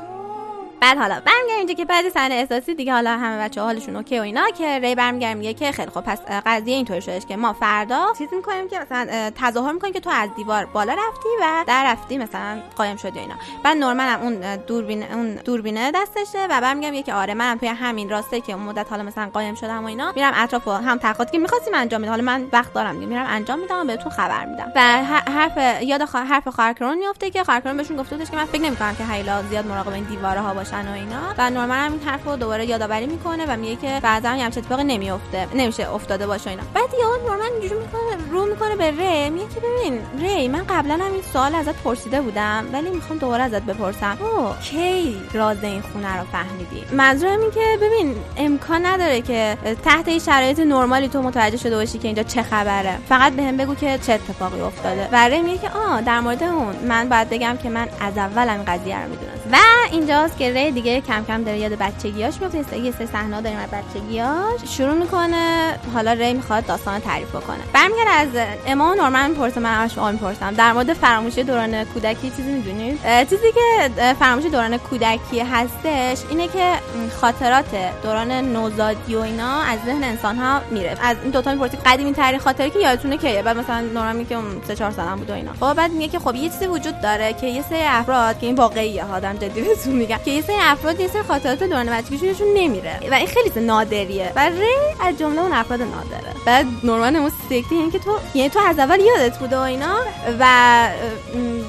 بعد 0.83 0.97
حالا 0.97 1.21
برمیگردیم 1.25 1.57
اینجا 1.57 1.73
که 1.73 1.85
بعد 1.85 2.09
صحنه 2.09 2.35
احساسی 2.35 2.75
دیگه 2.75 2.93
حالا 2.93 3.17
همه 3.17 3.43
بچه 3.43 3.61
حالشون 3.61 3.95
اوکی 3.95 4.19
و 4.19 4.21
اینا 4.21 4.49
که 4.49 4.79
ری 4.79 4.95
برمیگردیم 4.95 5.37
میگه 5.37 5.53
که 5.53 5.71
خیلی 5.71 5.91
خب 5.91 6.01
پس 6.01 6.21
قضیه 6.45 6.75
اینطوری 6.75 7.01
شدش 7.01 7.25
که 7.25 7.35
ما 7.35 7.53
فردا 7.53 8.05
چیز 8.17 8.33
می‌کنیم 8.33 8.69
که 8.69 8.79
مثلا 8.79 9.31
تظاهر 9.35 9.71
می‌کنیم 9.71 9.93
که 9.93 9.99
تو 9.99 10.09
از 10.09 10.29
دیوار 10.35 10.65
بالا 10.65 10.93
رفتی 10.93 11.29
و 11.41 11.63
در 11.67 11.91
رفتی 11.91 12.17
مثلا 12.17 12.61
قایم 12.77 12.97
شدی 12.97 13.19
اینا. 13.19 13.35
بعد 13.63 13.77
نورمن 13.77 14.07
هم 14.07 14.21
اون 14.21 14.55
دوربین 14.55 15.03
اون 15.03 15.35
دوربینه 15.35 15.91
دستشه 15.91 16.45
و 16.45 16.61
برمیگردم 16.61 16.91
میگه 16.91 17.03
که 17.03 17.13
آره 17.13 17.33
منم 17.33 17.57
توی 17.57 17.67
همین 17.67 18.09
راسته 18.09 18.41
که 18.41 18.53
اون 18.53 18.63
مدت 18.63 18.89
حالا 18.89 19.03
مثلا 19.03 19.29
قایم 19.33 19.55
شدم 19.55 19.83
و 19.83 19.87
اینا 19.87 20.11
میرم 20.15 20.33
اطراف 20.35 20.67
هم 20.67 20.97
تحقیقاتی 20.97 21.31
که 21.31 21.39
می‌خواستیم 21.39 21.73
انجام 21.75 22.01
میدم 22.01 22.11
حالا 22.11 22.23
من 22.23 22.47
وقت 22.53 22.73
دارم 22.73 22.95
میرم 22.95 23.25
انجام 23.29 23.59
میدم 23.59 23.87
بهتون 23.87 24.11
خبر 24.11 24.45
میدم. 24.45 24.71
و 24.75 25.03
حرف 25.33 25.83
یاد 25.83 26.05
خوا... 26.05 26.19
حرف 26.19 26.47
خارکرون 26.47 26.97
میفته 26.97 27.29
که 27.29 27.43
خارکرون 27.43 27.77
بهشون 27.77 27.97
گفته 27.97 28.15
بودش 28.15 28.31
که 28.31 28.37
من 28.37 28.45
فکر 28.45 28.61
نمی‌کنم 28.61 28.95
که 28.95 29.05
هیلا 29.05 29.43
زیاد 29.43 29.67
مراقب 29.67 29.93
این 29.93 30.03
دیواره 30.03 30.41
ها 30.41 30.53
باشن 30.73 30.87
و 30.87 30.93
اینا. 30.93 31.21
و 31.37 31.49
نورمن 31.49 31.85
هم 31.85 31.91
این 31.91 32.01
حرف 32.01 32.25
رو 32.25 32.35
دوباره 32.35 32.65
یادآوری 32.65 33.05
می‌کنه 33.05 33.45
و 33.47 33.57
میگه 33.57 33.75
که 33.75 33.99
بعضا 34.03 34.29
هم 34.29 34.39
همچین 34.39 34.63
اتفاقی 34.63 34.83
نمیفته 34.83 35.47
نمیشه 35.55 35.93
افتاده 35.93 36.27
باشه 36.27 36.49
اینا. 36.49 36.63
بعد 36.73 36.89
یهو 36.99 37.27
نورمن 37.27 37.51
اینجوری 37.51 37.81
می‌کنه 37.81 38.31
رو 38.31 38.45
می‌کنه 38.45 38.75
به 38.75 38.91
ری 38.91 39.29
میگه 39.29 39.45
که 39.45 39.59
ببین 39.59 39.99
ری 40.19 40.47
من 40.47 40.63
قبلا 40.69 40.93
هم 40.93 41.13
این 41.13 41.21
سوال 41.33 41.55
ازت 41.55 41.75
پرسیده 41.83 42.21
بودم 42.21 42.65
ولی 42.73 42.89
می‌خوام 42.89 43.19
دوباره 43.19 43.43
ازت 43.43 43.61
بپرسم. 43.61 44.17
او 44.21 44.53
کی 44.61 45.21
راز 45.33 45.63
این 45.63 45.81
خونه 45.81 46.17
رو 46.17 46.23
فهمیدی؟ 46.31 46.83
منظورم 46.91 47.41
این 47.41 47.51
که 47.51 47.77
ببین 47.81 48.15
امکان 48.37 48.85
نداره 48.85 49.21
که 49.21 49.57
تحت 49.85 50.07
این 50.07 50.19
شرایط 50.19 50.59
نرمالی 50.59 51.07
تو 51.07 51.21
متوجه 51.21 51.57
شده 51.57 51.75
باشی 51.75 51.97
که 51.99 52.07
اینجا 52.07 52.23
چه 52.23 52.43
خبره. 52.43 52.97
فقط 53.09 53.33
بهم 53.33 53.57
به 53.57 53.63
بگو 53.63 53.75
که 53.75 53.99
چه 54.07 54.13
اتفاقی 54.13 54.61
افتاده. 54.61 55.09
و 55.11 55.27
ری 55.27 55.41
میگه 55.41 55.57
که 55.57 55.69
آ 55.69 56.01
در 56.01 56.19
مورد 56.19 56.43
اون. 56.43 56.75
من 56.87 57.09
باید 57.09 57.29
بگم 57.29 57.57
که 57.63 57.69
من 57.69 57.87
از 58.01 58.17
اول 58.17 58.49
این 58.49 58.65
قضیه 58.65 59.03
رو 59.03 59.09
می‌دونستم. 59.09 59.49
و 59.51 59.57
اینجاست 59.91 60.37
که 60.37 60.52
ری 60.53 60.71
دیگه 60.71 61.01
کم 61.01 61.25
کم 61.27 61.43
داره 61.43 61.57
یاد 61.59 61.71
بچگیاش 61.71 62.41
میفته. 62.41 62.77
یه 62.77 62.91
سه 62.91 63.05
صحنه 63.05 63.41
داریم 63.41 63.59
از 63.59 63.69
بچگیاش 63.69 64.59
شروع 64.77 64.93
می‌کنه 64.93 65.73
حالا 65.93 66.13
ری 66.13 66.33
می‌خواد 66.33 66.65
داستان 66.65 66.99
تعریف 66.99 67.29
بکنه. 67.29 67.57
برمیگرده 67.73 68.09
از 68.09 68.27
اما 68.67 68.93
نورمن 68.93 69.29
می‌پرسه 69.29 69.59
من 69.59 69.73
همش 69.73 69.97
می‌پرسم. 69.97 70.53
در 70.53 70.73
مورد 70.73 70.93
فراموشی 70.93 71.43
دوران 71.43 71.83
کودکی 71.83 72.29
چیزی 72.29 72.51
می‌دونید 72.51 72.99
چیزی 73.29 73.51
که 73.53 73.89
فراموشی 74.19 74.49
دوران 74.49 74.77
کودکی 74.77 75.39
هستش 75.39 76.23
اینه 76.29 76.47
که 76.47 76.73
خاطرات 77.21 77.65
دوران 78.03 78.31
نوزادی 78.31 79.15
و 79.15 79.19
اینا 79.19 79.61
از 79.61 79.79
ذهن 79.85 80.03
انسان 80.03 80.37
ها 80.37 80.61
میره. 80.71 80.95
از 81.01 81.17
این 81.23 81.31
دوتا 81.31 81.53
می‌پرسی 81.53 81.77
قدیمی 81.85 82.13
ترین 82.13 82.39
خاطری 82.39 82.69
که 82.69 82.79
یادتونه 82.79 83.17
که 83.17 83.41
بعد 83.45 83.57
مثلا 83.57 83.81
نورمن 83.81 84.15
میگه 84.15 84.35
اون 84.35 84.61
3 84.67 84.75
4 84.75 84.91
سالم 84.91 85.15
بود 85.15 85.29
و 85.29 85.33
اینا. 85.33 85.53
خب 85.59 85.73
بعد 85.73 85.91
میگه 85.91 86.07
که 86.07 86.19
خب 86.19 86.35
یه 86.35 86.49
چیزی 86.49 86.67
وجود 86.67 87.01
داره 87.01 87.33
که 87.33 87.47
یه 87.47 87.61
سری 87.69 87.83
افراد 87.83 88.39
که 88.39 88.45
این 88.45 88.55
واقعیه 88.55 89.03
آدم 89.05 89.33
جدی 89.33 89.61
بهتون 89.61 89.93
میگم 89.93 90.19
که 90.25 90.31
سری 90.47 90.55
افراد 90.59 90.99
یه 90.99 91.07
سری 91.07 91.21
خاطرات 91.21 91.63
دوران 91.63 91.89
بچگیشون 91.89 92.47
نمیره. 92.53 92.99
و 93.11 93.13
این 93.13 93.27
خیلی 93.27 93.65
نادریه. 93.65 94.33
و 94.35 94.49
ری 94.49 94.75
از 95.01 95.17
جمله 95.17 95.41
اون 95.41 95.53
افراد 95.53 95.81
نادره. 95.81 96.33
بعد 96.45 96.65
نورمن 96.83 97.15
اون 97.15 97.31
سکتی 97.49 97.75
این 97.75 97.91
که 97.91 97.99
تو 97.99 98.19
یعنی 98.33 98.49
تو 98.49 98.59
از 98.59 98.79
اول 98.79 98.99
یادت 98.99 99.39
بوده 99.39 99.57
و 99.57 99.59
اینا 99.59 99.95
و 100.39 100.87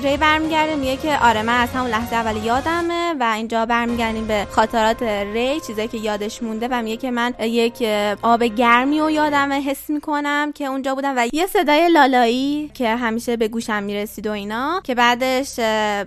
ری 0.05 0.17
برمیگرده 0.17 0.77
میگه 0.77 0.97
که 0.97 1.19
آره 1.19 1.43
من 1.43 1.61
از 1.61 1.69
همون 1.71 1.91
لحظه 1.91 2.17
اول 2.17 2.37
یادمه 2.37 3.15
و 3.21 3.33
اینجا 3.37 3.67
برمیگردیم 3.67 4.27
به 4.27 4.47
خاطرات 4.51 5.03
ری 5.03 5.61
چیزایی 5.61 5.89
که 5.89 5.99
یادش 5.99 6.43
مونده 6.43 6.69
و 6.71 6.83
میگه 6.83 6.97
که 6.97 7.11
من 7.11 7.35
یک 7.41 7.83
آب 8.23 8.43
گرمی 8.43 9.01
و 9.01 9.11
یادمه 9.11 9.61
حس 9.61 9.91
می‌کنم 9.91 10.53
که 10.53 10.65
اونجا 10.65 10.95
بودم 10.95 11.15
و 11.17 11.29
یه 11.33 11.47
صدای 11.47 11.89
لالایی 11.89 12.71
که 12.75 12.97
همیشه 12.97 13.37
به 13.37 13.49
گوشم 13.49 13.83
می‌رسید 13.83 14.27
و 14.27 14.31
اینا 14.31 14.81
که 14.85 14.95
بعدش 14.95 15.55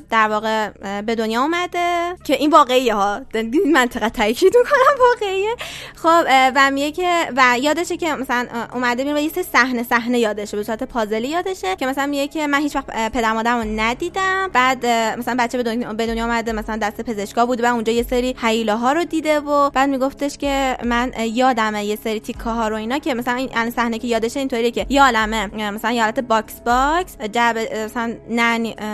در 0.10 0.28
واقع 0.30 0.70
به 1.02 1.16
دنیا 1.16 1.42
اومده 1.42 2.16
که 2.24 2.34
این 2.34 2.50
واقعیه 2.50 2.96
ها. 2.96 3.22
این 3.34 3.72
منطقه 3.74 4.10
تاکید 4.10 4.54
می‌کنم 4.58 5.06
واقعیه. 5.10 5.56
خب 5.96 6.24
و 6.56 6.72
میگه 6.72 6.92
که 6.92 7.32
و 7.36 7.60
یادشه 7.60 7.98
که 7.98 8.14
مثلا 8.14 8.48
اومده 8.74 9.04
میره 9.04 9.22
یه 9.22 9.30
صحنه 9.30 9.84
صحنه 9.84 10.20
یادشه 10.20 10.58
به 10.58 10.64
صورت 10.64 10.84
پازلی 10.84 11.28
یادشه 11.28 11.76
که 11.76 11.86
مثلا 11.86 12.06
میگه 12.06 12.28
که 12.28 12.48
من 12.48 12.60
هیچ 12.60 12.76
وقت 12.76 13.12
پدر 13.12 13.34
مادرمو 13.34 13.64
ندیدم. 13.88 14.50
بعد 14.54 14.86
مثلا 15.20 15.36
بچه 15.40 15.58
به 15.58 15.64
دنیا, 15.64 16.26
اومده 16.26 16.52
مثلا 16.52 16.78
دست 16.78 17.02
پزشکا 17.02 17.46
بود 17.46 17.64
و 17.64 17.66
اونجا 17.74 17.94
یه 17.94 18.04
سری 18.04 18.36
هیولا 18.42 18.76
ها 18.76 18.94
رو 18.94 19.04
دیده 19.04 19.40
و 19.40 19.70
بعد 19.70 19.90
میگفتش 19.90 20.38
که 20.38 20.78
من 20.84 21.12
یادمه 21.20 21.86
یه 21.86 21.96
سری 22.04 22.20
تیکه 22.20 22.44
ها 22.44 22.68
رو 22.68 22.76
اینا 22.76 23.00
که 23.00 23.14
مثلا 23.14 23.36
این 23.36 23.70
صحنه 23.70 24.00
که 24.00 24.08
یادشه 24.08 24.40
اینطوریه 24.40 24.72
که 24.72 24.86
یه 24.90 25.04
عالمه 25.04 25.72
مثلا 25.72 25.92
یه 25.92 26.02
حالت 26.02 26.20
box 26.20 26.60
box 26.66 27.18
جعب 27.32 27.58
مثلا 27.58 28.16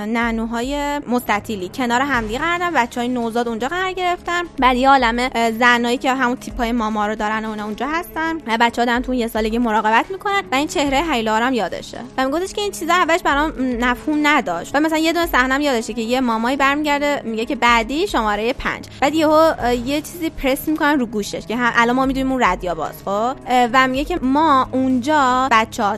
ننوهای 0.05 0.99
مستطیلی 0.99 1.69
کنار 1.75 2.01
همدیگه 2.01 2.39
قرار 2.39 2.57
دادن. 2.57 2.73
بچهای 2.73 3.07
نوزاد 3.07 3.47
اونجا 3.47 3.67
قرار 3.67 3.91
گرفتن. 3.91 4.43
بعد 4.59 4.77
یه 4.77 4.89
عالمه 4.89 5.51
زنایی 5.59 5.97
که 5.97 6.13
همون 6.13 6.35
تیپای 6.35 6.71
ماما 6.71 7.07
رو 7.07 7.15
دارن 7.15 7.45
اونجا 7.45 7.87
هستن. 7.87 8.37
و 8.47 8.57
بچه‌ها 8.59 8.85
دارن 8.85 9.01
تو 9.01 9.13
یه 9.13 9.27
سالگی 9.27 9.57
مراقبت 9.57 10.05
می‌کنن 10.11 10.43
و 10.51 10.55
این 10.55 10.67
چهره 10.67 11.03
هیولارم 11.11 11.53
یادشه. 11.53 11.99
و 12.17 12.25
میگفتش 12.25 12.53
که 12.53 12.61
این 12.61 12.71
چیزا 12.71 12.93
اولش 12.93 13.23
برام 13.23 13.51
مفهوم 13.61 14.27
نداشت. 14.27 14.71
و 14.75 14.79
مثلا 14.83 14.97
یه 14.97 15.13
دونه 15.13 15.25
صحنه 15.25 15.63
یادشه 15.63 15.93
که 15.93 16.01
یه 16.01 16.21
مامایی 16.21 16.57
برمیگرده 16.57 17.21
میگه 17.25 17.45
که 17.45 17.55
بعدی 17.55 18.07
شماره 18.07 18.53
5 18.53 18.85
بعد 19.01 19.15
یهو 19.15 19.53
یه 19.85 20.01
چیزی 20.01 20.29
پرس 20.29 20.67
می‌کنن 20.67 20.99
رو 20.99 21.05
گوشش 21.05 21.45
که 21.47 21.55
الان 21.59 21.95
ما 21.95 22.05
می‌دونیم 22.05 22.31
اون 22.31 22.41
رادیو 22.41 22.75
باز 22.75 23.03
خب؟ 23.05 23.35
و 23.73 23.87
میگه 23.87 24.03
که 24.03 24.19
ما 24.21 24.69
اونجا 24.71 25.47
بچه‌ها 25.51 25.97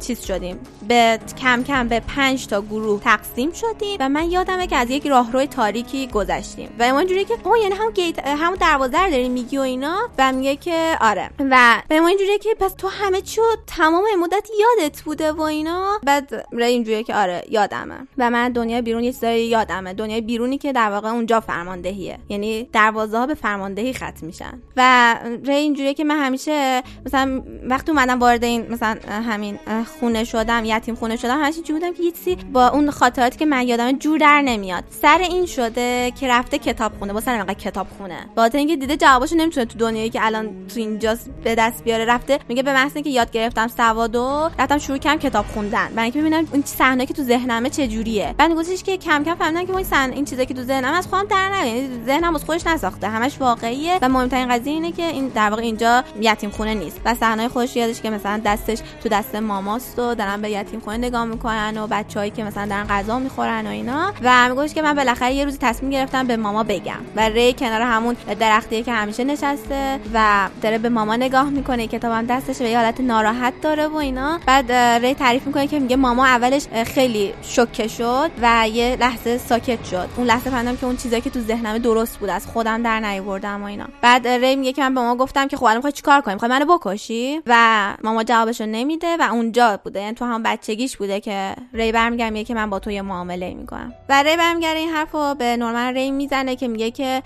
چیز 0.00 0.24
شدیم. 0.24 0.58
به 0.88 1.18
کم 1.42 1.64
کم 1.64 1.88
به 1.88 2.00
پنج 2.00 2.46
تا 2.46 2.62
گروه 2.62 3.00
تقسیم 3.00 3.52
شدیم 3.52 3.96
و 4.00 4.08
من 4.08 4.30
یادمه 4.30 4.66
که 4.66 4.76
از 4.76 4.90
یک 4.90 5.06
راهروی 5.06 5.46
تاریکی 5.46 6.06
گذشتیم. 6.06 6.68
و 6.78 6.82
اینجوری 6.82 7.24
که 7.24 7.34
او 7.44 7.56
یعنی 7.56 7.74
هم 7.74 7.90
گیت 7.90 8.26
همون 8.26 8.58
دروازه 8.60 8.98
رو 8.98 9.10
داری 9.10 9.28
میگی 9.28 9.58
و 9.58 9.60
اینا؟ 9.60 9.96
و 10.18 10.32
میگه 10.32 10.56
که 10.56 10.96
آره. 11.00 11.30
و 11.50 11.82
به 11.88 12.00
ما 12.00 12.08
اینجوریه 12.08 12.38
که 12.38 12.56
پس 12.60 12.72
تو 12.72 12.88
همه 12.88 13.20
چی 13.20 13.40
تمام 13.66 14.04
مدت 14.20 14.48
یادت 14.60 15.02
بوده 15.02 15.32
و 15.32 15.40
اینا؟ 15.40 16.00
بعد 16.02 16.46
ری 16.52 16.64
اینجوریه 16.64 17.02
که 17.02 17.14
آره 17.14 17.42
یادمه. 17.50 18.06
و 18.18 18.30
من 18.30 18.52
دنیای 18.52 18.82
بیرون 18.82 19.04
یه 19.04 19.12
چیزایی 19.12 19.46
یادمه. 19.46 19.94
دنیای 19.94 20.20
بیرونی 20.20 20.58
که 20.58 20.72
در 20.72 20.90
واقع 20.90 21.08
اونجا 21.08 21.40
فرماندهیه. 21.40 22.18
یعنی 22.28 22.68
دروازه 22.72 23.18
ها 23.18 23.26
به 23.26 23.34
فرماندهی 23.34 23.92
ختم 23.92 24.26
میشن. 24.26 24.62
و 24.76 25.14
ری 25.44 25.54
اینجوریه 25.54 25.94
که 25.94 26.04
من 26.04 26.18
همیشه 26.18 26.82
مثلا 27.06 27.42
وقتی 27.62 27.90
اومدم 27.90 28.18
وارد 28.18 28.44
این 28.44 28.66
مثلا 28.70 28.96
همین 29.10 29.58
خونه 30.00 30.24
شدم 30.24 30.64
یتیم 30.64 30.94
خونه 30.94 31.16
شدم 31.16 31.44
همش 31.44 31.54
اینجوری 31.54 31.80
بودم 31.80 31.94
که 31.94 32.02
یه 32.02 32.36
با 32.52 32.68
اون 32.68 32.90
خاطراتی 32.90 33.38
که 33.38 33.46
من 33.46 33.68
یادمه 33.68 33.92
جور 33.92 34.18
در 34.18 34.42
نمیاد. 34.42 34.84
سر 34.90 35.18
این 35.18 35.46
شده 35.46 36.12
که 36.20 36.28
رفته 36.28 36.58
کتاب 36.58 36.92
خونه. 36.98 37.12
با 37.12 37.20
سر 37.20 37.54
کتاب 37.54 37.86
خونه. 37.98 38.26
با 38.36 38.44
اینکه 38.44 38.76
دیده 38.76 38.96
جوابشو 38.96 39.36
نمی‌تونه 39.36 39.66
تو 39.66 39.78
دنیایی 39.78 40.10
که 40.10 40.26
الان 40.26 40.66
تو 40.66 40.80
اینجاست 40.80 41.30
به 41.44 41.54
دست 41.54 41.84
بیاره 41.84 42.04
رفته 42.04 42.38
میگه 42.48 42.62
به 42.62 42.72
محض 42.72 42.94
که 42.94 43.10
یاد 43.10 43.30
گرفتم 43.30 43.68
سوادو 43.68 44.50
رفتم 44.58 44.78
شروع 44.78 44.98
کردم 44.98 45.18
کتاب 45.18 45.46
خوندن. 45.46 45.88
برای 45.88 46.02
اینکه 46.02 46.20
ببینم 46.20 46.48
اون 46.52 46.62
صحنه 46.62 47.06
که 47.06 47.14
تو 47.14 47.22
ذهنمه 47.22 47.70
چه 47.70 47.86
جوریه 48.06 48.34
بعد 48.38 48.54
گفتش 48.54 48.82
که 48.82 48.96
کم 48.96 49.24
کم 49.24 49.34
فهمیدم 49.34 49.66
که 49.66 49.72
اون 49.72 49.84
صحنه 49.84 50.14
این 50.14 50.24
چیزی 50.24 50.46
که 50.46 50.54
تو 50.54 50.62
ذهنم 50.62 50.94
از 50.94 51.06
خودم 51.06 51.24
در 51.24 51.48
نمیاد 51.48 51.66
یعنی 51.66 52.04
ذهنم 52.06 52.34
از 52.34 52.44
خودش 52.44 52.66
نساخته. 52.66 53.08
همش 53.08 53.40
واقعیه. 53.40 53.98
و 54.02 54.08
مهمترین 54.08 54.48
قضیه 54.48 54.72
اینه 54.72 54.92
که 54.92 55.02
این 55.02 55.28
در 55.28 55.50
واقع 55.50 55.62
اینجا 55.62 56.04
یتیم 56.20 56.50
خونه 56.50 56.74
نیست. 56.74 57.00
و 57.04 57.14
صحنه 57.14 57.48
خودش 57.48 57.76
یادش 57.76 58.00
که 58.00 58.10
مثلا 58.10 58.40
دستش 58.44 58.78
تو 59.02 59.08
دست 59.08 59.34
ماماست 59.34 59.98
و 59.98 60.14
دارن 60.14 60.42
به 60.42 60.50
یتیم 60.50 60.80
خونه 60.80 60.96
نگاه 60.96 61.24
می‌کنن 61.24 61.78
و 61.78 61.86
بچه‌هایی 61.86 62.30
که 62.30 62.44
مثلا 62.44 62.66
دارن 62.66 62.86
غذا 62.86 63.18
می‌خورن 63.18 63.66
و 63.66 63.70
اینا. 63.70 64.12
و 64.22 64.48
میگوش 64.48 64.74
که 64.74 64.82
من 64.82 64.94
بالاخره 64.94 65.32
یه 65.32 65.44
روزی 65.44 65.58
تصمیم 65.60 65.90
گرفتم 65.90 66.26
به 66.26 66.36
ماما 66.36 66.62
بگم. 66.62 67.00
و 67.16 67.28
ری 67.28 67.52
کنار 67.52 67.82
همون 67.82 68.16
درختیه 68.40 68.82
که 68.82 68.92
همیشه 68.92 69.24
نشسته 69.24 70.00
و 70.14 70.48
داره 70.62 70.78
به 70.78 70.88
ماما 70.88 71.16
نگاه 71.16 71.50
می‌کنه. 71.50 71.86
کتابم 71.86 72.26
دستش 72.26 72.58
به 72.58 72.76
حالت 72.76 73.00
ناراحت 73.00 73.60
داره 73.62 73.86
و 73.86 73.96
اینا. 73.96 74.40
بعد 74.46 74.72
ری 74.72 75.14
تعریف 75.14 75.46
می‌کنه 75.46 75.66
که 75.66 75.78
میگه 75.78 75.96
ماما 75.96 76.26
اولش 76.26 76.66
خیلی 76.86 77.34
شوکه 77.42 77.88
شد 77.98 78.30
و 78.42 78.68
یه 78.68 78.96
لحظه 79.00 79.38
ساکت 79.38 79.84
شد. 79.84 80.08
اون 80.16 80.26
لحظه 80.26 80.50
فهمیدم 80.50 80.76
که 80.76 80.86
اون 80.86 80.96
چیزایی 80.96 81.22
که 81.22 81.30
تو 81.30 81.40
ذهنم 81.40 81.78
درست 81.78 82.18
بود 82.18 82.30
از 82.30 82.46
خودم 82.46 82.82
در 82.82 83.00
نیاوردم 83.00 83.62
و 83.62 83.66
اینا. 83.66 83.86
بعد 84.02 84.28
ری 84.28 84.56
میگه 84.56 84.72
که 84.72 84.82
من 84.82 84.94
به 84.94 85.00
ماما 85.00 85.16
گفتم 85.16 85.48
که 85.48 85.56
خب 85.56 85.64
الان 85.64 85.76
می‌خوای 85.76 85.92
چیکار 85.92 86.20
کنیم 86.20 86.34
می‌خوای 86.34 86.50
منو 86.50 86.78
بکشی؟ 86.78 87.42
و 87.46 87.94
ماما 88.04 88.24
جوابشو 88.24 88.66
نمیده 88.66 89.16
و 89.16 89.28
اونجا 89.32 89.80
بوده. 89.84 90.00
یعنی 90.00 90.14
تو 90.14 90.24
هم 90.24 90.42
بچگیش 90.42 90.96
بوده 90.96 91.20
که 91.20 91.54
ری 91.72 91.92
برمیگره 91.92 92.30
میگه 92.30 92.44
که 92.44 92.54
من 92.54 92.70
با 92.70 92.78
تو 92.78 92.90
یه 92.90 93.02
معامله 93.02 93.54
می‌کنم. 93.54 93.94
و 94.08 94.22
ری 94.22 94.36
برمیگره 94.36 94.78
این 94.78 94.90
حرفو 94.90 95.34
به 95.34 95.56
نورمن 95.56 95.94
ری 95.94 96.10
می‌زنه 96.10 96.56
که 96.56 96.68
میگه 96.68 96.90
که 96.90 97.22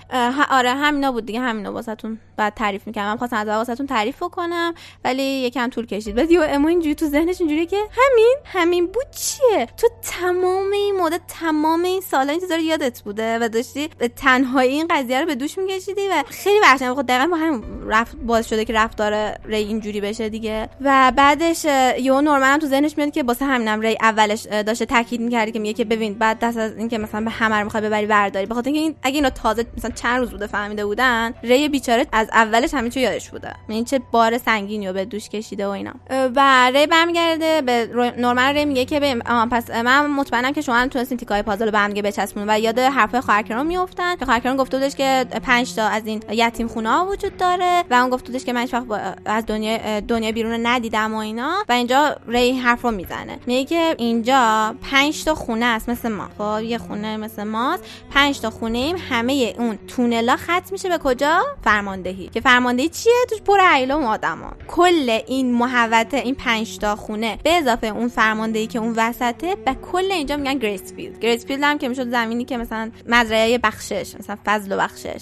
آره 0.49 0.73
همینا 0.73 1.11
بود 1.11 1.25
دیگه 1.25 1.39
همینا 1.39 1.73
واسهتون 1.73 2.19
بعد 2.37 2.53
تعریف 2.53 2.97
من 2.97 3.17
خواستم 3.17 3.37
از 3.37 3.47
واسهتون 3.47 3.87
تعریف 3.87 4.23
بکنم 4.23 4.73
ولی 5.05 5.23
یکم 5.23 5.69
طول 5.69 5.85
کشید. 5.85 6.15
بعد 6.15 6.31
یه 6.31 6.41
امو 6.41 6.67
اینجوری 6.67 6.95
تو 6.95 7.05
ذهنش 7.05 7.41
اینجوری 7.41 7.65
که 7.65 7.77
همین 7.91 8.37
همین 8.45 8.85
بود 8.85 9.05
چیه؟ 9.11 9.67
تو 9.77 9.87
تمام 10.01 10.60
تمام 10.61 10.71
این 10.71 10.95
مدت 11.01 11.21
تمام 11.27 11.83
این 11.83 12.01
سالا 12.01 12.33
این 12.33 12.41
یادت 12.65 13.01
بوده 13.01 13.39
و 13.41 13.49
داشتی 13.49 13.89
به 13.97 14.07
تنهایی 14.07 14.71
این 14.71 14.87
قضیه 14.89 15.19
رو 15.19 15.25
به 15.25 15.35
دوش 15.35 15.57
میکشیدی 15.57 16.07
و 16.07 16.23
خیلی 16.27 16.59
وحشتناک. 16.59 16.97
خب 16.97 17.05
دقیقا 17.07 17.27
با 17.27 17.37
هم 17.37 17.63
رفت 17.87 18.15
باز 18.15 18.49
شده 18.49 18.65
که 18.65 18.73
رفتار 18.73 19.37
ری 19.45 19.55
اینجوری 19.55 20.01
بشه 20.01 20.29
دیگه. 20.29 20.69
و 20.81 21.11
بعدش 21.15 21.65
یو 21.99 22.21
نورمن 22.21 22.59
تو 22.59 22.67
ذهنش 22.67 22.97
میاد 22.97 23.11
که 23.11 23.23
واسه 23.23 23.45
همینم 23.45 23.81
ری 23.81 23.97
اولش 24.01 24.41
داشته 24.41 24.85
تاکید 24.85 25.21
می‌کرده 25.21 25.51
که 25.51 25.59
میگه 25.59 25.73
که 25.73 25.85
ببین 25.85 26.13
بعد 26.13 26.39
دست 26.39 26.57
از 26.57 26.77
اینکه 26.77 26.97
مثلا 26.97 27.21
به 27.21 27.31
همه 27.31 27.55
رو 27.55 27.63
می‌خوای 27.63 27.83
ببری 27.83 28.05
برداری. 28.05 28.45
بخاطر 28.45 28.67
اینکه 28.67 28.81
این 28.81 28.95
اگه 29.03 29.15
اینا 29.15 29.29
تازه 29.29 29.65
مثلا 29.77 29.91
چند 29.91 30.19
روز 30.19 30.31
بوده 30.31 30.47
فهمیده 30.47 30.85
بودن 30.85 31.33
ری 31.43 31.69
بیچاره 31.69 32.07
از 32.11 32.29
اولش 32.33 32.73
همه 32.73 32.89
چی 32.89 32.99
یادش 32.99 33.29
بوده. 33.29 33.53
این 33.67 33.85
چه 33.85 33.99
بار 34.11 34.37
سنگینی 34.37 34.87
رو 34.87 34.93
به 34.93 35.05
دوش 35.05 35.29
کشیده 35.29 35.67
و 35.67 35.69
اینا. 35.69 35.93
و 36.35 36.71
ری 36.73 36.87
برمیگرده 36.87 37.61
به 37.61 37.89
نورمن 38.17 38.53
ری 38.53 38.65
میگه 38.65 38.85
که 38.85 38.99
ببین 38.99 39.19
پس 39.51 39.69
من 39.69 40.07
مطمئنم 40.07 40.50
که 40.53 40.61
شما 40.61 40.75
هم 40.75 40.87
تونستین 40.87 41.17
تیکای 41.17 41.41
پازل 41.41 41.65
رو 41.65 41.71
به 41.71 41.79
هم 41.79 41.87
دیگه 41.87 42.01
بچسبونین 42.01 42.49
و 42.49 42.59
یاد 42.59 42.79
حرفای 42.79 43.21
خواهرکران 43.21 43.67
میافتن. 43.67 44.15
که 44.15 44.25
خواهرکران 44.25 44.57
گفته 44.57 44.77
بودش 44.77 44.95
که 44.95 45.25
5 45.43 45.75
تا 45.75 45.87
از 45.87 46.07
این 46.07 46.23
یتیم 46.31 46.67
خونه 46.67 46.89
ها 46.89 47.05
وجود 47.05 47.37
داره 47.37 47.83
و 47.89 47.93
اون 47.93 48.09
گفته 48.09 48.27
بودش 48.27 48.45
که 48.45 48.53
من 48.53 48.67
وقت 48.73 49.15
از 49.25 49.45
دنیا 49.45 49.99
دنیا 49.99 50.31
بیرون 50.31 50.51
رو 50.51 50.59
ندیدم 50.63 51.13
و 51.13 51.17
اینا. 51.17 51.53
و 51.69 51.71
اینجا 51.71 52.15
ری 52.27 52.51
حرف 52.51 52.81
رو 52.81 52.91
می‌زنه. 52.91 53.39
میگه 53.45 53.65
که 53.65 53.95
اینجا 53.97 54.75
5 54.91 55.23
تا 55.23 55.35
خونه 55.35 55.65
است 55.65 55.89
مثل 55.89 56.09
ما. 56.09 56.29
خب 56.37 56.63
یه 56.63 56.77
خونه 56.77 57.17
مثل 57.17 57.43
ماست. 57.43 57.83
5 58.11 58.39
تا 58.39 58.49
خونه 58.49 58.77
ایم 58.77 58.95
همه 59.09 59.55
اون 59.57 59.79
تونلا 59.87 60.35
ختم 60.35 60.71
میشه. 60.71 60.89
به 60.89 60.97
کجا؟ 60.97 61.41
فرماندهی. 61.63 62.27
که 62.27 62.41
فرماندهی 62.41 62.89
چیه؟ 62.89 63.13
توش 63.29 63.41
پر 63.41 63.57
و 63.89 63.93
آدما 63.93 64.51
کل 64.67 65.19
این 65.27 65.53
محوطه 65.53 66.17
این 66.17 66.35
5 66.35 66.77
تا 66.77 66.95
خونه 66.95 67.39
به 67.43 67.53
اضافه 67.53 67.87
اون 67.87 68.07
فرماندهی 68.07 68.67
که 68.67 68.79
اون 68.79 68.93
وسطه 68.97 69.57
و 69.67 69.75
کل 69.91 70.11
اینجا 70.11 70.37
میگن 70.41 70.57
Grace 70.57 70.88
Field 70.88 71.19
Grace 71.19 71.41
Field 71.41 71.63
هم 71.63 71.77
که 71.77 71.89
می‌شد 71.89 72.09
زمینی 72.09 72.45
که 72.45 72.57
مثلا 72.57 72.91
مزرعه 73.09 73.57
بخشش 73.57 74.15
مثلا 74.19 74.37
فضل 74.45 74.71
و 74.71 74.77
بخشش. 74.77 75.21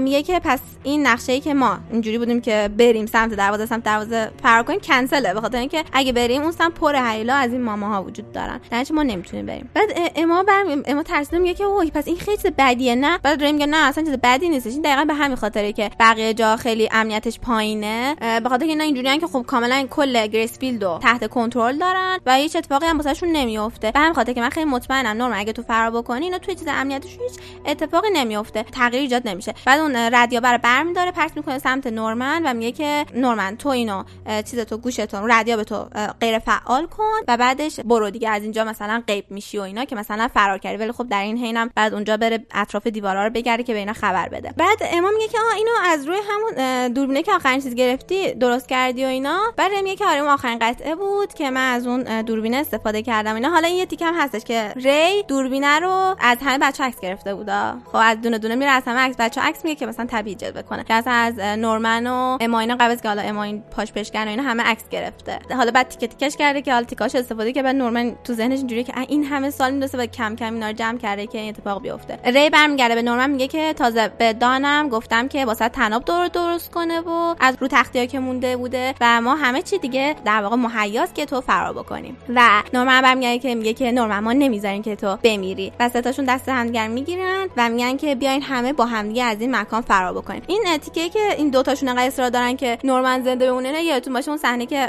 میگه 0.00 0.22
که 0.22 0.40
پس 0.44 0.60
این 0.82 1.06
نقشه 1.06 1.32
ای 1.32 1.40
که 1.40 1.54
ما 1.54 1.78
اینجوری 1.92 2.18
بودیم 2.18 2.40
که 2.40 2.70
بریم 2.78 3.06
سمت 3.06 3.34
دروازه 3.34 3.66
سمت 3.66 3.82
دروازه 3.82 4.30
فرار 4.42 4.62
کنیم 4.62 4.80
کنسله 4.80 5.34
به 5.34 5.40
خاطر 5.40 5.58
اینکه 5.58 5.84
اگه 5.92 6.12
بریم 6.12 6.42
اون 6.42 6.52
سمت 6.52 6.74
پر 6.74 6.96
هیولا 6.96 7.34
از 7.34 7.52
این 7.52 7.62
ماماها 7.62 8.02
وجود 8.02 8.32
دارن. 8.32 8.60
در 8.70 8.84
ما 8.94 9.02
نمی‌تونیم 9.02 9.46
بریم. 9.46 9.70
بعد 9.74 9.88
اما 10.16 10.42
برم 10.42 10.82
اما 10.86 11.02
ترسیده 11.02 11.38
میگه 11.38 11.54
که 11.54 11.64
اوه 11.64 11.90
پس 11.90 12.08
این 12.08 12.16
خیلی 12.16 12.54
بدیه 12.58 12.94
نه؟ 12.94 13.18
بعد 13.18 13.44
میگه 13.44 13.66
نه 13.66 13.88
اصلا 13.88 14.04
چیز 14.04 14.14
بدی 14.22 14.48
نیستش. 14.48 14.72
این 14.72 14.82
دقیقا 14.82 15.04
به 15.04 15.14
همین 15.14 15.36
خاطره 15.36 15.72
که 15.72 15.90
بقیه 16.00 16.34
جا 16.34 16.56
خیلی 16.56 16.88
امنیتش 16.92 17.40
پایینه. 17.40 18.16
به 18.42 18.48
خاطر 18.48 18.64
اینا 18.64 18.84
اینجوریان 18.84 19.18
که 19.18 19.26
خب 19.26 19.44
کاملا 19.46 19.86
کل 19.90 20.26
Grace 20.26 20.55
Field 20.55 20.84
رو 20.84 20.98
تحت 21.02 21.26
کنترل 21.26 21.78
دارن 21.78 22.18
و 22.26 22.34
هیچ 22.34 22.56
اتفاقی 22.56 22.86
هم 22.86 22.96
واسهشون 22.96 23.28
نمیفته 23.28 23.90
به 23.90 24.00
همین 24.00 24.14
خاطر 24.14 24.32
که 24.32 24.40
من 24.40 24.50
خیلی 24.58 24.70
مطمئنم. 24.70 25.16
نورمن 25.16 25.32
اگه 25.34 25.52
تو 25.52 25.62
فرار 25.62 25.90
بکنی 25.90 26.24
اینا 26.24 26.38
توی 26.38 26.54
چیز 26.54 26.68
امنیتشون 26.68 27.22
هیچ 27.22 27.40
اتفاقی 27.66 28.08
نمیفته 28.12 28.62
تغییر 28.62 29.02
ایجاد 29.02 29.28
نمیشه. 29.28 29.54
بعد 29.66 29.80
اون 29.80 30.10
رادیو 30.10 30.40
برای 30.40 30.58
برمیداره 30.58 31.12
پرت 31.12 31.36
می‌کنه 31.36 31.58
سمت 31.58 31.86
نورمن 31.86 32.42
و 32.46 32.54
میگه 32.54 32.72
که 32.72 33.06
نورمن 33.14 33.56
تو 33.56 33.68
اینو 33.68 34.04
چیز 34.50 34.60
تو 34.60 34.76
گوشتون 34.76 35.44
به 35.44 35.64
تو 35.64 35.88
غیر 36.20 36.38
فعال 36.38 36.86
کن 36.86 37.20
و 37.28 37.36
بعدش 37.36 37.80
برو 37.80 38.10
دیگه. 38.10 38.30
از 38.30 38.42
اینجا 38.42 38.64
مثلا 38.64 39.02
غیب 39.06 39.24
میشی 39.30 39.58
و 39.58 39.62
اینا 39.62 39.84
که 39.84 39.96
مثلا 39.96 40.28
فرار 40.34 40.58
کردی. 40.58 40.76
ولی 40.76 40.92
خب 40.92 41.08
در 41.08 41.22
این 41.22 41.38
حینم 41.38 41.70
بعد 41.74 41.94
اونجا 41.94 42.16
بره 42.16 42.46
اطراف 42.54 42.86
دیوارا 42.86 43.24
رو 43.24 43.30
بگرده 43.30 43.62
که 43.62 43.72
به 43.72 43.78
اینا 43.78 43.92
خبر 43.92 44.28
بده. 44.28 44.54
بعد 44.56 44.78
اما 44.82 45.14
میگه 45.14 45.28
که 45.28 45.38
آه 45.38 45.56
اینو 45.56 45.70
از 45.84 46.08
روی 46.08 46.18
همون 46.30 46.88
دوربینه 46.88 47.22
که 47.22 47.32
آخرین 47.32 47.60
چیز 47.60 47.74
گرفتی 47.74 48.34
درست 48.34 48.68
کردی 48.68 49.04
و 49.04 49.08
اینا. 49.08 49.38
بعد 49.56 49.72
میگه 49.72 49.96
که 49.96 50.06
آره 50.06 50.20
اون 50.20 50.28
آخرین 50.28 50.58
قطعه 50.58 50.94
بود 50.94 51.34
که 51.34 51.50
من 51.50 51.72
از 51.72 51.86
اون 51.86 52.22
دوربینه 52.22 52.56
استفاده 52.56 53.02
کردم 53.02 53.34
اینا. 53.34 53.50
حالا 53.50 53.68
این 53.68 53.76
یه 53.76 53.86
تیکم 53.86 54.14
هستش 54.38 54.46
که 54.46 54.72
ری 54.76 55.22
دوربینه 55.28 55.78
رو 55.78 56.16
از 56.20 56.38
همه 56.40 56.58
بچه 56.58 56.84
عکس 56.84 57.00
گرفته 57.00 57.34
بودا 57.34 57.76
خب 57.92 57.98
از 58.02 58.20
دونه 58.20 58.38
دونه 58.38 58.54
میره 58.54 58.70
از 58.70 58.82
همه 58.86 58.98
عکس 58.98 59.16
بچه 59.18 59.40
عکس 59.40 59.64
میگه 59.64 59.76
که 59.76 59.86
مثلا 59.86 60.06
طبیعی 60.06 60.36
جلوه 60.36 60.62
کنه 60.62 60.84
که 60.84 60.94
اصلا 60.94 61.12
از 61.12 61.38
نورمن 61.38 62.06
و 62.06 62.38
اما 62.40 62.60
اینا 62.60 62.74
قبل 62.74 62.90
از 62.90 63.02
که 63.02 63.08
حالا 63.08 63.22
اما 63.22 63.42
این 63.42 63.62
پاش 63.70 63.92
پشکن 63.92 64.24
و 64.24 64.28
اینا 64.28 64.42
همه 64.42 64.62
عکس 64.62 64.88
گرفته. 64.88 65.38
حالا 65.56 65.70
بعد 65.70 65.88
تیکه 65.88 66.06
تیکش 66.06 66.36
کرده 66.36 66.62
که 66.62 66.72
حالا 66.72 66.84
تیکاش 66.84 67.14
استفاده 67.14 67.52
که 67.52 67.62
بعد 67.62 67.76
نورمن 67.76 68.14
تو 68.24 68.34
ذهنش 68.34 68.58
اینجوریه 68.58 68.84
که 68.84 68.92
این 69.08 69.24
همه 69.24 69.50
سال 69.50 69.74
میدوسه 69.74 69.98
و 69.98 70.06
کم 70.06 70.36
کم 70.36 70.54
اینا 70.54 70.66
رو 70.66 70.72
جمع 70.72 70.98
کرده 70.98 71.26
که 71.26 71.38
این 71.38 71.48
اتفاق 71.48 71.82
بیفته. 71.82 72.18
ری 72.24 72.50
برمیگرده 72.50 72.94
به 72.94 73.02
نورمن 73.02 73.30
میگه 73.30 73.46
که 73.46 73.72
تازه 73.72 74.08
به 74.18 74.32
دانم 74.32 74.88
گفتم 74.88 75.28
که 75.28 75.44
واسه 75.44 75.68
تناب 75.68 76.04
دور 76.04 76.28
درست 76.28 76.70
کنه 76.70 77.00
و 77.00 77.34
از 77.40 77.56
رو 77.60 77.68
تختی 77.68 78.06
که 78.06 78.18
مونده 78.18 78.56
بوده 78.56 78.94
و 79.00 79.20
ما 79.20 79.34
همه 79.34 79.62
چی 79.62 79.78
دیگه 79.78 80.16
در 80.24 80.42
واقع 80.42 80.56
مهیاست 80.56 81.14
که 81.14 81.26
تو 81.26 81.40
فرار 81.40 81.72
بکنیم 81.72 82.16
و 82.34 82.62
نورمن 82.74 83.02
برمیگرده 83.02 83.38
که 83.38 83.54
میگه 83.54 83.72
که 83.72 83.92
نورمن 83.92 84.24
ما 84.28 84.32
نمی‌ذاریم 84.32 84.82
که 84.82 84.96
تو 84.96 85.18
بمیری. 85.22 85.72
و 85.80 85.88
ستاشون 85.88 86.24
دست 86.24 86.48
همدیگر 86.48 86.88
می‌گیرن 86.88 87.48
و 87.56 87.68
میگن 87.68 87.96
که 87.96 88.14
بیاین 88.14 88.42
همه 88.42 88.72
با 88.72 88.86
همدیگه 88.86 89.24
از 89.24 89.40
این 89.40 89.56
مکان 89.56 89.80
فرار 89.80 90.12
بکنیم. 90.12 90.42
این 90.46 90.78
تیکه 90.78 91.08
که 91.08 91.34
این 91.36 91.50
دوتاشون 91.50 91.88
انقدر 91.88 92.06
اصرار 92.06 92.30
دارن 92.30 92.56
که 92.56 92.78
نورمن 92.84 93.22
زنده 93.22 93.50
بمونه 93.50 93.72
نه 93.72 93.82
یادتون 93.82 94.12
باشه 94.12 94.28
اون 94.28 94.38
صحنه 94.38 94.66
که 94.66 94.88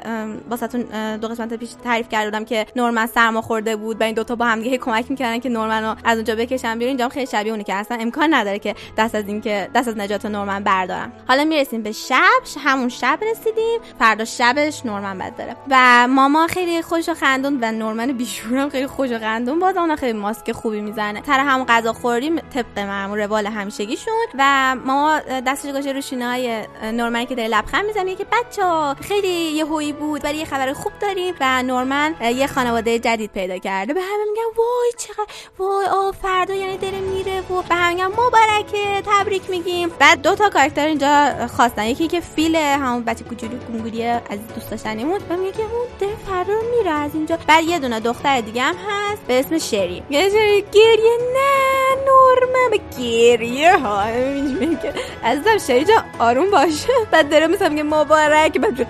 واسهتون 0.50 0.82
دو 1.18 1.28
قسمت 1.28 1.54
پیش 1.54 1.70
تعریف 1.84 2.10
کرده 2.10 2.26
بودم 2.26 2.46
که 2.46 2.66
نورمن 2.76 3.06
سرما 3.06 3.42
خورده 3.42 3.76
بود 3.76 4.02
و 4.02 4.04
این 4.04 4.16
دوتا 4.16 4.36
با 4.36 4.46
همدیگه 4.46 4.78
کمک 4.78 5.06
می‌کردن 5.10 5.40
که 5.40 5.50
نورمن 5.50 5.84
رو 5.84 5.96
از 6.04 6.18
اونجا 6.18 6.36
بکشن 6.36 6.80
بیرون. 6.80 6.90
اینجا 6.90 7.10
خیلی 7.10 7.26
شبیه 7.26 7.52
اونه 7.52 7.64
که 7.64 7.74
اصلا 7.74 7.98
امکان 8.02 8.34
نداره 8.34 8.60
که 8.60 8.76
دست 8.98 9.16
از 9.16 9.28
این 9.28 9.42
که 9.42 9.70
دست 9.76 9.88
از 9.88 9.98
نجات 9.98 10.26
نورمن 10.26 10.64
بردارن. 10.64 11.12
حالا 11.28 11.44
می‌رسیم 11.44 11.82
به 11.82 11.92
شب. 11.92 12.60
همون 12.64 12.90
شب 12.90 13.20
رسیدیم. 13.32 13.80
فردا 14.00 14.26
شبش 14.26 14.86
نورمن 14.86 15.18
بعد 15.18 15.38
داره 15.38 15.56
و 15.70 16.08
ماما 16.08 16.48
خیلی 16.48 16.82
خوش 16.82 17.10
و 17.10 17.14
خندون 17.14 17.58
و 17.62 17.72
نورمن 17.72 18.12
بیشورم 18.12 18.70
خیلی 18.70 18.88
خوش 18.88 19.12
و 19.12 19.18
خندون 19.30 19.60
باز 19.60 19.78
اون 19.78 19.96
خیلی 19.96 20.20
ماسک 20.20 20.52
خوبی 20.52 20.82
می‌زنه. 20.82 21.24
سر 21.26 21.40
همون 21.40 21.66
غذا 21.66 21.94
خوردیم 21.94 22.40
طبق 22.40 22.80
معمول 22.80 23.20
روال 23.20 23.48
همیشگیشون 23.48 24.14
و 24.40 24.76
ماما 24.86 25.20
دستش 25.48 25.72
گوشه 25.72 25.92
رو 25.92 26.92
نورمن 26.92 27.26
که 27.26 27.36
داره 27.36 27.50
لبخند 27.50 27.86
می‌زنه 27.86 28.16
که 28.16 28.26
بچه 28.26 28.64
خیلی 29.02 29.28
یهویی 29.28 29.94
بود 29.94 30.26
ولی 30.26 30.38
یه 30.38 30.46
خبر 30.46 30.74
خوب 30.74 30.92
داریم 31.02 31.36
و 31.40 31.64
نورمن 31.64 32.16
یه 32.22 32.48
خانواده 32.48 33.00
جدید 33.00 33.32
پیدا 33.32 33.58
کرده. 33.58 33.94
به 33.94 34.02
همه 34.02 34.26
میگن 34.30 34.44
وای 34.58 34.92
چقدر 34.98 35.34
وای 35.60 35.86
آ 35.86 36.12
فردا 36.12 36.54
یعنی 36.54 36.78
داره 36.78 37.00
میره 37.00 37.42
و 37.42 37.62
به 37.62 37.76
همه 37.76 37.94
میگن 37.94 38.06
مبارکه 38.06 39.04
تبریک 39.06 39.50
میگیم. 39.50 39.90
بعد 40.00 40.22
دو 40.22 40.36
تا 40.36 40.50
کاراکتر 40.50 40.86
اینجا 40.86 41.48
خواستن. 41.56 41.86
یکی 41.86 42.08
که 42.08 42.20
فیل 42.20 42.56
همون 42.56 43.04
بچه 43.04 43.24
کوچولو 43.24 43.58
گونگولی 43.58 44.04
از 44.06 44.48
دوست 44.56 44.72
داشتنیمون 44.72 45.20
و 45.30 45.38
میگه 45.38 45.60
اون 45.60 45.88
داره 46.00 46.16
فردا 46.16 46.54
میره 46.78 46.92
از 46.92 47.16
اینجا. 47.16 47.38
بعد 47.48 47.64
یه 47.64 47.80
دونه 47.80 48.00
دختر 48.00 48.42
دیگه 48.42 48.62
هم 48.62 48.76
هست. 48.76 49.19
به 49.28 49.40
اسم 49.40 49.58
شری. 49.58 50.04
یه 50.10 50.30
شری 50.30 50.66
گریه 50.72 51.18
نه 51.34 51.80
نورمن 52.06 52.70
به 52.72 52.80
گریه 53.00 53.78
ها. 53.78 54.06
میگه 54.60 54.94
عزیزم 55.24 55.58
شری 55.58 55.86
جان 55.86 56.04
آروم 56.20 56.52
باشه 56.52 56.94
بعد 57.12 57.30
داره 57.30 57.48
مثلا 57.48 57.70
میگه 57.70 57.84
مبارک 57.84 58.58
بعد 58.58 58.88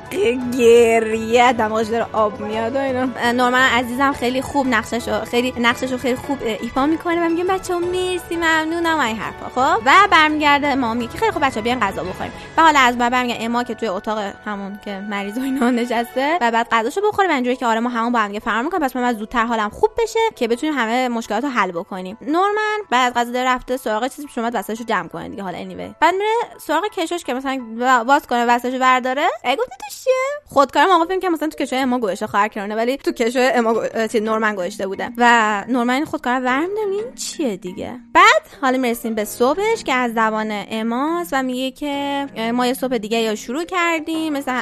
گریه 0.58 1.54
دماغش 1.54 1.88
داره 1.88 2.06
آب 2.14 2.40
میاد 2.40 2.76
و 2.76 2.80
اینا. 2.80 3.32
نورمن 3.32 3.68
عزیزم 3.68 4.14
خیلی 4.14 4.42
خوب 4.42 4.68
نقششو 4.68 5.26
خیلی 5.26 5.54
نقششو 5.58 5.98
خیلی 5.98 6.16
خوب 6.16 6.38
ایفا 6.62 6.86
می‌کنه 6.86 7.26
و 7.26 7.30
میگه 7.30 7.44
بچه‌ها 7.44 7.80
مرسی 7.80 8.36
ممنونم 8.36 9.00
این 9.00 9.18
حرفا. 9.18 9.50
خب؟ 9.56 9.82
و 9.86 9.92
برمیگرده 10.12 10.76
ما 10.76 10.94
میگه 10.94 11.18
خیلی 11.18 11.32
خوب 11.32 11.46
بچه‌ها 11.46 11.62
بیان 11.62 11.80
غذا 11.80 12.04
بخوریم. 12.04 12.32
و 12.58 12.62
حالا 12.62 12.80
از 12.80 12.98
بعد 12.98 13.12
برمیگرده 13.12 13.44
اما 13.44 13.64
که 13.64 13.74
توی 13.74 13.88
اتاق 13.88 14.20
همون 14.46 14.80
که 14.86 15.00
مریض 15.10 15.38
و 15.38 15.42
اینا 15.42 15.70
نشسته. 15.70 16.38
و 16.42 16.52
بعد 16.52 16.68
غذاشو 16.72 17.02
بخوره 17.02 17.30
و 17.30 17.32
اینجوری 17.32 17.56
که 17.56 17.66
آره 17.66 17.80
ما 17.80 17.90
همون 17.90 18.12
با 18.12 18.20
هم 18.20 18.28
دیگه 18.28 18.40
فرار 18.40 18.62
می‌کنیم. 18.62 18.88
پس 18.88 18.96
من 18.96 19.04
از 19.04 19.18
زودتر 19.18 19.46
حالم 19.46 19.70
خوب 19.70 19.90
بشه. 19.98 20.19
که 20.36 20.48
بتونیم 20.48 20.78
همه 20.78 21.08
مشکلات 21.08 21.44
رو 21.44 21.50
حل 21.50 21.72
بکنیم. 21.72 22.18
نورمن 22.22 22.78
بعد 22.90 23.14
از 23.16 23.34
داره 23.34 23.50
رفته 23.50 23.78
سراغ 23.78 24.08
چیزی 24.08 24.28
شما 24.36 24.52
وسطشو 24.54 24.84
جمع 24.84 25.08
کنه 25.08 25.30
دیگه. 25.30 25.44
حالا 25.44 25.58
انیوی 25.58 25.94
بعد 26.02 26.14
میره 26.14 26.60
سراغ 26.60 26.84
کشوش 26.94 27.24
که 27.24 27.34
مثلا 27.34 27.60
باز 28.08 28.28
کنه 28.28 28.46
وسطشو 28.46 28.80
برداره. 28.80 29.28
ای 29.44 29.56
توش 29.56 30.04
چیه؟ 30.04 30.14
خودکار 30.46 30.86
ما 30.86 31.00
گفتیم 31.00 31.20
که 31.20 31.30
مثلا 31.30 31.48
تو 31.48 31.58
کشوی 31.58 31.80
اما 31.80 32.00
گوشه 32.00 32.28
خواهر 32.28 32.48
کرانه 32.48 32.76
ولی 32.76 32.98
تو 32.98 33.12
کشوی 33.12 33.50
اما 33.54 33.74
گو... 33.74 34.08
چی 34.12 34.20
نورمن 34.20 34.56
گوشته 34.56 34.88
بوده. 34.88 35.10
و 35.18 35.64
نورمن 35.68 36.06
خودکار 36.06 36.42
ورم 36.42 36.70
این 36.92 37.16
چیه 37.16 37.58
دیگه؟ 37.58 38.00
بعد 38.14 38.42
حالا 38.62 38.78
می‌رسیم 38.78 39.16
به 39.16 39.26
صبحش 39.26 39.84
که 39.84 39.94
از 39.94 40.14
زبان 40.14 40.66
اماس 40.70 41.28
و 41.32 41.44
میگه 41.44 41.72
که 41.72 42.28
ما 42.54 42.68
یه 42.68 42.74
صبح 42.74 42.98
دیگه 42.98 43.18
یا 43.18 43.36
شروع 43.36 43.64
کردیم. 43.64 44.34
مثلا 44.34 44.62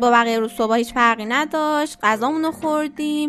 با 0.00 0.10
بقیه 0.10 0.38
روز 0.38 0.52
صبح 0.52 0.74
هیچ 0.74 0.94
فرقی 0.94 1.24
نداشت. 1.24 1.98
غذامون 2.02 2.44
رو 2.44 2.52
خوردیم 2.52 3.28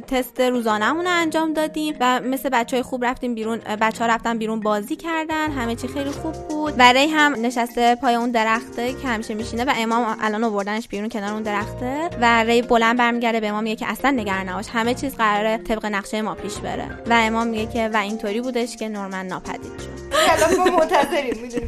تست 0.00 0.40
روزانهمون 0.68 1.04
رو 1.04 1.10
انجام 1.10 1.52
دادیم 1.52 1.94
و 2.00 2.20
مثل 2.20 2.48
بچه 2.48 2.76
های 2.76 2.82
خوب 2.82 3.04
رفتیم 3.04 3.34
بیرون 3.34 3.58
بچه 3.58 4.04
ها 4.04 4.10
رفتن 4.10 4.38
بیرون 4.38 4.60
بازی 4.60 4.96
کردن 4.96 5.50
همه 5.50 5.74
چی 5.74 5.88
خیلی 5.88 6.10
خوب 6.10 6.32
بود. 6.32 6.74
و 6.78 6.92
ری 6.92 7.06
هم 7.06 7.36
نشسته 7.42 7.94
پای 7.94 8.14
اون 8.14 8.30
درخته 8.30 8.92
که 8.92 9.08
همیشه 9.08 9.34
میشینه 9.34 9.64
و 9.64 9.72
امام 9.76 10.16
الان 10.20 10.44
آوردنش 10.44 10.88
بیرون 10.88 11.08
کنار 11.08 11.32
اون 11.32 11.42
درخته. 11.42 12.10
و 12.20 12.44
ری 12.44 12.62
بلند 12.62 12.98
برمیگرده 12.98 13.40
به 13.40 13.48
امام 13.48 13.62
میگه 13.62 13.76
که 13.76 13.86
اصلا 13.90 14.10
نگران 14.10 14.48
نباش 14.48 14.68
همه 14.72 14.94
چیز 14.94 15.14
قراره 15.14 15.58
طبق 15.58 15.86
نقشه 15.86 16.22
ما 16.22 16.34
پیش 16.34 16.56
بره. 16.56 16.88
و 17.06 17.12
امام 17.12 17.46
میگه 17.46 17.72
که 17.72 17.90
و 17.94 17.96
اینطوری 17.96 18.40
بودش 18.40 18.76
که 18.76 18.88
نورمن 18.88 19.26
ناپدید 19.26 19.78
شد. 19.78 20.08
الان 20.30 20.70
ما 20.70 20.78
منتظریم 20.78 21.42
می‌دونی. 21.42 21.66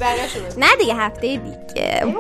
نه 0.59 0.67
دیگه 0.79 0.95
هفته 0.95 1.21
دیگه. 1.21 2.15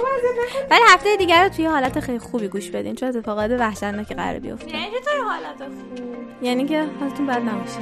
ولی 0.70 0.81
هفته 0.89 1.16
دیگه 1.16 1.43
رو 1.43 1.49
توی 1.49 1.64
حالت 1.64 2.01
خیلی 2.01 2.18
خوبی 2.18 2.49
گوش 2.49 2.70
بدین 2.70 2.95
چون 2.95 3.09
اتفاقات 3.09 3.51
وحشتناکی 3.51 4.14
قراره 4.14 4.41
بیفته. 4.41 4.68
یعنی 4.68 4.87
چطور 5.01 5.24
حالت 5.24 5.59
خوب؟ 5.59 6.20
یعنی 6.43 6.66
که 6.71 6.87
حالتون 7.01 7.27
بد 7.27 7.43
نباشه. 7.43 7.81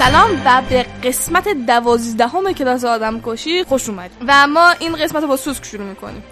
سلام 0.00 0.42
و 0.44 0.62
به 0.70 0.86
قسمت 1.04 1.48
دوازدهم 1.48 2.52
کلاس 2.52 2.84
آدم 2.84 3.20
کشی 3.24 3.64
خوش 3.64 3.88
اومد 3.88 4.10
و 4.28 4.46
ما 4.46 4.70
این 4.70 4.96
قسمت 4.96 5.22
رو 5.22 5.28
با 5.28 5.36
سوسک 5.36 5.64
شروع 5.64 5.86
می‌کنیم. 5.86 6.22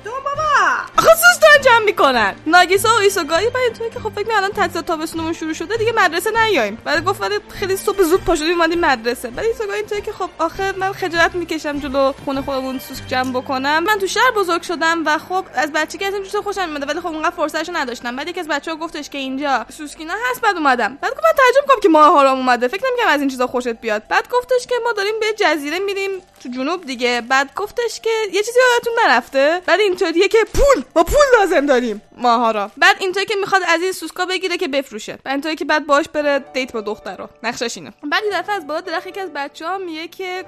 سوسک 1.02 1.42
دارن 1.42 1.62
جمع 1.64 1.84
می‌کنن. 1.84 2.34
ناگیسا 2.46 2.88
و 2.88 2.98
ایسوگایی 2.98 3.50
برای 3.50 3.70
توی 3.78 3.90
که 3.90 4.00
خب 4.00 4.08
فکر 4.08 4.32
الان 4.32 4.50
تعطیلات 4.50 4.86
تابستونمون 4.86 5.32
شروع 5.32 5.52
شده 5.52 5.76
دیگه 5.76 5.92
مدرسه 5.96 6.30
نیایم. 6.30 6.78
بعد 6.84 7.04
گفت 7.04 7.20
ولی 7.20 7.38
خیلی 7.48 7.76
صبح 7.76 8.02
زود 8.02 8.24
پا 8.24 8.36
شدیم 8.36 8.60
اومدیم 8.60 8.80
مدرسه. 8.80 9.28
ولی 9.28 9.46
ایسوگایی 9.46 9.82
توی 9.82 10.00
که 10.00 10.12
خب 10.12 10.30
آخه 10.38 10.72
من 10.72 10.92
خجالت 10.92 11.34
می‌کشم 11.34 11.80
جلو 11.80 12.12
خونه 12.24 12.42
خودمون 12.42 12.78
سوسک 12.78 13.08
جمع 13.08 13.30
بکنم. 13.30 13.84
من 13.84 13.98
تو 13.98 14.06
شهر 14.06 14.30
بزرگ 14.36 14.62
شدم 14.62 15.02
و 15.06 15.18
خب 15.18 15.44
از 15.54 15.72
بچگی 15.72 16.04
از 16.04 16.14
این 16.14 16.24
خوشم 16.42 16.68
میاد 16.68 16.88
ولی 16.88 17.00
خب 17.00 17.06
اونقدر 17.06 17.36
فرصتشو 17.36 17.72
نداشتم. 17.76 18.16
بعد 18.16 18.28
یکی 18.28 18.40
از 18.40 18.48
بچه‌ها 18.48 18.76
گفتش 18.76 19.10
که 19.10 19.18
اینجا 19.18 19.66
سوسکینا 19.72 20.14
هست 20.30 20.40
بعد 20.40 20.56
اومدم. 20.56 20.98
بعد 21.00 21.12
گفت 21.12 21.24
من 21.24 21.32
تعجب 21.36 21.62
می‌کنم 21.62 21.80
که 21.82 21.88
ماه 21.88 22.20
حرام 22.20 22.38
اومده. 22.38 22.68
فکر 22.68 22.82
نمی‌کنم 22.90 23.08
از 23.08 23.20
این 23.20 23.28
چیزا 23.28 23.46
خوشت 23.46 23.68
بیاد. 23.68 24.02
بعد 24.08 24.28
گفتش 24.30 24.66
که 24.66 24.74
ما 24.84 24.92
داریم 24.92 25.14
به 25.20 25.26
جزیره 25.38 25.78
میریم. 25.78 26.10
تو 26.38 26.48
جنوب 26.48 26.86
دیگه. 26.86 27.20
بعد 27.28 27.54
گفتش 27.54 28.00
که 28.00 28.10
یه 28.32 28.42
چیزی 28.42 28.58
یادتون 28.72 28.92
نرفته. 29.04 29.62
بعد 29.66 29.80
اینطوریه 29.80 30.28
که 30.28 30.38
پول. 30.54 30.84
ما 30.96 31.04
پول 31.04 31.38
لازم 31.38 31.66
داریم. 31.66 32.02
ماها 32.16 32.50
را. 32.50 32.70
بعد 32.76 32.96
اینطوری 33.00 33.26
که 33.26 33.34
می‌خواد 33.40 33.62
از 33.68 33.82
این 33.82 33.92
سوسکا 33.92 34.26
بگیره 34.26 34.56
که 34.56 34.68
بفروشه. 34.68 35.18
بعد 35.24 35.32
اینطوری 35.34 35.56
که 35.56 35.64
بعد 35.64 35.86
باش 35.86 36.08
بره 36.08 36.38
دیت 36.38 36.72
با 36.72 36.80
دخترا 36.80 37.30
نقشش 37.42 37.76
اینه. 37.76 37.92
بعد 38.02 38.22
یه 38.24 38.30
دفعه 38.42 38.54
از 38.54 38.66
بالا 38.66 38.80
درخت 38.80 39.06
یکی 39.06 39.20
از 39.20 39.30
بچه‌ها 39.34 39.78
میگه 39.78 40.08
که 40.08 40.44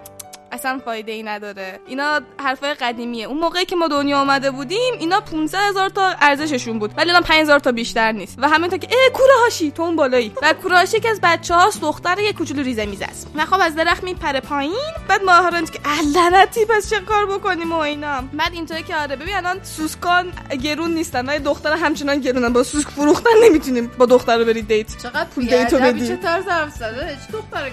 اصلا 0.53 0.81
فایده 0.85 1.13
ای 1.13 1.23
نداره. 1.23 1.81
اینا 1.87 2.21
حرفای 2.39 2.75
قدیمیه. 2.75 3.27
اون 3.27 3.39
موقعی 3.39 3.65
که 3.65 3.77
ما 3.77 3.89
دنیا 3.89 4.21
آمده 4.21 4.51
بودیم 4.51 4.95
اینا 4.99 5.21
500 5.21 5.59
هزار 5.59 5.89
تا 5.89 6.15
ارزششون 6.21 6.79
بود. 6.79 6.95
ولی 6.97 7.11
الان 7.11 7.23
5000 7.23 7.59
تا 7.59 7.73
بیشتر 7.73 8.13
نیست. 8.13 8.39
و 8.39 8.49
همین 8.49 8.71
تا 8.71 8.77
که 8.77 8.89
ای 8.91 9.11
کوره 9.15 9.35
هاشی 9.43 9.71
تو 9.71 9.83
اون 9.83 9.97
بالایی. 9.97 10.33
و 10.43 10.53
کوره 10.53 10.77
هاشی 10.77 11.01
که 11.01 11.09
از 11.09 11.21
بچه 11.23 11.55
هاست 11.55 11.81
دختر 11.81 12.19
یه 12.19 12.33
کوچولو 12.33 12.63
ریزه 12.63 12.87
میز 12.87 13.03
است. 13.03 13.31
و 13.35 13.45
خب 13.45 13.61
از 13.63 13.75
درخت 13.75 14.05
میپره 14.05 14.41
پایین. 14.41 14.93
بعد 15.09 15.23
ماهران 15.23 15.65
که 15.65 15.81
لعنتی 16.15 16.65
پس 16.65 16.91
چه 16.91 17.01
کار 17.01 17.27
بکنیم 17.27 17.73
و 17.73 17.77
اینا. 17.77 18.23
بعد 18.33 18.53
اینطوری 18.53 18.83
که 18.83 18.97
آره 18.97 19.17
ببین 19.17 19.37
الان 19.37 19.65
سوسکا 19.65 20.33
گرون 20.63 20.95
نیستن. 20.95 21.27
ولی 21.27 21.39
دختر 21.39 21.73
همچنان 21.73 22.21
گرونن. 22.21 22.53
با 22.53 22.63
سوسک 22.63 22.89
فروختن 22.89 23.31
نمی‌تونیم 23.45 23.91
با 23.99 24.07
دختر 24.07 24.39
رو 24.39 24.45
بری 24.45 24.63
date. 24.63 25.03
چقدر 25.03 25.25
پول 25.25 25.45
date 25.45 25.72
و 25.72 25.79
بدی. 25.79 26.09
چه 26.09 26.17
طرز 26.17 26.49
حرف 26.49 26.75
زده؟ 26.75 27.07
هیچ 27.07 27.29
دختر 27.33 27.71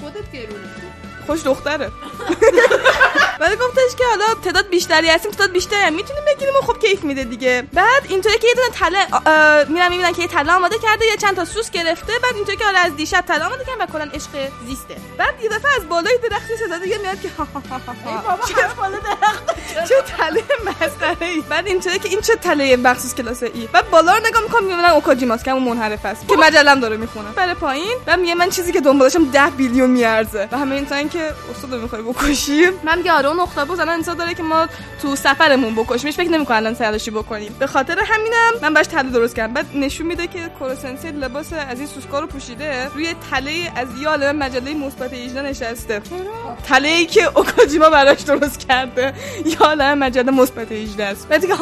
خودت 0.00 0.32
گرونی؟ 0.32 0.91
خوش 1.26 1.42
دختره. 1.44 1.90
ولی 3.40 3.56
گفتش 3.56 3.96
که 3.98 4.04
حالا 4.10 4.24
تعداد 4.44 4.68
بیشتری 4.68 5.08
هستیم 5.08 5.30
تعداد 5.30 5.52
بیشتری 5.52 5.80
هم 5.80 5.94
می‌تونیم 5.94 6.22
بگیریم 6.26 6.54
و 6.54 6.66
خب 6.66 6.78
کیف 6.78 7.04
میده 7.04 7.24
دیگه. 7.24 7.64
بعد 7.72 8.02
اینطوری 8.08 8.38
که 8.38 8.46
یه 8.46 8.54
دونه 8.54 8.68
تله 8.68 9.06
میرن 9.68 9.88
می‌بینن 9.88 10.12
که 10.12 10.22
یه 10.22 10.28
تله 10.28 10.52
آماده 10.52 10.78
کرده 10.78 11.06
یه 11.06 11.16
چند 11.16 11.36
تا 11.36 11.44
سوسک 11.44 11.70
گرفته 11.70 12.12
بعد 12.22 12.34
اینطوری 12.34 12.56
که 12.56 12.64
حالا 12.64 12.78
از 12.78 12.96
دیشب 12.96 13.20
تله 13.20 13.44
آماده 13.44 13.64
کردن 13.64 13.84
و 13.84 13.86
کلا 13.86 14.04
عشق 14.14 14.52
زیسته. 14.66 14.96
بعد 15.18 15.34
یه 15.42 15.48
دفعه 15.48 15.70
از 15.76 15.88
بالای 15.88 16.18
درخت 16.30 16.50
یه 16.50 16.56
صدا 16.56 16.78
دیگه 16.78 16.98
میاد 16.98 17.20
که 17.20 17.28
ها 17.38 17.44
ها 17.44 17.62
ها 17.70 17.80
ها 18.04 18.18
ها. 18.18 18.38
چه 18.48 18.54
بالا 18.76 18.98
درخت؟ 18.98 19.44
چه 19.88 19.94
تله 20.16 20.44
مسخره 20.66 21.26
ای 21.26 21.40
بعد 21.40 21.66
اینطوری 21.66 21.98
که 21.98 22.08
این 22.08 22.20
چه 22.20 22.36
تله 22.36 22.76
مخصوص 22.76 23.14
کلاس 23.14 23.42
ای 23.42 23.68
بعد 23.72 23.90
بالا 23.90 24.16
رو 24.16 24.26
نگاه 24.26 24.42
می‌کنم 24.42 24.64
می‌بینن 24.64 24.84
اوکاجیماست 24.84 25.44
که 25.44 25.52
منحرف 25.52 26.04
است 26.04 26.28
که 26.28 26.36
مجلم 26.36 26.80
داره 26.80 26.96
می‌خونه. 26.96 27.30
بره 27.30 27.54
پایین 27.54 27.96
و 28.06 28.16
میگه 28.16 28.34
من 28.34 28.50
چیزی 28.50 28.72
که 28.72 28.80
دنبالشم 28.80 29.24
10 29.24 29.50
بیلیون 29.50 29.90
میارزه. 29.90 30.48
و 30.52 30.58
همه 30.58 30.74
این 30.74 30.86
که 31.12 31.30
استاد 31.50 31.74
می‌خوای 31.74 32.02
بکشیم. 32.02 32.72
من 32.84 33.08
آره 33.08 33.28
اون 33.28 33.40
اختاپوس 33.40 33.80
الان 33.80 33.94
انتظار 33.94 34.14
داره 34.14 34.34
که 34.34 34.42
ما 34.42 34.66
تو 35.02 35.16
سفرمون 35.16 35.74
بکشیمش 35.74 36.14
فکر 36.14 36.30
نمی‌کنه 36.30 36.56
الان 36.56 36.74
سرشی 36.74 37.10
بکنیم. 37.10 37.56
به 37.58 37.66
خاطر 37.66 37.98
همینم 38.06 38.52
من 38.62 38.74
باش 38.74 38.86
تله 38.86 39.10
درست 39.10 39.36
کردم. 39.36 39.54
بعد 39.54 39.66
نشون 39.74 40.06
میده 40.06 40.26
که 40.26 40.38
کوروسنسی 40.58 41.10
لباس 41.10 41.52
از 41.68 41.78
این 41.78 41.88
سوسکا 41.88 42.20
رو 42.20 42.26
پوشیده 42.26 42.88
روی 42.94 43.14
تله 43.30 43.72
از 43.76 43.88
عالمه 44.06 44.32
مجله 44.44 44.74
مثبت 44.74 45.12
18 45.12 45.42
نشسته. 45.42 46.02
تله 46.68 46.88
ای 46.88 47.06
که 47.06 47.24
اوکاجیما 47.24 47.90
براش 47.90 48.20
درست 48.20 48.60
کرده. 48.68 49.14
عالمه 49.60 49.94
مجله 49.94 50.30
مثبت 50.30 50.72
18 50.72 51.04
است. 51.04 51.28
بعد 51.28 51.40
دیگه 51.40 51.54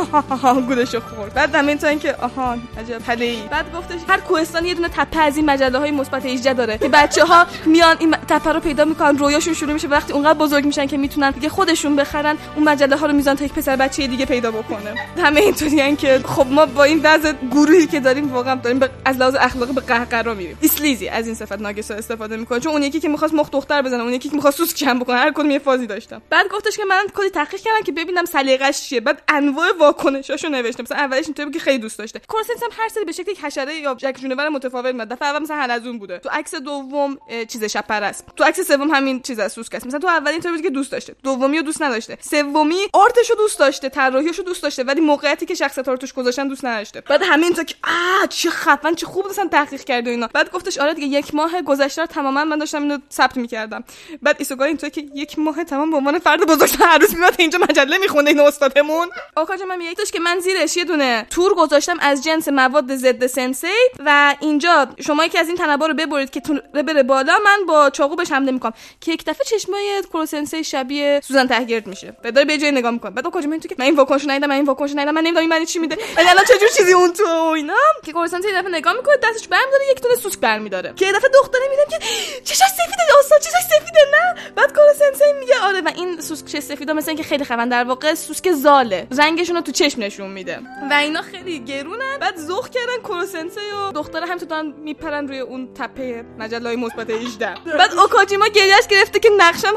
گولشو 0.69 1.01
خورد. 1.01 1.35
بعد 1.35 1.55
همین 1.55 1.79
تا 1.79 1.89
اینکه 1.89 2.15
آها 2.15 2.57
عجب 2.79 2.99
تله 2.99 3.25
ای 3.25 3.43
بعد 3.51 3.75
گفتش 3.75 3.99
هر 4.09 4.21
کوهستان 4.21 4.67
یه 4.67 4.75
دونه 4.75 4.89
تپه 4.89 5.21
از 5.21 5.37
این 5.37 5.51
مجله 5.51 5.79
های 5.79 5.91
مثبت 5.91 6.27
18 6.27 6.53
داره. 6.53 6.79
که 6.79 6.89
بچه 6.89 7.25
ها 7.25 7.47
میان 7.67 7.97
این 7.99 8.17
تپه 8.29 8.53
رو 8.53 8.61
پیدا 8.61 8.85
می‌کنن 8.85 9.19
رویاشون 9.41 9.55
شروع 9.55 9.73
میشه 9.73 9.89
وقتی 9.89 10.13
اونقدر 10.13 10.39
بزرگ 10.39 10.65
میشن 10.65 10.87
که 10.87 10.97
می‌تونن 10.97 11.31
دیگه 11.31 11.49
خودشون 11.49 11.97
بخرن 11.97 12.39
اون 12.57 12.69
مجله 12.69 12.97
ها 12.97 13.07
رو 13.07 13.13
میزان 13.13 13.37
تا 13.37 13.45
یک 13.45 13.53
پسر 13.53 13.77
بچه 13.77 14.07
دیگه 14.07 14.27
پیدا 14.27 14.51
بکنه. 14.51 14.95
همه 15.19 15.41
اینطوریان 15.41 15.97
که 15.97 16.21
خب 16.25 16.47
ما 16.47 16.67
با 16.67 16.85
این 16.85 17.01
وضع 17.05 17.33
گروهی 17.51 17.87
که 17.87 18.01
داریم 18.01 18.33
واقعا 18.33 18.55
داریم 18.55 18.81
از 19.05 19.17
لحاظ 19.17 19.35
اخلاقی 19.41 19.73
به 19.73 19.81
قهقرا 19.81 20.35
میریم. 20.35 20.59
sleazy 20.63 21.09
از 21.09 21.27
این 21.27 21.35
صفت 21.35 21.61
ناگیسا 21.61 21.95
استفاده 21.95 22.37
می‌کنه. 22.37 22.61
چون 22.61 22.73
اون 22.73 22.83
یکی 22.83 23.01
که 23.01 23.09
می‌خواست 23.09 23.35
مخ 23.35 23.51
دختر 23.51 23.83
بزنه 23.83 24.03
اون 24.03 24.13
یکی 24.13 24.29
که 24.29 24.37
می‌خواست 24.37 24.57
سوسک 24.57 24.77
جمع 24.77 25.01
بکنه 25.01 25.17
هر 25.17 25.33
کدوم 25.33 25.51
یه 25.51 25.59
فازی 25.59 25.87
داشتم 25.87 26.23
بعد 26.31 26.49
گفتش 26.49 26.77
که 26.77 26.85
من 26.85 27.07
کلی 27.17 27.31
تحقیق 27.31 27.61
کردم 27.61 27.83
که 27.85 27.93
ببینم 27.93 28.25
سلیقش 28.25 28.83
چیه. 28.83 29.01
بعد 29.01 29.23
انواع 29.29 29.69
واکنشاشو 29.81 30.49
نوشته. 30.49 30.83
مثلا 30.83 30.99
اولش 30.99 31.25
اینطوری 31.25 31.51
که 31.51 31.59
خیلی 31.59 31.79
دوست 31.79 31.99
داشته. 31.99 32.21
کروسنسی 32.29 32.63
هم 32.63 32.71
هر 32.79 32.89
سری 32.89 33.05
به 33.05 33.13
شکل 33.13 33.31
یک 33.31 33.45
حشره 33.45 33.75
یا 33.75 33.97
یک 34.03 34.21
جونور 34.21 34.49
متفاوت 34.49 34.95
میاد 34.95 35.09
دفعه 35.09 35.29
اول 35.29 35.43
مثلا 35.43 35.57
حلزون 35.57 35.99
بوده. 35.99 36.19
تو 36.19 36.29
عکس 36.29 36.55
دوم 36.55 37.19
چیز 37.49 37.65
شب‌پره 37.65 38.03
است 38.03 38.25
تو 38.37 38.45
عکس 38.45 38.61
سوم 38.61 38.91
همین 38.91 39.21
چیز 39.31 39.39
از 39.39 39.53
سوسک 39.53 39.75
است. 39.75 39.87
مثلا 39.87 39.99
تو 39.99 40.07
اولین 40.07 40.41
بود 40.41 40.63
که 40.63 40.71
دوست 40.71 40.93
داشته. 40.93 41.15
دومی 41.23 41.57
رو 41.57 41.63
دوست 41.63 41.83
نداشته. 41.83 42.19
سومی 42.21 42.81
art 42.93 43.14
شو 43.14 43.35
دوست 43.35 43.59
داشته. 43.59 43.89
طراحیشو 43.89 44.43
دوست 44.43 44.63
داشته. 44.63 44.83
ولی 44.83 45.01
موقعیتی 45.01 45.47
که 45.47 45.55
شخصیت 45.55 45.89
رو 45.89 45.97
توش 45.97 46.13
گذاشتن 46.13 46.49
دوست 46.49 46.65
نداشته. 46.65 47.01
بعد 47.01 47.23
همین 47.25 47.53
تا 47.53 47.65
که 47.65 47.75
آ 47.85 48.27
چه 48.27 48.51
خفن 48.51 48.95
چه 48.95 49.07
خوب 49.07 49.27
مثلا 49.29 49.49
تحقیق 49.49 49.85
کرده 49.85 50.11
و 50.11 50.13
اینا. 50.13 50.29
بعد 50.35 50.53
گفتش 50.53 50.79
آره 50.79 50.95
دیگه 50.95 51.07
یک 51.07 51.35
ماه 51.35 51.63
گذشته 51.63 52.03
رو 52.03 52.07
تماما 52.07 52.45
من 52.45 52.59
داشتم 52.59 52.83
اینو 52.83 52.99
ثبت 53.13 53.37
می‌کردم. 53.37 53.85
بعد 54.23 54.37
ایسوگا 54.39 54.65
اینطوری 54.65 54.91
که 54.91 55.05
یک 55.15 55.39
ماه 55.39 55.65
تمام 55.65 55.91
به 55.91 55.97
عنوان 55.97 56.19
فرد 56.19 56.47
بزرگتر 56.47 56.85
هر 56.85 56.99
روز 56.99 57.17
میاد 57.17 57.35
اینجا 57.39 57.59
مجله 57.59 57.99
می‌خونه 57.99 58.31
این 58.31 58.41
استادمون. 58.41 59.09
آقا 59.37 59.55
من 59.69 59.79
میگه 59.79 59.95
که 60.13 60.21
من 60.21 60.39
زیرش 60.41 60.77
یه 60.77 60.85
دونه 60.85 61.27
تور 61.31 61.55
گذاشتم 61.55 61.97
از 62.01 62.25
جنس 62.25 62.49
مواد 62.49 62.97
ضد 62.97 63.27
سنسی 63.27 63.67
و 63.99 64.35
اینجا 64.41 64.87
شما 65.07 65.25
یکی 65.25 65.39
از 65.39 65.49
این 65.49 65.57
تنبا 65.57 65.87
رو 65.87 65.95
ببرید 65.95 66.31
که 66.31 66.41
بره 66.75 67.03
بالا 67.03 67.39
من 67.45 67.67
با 67.67 67.91
چاقو 67.91 68.17
بهش 68.17 68.33
حمله 68.33 68.53
می‌کنم. 68.53 68.73
که 69.01 69.13
یک 69.21 69.27
دفعه 69.27 69.45
چشمای 69.45 70.03
کروسنسی 70.13 70.65
شبیه 70.65 71.21
سوزن 71.25 71.47
تهگرد 71.47 71.87
میشه. 71.87 72.13
بعد 72.23 72.35
داره 72.35 72.47
به 72.47 72.59
جای 72.59 72.73
نگاه 72.73 72.91
می‌کنه. 72.91 73.11
بعد 73.11 73.27
آقا 73.27 73.41
من 73.41 73.61
تو 73.61 73.69
که 73.69 73.75
من 73.79 73.85
این 73.85 73.97
واکنش 73.97 74.25
ندیدم 74.27 74.47
من 74.47 74.55
این 74.55 74.65
واکنش 74.65 74.91
ندیدم 74.91 75.11
من 75.11 75.23
نمی‌دونم 75.23 75.53
این 75.53 75.65
چی 75.65 75.79
میده. 75.79 75.97
ولی 76.17 76.29
الان 76.29 76.45
چه 76.45 76.59
جور 76.61 76.69
چیزی 76.69 76.93
اون 76.93 77.13
تو 77.13 77.25
اینا؟ 77.57 77.75
که 78.05 78.13
کروسنسی 78.13 78.49
یه 78.49 78.55
دفعه 78.55 78.71
نگاه 78.71 78.93
می‌کنه 78.93 79.17
دستش 79.23 79.49
برمیداره 79.49 79.85
یک 79.91 80.03
دونه 80.03 80.15
سوسک 80.15 80.39
برمیداره. 80.39 80.93
که 80.97 81.07
یه 81.07 81.13
دفعه 81.13 81.31
دختره 81.35 81.63
میدم 81.71 81.99
که 81.99 82.07
چشاش 82.45 82.69
سفیده 82.69 83.19
استاد 83.19 83.41
چشاش 83.41 83.63
سفیده 83.63 84.01
نه؟ 84.13 84.53
بعد 84.57 84.73
کروسنسی 84.73 85.25
میگه 85.41 85.55
آره 85.63 85.81
و 85.81 85.91
این 85.97 86.21
سوسک 86.21 86.47
چه 86.47 86.61
سفیدا 86.61 86.93
مثلا 86.93 87.15
که 87.15 87.23
خیلی 87.23 87.45
خفن 87.45 87.69
در 87.69 87.85
واقع 87.85 88.15
سوسک 88.15 88.53
زاله. 88.53 89.07
رنگشون 89.19 89.57
رو 89.57 89.63
تو 89.63 89.73
چشم 89.73 90.03
نشون 90.03 90.31
میده. 90.31 90.61
و 90.91 90.95
اینا 90.95 91.23
خیلی 91.23 91.59
گرونن. 91.59 92.19
بعد 92.21 92.37
ذوق 92.37 92.69
کردن 92.69 93.03
کروسنسی 93.05 93.61
و 93.61 93.93
دختره 93.93 94.27
هم 94.27 94.39
تو 94.39 94.47
دارن 94.47 94.67
میپرن 94.67 95.29
روی 95.29 95.39
اون 95.39 95.75
تپه 95.75 96.25
مجله 96.39 96.77
مثبت 96.77 97.11
18 97.11 97.55
بعد 97.79 97.95
اوکاجیما 97.95 98.47
گریش 98.47 98.87
گرفته 99.11 99.29
که 99.29 99.31
نقشم 99.37 99.75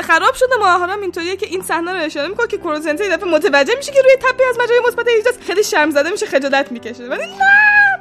خراب 0.00 0.34
شده. 0.34 0.56
ماهرام 0.60 1.00
اینطوریه 1.00 1.36
که 1.36 1.46
این 1.46 1.62
صحنه 1.62 1.92
رو 1.92 2.00
اشاره 2.00 2.28
می‌کنه 2.28 2.46
که 2.46 2.58
کروسنسی 2.58 3.04
یه 3.04 3.16
دفعه 3.16 3.30
متوجه 3.30 3.74
میشه 3.76 3.92
که 3.92 4.02
روی 4.02 4.16
تپه 4.16 4.44
از 4.50 4.58
مجله 4.58 4.80
مثبت 4.88 5.08
18 5.08 5.30
است. 5.30 5.42
خیلی 5.42 5.64
شرم 5.64 5.90
زده 5.90 6.10
میشه 6.10 6.26
خجالت 6.26 6.72
می‌کشه. 6.72 7.04
ولی 7.04 7.26
نه! 7.26 8.00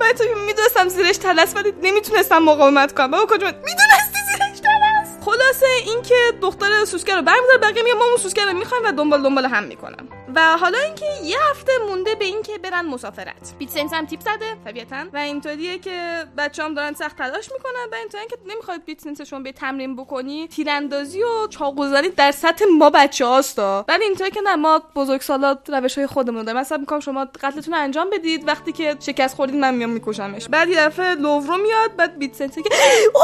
من 0.00 0.12
تو 0.12 0.24
می‌دونستم 0.46 0.88
زیرش 0.88 1.16
تلس 1.16 1.56
ولی 1.56 1.72
نمی‌تونستم 1.82 2.38
مقاومت 2.38 2.92
کنم. 2.94 3.10
بابا 3.10 3.26
کجا 3.26 3.46
می‌دونستی 3.46 4.18
زیرش 4.26 4.60
تلس؟ 4.60 4.91
خلاصه 5.24 5.66
اینکه 5.86 6.14
دختر 6.42 6.84
سوسکه 6.84 7.14
رو 7.14 7.22
برمیداره 7.22 7.58
بقیه 7.58 7.82
میگن 7.82 7.96
ما 7.96 8.04
اون 8.04 8.16
سوسکه 8.16 8.44
رو 8.44 8.52
می‌خوایم 8.52 8.84
و 8.84 8.92
دنبال 8.92 9.22
دنبال 9.22 9.46
هم 9.46 9.64
می‌کنن. 9.64 10.08
و 10.34 10.56
حالا 10.58 10.78
اینکه 10.78 11.06
یه 11.24 11.36
هفته 11.50 11.72
مونده 11.88 12.14
به 12.14 12.24
اینکه 12.24 12.58
برن 12.58 12.86
مسافرت. 12.86 13.54
بیچ 13.58 13.68
سنسی 13.70 13.92
هم 13.92 14.06
تیپ 14.06 14.20
زده. 14.20 14.56
طبیعتا. 14.64 14.96
و 15.12 15.16
اینطوریه 15.16 15.78
که 15.78 16.24
بچه 16.38 16.62
هم 16.62 16.74
دارن 16.74 16.94
سخت 16.94 17.16
تلاش 17.16 17.52
می‌کنن 17.52 17.88
و 17.92 17.94
اینطوریه 17.94 18.26
که 18.26 18.36
نمی‌خواید 18.46 18.84
بیچ 18.84 19.00
سنسی 19.00 19.20
شما 19.20 19.40
به 19.40 19.52
تمرین 19.52 19.96
بکنی 19.96 20.48
تیراندازی 20.48 21.22
و 21.22 21.46
چاقوزنی 21.46 22.08
در 22.08 22.32
سطح 22.32 22.64
ما 22.78 22.90
بچه 22.90 23.26
هاستا. 23.26 23.84
ولی 23.88 24.04
اینطوری 24.04 24.30
که 24.30 24.40
نه 24.40 24.56
ما 24.56 24.82
بزرگسالا 24.96 25.70
روش 25.70 25.98
های 25.98 26.06
خودمون 26.06 26.44
داریم. 26.44 26.60
مثلا 26.60 26.78
میگم 26.78 27.00
شما 27.00 27.24
قتلتون 27.24 27.74
رو 27.74 27.80
انجام 27.80 28.10
بدید 28.10 28.48
وقتی 28.48 28.72
که 28.72 28.96
شکست 29.00 29.36
خوردید 29.36 29.56
من 29.56 29.74
میام 29.74 29.90
میکشمش. 29.90 30.48
بعد 30.48 30.68
یه 30.68 30.76
دفعه 30.76 31.14
لوورو 31.14 31.56
میاد 31.56 31.96
بعد 31.96 32.18
بیچ 32.18 32.34
سنسی 32.34 32.54
که 32.54 32.70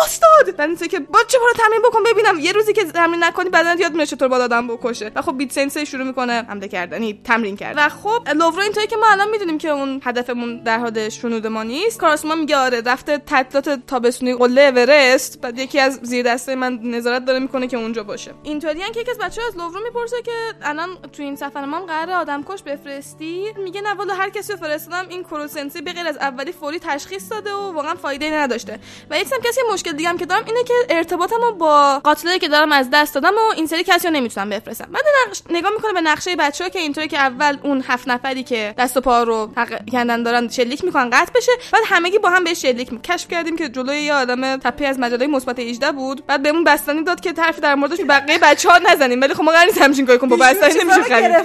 استاد! 0.03 0.57
بعد 0.57 0.89
که 0.89 0.99
با 0.99 1.19
چه 1.29 1.39
تمرین 1.57 1.83
بکن 1.91 2.03
ببینم. 2.13 2.39
یه 2.39 2.53
روزی 2.53 2.73
که 2.73 2.85
تمرین 2.85 3.25
نکنی 3.25 3.51
بعدن 3.51 3.79
یاد 3.79 3.93
میره 3.93 4.07
چطور 4.07 4.29
با 4.29 4.37
آدم 4.37 4.69
بکشه. 4.69 5.13
و 5.15 5.23
خب 5.23 5.39
بیت 5.39 5.53
سنس 5.53 5.79
شروع 5.79 6.05
می‌کنه 6.05 6.47
حمله 6.49 6.69
کردنی 6.69 7.21
تمرین 7.25 7.57
کرد 7.57 7.75
و 7.79 7.89
خب 7.89 8.29
لوورو 8.29 8.63
اینطوری 8.63 8.87
که 8.87 8.97
ما 8.97 9.07
الان 9.11 9.31
می‌دونیم 9.31 9.59
که 9.59 9.69
اون 9.69 10.01
هدفمون 10.05 10.63
در 10.63 10.79
حد 10.79 11.09
شنود 11.09 11.47
ما 11.47 11.63
نیست. 11.63 12.01
کاراسما 12.01 12.35
میگه 12.35 12.57
آره 12.57 12.83
رفته 12.87 13.19
تعطیلات 13.19 13.87
تابستونی 13.87 14.35
قله 14.35 14.63
اورست. 14.63 15.41
بعد 15.41 15.59
یکی 15.59 15.81
از 15.81 16.01
زیر 16.03 16.33
دسته 16.33 16.55
من 16.55 16.79
نظارت 16.83 17.25
داره 17.25 17.39
می‌کنه 17.39 17.67
که 17.67 17.77
اونجا 17.77 18.03
باشه. 18.03 18.35
اینطوری 18.43 18.81
که 18.95 19.01
یکی 19.01 19.11
از 19.11 19.19
بچه‌ها 19.19 19.49
از 19.49 19.57
لوورو 19.57 19.81
می‌پرسه 19.85 20.23
که 20.23 20.33
الان 20.63 20.89
تو 21.13 21.23
این 21.23 21.37
سفر 21.37 21.65
ما 21.65 21.81
قرار 21.81 22.11
آدم 22.11 22.45
کش 22.49 22.63
بفرستی؟ 22.63 23.45
میگه 23.65 23.81
نه 23.81 23.95
والا 23.95 24.15
هر 24.15 24.29
کسی 24.29 24.53
رو 24.53 24.59
فرستادم 24.59 25.09
این 25.09 25.25
کروسنسی 25.25 25.81
به 25.81 25.93
غیر 25.93 26.07
از 26.07 26.17
اولی 26.17 26.53
فوری 26.53 26.79
تشخیص 26.79 27.31
داده 27.31 27.53
و 27.53 27.73
واقعا 27.73 27.95
فایده 27.95 28.31
نداشته. 28.35 28.81
و 29.11 29.19
یکم 29.19 29.37
کسی 29.45 29.61
مشکل 29.73 29.93
دیگه 29.93 30.09
هم 30.09 30.19
که 30.19 30.27
دارم 30.27 30.45
اینه 30.47 30.65
که 30.65 30.75
ارتباطمو 30.91 31.53
با 31.53 31.78
قاتلی 32.05 32.39
که 32.39 32.49
دارم 32.49 32.73
از 32.73 32.89
دست 32.93 33.15
دادم 33.15 33.35
و 33.35 33.53
این 33.57 33.67
سری 33.67 33.85
کسی 33.85 34.09
رو 34.09 34.15
نمی‌تونم 34.15 34.51
بفرستم. 34.51 34.89
بعد 34.93 35.03
نقش... 35.27 35.43
نگاه 35.51 35.73
می‌کنه 35.73 35.93
به 35.93 36.01
نقشه 36.01 36.37
بچه‌ها 36.37 36.71
که 36.71 36.79
اینطوری 36.79 37.09
که 37.09 37.19
اول 37.19 37.59
اون 37.63 37.85
هفت 37.89 38.09
نفری 38.09 38.43
که 38.43 38.75
دست 38.79 38.97
و 38.97 39.01
پا 39.01 39.23
رو 39.23 39.51
حق 39.57 39.91
کندن 39.93 40.23
دارن 40.23 40.49
شلیک 40.49 40.85
می‌کنن 40.85 41.11
قطع 41.11 41.33
بشه. 41.35 41.53
بعد 41.73 41.83
همگی 41.87 42.19
با 42.19 42.31
هم 42.31 42.45
بهش 42.45 42.63
شلیک 42.63 42.93
می 42.93 43.01
کشف 43.01 43.29
کردیم 43.29 43.57
که 43.57 43.69
جلوی 43.69 43.97
یه 43.97 44.15
آدم 44.15 44.57
تپه 44.57 44.87
از 44.87 44.99
مجله 44.99 45.27
مثبت 45.27 45.59
18 45.59 45.93
بود. 45.93 46.27
بعد 46.27 46.43
بهمون 46.43 46.65
بستنی 46.65 47.05
داد 47.05 47.21
که 47.21 47.35
حرفی 47.39 47.61
در 47.61 47.75
موردش 47.75 47.99
به 47.99 48.05
بقیه 48.05 48.39
بچه‌ها 48.39 48.79
نزنیم. 48.79 49.21
ولی 49.21 49.35
خب 49.35 49.43
ما 49.43 49.53
قرار 49.53 49.67
نیست 49.67 49.79
همچین 49.79 50.07
کاری 50.07 50.19
کنیم. 50.19 50.31
با 50.31 50.47
بستنی 50.47 50.75
نمیشه 50.75 51.03
خرید. 51.03 51.37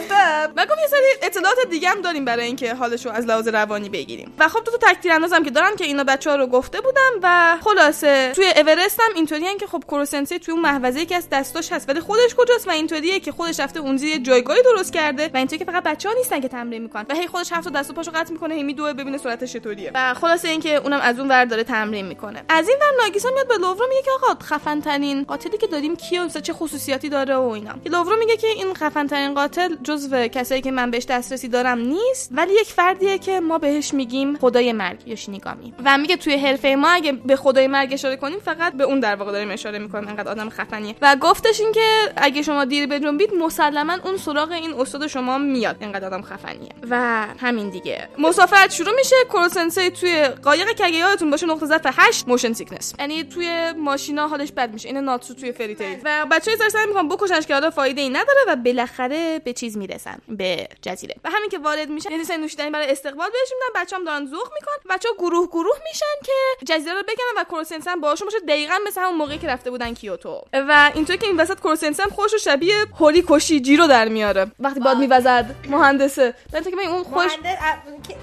و 0.56 0.66
گفت 0.66 0.80
یه 0.82 0.88
سری 0.90 1.02
اطلاعات 1.22 1.58
دیگه 1.70 1.90
هم 1.90 2.02
داریم 2.02 2.26
برای 2.26 2.46
اینکه 2.46 2.74
حالش 2.74 3.06
رو 3.06 3.12
از 3.12 3.26
لحاظ 3.26 3.48
روانی 3.48 3.90
بگیریم. 3.90 4.34
و 4.40 4.48
خب 4.48 4.64
دو 4.64 4.72
تا 4.78 4.92
تکتیر 4.92 5.12
اندازم 5.12 5.44
که 5.44 5.52
دارن 5.52 5.76
که 5.76 5.86
اینا 5.86 6.04
بچه‌ها 6.04 6.36
رو 6.36 6.48
گفته 6.48 6.82
بودم 6.82 7.12
و 7.22 7.58
خلاصه 7.64 8.32
توی 8.36 8.46
اورست 8.56 9.00
هم 9.00 9.12
اینطوریه 9.16 9.58
که 9.60 9.68
خب 9.68 9.84
کروسنسی 10.24 10.40
توی 10.40 10.52
اون 10.52 10.62
محوزه 10.62 11.06
که 11.06 11.16
از 11.16 11.30
دستاش 11.32 11.72
هست. 11.72 11.90
ولی 11.90 12.00
خودش 12.00 12.36
کجاست 12.38 12.68
و 12.68 12.72
اینطوریه 12.72 13.20
که 13.20 13.32
خودش 13.32 13.60
رفته 13.60 13.80
اون 13.80 13.98
زیر 13.98 14.18
جایگاهی 14.18 14.62
درست 14.64 14.94
کرده 14.94 15.30
و 15.34 15.38
اینطوری 15.38 15.60
که 15.60 15.66
فقط 15.66 15.84
بچه‌ها 15.84 16.16
نیستن 16.16 16.40
که 16.40 16.48
تمرین 16.48 16.82
می‌کنن. 16.82 17.06
و 17.10 17.16
هی 17.16 17.28
خودش 17.28 17.52
هفت 17.52 17.74
دست 17.74 17.90
و 17.90 17.94
پاشو 17.94 18.12
قطع 18.12 18.32
می‌کنه 18.34 18.56
هی 18.56 18.64
میدوه 18.64 18.94
ببینه 18.94 19.18
صورتش 19.18 19.54
چطوریه. 19.54 19.92
و 19.96 20.14
خلاصه 20.14 20.50
اینکه 20.50 20.76
اونم 20.76 21.00
از 21.02 21.20
اون 21.20 21.28
ور 21.28 21.46
داره 21.46 21.64
تمرین 21.64 22.06
می‌کنه. 22.06 22.44
از 22.50 22.68
این 22.70 22.78
ور 22.82 23.04
ناگیسا 23.04 23.30
میاد 23.34 23.48
به 23.48 23.58
لوورو 23.58 23.86
میگه 23.90 24.02
که 24.02 24.12
آقا 24.12 24.40
خفن 24.44 24.82
ترین 24.82 25.24
قاتلی 25.24 25.58
که 25.58 25.68
داریم 25.68 25.96
کیه 25.96 26.22
و 26.22 26.28
چه 26.28 26.54
خصوصیاتی 26.54 27.10
داره 27.10 27.36
و 27.36 27.48
اینا. 27.48 27.74
که 27.84 27.90
لوورو 27.90 28.20
میگه 28.20 28.38
که 28.38 28.48
این 28.48 28.74
خفن 28.74 29.08
ترین 29.08 29.34
قاتل 29.34 29.76
جزو 29.84 30.28
کسایی 30.28 30.62
که 30.62 30.72
من 30.72 30.92
بهش 30.92 31.06
دسترسی 31.06 31.48
دارم 31.48 31.80
نیست 31.80 32.30
ولی 32.32 32.54
یک 32.54 32.68
فردیه 32.68 33.18
که 33.18 33.40
ما 33.40 33.58
بهش 33.58 33.94
میگیم 33.94 34.38
خدای 34.38 34.74
مرگ 34.74 35.08
یا 35.08 35.16
شینیگامی 35.16 35.74
و 35.86 35.98
میگه 35.98 36.18
توی 36.18 36.38
حرفه 36.38 36.76
ما 36.76 36.90
اگه 36.90 37.12
به 37.12 37.36
خدای 37.36 37.68
مرگ 37.68 37.94
اشاره 37.94 38.16
کنیم 38.16 38.40
فقط 38.40 38.74
به 38.74 38.84
اون 38.84 39.00
در 39.00 39.16
واقع 39.16 39.32
داریم 39.32 39.52
اشاره 39.52 39.80
می‌کنیم. 39.80 40.13
انقدر 40.14 40.32
آدم 40.32 40.50
خفنیه. 40.50 40.96
و 41.02 41.16
گفتش 41.22 41.60
این 41.60 41.72
که 41.72 42.14
اگه 42.16 42.42
شما 42.42 42.66
دیر 42.66 42.88
بجنبید 42.88 43.34
مسلما 43.34 43.98
اون 44.04 44.18
سراغ 44.18 44.52
این 44.52 44.74
استاد 44.74 45.08
شما 45.08 45.38
میاد. 45.38 45.76
انقدر 45.82 46.06
آدم 46.08 46.22
خفنیه. 46.22 46.70
و 46.90 46.98
همین 47.40 47.70
دیگه. 47.70 48.10
مسافرت 48.18 48.72
شروع 48.72 48.96
میشه. 48.96 49.16
کروسنسی 49.30 49.90
توی 49.90 50.28
قایق 50.28 50.72
که 50.72 50.86
اگه 50.86 50.98
یادتون 50.98 51.32
باشه 51.32 51.46
نقطه 51.46 51.66
ضعف 51.66 51.86
8 51.86 52.28
motion 52.28 52.54
sickness 52.54 52.94
یعنی 53.00 53.24
توی 53.24 53.72
ماشینا 53.72 54.28
حالش 54.28 54.52
بد 54.52 54.74
میشه. 54.74 54.90
این 54.90 54.98
ناتسو 54.98 55.34
توی 55.34 55.52
Fairy 55.52 55.76
Tail. 55.76 55.98
و 56.06 56.26
بچه‌ها 56.32 56.58
سر 56.58 56.70
سر 56.70 56.86
می‌خوان 56.86 57.10
بکشنش 57.10 57.48
که 57.48 57.54
حالا 57.54 57.70
فایده 57.70 58.02
ای 58.02 58.10
نداره 58.10 58.40
و 58.48 58.56
بالاخره 58.56 59.40
به 59.40 59.54
چیز 59.54 59.78
می‌رسن. 59.78 60.18
به 60.28 60.68
جزیره. 60.82 61.16
و 61.24 61.30
همین 61.30 61.50
که 61.50 61.60
وارد 61.60 61.90
میشن 61.90 62.12
یعنی 62.12 62.24
سن 62.24 62.40
نوشیدنی 62.40 62.70
برای 62.70 62.92
استقبال 62.92 63.30
بهش 63.30 63.54
میدن. 63.54 63.82
بچه‌ام 63.82 64.04
دارن 64.04 64.26
ذوق 64.26 64.50
می‌کنن. 64.54 64.96
بچه‌ها 64.96 65.16
گروه 65.18 65.48
گروه 65.48 65.78
میشن 65.88 66.06
که 66.26 66.66
جزیره 66.66 66.94
رو 66.94 67.04
بگردن 67.04 67.42
و 67.42 67.44
کروسنسی 67.44 67.90
هم 67.90 68.02
باهاشون 68.02 68.26
باشه. 68.26 68.40
دقیقاً 68.40 68.74
مثل 68.88 69.02
همون 69.02 69.18
موقعی 69.18 69.38
که 69.38 69.48
رفته 69.48 69.72
بودن 69.72 69.94
کیوتو. 70.04 70.42
و 70.54 70.92
اینطوری 70.96 71.20
که 71.20 71.28
این 71.28 71.38
وسط 71.38 71.60
کروسنسی 71.60 72.02
هم 72.02 72.10
خوش 72.10 72.34
و 72.34 72.38
شبیه 72.38 72.76
هولی 73.00 73.24
کشی 73.28 73.60
جیرو 73.60 73.88
در 73.88 74.08
میاره. 74.08 74.52
وقتی 74.60 74.80
باد 74.80 74.98
میوزد 74.98 75.56
مهندسه. 75.70 76.34
من 76.54 76.64
که 76.64 76.90
اون 76.90 77.04
خوش 77.04 77.32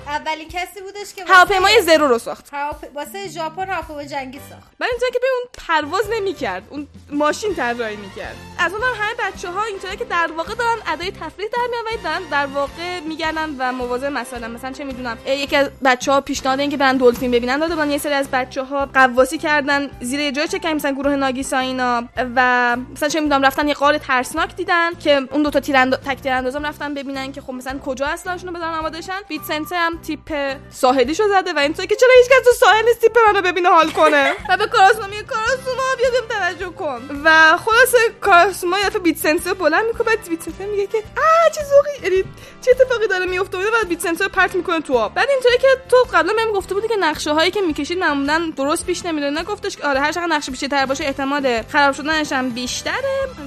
اولین 0.07 0.49
کسی 0.49 0.81
بودش 0.81 1.15
که 1.17 1.25
هواپیمای 1.27 1.83
زرو 1.83 2.07
رو 2.09 2.19
ساخت. 2.19 2.51
واسه 2.95 3.29
ژاپن 3.29 3.71
هواپیمای 3.71 4.07
جنگی 4.07 4.39
ساخت. 4.51 4.71
من 4.81 4.87
اینطوری 4.91 5.13
که 5.13 5.19
به 5.19 5.27
اون 5.37 5.49
پرواز 5.67 6.05
نمی‌کرد. 6.13 6.63
اون 6.71 6.87
ماشین 7.11 7.55
طراحی 7.55 7.97
می‌کرد. 7.97 8.37
از 8.59 8.73
اون 8.73 8.83
همه 8.83 9.31
بچه 9.31 9.49
ها 9.49 9.65
اینطوری 9.65 9.97
که 9.97 10.05
در 10.05 10.31
واقع 10.37 10.55
دارن 10.55 10.79
ادای 10.87 11.11
تفریح 11.11 11.49
در 11.49 11.67
میان 11.71 12.03
دارن 12.05 12.23
در 12.31 12.47
واقع 12.47 13.01
میگردن 13.01 13.57
و 13.59 13.73
مواظب 13.73 14.13
مثلا 14.13 14.49
مثلا 14.49 14.73
چه 14.73 14.85
می‌دونم 14.85 15.19
یکی 15.27 15.57
از 15.57 15.71
بچه 15.85 16.13
ها 16.13 16.21
پیشنهاد 16.21 16.61
اینکه 16.61 16.77
برن 16.77 16.97
دلفین 16.97 17.31
ببینن. 17.31 17.59
داده 17.59 17.75
بودن 17.75 17.91
یه 17.91 17.99
سری 17.99 18.13
از 18.13 18.29
بچه 18.31 18.63
ها 18.63 18.87
قواسی 18.87 19.39
کردن 19.39 19.91
زیر 20.01 20.21
یه 20.21 20.33
جای 20.33 20.49
چه 20.49 20.75
مثلا 20.75 20.93
گروه 20.93 21.17
ناگیسا 21.17 21.59
اینا. 21.71 22.05
و 22.37 22.77
مثلا 22.93 23.09
چه 23.09 23.21
می‌دونم 23.21 23.43
رفتن 23.43 23.69
یه 23.69 23.75
قار 23.75 23.99
ترسناک 23.99 24.57
دیدن 24.57 24.95
که 24.95 25.21
اون 25.33 25.43
دو 25.43 25.51
تا 25.51 25.61
تیراند... 25.61 25.95
تک 25.95 26.21
تیراندازم 26.21 26.67
رفتن 26.67 26.95
ببینن 26.95 27.33
که 27.33 27.41
خب 27.41 27.53
مثلا 27.53 27.79
کجا 27.79 28.07
اصلاشون 28.07 28.49
رو 28.49 28.55
بذارن 28.55 28.75
آمادهشن 28.75 29.21
بیت 29.29 29.43
سنته 29.43 29.77
هم 29.77 29.99
تیپ 29.99 30.57
ساحلیشو 30.71 31.29
زده 31.29 31.53
و 31.53 31.59
اینطوری 31.59 31.89
که 31.89 31.97
چرا 31.97 32.11
هیچ 32.17 32.27
کس 32.27 32.45
تو 32.45 32.51
ساحل 32.67 32.85
نیست 32.85 33.01
تیپ 33.01 33.19
منو 33.29 33.43
ببینه 33.43 33.69
حال 33.69 33.91
کنه؟ 33.91 34.33
و 34.49 34.57
به 34.57 34.67
کاراسما 34.67 35.07
میگه 35.07 35.23
کاراسما 35.23 35.83
بیا 35.99 36.11
بهم 36.11 36.39
توجه 36.39 36.71
کن. 36.71 37.21
و 37.25 37.57
خلاص 37.57 37.95
کاراسما 38.21 38.79
یه 38.79 38.87
دفعه 38.87 38.99
بیت 38.99 39.17
سنسه 39.17 39.55
بلند 39.55 39.85
می‌کنه 39.87 40.07
بعد 40.07 40.29
بیت 40.29 40.43
سنسه 40.43 40.67
میگه 40.67 40.87
که 40.87 40.99
آ 40.99 41.51
چه 41.55 41.61
ذوقی 41.65 41.91
یعنی 42.03 42.25
چه 42.61 42.71
اتفاقی 42.71 43.07
داره 43.09 43.27
میفته 43.27 43.59
و 43.59 43.61
بعد 43.61 43.89
بیت 43.89 44.01
سنسه 44.01 44.29
پرت 44.29 44.55
می‌کنه 44.55 44.81
تو 44.81 44.95
آب. 44.95 45.15
بعد 45.15 45.29
اینطوری 45.31 45.59
که 45.59 45.69
تو 45.89 45.97
قبلا 46.13 46.33
بهم 46.33 46.53
گفته 46.53 46.75
بودی 46.75 46.89
که 46.89 46.97
نقشه 46.97 47.33
هایی 47.33 47.51
که 47.51 47.61
می‌کشید 47.61 47.99
معمولا 47.99 48.53
درست 48.57 48.87
پیش 48.87 49.07
نمیره. 49.07 49.31
نه 49.31 49.43
گفتش 49.43 49.77
که 49.77 49.87
آره 49.87 50.01
هر 50.01 50.13
چقدر 50.13 50.27
نقشه 50.27 50.51
بیشتر 50.51 50.87
باشه 50.87 51.05
احتمال 51.05 51.47
خراب 51.69 51.95
شدنش 51.95 52.33
هم 52.33 52.51
بیشتره 52.51 52.95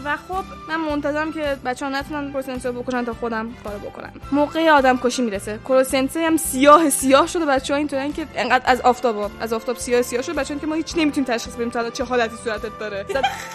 و 0.05 0.17
خب 0.17 0.43
من 0.69 0.75
منتظرم 0.75 1.33
که 1.33 1.57
بچه‌ها 1.65 1.91
نتونن 1.91 2.31
کروسنسه 2.31 2.71
بکشن 2.71 3.05
تا 3.05 3.13
خودم 3.13 3.53
کارو 3.63 3.79
بکنم. 3.79 4.13
موقع 4.31 4.69
آدم 4.69 4.97
کشی 4.97 5.21
می‌رسه. 5.21 5.59
کروسنسه 5.65 6.25
هم 6.25 6.37
سیاه 6.37 6.89
سیاه 6.89 7.27
شده 7.27 7.45
بچه‌ها 7.45 7.77
اینطورن 7.77 8.13
که 8.13 8.27
انقدر 8.35 8.63
از 8.65 8.81
آفتاب 8.81 9.31
از 9.39 9.53
آفتاب 9.53 9.77
سیاه 9.77 10.01
سیاه 10.01 10.21
شده 10.21 10.33
بچه‌ها 10.33 10.59
که 10.59 10.67
ما 10.67 10.75
هیچ 10.75 10.93
نمی‌تونیم 10.97 11.33
تشخیص 11.33 11.53
بدیم 11.53 11.69
تا 11.69 11.89
چه 11.89 12.03
حالتی 12.03 12.35
صورتت 12.43 12.79
داره. 12.79 13.05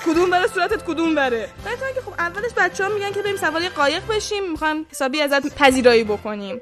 کدوم 0.07 0.31
بره 0.31 0.47
صورتت 0.47 0.85
کدوم 0.85 1.15
بره؟ 1.15 1.49
بعد 1.65 1.79
که 1.95 2.01
خب 2.01 2.13
اولش 2.19 2.51
بچه‌ها 2.57 2.95
میگن 2.95 3.13
که 3.13 3.23
بریم 3.23 3.37
سوار 3.37 3.69
قایق 3.69 4.03
بشیم 4.07 4.51
می‌خوام 4.51 4.87
حسابی 4.91 5.21
ازت 5.21 5.55
پذیرایی 5.55 6.05
بکنیم. 6.05 6.61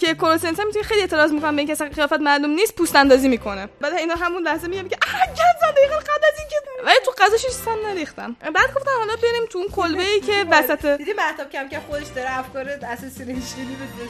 که 0.00 0.14
کروسنسه 0.14 0.64
می‌تونه 0.64 0.84
خیلی 0.84 1.00
اعتراض 1.00 1.32
می‌کنه 1.32 1.52
به 1.52 1.58
اینکه 1.58 1.72
اصلا 1.72 1.88
قیافت 1.88 2.20
معلوم 2.20 2.50
نیست 2.50 2.74
پوست 2.74 2.96
اندازی 2.96 3.28
می‌کنه. 3.28 3.68
بعد 3.80 3.92
اینا 3.92 4.14
همون 4.14 4.42
لحظه 4.42 4.68
میگن 4.68 4.88
که 4.88 4.96
آ 4.96 5.70
دقیقاً 5.72 5.96
قبل 5.96 6.24
از 6.32 6.38
اینکه 6.38 6.56
ولی 6.84 6.96
تو 7.04 7.12
غذاش 7.28 7.50
سن 7.50 7.76
نریختم 7.86 8.36
بعد 8.54 8.74
گفتن 8.76 8.90
حالا 8.98 9.16
بریم 9.16 9.46
تو 9.50 9.58
اون 9.58 9.68
کلبه 9.68 10.02
ای 10.02 10.20
که 10.20 10.44
وسط 10.50 10.86
دیدی 10.86 11.12
مهتاب 11.12 11.50
کم 11.50 11.68
که 11.68 11.80
خودش 11.88 12.06
داره 12.16 12.38
افکار 12.38 12.64
بده 12.64 12.88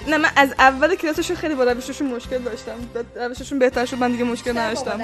نه 0.06 0.16
من 0.16 0.30
از 0.36 0.54
اول 0.58 0.94
کلاسشون 0.94 1.36
خیلی 1.36 1.54
با 1.54 1.64
روششون 1.64 2.06
مشکل 2.06 2.38
داشتم. 2.38 2.78
روششون 3.16 3.58
بهتر 3.58 3.84
شد 3.84 3.98
من 3.98 4.12
دیگه 4.12 4.24
مشکل 4.24 4.58
نداشتم. 4.58 5.00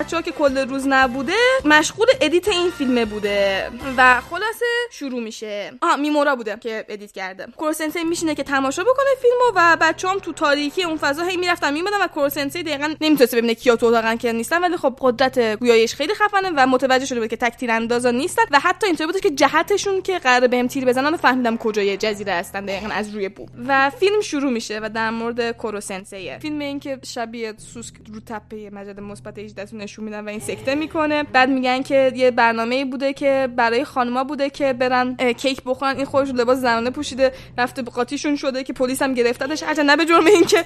بچه‌ها 0.00 0.22
که 0.22 0.32
کل 0.32 0.68
روز 0.68 0.86
نبوده 0.86 1.32
مشغول 1.64 2.06
edit 2.20 2.48
این 2.48 2.70
فیلمه 2.70 3.04
بوده. 3.04 3.70
و 3.96 4.20
خلاصه 4.20 4.66
شروع 4.90 5.20
میشه. 5.20 5.72
آها 5.82 5.96
میمورا 5.96 6.36
بوده 6.36 6.56
که 6.60 6.84
edit 6.88 7.12
کرده. 7.12 7.46
کروسنسی 7.58 8.04
میشینه 8.04 8.34
که 8.34 8.42
تماشا 8.42 8.82
بکنه 8.82 9.06
فیلمو 9.22 9.52
و 9.54 9.76
بچه‌ام 9.80 10.18
تو 10.18 10.32
تاریکی 10.32 10.82
اون 10.82 10.96
فضا 10.96 11.22
هی 11.22 11.36
می‌رفتن 11.36 11.72
میمدن 11.72 12.02
و 12.02 12.06
کروسنسی 12.06 12.62
دقیقاً 12.62 12.94
نمی‌تونسته 13.00 13.36
ببینه 13.36 13.54
کیا 13.54 13.76
تو 13.76 13.86
اتاقن 13.86 14.16
که 14.16 14.32
نیستن. 14.32 14.62
ولی 14.62 14.76
خب 14.76 14.96
قدرت 15.00 15.38
بویاییش 15.38 15.94
خیلی 15.94 16.14
خفنه 16.14 16.50
و 16.56 16.66
متوجه 16.66 17.06
شده 17.06 17.20
بود 17.20 17.28
که 17.28 17.36
تک 17.40 17.56
تیراندازا 17.56 18.10
نیستن 18.10 18.42
و 18.50 18.60
حتی 18.60 18.86
اینطوری 18.86 19.12
بود 19.12 19.20
که 19.20 19.30
جهتشون 19.30 20.02
که 20.02 20.18
قرار 20.18 20.46
بهم 20.46 20.66
تیر 20.66 20.84
بزنن 20.84 21.16
فهمیدم 21.16 21.56
کجای 21.56 21.96
جزیره 21.96 22.32
هستن 22.32 22.64
دقیقاً 22.64 22.88
از 22.94 23.14
روی 23.14 23.28
بو 23.28 23.46
و 23.66 23.90
فیلم 23.90 24.20
شروع 24.20 24.52
میشه 24.52 24.80
و 24.82 24.88
در 24.94 25.10
مورد 25.10 25.56
کروسنسیه 25.56 26.38
فیلم 26.38 26.58
این 26.58 26.80
که 26.80 26.98
شبیه 27.04 27.54
سوسک 27.56 27.94
رو 28.12 28.20
تپه 28.26 28.70
مجله 28.72 29.00
مثبت 29.00 29.38
18 29.38 29.74
نشون 29.74 30.04
میدن 30.04 30.24
و 30.24 30.28
این 30.28 30.40
سکته 30.40 30.74
می‌کنه. 30.74 31.22
بعد 31.22 31.48
میگن 31.48 31.82
که 31.82 32.12
یه 32.14 32.30
برنامه 32.30 32.84
بوده 32.84 33.12
که 33.12 33.48
برای 33.56 33.84
خانما 33.84 34.24
بوده 34.24 34.50
که 34.50 34.72
برن 34.72 35.16
کیک 35.16 35.62
بخورن. 35.66 35.96
این 35.96 36.04
خودش 36.04 36.28
لباس 36.28 36.58
زنانه 36.58 36.90
پوشیده 36.90 37.32
رفته 37.58 37.82
به 37.82 37.90
قاطیشون 37.90 38.36
شده 38.36 38.64
که 38.64 38.72
پلیس 38.72 39.02
هم 39.02 39.14
گرفتتش. 39.14 39.62
هرچند 39.62 39.90
نه 39.90 39.96
به 39.96 40.04
جرم 40.04 40.26
اینکه 40.26 40.64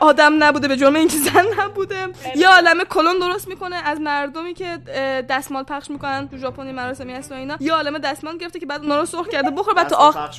آدم 0.00 0.44
نبوده 0.44 0.68
به 0.68 0.76
جرم 0.76 0.94
اینکه 0.94 1.16
زن 1.16 1.44
نبوده. 1.58 2.06
یه 2.36 2.48
عالمه 2.48 2.84
کلون 2.84 3.18
درست 3.18 3.48
می‌کنه 3.48 3.76
از 3.76 4.00
مردمی 4.00 4.54
که 4.54 4.78
دستمال 5.28 5.62
پخش 5.62 5.90
می‌کنن 5.90 6.15
تو 6.24 6.36
ژاپن 6.36 6.72
مراسمی 6.72 7.12
هست 7.12 7.32
و 7.32 7.34
اینا. 7.34 7.56
یه 7.60 7.72
عالمه 7.72 7.98
دستمال 7.98 8.38
گرفته 8.38 8.58
که 8.60 8.66
بعد 8.66 8.82
اونا 8.82 9.00
رو 9.00 9.06
سرخ 9.06 9.28
کرده. 9.28 9.50
بخور 9.50 9.74
بعد 9.74 9.88
تو 9.88 9.96
آخر 9.96 10.30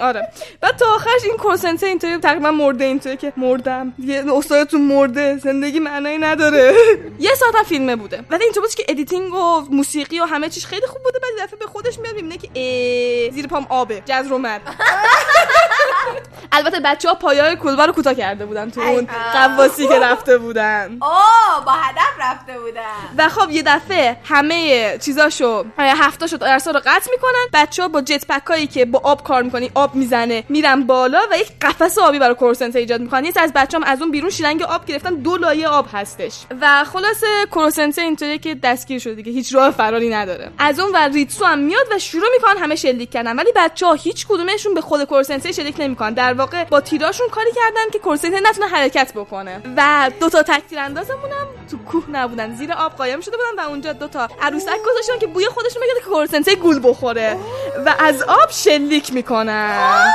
آره. 0.00 0.28
بعد 0.60 0.76
تا 0.76 0.86
آخرش 0.94 1.24
این 1.24 1.36
کورسنسه 1.36 1.86
اینطوری 1.86 2.18
تقریبا 2.18 2.50
مرده 2.50 2.84
اینطوری 2.84 3.16
که 3.16 3.32
مردم. 3.36 3.94
یه 3.98 4.24
استادتون 4.34 4.80
مرده. 4.80 5.38
زندگی 5.38 5.78
معنایی 5.78 6.18
نداره. 6.18 6.74
یه 7.18 7.34
ساعت 7.34 7.66
فیلمه 7.66 7.96
بوده. 7.96 8.24
ولی 8.30 8.44
اینطور 8.44 8.62
بود 8.62 8.74
که 8.74 8.84
ادیتینگ 8.88 9.34
و 9.34 9.60
موسیقی 9.70 10.20
و 10.20 10.24
همه 10.24 10.48
چیش 10.48 10.66
خیلی 10.66 10.86
خوب 10.86 11.02
بوده. 11.02 11.18
بعد 11.18 11.46
دفعه 11.46 11.58
به 11.58 11.66
خودش 11.66 11.98
میاد 11.98 12.14
می‌بینه 12.14 12.36
که 12.36 13.30
زیر 13.32 13.46
پام 13.46 13.66
آبه. 13.68 14.02
جز 14.06 14.30
اومد 14.30 14.60
البته 16.52 16.80
بچه 16.80 17.08
ها 17.08 17.14
پایه 17.14 17.56
کلبه 17.56 17.86
رو 17.86 17.92
کوتاه 17.92 18.14
کرده 18.14 18.46
بودن 18.46 18.70
تو 18.70 18.80
اون 18.80 19.08
قواسی 19.32 19.88
که 19.88 19.98
رفته 19.98 20.38
بودن. 20.38 20.96
آه 21.00 21.64
با 21.66 21.72
هدف 21.72 22.12
رفته 22.20 22.58
بودن. 22.58 22.82
و 23.18 23.28
خب 23.28 23.50
یه 23.50 23.62
دفعه 23.62 24.16
همه 24.24 24.98
چیزاشو 25.16 25.64
هفتاشو 25.78 26.36
درسا 26.36 26.70
رو 26.70 26.80
قطع 26.86 27.10
می‌کنن. 27.10 27.46
بچه 27.52 27.82
ها 27.82 27.88
با 27.88 28.00
جت 28.00 28.26
پک 28.26 28.46
هایی 28.46 28.66
که 28.66 28.84
با 28.84 29.00
آب 29.04 29.22
کار 29.22 29.42
می‌کنی 29.42 29.70
آب 29.74 29.94
می‌زنه 29.94 30.44
میرن 30.48 30.82
بالا 30.82 31.20
و 31.32 31.38
یک 31.38 31.52
قفس 31.60 31.98
آبی 31.98 32.18
برای 32.18 32.34
کروسنته 32.34 32.78
ایجاد 32.78 33.00
می‌کنن. 33.00 33.24
یه 33.24 33.32
از 33.36 33.52
بچه 33.52 33.78
هم 33.78 33.84
از 33.84 34.02
اون 34.02 34.10
بیرون 34.10 34.30
شیلنگ 34.30 34.62
آب 34.62 34.86
گرفتن 34.86 35.14
دو 35.14 35.36
لایه 35.36 35.68
آب 35.68 35.86
هستش. 35.92 36.34
و 36.60 36.84
خلاصه 36.84 37.26
کروسنته 37.50 38.02
اینطوریه 38.02 38.38
که 38.38 38.54
دستگیر 38.54 38.98
شده 38.98 39.14
دیگه 39.14 39.32
هیچ 39.32 39.54
راه 39.54 39.70
فراری 39.70 40.08
نداره. 40.08 40.50
از 40.58 40.80
اون 40.80 40.92
ور 40.92 41.08
ریتسو 41.08 41.44
هم 41.44 41.58
میاد 41.58 41.86
و 41.90 41.98
شروع 41.98 42.28
می‌کنن 42.36 42.62
همه 42.62 42.76
شلیک 42.76 43.10
کردن. 43.10 43.36
ولی 43.36 43.52
بچه 43.56 43.86
ها 43.86 43.92
هیچ 43.92 44.26
کدومشون 44.26 44.74
به 44.74 44.80
خود 44.80 45.04
کروسنته 45.04 45.52
شلیک 45.52 45.74
نمی‌کنن. 45.78 46.14
در 46.14 46.34
واقع 46.34 46.64
با 46.64 46.80
تیراشون 46.80 47.28
کاری 47.28 47.50
کردن 47.56 47.90
که 47.92 47.98
کروسنته 47.98 48.40
نتونه 48.40 48.66
حرکت 48.66 49.12
بکنه. 49.12 49.62
و 49.76 50.10
دو 50.20 50.28
تا 50.28 50.42
تکتیر 50.42 50.78
اندازمون 50.78 51.30
هم 51.30 51.46
تو 51.70 51.78
کوه 51.78 52.10
نبودن. 52.10 52.54
زیر 52.54 52.72
آب 52.72 52.92
قایم 52.92 53.20
شده 53.20 53.36
بودن 53.36 53.64
و 53.64 53.68
اونجا 53.68 53.92
دو 53.92 54.08
تا 54.08 54.28
عروسک 54.42 54.78
گذاشتن 55.06 55.26
که 55.26 55.32
بوی 55.32 55.46
خودشون 55.46 55.82
بگیره 55.82 56.00
که 56.00 56.06
کورسنته 56.06 56.54
گول 56.54 56.80
بخوره. 56.82 57.36
و 57.86 57.94
از 57.98 58.22
آب 58.22 58.50
شلیک 58.50 59.12
می‌کنن 59.12 60.12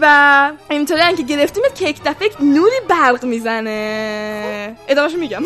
و 0.00 0.52
اینطوری 0.70 1.00
هم 1.00 1.16
که 1.16 1.22
گرفتیم 1.22 1.62
که 1.74 1.88
یک 1.88 2.00
دفعه 2.04 2.30
نوری 2.40 2.80
برق 2.88 3.24
می‌زنه. 3.24 4.76
ادامهشو 4.88 5.16
میگم. 5.16 5.42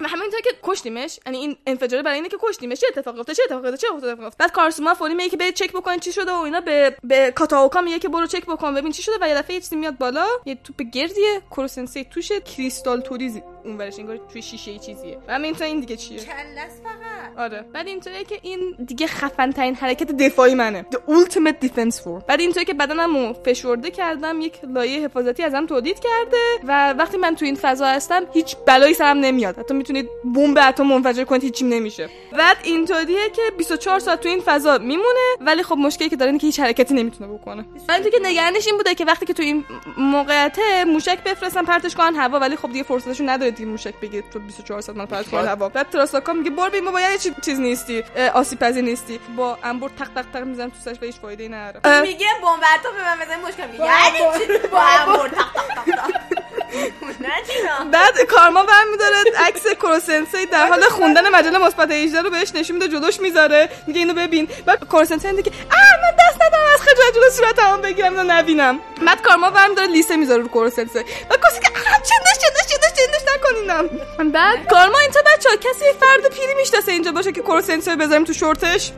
و 0.00 0.08
همینطور 0.08 0.40
که 0.40 0.50
کشتیمش 0.62 1.20
یعنی 1.26 1.38
این 1.38 1.56
انفجاره 1.66 2.02
برای 2.02 2.16
اینه 2.16 2.28
که 2.28 2.36
کشتیمش 2.40 2.80
چه 2.80 2.86
اتفاقی 2.96 3.20
افتاد 3.20 3.36
چه 3.36 3.42
اتفاقی 3.44 3.68
افتاد 3.68 3.80
چه 3.80 3.86
اتفاقی 3.94 4.12
افتاد 4.12 4.38
بعد 4.38 4.52
کارسوما 4.52 4.94
فوری 4.94 5.14
میگه 5.14 5.28
که 5.28 5.36
برید 5.36 5.54
چک 5.54 5.72
بکنین 5.72 5.98
چی 5.98 6.12
شده 6.12 6.32
و 6.32 6.34
اینا 6.34 6.60
به 6.60 6.96
به 7.04 7.30
کاتاوکا 7.30 7.80
میگه 7.80 7.98
که 7.98 8.08
برو 8.08 8.26
چک 8.26 8.46
بکن. 8.46 8.74
ببین 8.74 8.92
چی 8.92 9.02
شده 9.02 9.14
و 9.20 9.28
یه 9.28 9.34
دفعه 9.34 9.54
یه 9.54 9.60
چیزی 9.60 9.76
میاد 9.76 9.98
بالا. 9.98 10.26
یه 10.44 10.58
توپ 10.64 10.82
گردیه. 10.82 11.40
کوروسنسی 11.50 12.04
توشه. 12.04 12.40
کریستال 12.40 13.00
توریز 13.00 13.40
اون 13.64 13.78
ورش 13.78 13.98
انگار 13.98 14.16
توی 14.32 14.42
شیشه 14.42 14.70
ای 14.70 14.78
چیزیه. 14.78 15.18
و 15.28 15.34
همین 15.34 15.62
این 15.62 15.80
دیگه 15.80 15.96
چیه؟ 15.96 16.18
کلس 16.18 16.80
فقط. 16.84 17.38
آره. 17.38 17.64
بعد 17.72 17.86
اینطوریه 17.86 18.24
که 18.24 18.38
این 18.42 18.76
دیگه 18.86 19.06
خفن 19.06 19.50
ترین 19.50 19.74
حرکت 19.74 20.12
دفاعی 20.12 20.54
منه. 20.54 20.86
The 20.94 20.98
ultimate 21.10 21.66
defense 21.66 21.96
form 21.96 22.24
بعد 22.28 22.40
اینطوری 22.40 22.66
که 22.66 22.74
بدنمو 22.74 23.32
فشرده 23.32 23.90
کردم 23.90 24.40
یک 24.40 24.60
لایه 24.64 25.04
حفاظتی 25.04 25.42
ازم 25.42 25.66
تولید 25.66 25.98
کرده 26.00 26.36
و 26.64 26.92
وقتی 26.92 27.16
من 27.16 27.36
تو 27.36 27.44
این 27.44 27.54
فضا 27.54 27.86
هستم 27.86 28.22
هیچ 28.32 28.56
بلایی 28.66 28.94
سرم 28.94 29.18
نمیاد. 29.18 29.58
حتی 29.58 29.74
می‌تونید 29.74 30.08
بمب 30.34 30.58
اتم 30.58 30.86
منفجر 30.86 31.24
کنید 31.24 31.42
هیچیم 31.42 31.68
نمیشه. 31.68 32.08
بعد 32.38 32.56
اینطوریه 32.62 33.30
که 33.30 33.42
24 33.58 33.98
ساعت 33.98 34.20
تو 34.20 34.28
این 34.28 34.40
فضا 34.40 34.78
میمونه 34.78 35.36
ولی 35.40 35.62
خب 35.62 35.76
مشکلی 35.76 36.08
که 36.08 36.16
داره 36.16 36.28
اینه 36.28 36.38
که 36.38 36.46
هیچ 36.46 36.60
حرکتی 36.60 36.94
نمی‌تونه 36.94 37.32
بکنه. 37.32 37.62
بعد 37.62 38.04
اینطوری 38.04 38.10
که 38.10 38.28
نگرانش 38.28 38.66
این 38.66 38.76
بوده 38.76 38.94
که 38.94 39.04
وقتی 39.04 39.26
که 39.26 39.32
تو 39.32 39.42
این 39.42 39.64
موقعیت 39.98 40.58
موشک 40.86 41.24
بفرستن 41.24 41.62
پرتش 41.64 41.94
کنن 41.94 42.14
هوا 42.14 42.38
ولی 42.38 42.56
خب 42.56 42.72
دیگه 42.72 42.82
فرصتشون 42.82 43.28
نداره 43.28 43.50
دیگه 43.54 43.70
موشک 43.70 43.94
بگیره 44.00 44.24
تو 44.32 44.38
24 44.38 44.80
ساعت 44.80 44.98
من 44.98 45.06
پرت 45.06 45.28
کنه 45.30 45.48
هوا 45.48 45.68
بعد 45.68 45.90
تراساکا 45.90 46.32
میگه 46.32 46.50
برو 46.50 46.68
ببین 46.70 46.84
بابا 46.84 47.00
یعنی 47.00 47.18
چی- 47.18 47.34
چیز 47.44 47.60
نیستی 47.60 48.04
آسیب 48.34 48.58
پذیر 48.58 48.84
نیستی 48.84 49.20
با 49.36 49.58
انبر 49.64 49.88
تق 49.88 50.08
تق 50.14 50.26
تق 50.32 50.44
می‌زنم 50.44 50.70
تو 50.70 50.76
سرش 50.84 50.96
و 51.02 51.04
هیچ 51.06 51.16
فایده 51.16 51.42
ای 51.42 51.48
نداره 51.48 52.00
میگه 52.00 52.26
بمب 52.42 52.62
اتم 52.74 52.96
به 52.96 53.04
من 53.04 53.24
بزنی 53.26 53.42
مشکل 53.42 53.66
میگه 53.66 53.84
یعنی 53.84 54.18
چی 54.62 54.68
با 54.68 55.16
برد 55.16 55.30
تق 55.34 55.52
تق 55.52 55.84
تق 55.96 56.63
بعد 57.92 58.20
کارما 58.22 58.62
برمیداره 58.62 59.16
عکس 59.38 59.66
کروسنسی 59.66 60.46
در 60.46 60.66
حال 60.66 60.82
خوندن 60.82 61.28
مجله 61.28 61.58
مثبت 61.58 61.90
18 61.90 62.20
رو 62.22 62.30
بهش 62.30 62.54
نشون 62.54 62.76
میده 62.76 62.88
جلوش 62.88 63.20
می‌ذاره 63.20 63.68
میگه 63.86 63.98
اینو 63.98 64.14
ببین. 64.14 64.48
بعد 64.66 64.88
کروسنسی 64.88 65.32
میگه 65.32 65.52
اه 65.70 66.00
من 66.02 66.16
دست 66.28 66.42
ندارم 66.42 66.74
از 66.74 66.80
خجالت 66.80 67.14
جلو 67.14 67.30
صورتمو 67.30 67.76
بگیرم 67.82 68.18
اینو 68.18 68.32
نبینم. 68.32 68.80
بعد 69.06 69.22
کارما 69.22 69.50
برمیداره 69.50 69.88
لیسه 69.88 70.16
می‌ذاره 70.16 70.42
رو 70.42 70.48
کروسنسی 70.48 70.98
بعد 71.30 71.40
کسی 71.48 71.60
که 71.60 71.68
چندش 71.84 72.38
چندش 72.40 72.66
چندش 72.68 72.92
چندش 72.98 73.22
نکنینم 73.34 73.88
بعد 74.32 74.68
کارما 74.68 74.98
اینجا 74.98 75.20
بچا 75.26 75.50
کسی 75.56 75.84
فرد 76.00 76.34
پیری 76.34 76.54
می‌شناسه 76.54 76.92
اینجا 76.92 77.12
باشه 77.12 77.32
که 77.32 77.40
کروسنسی 77.42 77.90
رو 77.90 77.96
بذاریم 77.96 78.24
تو 78.24 78.32
شورتش؟ 78.32 78.92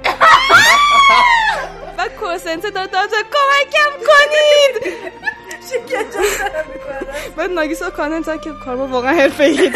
بعد 1.99 2.17
کروسنسی 2.17 2.71
داره 2.71 2.87
داره 2.87 3.09
کمکم 3.09 3.91
کنید. 4.07 4.95
بعد 7.37 7.51
ناگیسا 7.51 7.91
کاننت 7.91 8.43
که 8.43 8.53
کارما 8.65 8.87
واقعا 8.87 9.13
حرفه‌ایه 9.13 9.71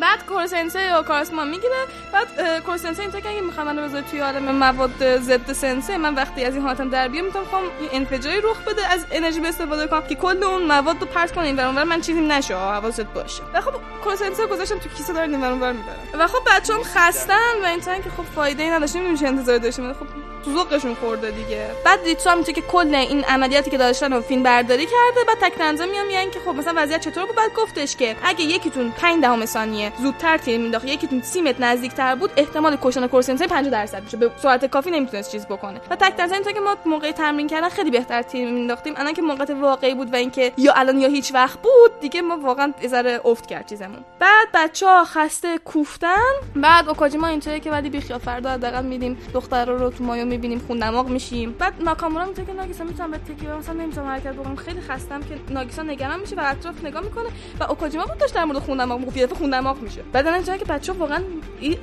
بعد 0.00 0.26
کورسنسه 0.26 0.96
و 0.96 1.02
کاراسما 1.02 1.44
می‌گیره. 1.44 1.74
بعد 2.12 2.28
کورسنسه 2.66 3.02
اینطور 3.02 3.20
که 3.20 3.28
اگه 3.28 3.40
می‌خوام 3.40 3.66
منو 3.66 3.88
بذاره 3.88 4.04
توی 4.10 4.20
عالم 4.20 4.54
مواد 4.54 5.18
ضد 5.18 5.52
سنسه 5.52 5.98
من 5.98 6.14
وقتی 6.14 6.44
از 6.44 6.54
این 6.54 6.62
حالتم 6.62 6.90
در 6.90 7.08
بیام 7.08 7.24
می‌تونم 7.24 7.44
خواهم 7.44 7.64
یه 7.64 7.70
انفجاری 7.92 8.40
رخ 8.40 8.58
بده 8.58 8.86
از 8.86 9.06
انرژی 9.10 9.40
به 9.40 9.48
استفاده 9.48 9.86
کنم 9.86 10.02
که 10.02 10.14
کل 10.14 10.44
اون 10.44 10.62
مواد 10.62 11.00
رو 11.00 11.06
پرت 11.06 11.32
کنه 11.32 11.44
اینور 11.44 11.64
اونور 11.64 11.84
من 11.84 12.00
چیزی 12.00 12.20
نشه. 12.20 12.56
حواست 12.56 13.00
باشه. 13.00 13.42
و 13.54 13.60
خب 13.60 13.72
کورسنسه 14.04 14.46
گذاشتم 14.46 14.78
تو 14.78 14.88
کیسه 14.88 15.12
داره 15.12 15.28
اینور 15.28 15.50
اونور 15.50 15.72
می‌برم. 15.72 16.20
و 16.20 16.26
خب 16.26 16.38
بچه‌ام 16.46 16.82
خستن 16.82 17.62
و 17.62 17.66
اینطور 17.66 17.94
که 17.94 18.10
خب 18.10 18.24
فایده 18.34 18.62
ای 18.62 18.70
نداشت 18.70 18.96
نمی‌دونم 18.96 19.18
چه 19.18 19.26
انتظاری 19.26 19.58
داشتیم. 19.58 19.92
خب 19.92 20.06
تو 20.44 20.50
ذوقشون 20.52 20.94
خورده 20.94 21.30
دیگه. 21.30 21.70
بعد 21.84 22.04
ریتسو 22.04 22.30
هم 22.30 22.42
که 22.42 22.60
کل 22.60 22.94
این 22.94 23.24
عملیاتی 23.24 23.70
که 23.70 23.78
داشتن 23.78 24.12
و 24.12 24.20
فیلم 24.20 24.42
برداری 24.42 24.86
کرده 24.86 25.24
بعد 25.26 25.38
تک 25.40 25.58
تنظیم 25.58 25.90
میان 25.90 26.06
میگن 26.06 26.30
که 26.30 26.40
خب 26.40 26.50
مثلا 26.50 26.74
وضعیت 26.76 27.00
چطور 27.00 27.26
بود؟ 27.26 27.36
بعد 27.36 27.54
گفتش 27.54 27.96
که 27.96 28.16
اگه 28.22 28.44
یکیتون 28.44 28.90
5 28.90 29.22
دهم 29.22 29.44
ثانیه 29.46 29.92
زودتر 30.02 30.38
تیر 30.38 30.58
مینداخت 30.58 30.84
یکیتون 30.84 31.22
30 31.22 31.42
متر 31.42 31.64
نزدیکتر 31.64 32.14
بود 32.14 32.30
احتمال 32.36 32.78
کشتن 32.82 33.06
کورسنسای 33.06 33.46
50 33.46 33.70
درصد 33.70 34.02
میشه. 34.04 34.16
به 34.16 34.30
سرعت 34.42 34.66
کافی 34.66 34.90
نمی‌تونست 34.90 35.32
چیز 35.32 35.46
بکنه. 35.46 35.80
و 35.90 35.96
تک 35.96 36.16
تنظیم 36.16 36.34
اینطور 36.34 36.52
که 36.52 36.60
ما 36.60 36.76
موقع 36.86 37.12
تمرین 37.12 37.46
کردن 37.46 37.68
خیلی 37.68 37.90
بهتر 37.90 38.22
تیر 38.22 38.50
مینداختیم 38.50 38.94
الان 38.96 39.14
که 39.14 39.22
موقعیت 39.22 39.50
واقعی 39.50 39.94
بود 39.94 40.12
و 40.12 40.16
اینکه 40.16 40.52
یا 40.56 40.72
الان 40.72 40.98
یا 40.98 41.08
هیچ 41.08 41.34
وقت 41.34 41.58
بود 41.58 42.00
دیگه 42.00 42.22
ما 42.22 42.36
واقعا 42.36 42.72
ذره 42.86 43.20
افت 43.24 43.46
کرد 43.46 43.68
چیزمون. 43.68 44.04
بعد 44.18 44.48
بچه 44.54 44.86
ها 44.86 45.04
خسته 45.04 45.58
کوفتن. 45.58 46.30
بعد 46.56 46.88
اوکاجیما 46.88 47.26
اینطوریه 47.26 47.60
که 47.60 47.70
ولی 47.70 47.90
بیخیال 47.90 48.18
فردا 48.18 48.50
حداقل 48.50 48.84
میریم 48.84 49.18
دخترا 49.34 49.76
رو 49.76 49.90
تو 49.90 50.04
مایو 50.04 50.26
می‌بینیم 50.30 50.58
خون 50.66 50.78
دماغ 50.78 51.08
میشیم. 51.08 51.54
بعد 51.58 51.74
ناکامورا 51.82 52.24
میگه 52.24 52.44
که 52.44 52.52
ناگیسا 52.52 52.84
می‌تونم 52.84 53.10
به 53.10 53.18
تکی 53.18 53.46
برم 53.46 53.58
مثلا 53.58 53.74
نمی‌تونم 53.74 54.06
حرکت 54.06 54.32
بکنم. 54.32 54.56
خیلی 54.56 54.80
خستم 54.80 55.20
که 55.20 55.38
ناگیسا 55.50 55.82
نگران 55.82 56.20
میشه 56.20 56.36
و 56.36 56.40
اطراف 56.44 56.84
نگاه 56.84 57.02
می‌کنه 57.02 57.28
و 57.60 57.64
اوکاجیما 57.64 58.04
بود 58.04 58.18
داشت 58.18 58.34
در 58.34 58.44
مورد 58.44 58.58
خون 58.58 58.78
دماغ 58.78 58.98
می‌گفت 58.98 59.16
یه 59.16 59.26
دفعه 59.26 59.38
خون 59.38 59.50
دماغ 59.50 59.80
میشه. 59.82 60.02
بعد 60.12 60.26
الان 60.26 60.44
جایی 60.44 60.58
که 60.58 60.64
بچه 60.64 60.92
واقعا 60.92 61.22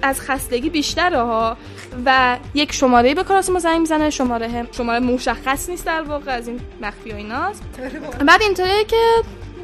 از 0.02 0.22
خستگی 0.22 0.70
بیشتره 0.70 1.22
ها 1.22 1.58
و 2.06 2.38
یک 2.54 2.74
شماره 2.74 3.16
به 3.16 3.24
کاراسما 3.24 3.60
زنگ 3.60 3.80
می‌زنه 3.80 4.10
شماره 4.10 4.50
هم 4.50 4.68
شماره 4.72 5.00
مشخص 5.00 5.70
نیست 5.70 5.86
در 5.86 6.02
واقع 6.02 6.32
از 6.32 6.48
این 6.48 6.60
مخفی 6.82 7.12
و 7.12 7.16
ایناست. 7.16 7.64
بعد 8.28 8.42
اینطوریه 8.42 8.84
که 8.84 8.98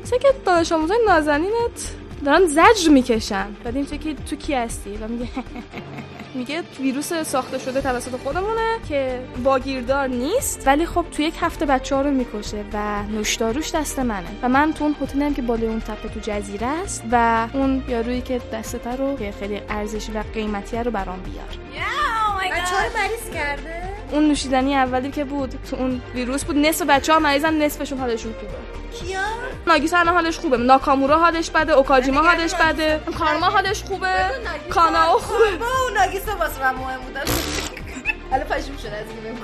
مثل 0.04 0.18
که 0.18 0.28
دانش 0.46 0.72
آموزای 0.72 0.98
نازنینت 1.08 1.96
دارن 2.26 2.46
زجر 2.46 2.90
می‌کشن. 2.90 3.48
بعد 3.64 3.76
اینطوری 3.76 3.98
که 3.98 4.14
تو 4.14 4.36
کی 4.36 4.54
هستی؟ 4.54 4.98
و 4.98 5.08
میگه 5.08 5.28
میگه 6.36 6.64
ویروس 6.80 7.14
ساخته 7.14 7.58
شده 7.58 7.82
توسط 7.82 8.12
خودمونه 8.12 8.80
که 8.90 9.20
باگیردار 9.44 10.08
نیست. 10.08 10.68
ولی 10.68 10.86
خب 10.86 11.06
تو 11.12 11.22
یک 11.22 11.34
هفته 11.42 11.66
بچه 11.66 11.96
ها 11.96 12.02
رو 12.02 12.12
می‌کشه 12.12 12.66
و 12.74 13.04
نوشداروش 13.04 13.76
دست 13.76 14.00
منه. 14.00 14.28
و 14.44 14.50
من 14.50 14.74
تو 14.74 14.84
اون 14.84 14.96
هتلم 15.02 15.34
که 15.34 15.42
بالای 15.42 15.68
اون 15.68 15.80
تپه 15.80 16.10
تو 16.10 16.20
جزیره 16.20 16.68
است 16.68 17.04
و 17.12 17.48
اون 17.54 17.84
یارویی 17.88 18.22
که 18.22 18.42
دسته 18.54 18.96
رو 18.96 19.18
که 19.18 19.34
خیلی 19.40 19.62
ارزشی 19.70 20.12
و 20.12 20.24
قیمتیه 20.34 20.84
رو 20.84 20.92
برام 20.92 21.20
بیار. 21.20 21.58
بچه 22.52 22.76
ها 22.76 22.84
رو 22.84 22.98
مریض 22.98 23.34
کرده؟ 23.34 23.93
اون 24.14 24.28
نوشیدنی 24.28 24.76
اولی 24.76 25.12
که 25.12 25.24
بود 25.24 25.60
تو 25.70 25.76
اون 25.76 26.02
ویروس 26.16 26.44
بود 26.44 26.58
نصف 26.58 26.86
بچه 26.86 27.14
ها 27.14 27.20
مریضن 27.20 27.54
نصفشون 27.54 27.98
حالشون 28.00 28.34
خوبه. 28.34 28.54
کیا؟ 28.94 29.20
ناگیسا 29.68 29.98
الان 29.98 30.14
حالش 30.14 30.38
خوبه. 30.38 30.58
ناکامورا 30.58 31.20
حالش 31.20 31.50
بده 31.50 31.74
اوکاجیما 31.74 32.22
حالش 32.22 32.56
بده. 32.56 33.02
کارما 33.20 33.46
حالش 33.46 33.84
خوبه. 33.84 34.32
کاناو 34.70 35.20
خوبه. 35.20 35.46
اون 35.46 35.98
ناگیسا 35.98 36.38
واسه 36.38 36.62
من 36.62 36.76
مهم 36.76 37.00
بودن 37.00 37.24
حالا 38.32 38.44
پشیم 38.44 38.78
شده 38.78 38.96
از 38.98 39.06
این 39.08 39.38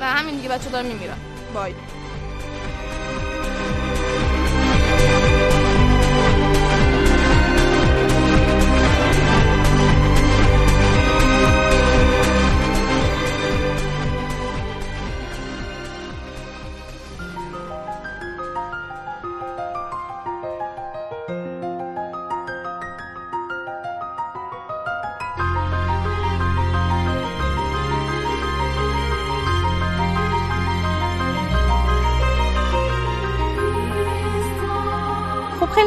و 0.00 0.04
همین 0.04 0.34
دیگه 0.36 0.48
بچه 0.48 0.70
دارن 0.70 0.86
میمیرن. 0.86 1.16
بای. 1.54 1.74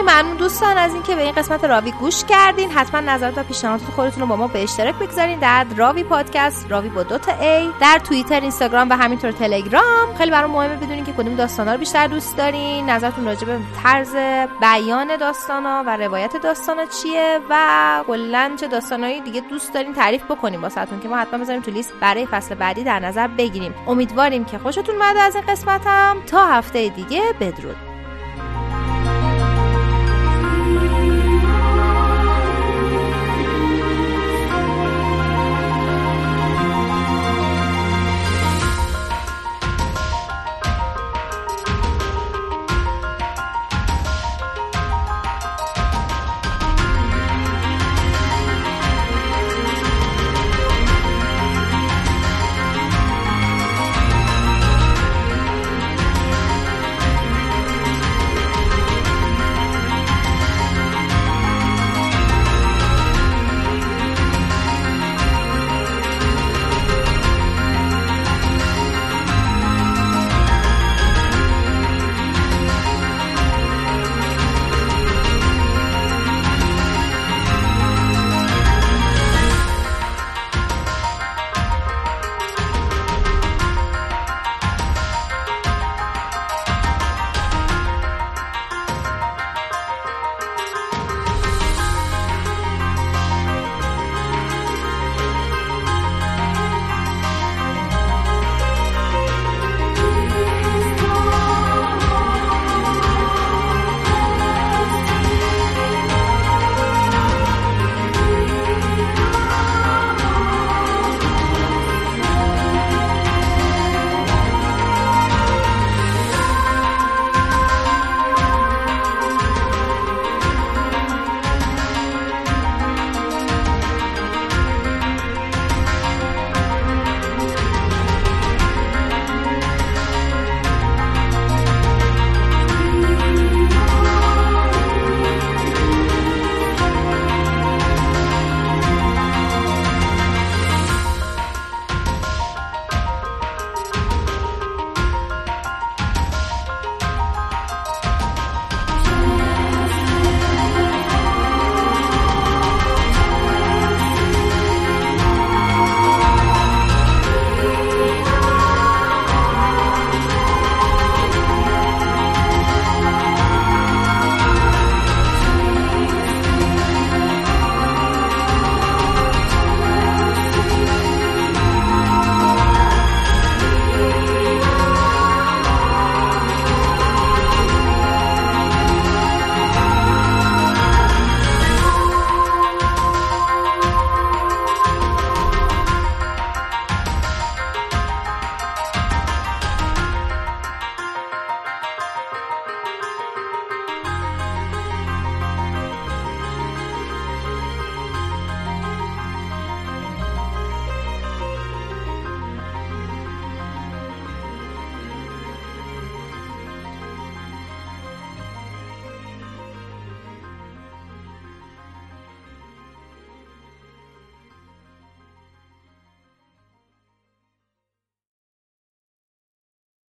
ممنون 0.05 0.37
دوستان 0.37 0.77
از 0.77 0.93
اینکه 0.93 1.15
به 1.15 1.21
این 1.21 1.31
قسمت 1.31 1.63
راوی 1.63 1.91
گوش 1.91 2.23
کردین. 2.23 2.71
حتما 2.71 2.99
نظرات 2.99 3.37
و 3.37 3.43
پیشنهادات 3.43 3.87
خودتون 3.89 4.21
رو 4.21 4.27
با 4.27 4.35
ما 4.35 4.47
به 4.47 4.63
اشتراک 4.63 4.95
بگذارین 4.95 5.39
در 5.39 5.65
راوی 5.77 6.03
پادکست 6.03 6.65
راوی 6.69 6.89
با 6.89 7.03
دو 7.03 7.17
تا 7.17 7.31
ای 7.31 7.69
در 7.81 7.99
توییتر 7.99 8.39
اینستاگرام 8.39 8.89
و 8.89 8.93
همینطور 8.93 9.31
تلگرام. 9.31 10.15
خیلی 10.17 10.31
برام 10.31 10.51
مهمه 10.51 10.75
بدونین 10.75 11.05
که 11.05 11.13
کدوم 11.13 11.35
داستانا 11.35 11.71
رو 11.73 11.77
بیشتر 11.77 12.07
دوست 12.07 12.37
دارین. 12.37 12.89
نظرتون 12.89 13.25
راجع 13.25 13.45
به 13.45 13.59
طرز 13.83 14.15
بیان 14.61 15.17
داستانا 15.17 15.83
و 15.87 15.97
روایت 15.97 16.37
داستانا 16.37 16.85
چیه 16.85 17.39
و 17.49 18.03
کلا 18.07 18.51
چه 18.59 18.67
داستانایی 18.67 19.21
دیگه 19.21 19.41
دوست 19.41 19.73
دارین 19.73 19.93
تعریف 19.93 20.23
بکنیم 20.23 20.61
واسهتون 20.61 20.99
که 20.99 21.07
ما 21.07 21.17
حتما 21.17 21.39
بذاریم 21.39 21.61
تو 21.61 21.71
لیست 21.71 21.93
برای 22.01 22.25
فصل 22.25 22.55
بعدی 22.55 22.83
در 22.83 22.99
نظر 22.99 23.27
بگیریم. 23.27 23.75
امیدواریم 23.87 24.45
که 24.45 24.57
خوشتون 24.57 24.95
اومده 24.95 25.19
از 25.19 25.35
این 25.35 25.43
قسمتم. 25.47 26.17
تا 26.27 26.45
هفته 26.45 26.89
دیگه 26.89 27.21
بدرود. 27.39 27.94